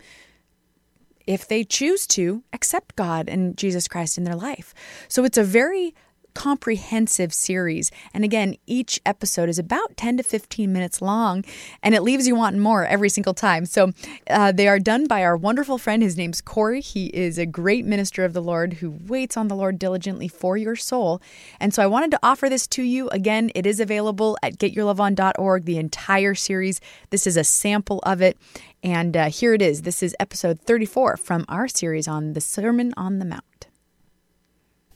if 1.26 1.46
they 1.46 1.62
choose 1.62 2.06
to 2.06 2.42
accept 2.54 2.96
God 2.96 3.28
and 3.28 3.56
Jesus 3.56 3.86
Christ 3.86 4.16
in 4.16 4.24
their 4.24 4.34
life. 4.34 4.74
So 5.08 5.24
it's 5.24 5.36
a 5.36 5.44
very 5.44 5.94
comprehensive 6.38 7.34
series. 7.34 7.90
And 8.14 8.22
again, 8.22 8.54
each 8.64 9.00
episode 9.04 9.48
is 9.48 9.58
about 9.58 9.96
10 9.96 10.18
to 10.18 10.22
15 10.22 10.72
minutes 10.72 11.02
long, 11.02 11.44
and 11.82 11.96
it 11.96 12.02
leaves 12.04 12.28
you 12.28 12.36
wanting 12.36 12.60
more 12.60 12.86
every 12.86 13.08
single 13.08 13.34
time. 13.34 13.66
So 13.66 13.90
uh, 14.30 14.52
they 14.52 14.68
are 14.68 14.78
done 14.78 15.08
by 15.08 15.24
our 15.24 15.36
wonderful 15.36 15.78
friend. 15.78 16.00
His 16.00 16.16
name's 16.16 16.40
Corey. 16.40 16.80
He 16.80 17.06
is 17.06 17.38
a 17.38 17.44
great 17.44 17.84
minister 17.84 18.24
of 18.24 18.34
the 18.34 18.40
Lord 18.40 18.74
who 18.74 18.98
waits 19.08 19.36
on 19.36 19.48
the 19.48 19.56
Lord 19.56 19.80
diligently 19.80 20.28
for 20.28 20.56
your 20.56 20.76
soul. 20.76 21.20
And 21.58 21.74
so 21.74 21.82
I 21.82 21.88
wanted 21.88 22.12
to 22.12 22.20
offer 22.22 22.48
this 22.48 22.68
to 22.68 22.84
you. 22.84 23.08
Again, 23.08 23.50
it 23.56 23.66
is 23.66 23.80
available 23.80 24.38
at 24.40 24.58
getyourloveon.org, 24.58 25.64
the 25.64 25.78
entire 25.78 26.36
series. 26.36 26.80
This 27.10 27.26
is 27.26 27.36
a 27.36 27.42
sample 27.42 27.98
of 28.04 28.22
it. 28.22 28.38
And 28.80 29.16
uh, 29.16 29.28
here 29.28 29.54
it 29.54 29.60
is. 29.60 29.82
This 29.82 30.04
is 30.04 30.14
episode 30.20 30.60
34 30.60 31.16
from 31.16 31.44
our 31.48 31.66
series 31.66 32.06
on 32.06 32.34
the 32.34 32.40
Sermon 32.40 32.94
on 32.96 33.18
the 33.18 33.24
Mount. 33.24 33.47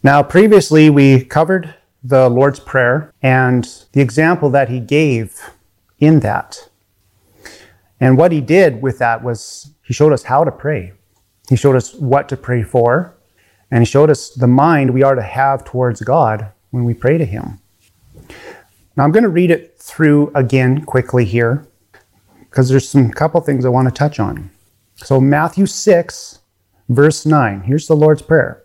Now, 0.04 0.20
previously 0.24 0.90
we 0.90 1.24
covered 1.24 1.76
the 2.02 2.28
Lord's 2.28 2.58
Prayer 2.58 3.14
and 3.22 3.68
the 3.92 4.00
example 4.00 4.50
that 4.50 4.68
he 4.68 4.80
gave 4.80 5.40
in 6.00 6.20
that. 6.20 6.68
And 8.00 8.18
what 8.18 8.32
he 8.32 8.40
did 8.40 8.82
with 8.82 8.98
that 8.98 9.22
was 9.22 9.70
he 9.84 9.94
showed 9.94 10.12
us 10.12 10.24
how 10.24 10.42
to 10.42 10.50
pray. 10.50 10.94
He 11.48 11.54
showed 11.54 11.76
us 11.76 11.94
what 11.94 12.28
to 12.30 12.36
pray 12.36 12.64
for, 12.64 13.16
and 13.70 13.80
he 13.80 13.86
showed 13.86 14.10
us 14.10 14.30
the 14.30 14.48
mind 14.48 14.92
we 14.92 15.04
are 15.04 15.14
to 15.14 15.22
have 15.22 15.64
towards 15.64 16.00
God 16.00 16.48
when 16.70 16.84
we 16.84 16.94
pray 16.94 17.16
to 17.16 17.24
him. 17.24 17.60
Now, 18.96 19.04
I'm 19.04 19.12
going 19.12 19.22
to 19.22 19.28
read 19.28 19.52
it 19.52 19.78
through 19.78 20.32
again 20.34 20.84
quickly 20.84 21.24
here 21.24 21.64
because 22.40 22.68
there's 22.68 22.88
some 22.88 23.12
couple 23.12 23.40
things 23.40 23.64
I 23.64 23.68
want 23.68 23.86
to 23.86 23.94
touch 23.94 24.18
on. 24.18 24.50
So, 24.96 25.20
Matthew 25.20 25.66
6, 25.66 26.40
verse 26.88 27.24
9. 27.24 27.60
Here's 27.62 27.86
the 27.86 27.94
Lord's 27.94 28.22
Prayer. 28.22 28.64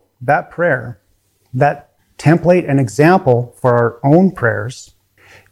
that 0.21 0.49
prayer, 0.51 1.01
that 1.53 1.91
template 2.17 2.69
and 2.69 2.79
example 2.79 3.55
for 3.59 3.75
our 3.75 3.99
own 4.03 4.31
prayers, 4.31 4.95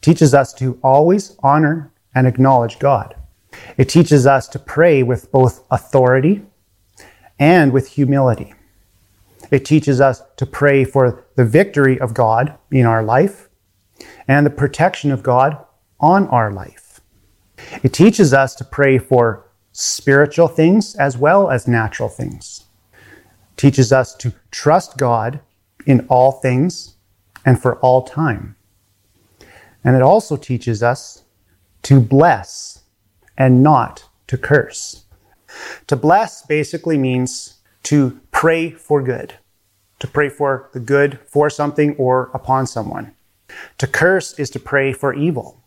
teaches 0.01 0.33
us 0.33 0.53
to 0.53 0.79
always 0.83 1.35
honor 1.41 1.91
and 2.13 2.27
acknowledge 2.27 2.79
God. 2.79 3.15
It 3.77 3.89
teaches 3.89 4.27
us 4.27 4.47
to 4.49 4.59
pray 4.59 5.03
with 5.03 5.31
both 5.31 5.63
authority 5.71 6.43
and 7.39 7.71
with 7.71 7.87
humility. 7.87 8.53
It 9.51 9.65
teaches 9.65 9.99
us 9.99 10.21
to 10.37 10.45
pray 10.45 10.83
for 10.83 11.25
the 11.35 11.45
victory 11.45 11.99
of 11.99 12.13
God 12.13 12.57
in 12.71 12.85
our 12.85 13.03
life 13.03 13.49
and 14.27 14.45
the 14.45 14.51
protection 14.51 15.11
of 15.11 15.23
God 15.23 15.57
on 15.99 16.27
our 16.27 16.51
life. 16.51 17.01
It 17.83 17.93
teaches 17.93 18.33
us 18.33 18.55
to 18.55 18.63
pray 18.63 18.97
for 18.97 19.49
spiritual 19.71 20.47
things 20.47 20.95
as 20.95 21.17
well 21.17 21.49
as 21.49 21.67
natural 21.67 22.09
things. 22.09 22.65
Teaches 23.59 23.91
us 23.91 24.15
to 24.15 24.31
trust 24.51 24.97
God 24.97 25.41
in 25.85 26.07
all 26.07 26.31
things 26.31 26.95
and 27.45 27.61
for 27.61 27.75
all 27.79 28.03
time. 28.03 28.55
And 29.83 29.97
it 29.97 30.01
also 30.01 30.37
teaches 30.37 30.81
us 30.81 31.23
to 31.81 31.99
bless 31.99 32.83
and 33.37 33.61
not 33.61 34.07
to 34.27 34.37
curse. 34.37 35.03
To 35.87 35.97
bless 35.97 36.41
basically 36.45 36.97
means 36.97 37.55
to 37.83 38.21
pray 38.31 38.71
for 38.71 39.03
good, 39.03 39.33
to 39.99 40.07
pray 40.07 40.29
for 40.29 40.69
the 40.71 40.79
good 40.79 41.19
for 41.27 41.49
something 41.49 41.97
or 41.97 42.31
upon 42.33 42.65
someone. 42.65 43.13
To 43.79 43.87
curse 43.87 44.39
is 44.39 44.49
to 44.51 44.59
pray 44.61 44.93
for 44.93 45.13
evil, 45.13 45.61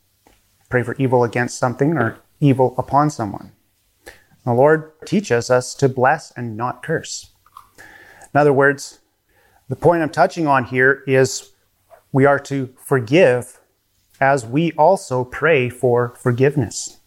pray 0.70 0.82
for 0.82 0.94
evil 0.94 1.24
against 1.24 1.58
something 1.58 1.98
or 1.98 2.20
evil 2.40 2.74
upon 2.78 3.10
someone. 3.10 3.52
The 4.46 4.54
Lord 4.54 4.92
teaches 5.04 5.50
us 5.50 5.74
to 5.74 5.90
bless 5.90 6.30
and 6.30 6.56
not 6.56 6.82
curse. 6.82 7.31
In 8.34 8.40
other 8.40 8.52
words, 8.52 9.00
the 9.68 9.76
point 9.76 10.02
I'm 10.02 10.10
touching 10.10 10.46
on 10.46 10.64
here 10.64 11.02
is 11.06 11.52
we 12.12 12.24
are 12.24 12.38
to 12.40 12.74
forgive 12.78 13.60
as 14.20 14.46
we 14.46 14.72
also 14.72 15.24
pray 15.24 15.68
for 15.68 16.14
forgiveness. 16.18 16.98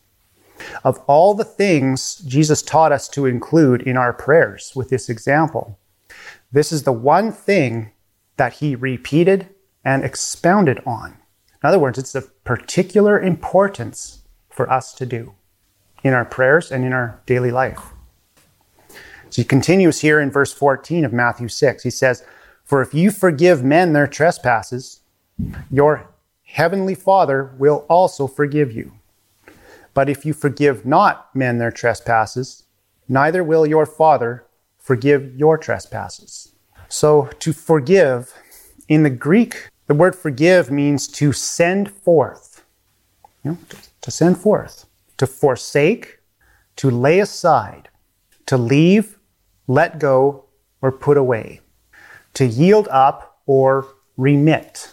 Of 0.83 0.99
all 1.07 1.33
the 1.33 1.43
things 1.43 2.15
Jesus 2.17 2.61
taught 2.61 2.91
us 2.91 3.07
to 3.09 3.25
include 3.25 3.81
in 3.81 3.97
our 3.97 4.13
prayers 4.13 4.73
with 4.75 4.89
this 4.89 5.09
example, 5.09 5.79
this 6.51 6.71
is 6.71 6.83
the 6.83 6.93
one 6.93 7.31
thing 7.31 7.91
that 8.37 8.53
he 8.53 8.75
repeated 8.75 9.49
and 9.83 10.03
expounded 10.03 10.81
on. 10.85 11.17
In 11.63 11.67
other 11.67 11.79
words, 11.79 11.97
it's 11.97 12.15
of 12.15 12.43
particular 12.43 13.19
importance 13.19 14.23
for 14.49 14.69
us 14.71 14.93
to 14.93 15.05
do 15.05 15.33
in 16.03 16.13
our 16.13 16.25
prayers 16.25 16.71
and 16.71 16.85
in 16.85 16.93
our 16.93 17.21
daily 17.25 17.51
life. 17.51 17.94
So 19.29 19.41
he 19.41 19.43
continues 19.43 20.01
here 20.01 20.19
in 20.19 20.31
verse 20.31 20.53
14 20.53 21.05
of 21.05 21.13
Matthew 21.13 21.47
6. 21.47 21.83
He 21.83 21.89
says, 21.89 22.23
For 22.63 22.81
if 22.81 22.93
you 22.93 23.11
forgive 23.11 23.63
men 23.63 23.93
their 23.93 24.07
trespasses, 24.07 25.01
your 25.69 26.07
heavenly 26.43 26.95
Father 26.95 27.53
will 27.57 27.85
also 27.89 28.27
forgive 28.27 28.71
you. 28.71 28.93
But 29.93 30.09
if 30.09 30.25
you 30.25 30.33
forgive 30.33 30.85
not 30.85 31.35
men 31.35 31.57
their 31.57 31.71
trespasses, 31.71 32.63
neither 33.07 33.43
will 33.43 33.65
your 33.65 33.85
Father 33.85 34.45
forgive 34.77 35.35
your 35.35 35.57
trespasses. 35.57 36.51
So 36.89 37.29
to 37.39 37.53
forgive, 37.53 38.33
in 38.87 39.03
the 39.03 39.09
Greek, 39.09 39.69
the 39.87 39.93
word 39.93 40.15
forgive 40.15 40.69
means 40.71 41.07
to 41.09 41.31
send 41.31 41.91
forth. 41.91 42.63
You 43.43 43.51
know, 43.51 43.57
to 44.01 44.11
send 44.11 44.37
forth, 44.37 44.85
to 45.17 45.27
forsake, 45.27 46.19
to 46.77 46.89
lay 46.89 47.19
aside, 47.19 47.89
to 48.45 48.57
leave, 48.57 49.14
let 49.67 49.99
go, 49.99 50.45
or 50.81 50.91
put 50.91 51.17
away, 51.17 51.61
to 52.33 52.45
yield 52.45 52.87
up 52.89 53.39
or 53.45 53.87
remit 54.17 54.91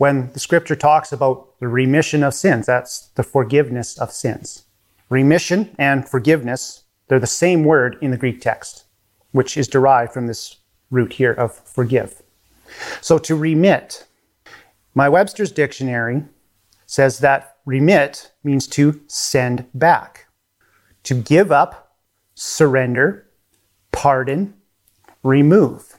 when 0.00 0.32
the 0.32 0.40
scripture 0.40 0.76
talks 0.76 1.12
about 1.12 1.60
the 1.60 1.68
remission 1.68 2.22
of 2.22 2.32
sins, 2.32 2.64
that's 2.64 3.08
the 3.16 3.22
forgiveness 3.22 3.98
of 3.98 4.10
sins. 4.10 4.64
Remission 5.10 5.76
and 5.78 6.08
forgiveness, 6.08 6.84
they're 7.08 7.20
the 7.20 7.26
same 7.26 7.64
word 7.64 7.98
in 8.00 8.10
the 8.10 8.16
Greek 8.16 8.40
text, 8.40 8.84
which 9.32 9.58
is 9.58 9.68
derived 9.68 10.14
from 10.14 10.26
this 10.26 10.56
root 10.90 11.12
here 11.12 11.34
of 11.34 11.54
forgive. 11.54 12.22
So 13.02 13.18
to 13.18 13.34
remit, 13.34 14.06
my 14.94 15.06
Webster's 15.06 15.52
dictionary 15.52 16.24
says 16.86 17.18
that 17.18 17.58
remit 17.66 18.32
means 18.42 18.66
to 18.68 19.02
send 19.06 19.66
back, 19.74 20.28
to 21.02 21.12
give 21.12 21.52
up, 21.52 21.98
surrender, 22.34 23.26
pardon, 24.00 24.54
remove 25.22 25.98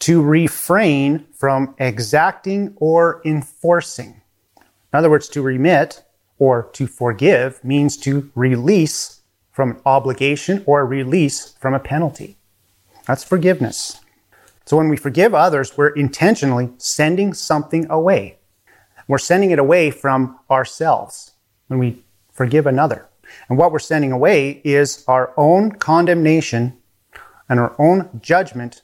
to 0.00 0.20
refrain 0.20 1.24
from 1.32 1.72
exacting 1.78 2.74
or 2.74 3.22
enforcing. 3.24 4.20
In 4.56 4.98
other 4.98 5.08
words, 5.08 5.28
to 5.28 5.40
remit 5.40 6.02
or 6.40 6.68
to 6.72 6.88
forgive 6.88 7.62
means 7.62 7.96
to 7.98 8.32
release 8.34 9.20
from 9.52 9.70
an 9.70 9.80
obligation 9.86 10.64
or 10.66 10.84
release 10.84 11.54
from 11.60 11.72
a 11.72 11.78
penalty. 11.78 12.36
That's 13.06 13.22
forgiveness. 13.22 14.00
So 14.66 14.76
when 14.76 14.88
we 14.88 14.96
forgive 14.96 15.34
others, 15.34 15.76
we're 15.76 15.90
intentionally 15.90 16.70
sending 16.78 17.32
something 17.32 17.88
away. 17.88 18.38
We're 19.06 19.18
sending 19.18 19.52
it 19.52 19.60
away 19.60 19.92
from 19.92 20.40
ourselves 20.50 21.30
when 21.68 21.78
we 21.78 22.02
forgive 22.32 22.66
another. 22.66 23.06
And 23.48 23.56
what 23.56 23.70
we're 23.70 23.78
sending 23.78 24.10
away 24.10 24.60
is 24.64 25.04
our 25.06 25.32
own 25.36 25.70
condemnation 25.70 26.77
and 27.48 27.58
our 27.58 27.74
own 27.78 28.20
judgment 28.22 28.82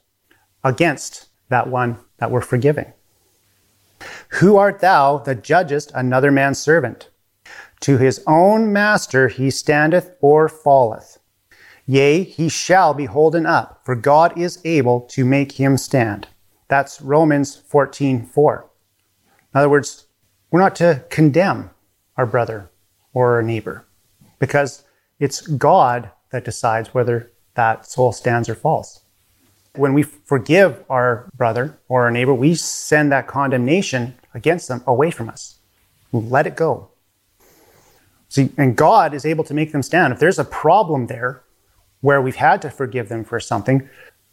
against 0.63 1.29
that 1.49 1.69
one 1.69 1.99
that 2.19 2.31
we're 2.31 2.41
forgiving. 2.41 2.93
Who 4.41 4.57
art 4.57 4.81
thou 4.81 5.19
that 5.19 5.45
judgest 5.45 5.93
another 5.95 6.31
man's 6.31 6.59
servant? 6.59 7.11
To 7.81 7.99
his 7.99 8.23
own 8.27 8.73
master 8.73 9.29
he 9.29 9.51
standeth 9.51 10.17
or 10.21 10.49
falleth. 10.49 11.19
Yea, 11.87 12.23
he 12.23 12.49
shall 12.49 12.95
be 12.95 13.05
holden 13.05 13.45
up, 13.45 13.83
for 13.85 13.95
God 13.95 14.39
is 14.39 14.59
able 14.65 15.03
to 15.03 15.25
make 15.25 15.53
him 15.53 15.77
stand. 15.77 16.29
That's 16.69 17.03
Romans 17.03 17.57
14 17.57 18.25
4. 18.25 18.71
In 19.53 19.59
other 19.59 19.69
words, 19.69 20.07
we're 20.51 20.61
not 20.61 20.75
to 20.77 21.05
condemn 21.11 21.71
our 22.17 22.27
brother 22.27 22.71
or 23.13 23.35
our 23.35 23.43
neighbor 23.43 23.87
because 24.39 24.85
it's 25.21 25.47
God 25.47 26.11
that 26.33 26.45
decides 26.45 26.95
whether 26.95 27.33
that 27.55 27.87
soul 27.87 28.13
stands 28.13 28.49
or 28.49 28.55
falls. 28.55 29.01
When 29.77 29.95
we 29.95 30.03
forgive 30.03 30.85
our 30.89 31.29
brother 31.37 31.79
or 31.89 32.05
our 32.05 32.11
neighbor, 32.11 32.35
we 32.35 32.55
send 32.55 33.11
that 33.13 33.27
condemnation 33.27 34.15
against 34.33 34.69
them 34.69 34.83
away 34.87 35.11
from 35.11 35.29
us. 35.29 35.59
Let 36.13 36.47
it 36.47 36.57
go. 36.57 36.91
See, 38.29 38.51
and 38.57 38.77
God 38.77 39.15
is 39.15 39.27
able 39.27 39.45
to 39.45 39.55
make 39.55 39.73
them 39.73 39.83
stand. 39.83 40.13
If 40.13 40.19
there's 40.19 40.39
a 40.39 40.45
problem 40.45 41.07
there 41.07 41.43
where 42.01 42.21
we've 42.21 42.37
had 42.37 42.61
to 42.63 42.71
forgive 42.71 43.09
them 43.09 43.25
for 43.25 43.41
something, 43.41 43.89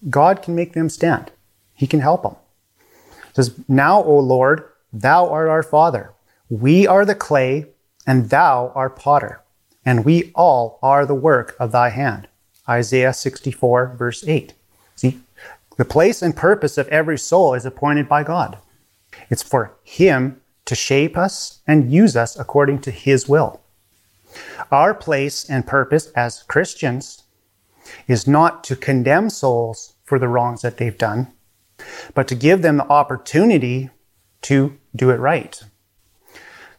God 0.10 0.42
can 0.42 0.56
make 0.56 0.74
them 0.74 0.90
stand. 0.90 1.32
He 1.74 1.88
can 1.88 2.00
help 2.00 2.24
them. 2.24 2.36
It 3.30 3.36
says, 3.36 3.56
Now, 3.68 4.04
O 4.04 4.20
Lord, 4.20 4.64
thou 4.92 5.30
art 5.30 5.48
our 5.48 5.64
Father. 5.64 6.14
We 6.50 6.86
are 6.86 7.06
the 7.06 7.16
clay, 7.16 7.68
and 8.06 8.30
thou 8.30 8.72
art 8.76 8.96
potter, 8.96 9.42
and 9.86 10.04
we 10.04 10.32
all 10.36 10.80
are 10.82 11.06
the 11.06 11.16
work 11.16 11.56
of 11.60 11.72
thy 11.72 11.90
hand. 11.90 12.28
Isaiah 12.72 13.14
64, 13.14 13.96
verse 13.98 14.26
8. 14.26 14.54
See, 14.96 15.20
the 15.78 15.86
place 15.86 16.22
and 16.22 16.36
purpose 16.36 16.78
of 16.78 16.88
every 16.88 17.18
soul 17.18 17.54
is 17.54 17.66
appointed 17.66 18.08
by 18.08 18.24
God. 18.24 18.58
It's 19.30 19.44
for 19.44 19.74
Him 19.84 20.42
to 20.66 20.76
shape 20.76 21.18
us 21.18 21.60
and 21.68 21.92
use 21.92 22.16
us 22.16 22.40
according 22.40 22.80
to 22.82 22.92
His 22.92 23.28
will. 23.28 23.62
Our 24.72 24.94
place 24.94 25.50
and 25.50 25.68
purpose 25.68 26.08
as 26.16 26.44
Christians 26.44 27.24
is 28.08 28.26
not 28.26 28.64
to 28.66 28.76
condemn 28.76 29.30
souls 29.30 29.96
for 30.06 30.18
the 30.18 30.30
wrongs 30.30 30.62
that 30.62 30.78
they've 30.78 30.98
done, 30.98 31.28
but 32.14 32.28
to 32.30 32.36
give 32.36 32.62
them 32.62 32.78
the 32.78 32.88
opportunity 32.88 33.90
to 34.44 34.78
do 34.96 35.10
it 35.10 35.20
right. 35.20 35.62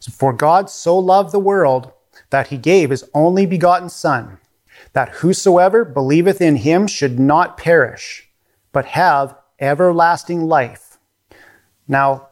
So 0.00 0.10
for 0.10 0.32
God 0.32 0.70
so 0.70 0.98
loved 0.98 1.32
the 1.32 1.38
world 1.38 1.92
that 2.30 2.48
he 2.48 2.56
gave 2.56 2.90
his 2.90 3.04
only 3.14 3.46
begotten 3.46 3.90
Son, 3.90 4.38
that 4.92 5.10
whosoever 5.16 5.84
believeth 5.84 6.40
in 6.40 6.56
him 6.56 6.86
should 6.86 7.18
not 7.18 7.56
perish, 7.56 8.28
but 8.72 8.84
have 8.86 9.34
everlasting 9.60 10.42
life. 10.42 10.98
Now, 11.88 12.28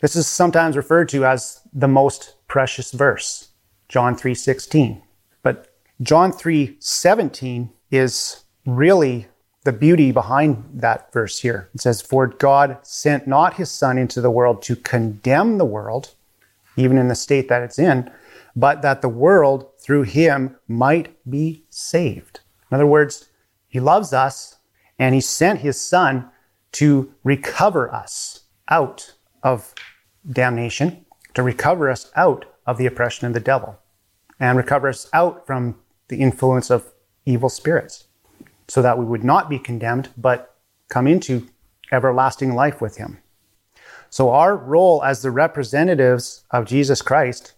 this 0.00 0.16
is 0.16 0.26
sometimes 0.26 0.76
referred 0.76 1.08
to 1.10 1.24
as 1.24 1.60
the 1.72 1.88
most 1.88 2.34
precious 2.48 2.90
verse 2.92 3.50
John 3.90 4.14
3:16. 4.14 5.02
But 5.42 5.66
John 6.00 6.32
3:17 6.32 7.70
is 7.90 8.44
really 8.64 9.26
the 9.64 9.72
beauty 9.72 10.12
behind 10.12 10.64
that 10.74 11.12
verse 11.12 11.40
here. 11.40 11.68
It 11.74 11.80
says, 11.80 12.00
For 12.00 12.28
God 12.28 12.78
sent 12.82 13.26
not 13.26 13.54
his 13.54 13.70
Son 13.70 13.98
into 13.98 14.20
the 14.20 14.30
world 14.30 14.62
to 14.62 14.76
condemn 14.76 15.58
the 15.58 15.64
world, 15.64 16.14
even 16.76 16.96
in 16.96 17.08
the 17.08 17.14
state 17.14 17.48
that 17.48 17.62
it's 17.62 17.78
in, 17.78 18.10
but 18.56 18.82
that 18.82 19.02
the 19.02 19.08
world 19.08 19.66
through 19.80 20.02
him 20.02 20.56
might 20.68 21.14
be 21.28 21.64
saved. 21.70 22.40
In 22.70 22.74
other 22.74 22.86
words, 22.86 23.28
he 23.68 23.80
loves 23.80 24.12
us 24.12 24.56
and 24.98 25.14
he 25.14 25.20
sent 25.20 25.60
his 25.60 25.80
Son 25.80 26.30
to 26.72 27.12
recover 27.24 27.92
us 27.92 28.40
out 28.68 29.14
of 29.42 29.74
damnation, 30.30 31.04
to 31.34 31.42
recover 31.42 31.90
us 31.90 32.10
out 32.16 32.44
of 32.66 32.78
the 32.78 32.86
oppression 32.86 33.26
of 33.26 33.32
the 33.32 33.40
devil, 33.40 33.78
and 34.38 34.56
recover 34.56 34.88
us 34.88 35.08
out 35.12 35.46
from 35.46 35.76
the 36.08 36.20
influence 36.20 36.70
of 36.70 36.92
evil 37.24 37.48
spirits 37.48 38.04
so 38.68 38.82
that 38.82 38.98
we 38.98 39.04
would 39.04 39.24
not 39.24 39.48
be 39.48 39.58
condemned, 39.58 40.10
but 40.16 40.56
come 40.88 41.06
into 41.06 41.48
everlasting 41.90 42.54
life 42.54 42.80
with 42.80 42.96
him. 42.96 43.18
So, 44.10 44.30
our 44.30 44.56
role 44.56 45.02
as 45.04 45.22
the 45.22 45.30
representatives 45.30 46.44
of 46.50 46.66
Jesus 46.66 47.00
Christ, 47.02 47.54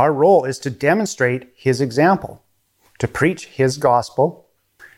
our 0.00 0.12
role 0.12 0.44
is 0.44 0.58
to 0.60 0.70
demonstrate 0.70 1.48
his 1.54 1.80
example, 1.80 2.42
to 2.98 3.06
preach 3.06 3.46
his 3.46 3.78
gospel, 3.78 4.48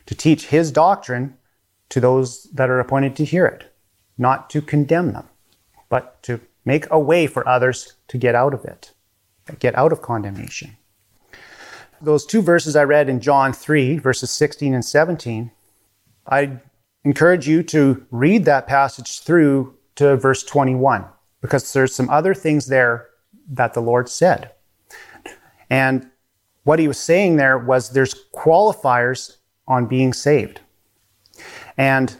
to 0.05 0.15
teach 0.15 0.47
his 0.47 0.71
doctrine 0.71 1.37
to 1.89 1.99
those 1.99 2.43
that 2.53 2.69
are 2.69 2.79
appointed 2.79 3.15
to 3.17 3.25
hear 3.25 3.45
it, 3.45 3.71
not 4.17 4.49
to 4.49 4.61
condemn 4.61 5.13
them, 5.13 5.27
but 5.89 6.21
to 6.23 6.39
make 6.65 6.87
a 6.89 6.99
way 6.99 7.27
for 7.27 7.47
others 7.47 7.93
to 8.07 8.17
get 8.17 8.35
out 8.35 8.53
of 8.53 8.65
it, 8.65 8.93
get 9.59 9.77
out 9.77 9.91
of 9.91 10.01
condemnation 10.01 10.75
those 12.03 12.25
two 12.25 12.41
verses 12.41 12.75
I 12.75 12.83
read 12.83 13.09
in 13.09 13.19
John 13.19 13.53
3, 13.53 13.97
verses 13.97 14.29
16 14.31 14.73
and 14.73 14.83
17, 14.83 15.51
I 16.27 16.59
encourage 17.03 17.47
you 17.47 17.63
to 17.63 18.05
read 18.11 18.45
that 18.45 18.67
passage 18.67 19.21
through 19.21 19.75
to 19.95 20.17
verse 20.17 20.43
21 20.43 21.05
because 21.41 21.71
there's 21.73 21.95
some 21.95 22.09
other 22.09 22.33
things 22.33 22.67
there 22.67 23.09
that 23.49 23.73
the 23.73 23.81
Lord 23.81 24.09
said. 24.09 24.51
And 25.73 26.11
what 26.65 26.77
he 26.77 26.87
was 26.87 26.99
saying 26.99 27.37
there 27.37 27.57
was 27.57 27.89
there's 27.89 28.13
qualifiers 28.31 29.37
on 29.67 29.87
being 29.87 30.13
saved. 30.13 30.59
And 31.77 32.15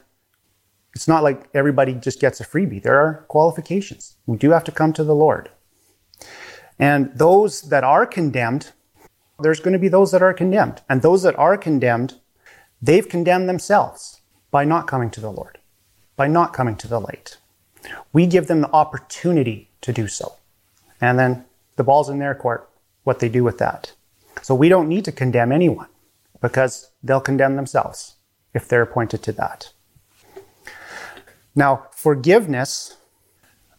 it's 0.95 1.07
not 1.07 1.21
like 1.21 1.49
everybody 1.53 1.93
just 1.93 2.19
gets 2.19 2.41
a 2.41 2.45
freebie. 2.45 2.81
There 2.81 2.99
are 2.99 3.25
qualifications. 3.27 4.15
We 4.25 4.37
do 4.37 4.49
have 4.49 4.63
to 4.63 4.71
come 4.71 4.91
to 4.93 5.03
the 5.03 5.13
Lord. 5.13 5.51
And 6.79 7.11
those 7.15 7.61
that 7.69 7.83
are 7.83 8.07
condemned, 8.07 8.71
there's 9.39 9.59
going 9.59 9.73
to 9.73 9.79
be 9.79 9.87
those 9.87 10.09
that 10.13 10.23
are 10.23 10.33
condemned. 10.33 10.81
And 10.89 11.03
those 11.03 11.21
that 11.21 11.37
are 11.37 11.55
condemned, 11.55 12.15
they've 12.81 13.07
condemned 13.07 13.47
themselves 13.47 14.21
by 14.49 14.65
not 14.65 14.87
coming 14.87 15.11
to 15.11 15.21
the 15.21 15.31
Lord, 15.31 15.59
by 16.15 16.25
not 16.25 16.53
coming 16.53 16.75
to 16.77 16.87
the 16.87 16.99
light. 16.99 17.37
We 18.13 18.25
give 18.25 18.47
them 18.47 18.61
the 18.61 18.71
opportunity 18.71 19.69
to 19.81 19.93
do 19.93 20.07
so. 20.07 20.37
And 20.99 21.19
then 21.19 21.45
the 21.75 21.83
ball's 21.83 22.09
in 22.09 22.17
their 22.17 22.33
court, 22.33 22.67
what 23.03 23.19
they 23.19 23.29
do 23.29 23.43
with 23.43 23.57
that. 23.57 23.93
So 24.41 24.55
we 24.55 24.69
don't 24.69 24.89
need 24.89 25.05
to 25.05 25.11
condemn 25.11 25.51
anyone 25.51 25.87
because 26.41 26.91
they'll 27.01 27.21
condemn 27.21 27.55
themselves 27.55 28.15
if 28.53 28.67
they're 28.67 28.81
appointed 28.81 29.23
to 29.23 29.31
that. 29.33 29.71
Now, 31.55 31.87
forgiveness, 31.91 32.97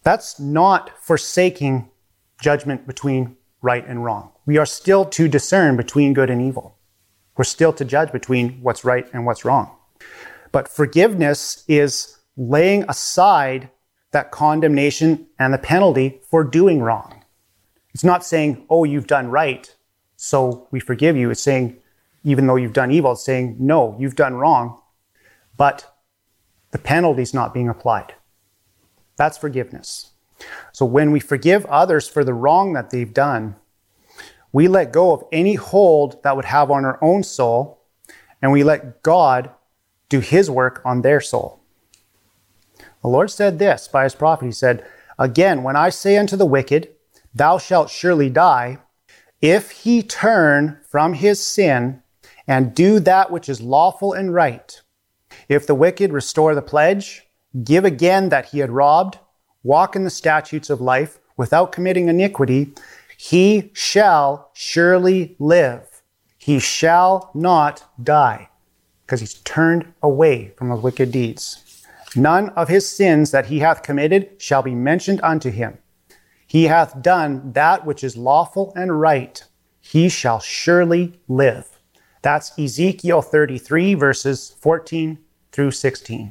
that's 0.03 0.39
not 0.39 0.91
forsaking 1.01 1.91
judgment 2.41 2.87
between 2.87 3.37
right 3.63 3.87
and 3.87 4.05
wrong. 4.05 4.33
We 4.47 4.59
are 4.59 4.67
still 4.67 5.05
to 5.07 5.29
discern 5.29 5.77
between 5.77 6.13
good 6.13 6.31
and 6.31 6.41
evil. 6.41 6.77
We're 7.37 7.45
still 7.45 7.73
to 7.73 7.85
judge 7.85 8.13
between 8.13 8.61
what's 8.63 8.85
right 8.85 9.07
and 9.13 9.27
what's 9.27 9.45
wrong. 9.45 9.75
But 10.53 10.69
forgiveness 10.69 11.65
is 11.67 12.19
laying 12.37 12.85
aside 12.89 13.71
that 14.13 14.31
condemnation 14.31 15.27
and 15.39 15.53
the 15.53 15.59
penalty 15.59 16.21
for 16.31 16.45
doing 16.45 16.81
wrong. 16.81 17.24
It's 17.95 18.05
not 18.05 18.25
saying, 18.25 18.67
oh, 18.69 18.85
you've 18.85 19.07
done 19.07 19.29
right, 19.29 19.73
so 20.17 20.67
we 20.73 20.81
forgive 20.81 21.17
you. 21.17 21.31
It's 21.31 21.41
saying, 21.41 21.77
even 22.25 22.47
though 22.47 22.57
you've 22.57 22.73
done 22.73 22.91
evil, 22.91 23.13
it's 23.13 23.25
saying, 23.25 23.57
no, 23.61 23.97
you've 23.99 24.17
done 24.17 24.35
wrong, 24.35 24.81
but 25.57 25.95
the 26.73 26.79
penalty's 26.79 27.33
not 27.33 27.55
being 27.55 27.69
applied. 27.69 28.15
That's 29.17 29.39
forgiveness. 29.39 30.11
So 30.73 30.85
when 30.85 31.13
we 31.13 31.21
forgive 31.21 31.65
others 31.67 32.09
for 32.09 32.25
the 32.25 32.35
wrong 32.35 32.73
that 32.73 32.91
they've 32.91 33.15
done, 33.15 33.55
we 34.53 34.67
let 34.67 34.93
go 34.93 35.13
of 35.13 35.25
any 35.31 35.55
hold 35.55 36.23
that 36.25 36.35
would 36.35 36.47
have 36.47 36.71
on 36.71 36.85
our 36.85 36.99
own 37.03 37.23
soul, 37.23 37.81
and 38.43 38.51
we 38.51 38.65
let 38.65 39.03
God 39.03 39.51
do 40.09 40.21
his 40.21 40.51
work 40.51 40.83
on 40.85 41.03
their 41.03 41.21
soul. 41.21 41.61
The 43.03 43.09
Lord 43.09 43.31
said 43.31 43.59
this 43.59 43.87
by 43.87 44.05
his 44.05 44.15
prophet. 44.15 44.47
He 44.47 44.53
said, 44.53 44.85
Again, 45.19 45.63
when 45.63 45.77
I 45.77 45.91
say 45.91 46.17
unto 46.17 46.37
the 46.37 46.47
wicked, 46.47 46.94
Thou 47.35 47.59
shalt 47.59 47.91
surely 47.91 48.31
die, 48.31 48.79
if 49.43 49.71
he 49.71 50.03
turn 50.03 50.79
from 50.89 51.15
his 51.15 51.45
sin 51.45 52.03
and 52.47 52.75
do 52.75 53.01
that 53.01 53.31
which 53.31 53.49
is 53.49 53.61
lawful 53.61 54.13
and 54.13 54.33
right, 54.33 54.81
if 55.49 55.67
the 55.67 55.75
wicked 55.75 56.13
restore 56.13 56.55
the 56.55 56.63
pledge, 56.63 57.27
give 57.65 57.85
again 57.85 58.29
that 58.29 58.47
he 58.47 58.61
had 58.61 58.71
robbed, 58.71 59.19
walk 59.63 59.97
in 59.97 60.05
the 60.05 60.11
statutes 60.11 60.71
of 60.71 60.81
life 60.81 61.19
without 61.37 61.73
committing 61.73 62.09
iniquity, 62.09 62.73
he 63.17 63.71
shall 63.75 64.51
surely 64.55 65.37
live. 65.39 66.03
He 66.39 66.59
shall 66.59 67.31
not 67.35 67.85
die 68.03 68.49
because 69.05 69.21
he's 69.21 69.35
turned 69.35 69.93
away 70.03 70.53
from 70.57 70.71
his 70.71 70.81
wicked 70.81 71.11
deeds. 71.11 71.83
None 72.15 72.51
of 72.51 72.69
his 72.69 72.89
sins 72.89 73.31
that 73.33 73.47
he 73.47 73.59
hath 73.59 73.83
committed 73.83 74.31
shall 74.41 74.63
be 74.63 74.75
mentioned 74.75 75.21
unto 75.23 75.51
him. 75.51 75.79
He 76.55 76.67
hath 76.67 77.03
done 77.03 77.51
that 77.55 77.85
which 77.85 78.05
is 78.05 78.17
lawful 78.17 78.73
and 78.77 79.01
right. 79.01 79.43
He 79.81 80.09
shall 80.09 80.39
surely 80.39 81.19
live. 81.27 81.81
That's 82.23 82.57
Ezekiel 82.57 83.23
33, 83.23 83.95
verses 83.95 84.55
14 84.61 85.19
through 85.51 85.73
16. 85.73 86.31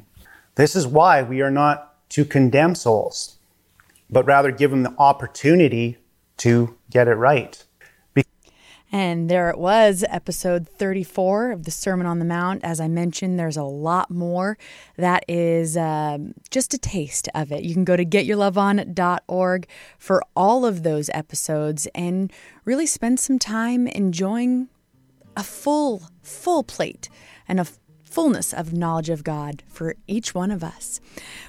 This 0.54 0.74
is 0.74 0.86
why 0.86 1.22
we 1.22 1.42
are 1.42 1.50
not 1.50 2.08
to 2.08 2.24
condemn 2.24 2.74
souls, 2.74 3.36
but 4.08 4.24
rather 4.24 4.50
give 4.50 4.70
them 4.70 4.82
the 4.82 4.94
opportunity 4.96 5.98
to 6.38 6.74
get 6.88 7.06
it 7.06 7.16
right. 7.16 7.62
And 8.94 9.28
there 9.28 9.50
it 9.50 9.58
was, 9.58 10.04
episode 10.08 10.68
34 10.68 11.50
of 11.50 11.64
the 11.64 11.72
Sermon 11.72 12.06
on 12.06 12.20
the 12.20 12.24
Mount. 12.24 12.62
As 12.62 12.78
I 12.78 12.86
mentioned, 12.86 13.40
there's 13.40 13.56
a 13.56 13.64
lot 13.64 14.08
more. 14.08 14.56
That 14.96 15.24
is 15.26 15.76
um, 15.76 16.34
just 16.48 16.74
a 16.74 16.78
taste 16.78 17.28
of 17.34 17.50
it. 17.50 17.64
You 17.64 17.74
can 17.74 17.82
go 17.82 17.96
to 17.96 18.04
getyourloveon.org 18.04 19.66
for 19.98 20.22
all 20.36 20.64
of 20.64 20.84
those 20.84 21.10
episodes 21.12 21.88
and 21.92 22.32
really 22.64 22.86
spend 22.86 23.18
some 23.18 23.40
time 23.40 23.88
enjoying 23.88 24.68
a 25.36 25.42
full, 25.42 26.04
full 26.22 26.62
plate 26.62 27.08
and 27.48 27.58
a 27.58 27.66
fullness 28.14 28.52
of 28.52 28.72
knowledge 28.72 29.10
of 29.10 29.24
God 29.24 29.64
for 29.66 29.96
each 30.06 30.36
one 30.36 30.52
of 30.52 30.62
us. 30.62 31.00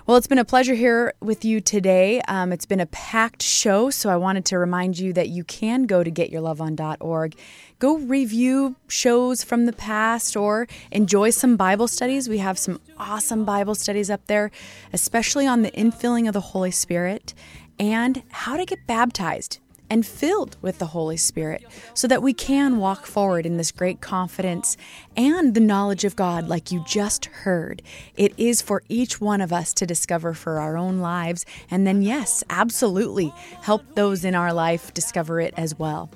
Well, 0.08 0.18
it's 0.18 0.26
been 0.26 0.40
a 0.40 0.44
pleasure 0.46 0.74
here 0.74 1.14
with 1.22 1.46
you 1.46 1.62
today. 1.62 2.22
Um, 2.28 2.52
it's 2.52 2.66
been 2.66 2.80
a 2.80 2.88
packed 2.88 3.44
show, 3.44 3.92
so 3.92 4.10
I 4.10 4.16
wanted 4.16 4.46
to 4.46 4.58
remind 4.58 4.98
you 4.98 5.14
that 5.14 5.30
you 5.30 5.44
can 5.44 5.84
go 5.84 6.04
to 6.04 6.10
getyourloveon.org, 6.10 7.36
go 7.78 7.98
review 8.00 8.78
shows 8.88 9.44
from 9.44 9.68
the 9.68 9.74
past, 9.74 10.36
or 10.36 10.68
enjoy 10.90 11.30
some 11.30 11.56
Bible 11.56 11.88
studies. 11.88 12.28
We 12.28 12.40
have 12.40 12.58
some 12.58 12.82
awesome 12.98 13.46
Bible 13.46 13.76
studies 13.76 14.10
up 14.10 14.26
there, 14.26 14.50
especially 14.92 15.46
on 15.46 15.62
the 15.62 15.72
infilling 15.72 16.28
of 16.28 16.34
the 16.34 16.42
Holy 16.42 16.72
Spirit 16.72 17.36
and 17.78 18.24
how 18.32 18.58
to 18.58 18.66
get 18.66 18.88
baptized 18.88 19.60
and 19.90 20.06
filled 20.06 20.58
with 20.62 20.80
the 20.80 20.88
Holy 20.88 21.18
Spirit 21.18 21.64
so 21.94 22.08
that 22.08 22.22
we 22.22 22.34
can 22.34 22.78
walk 22.78 23.06
forward 23.06 23.46
in 23.46 23.58
this 23.58 23.72
great 23.72 24.02
confidence 24.02 24.78
and 25.16 25.54
the 25.54 25.60
knowledge 25.60 26.04
of 26.04 26.16
God, 26.16 26.48
like 26.48 26.72
you 26.72 26.84
just 26.88 27.26
heard. 27.26 27.82
It 28.16 28.34
is 28.38 28.62
for 28.62 28.84
each 28.90 29.22
one 29.22 29.42
of 29.42 29.54
us 29.54 29.74
to 29.76 29.86
discover 29.86 30.34
for 30.34 30.60
our 30.60 30.78
own 30.78 31.00
lives, 31.00 31.46
and 31.70 31.86
then, 31.86 32.02
yes, 32.02 32.44
absolutely 32.50 33.34
help 33.62 33.84
those 33.96 34.26
in 34.26 34.36
our 34.36 34.54
life 34.54 34.94
discover 34.94 35.40
it 35.40 35.54
as 35.58 35.78
well. 35.78 36.10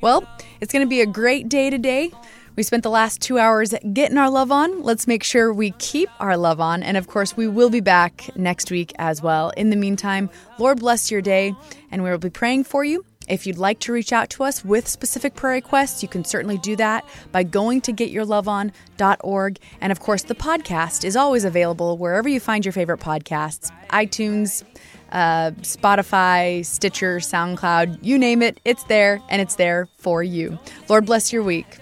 Well, 0.00 0.26
it's 0.60 0.72
going 0.72 0.84
to 0.84 0.90
be 0.90 1.00
a 1.00 1.06
great 1.06 1.48
day 1.48 1.70
today. 1.70 2.10
We 2.54 2.62
spent 2.62 2.82
the 2.82 2.90
last 2.90 3.22
two 3.22 3.38
hours 3.38 3.74
getting 3.94 4.18
our 4.18 4.28
love 4.28 4.52
on. 4.52 4.82
Let's 4.82 5.06
make 5.06 5.24
sure 5.24 5.54
we 5.54 5.70
keep 5.78 6.10
our 6.20 6.36
love 6.36 6.60
on. 6.60 6.82
And 6.82 6.98
of 6.98 7.06
course, 7.06 7.34
we 7.34 7.48
will 7.48 7.70
be 7.70 7.80
back 7.80 8.28
next 8.36 8.70
week 8.70 8.92
as 8.98 9.22
well. 9.22 9.50
In 9.56 9.70
the 9.70 9.76
meantime, 9.76 10.28
Lord 10.58 10.80
bless 10.80 11.10
your 11.10 11.22
day, 11.22 11.54
and 11.90 12.02
we 12.02 12.10
will 12.10 12.18
be 12.18 12.28
praying 12.28 12.64
for 12.64 12.84
you 12.84 13.06
If 13.32 13.46
you'd 13.46 13.56
like 13.56 13.78
to 13.80 13.94
reach 13.94 14.12
out 14.12 14.28
to 14.30 14.44
us 14.44 14.62
with 14.62 14.86
specific 14.86 15.34
prayer 15.34 15.54
requests, 15.54 16.02
you 16.02 16.08
can 16.08 16.22
certainly 16.22 16.58
do 16.58 16.76
that 16.76 17.02
by 17.32 17.44
going 17.44 17.80
to 17.80 17.90
getyourloveon.org. 17.90 19.58
And 19.80 19.90
of 19.90 20.00
course, 20.00 20.24
the 20.24 20.34
podcast 20.34 21.02
is 21.02 21.16
always 21.16 21.46
available 21.46 21.96
wherever 21.96 22.28
you 22.28 22.40
find 22.40 22.62
your 22.62 22.72
favorite 22.72 23.00
podcasts 23.00 23.72
iTunes, 23.88 24.64
uh, 25.12 25.52
Spotify, 25.62 26.62
Stitcher, 26.62 27.20
SoundCloud, 27.20 28.00
you 28.02 28.18
name 28.18 28.42
it, 28.42 28.60
it's 28.66 28.84
there 28.84 29.18
and 29.30 29.40
it's 29.40 29.54
there 29.54 29.88
for 29.96 30.22
you. 30.22 30.58
Lord 30.90 31.06
bless 31.06 31.32
your 31.32 31.42
week. 31.42 31.78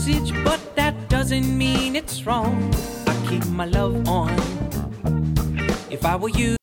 Message, 0.00 0.32
but 0.44 0.60
that 0.76 0.94
doesn't 1.08 1.58
mean 1.58 1.94
it's 1.94 2.24
wrong. 2.24 2.72
I 3.06 3.14
keep 3.28 3.44
my 3.48 3.66
love 3.66 4.08
on. 4.08 4.30
If 5.90 6.04
I 6.06 6.16
were 6.16 6.30
you, 6.30 6.56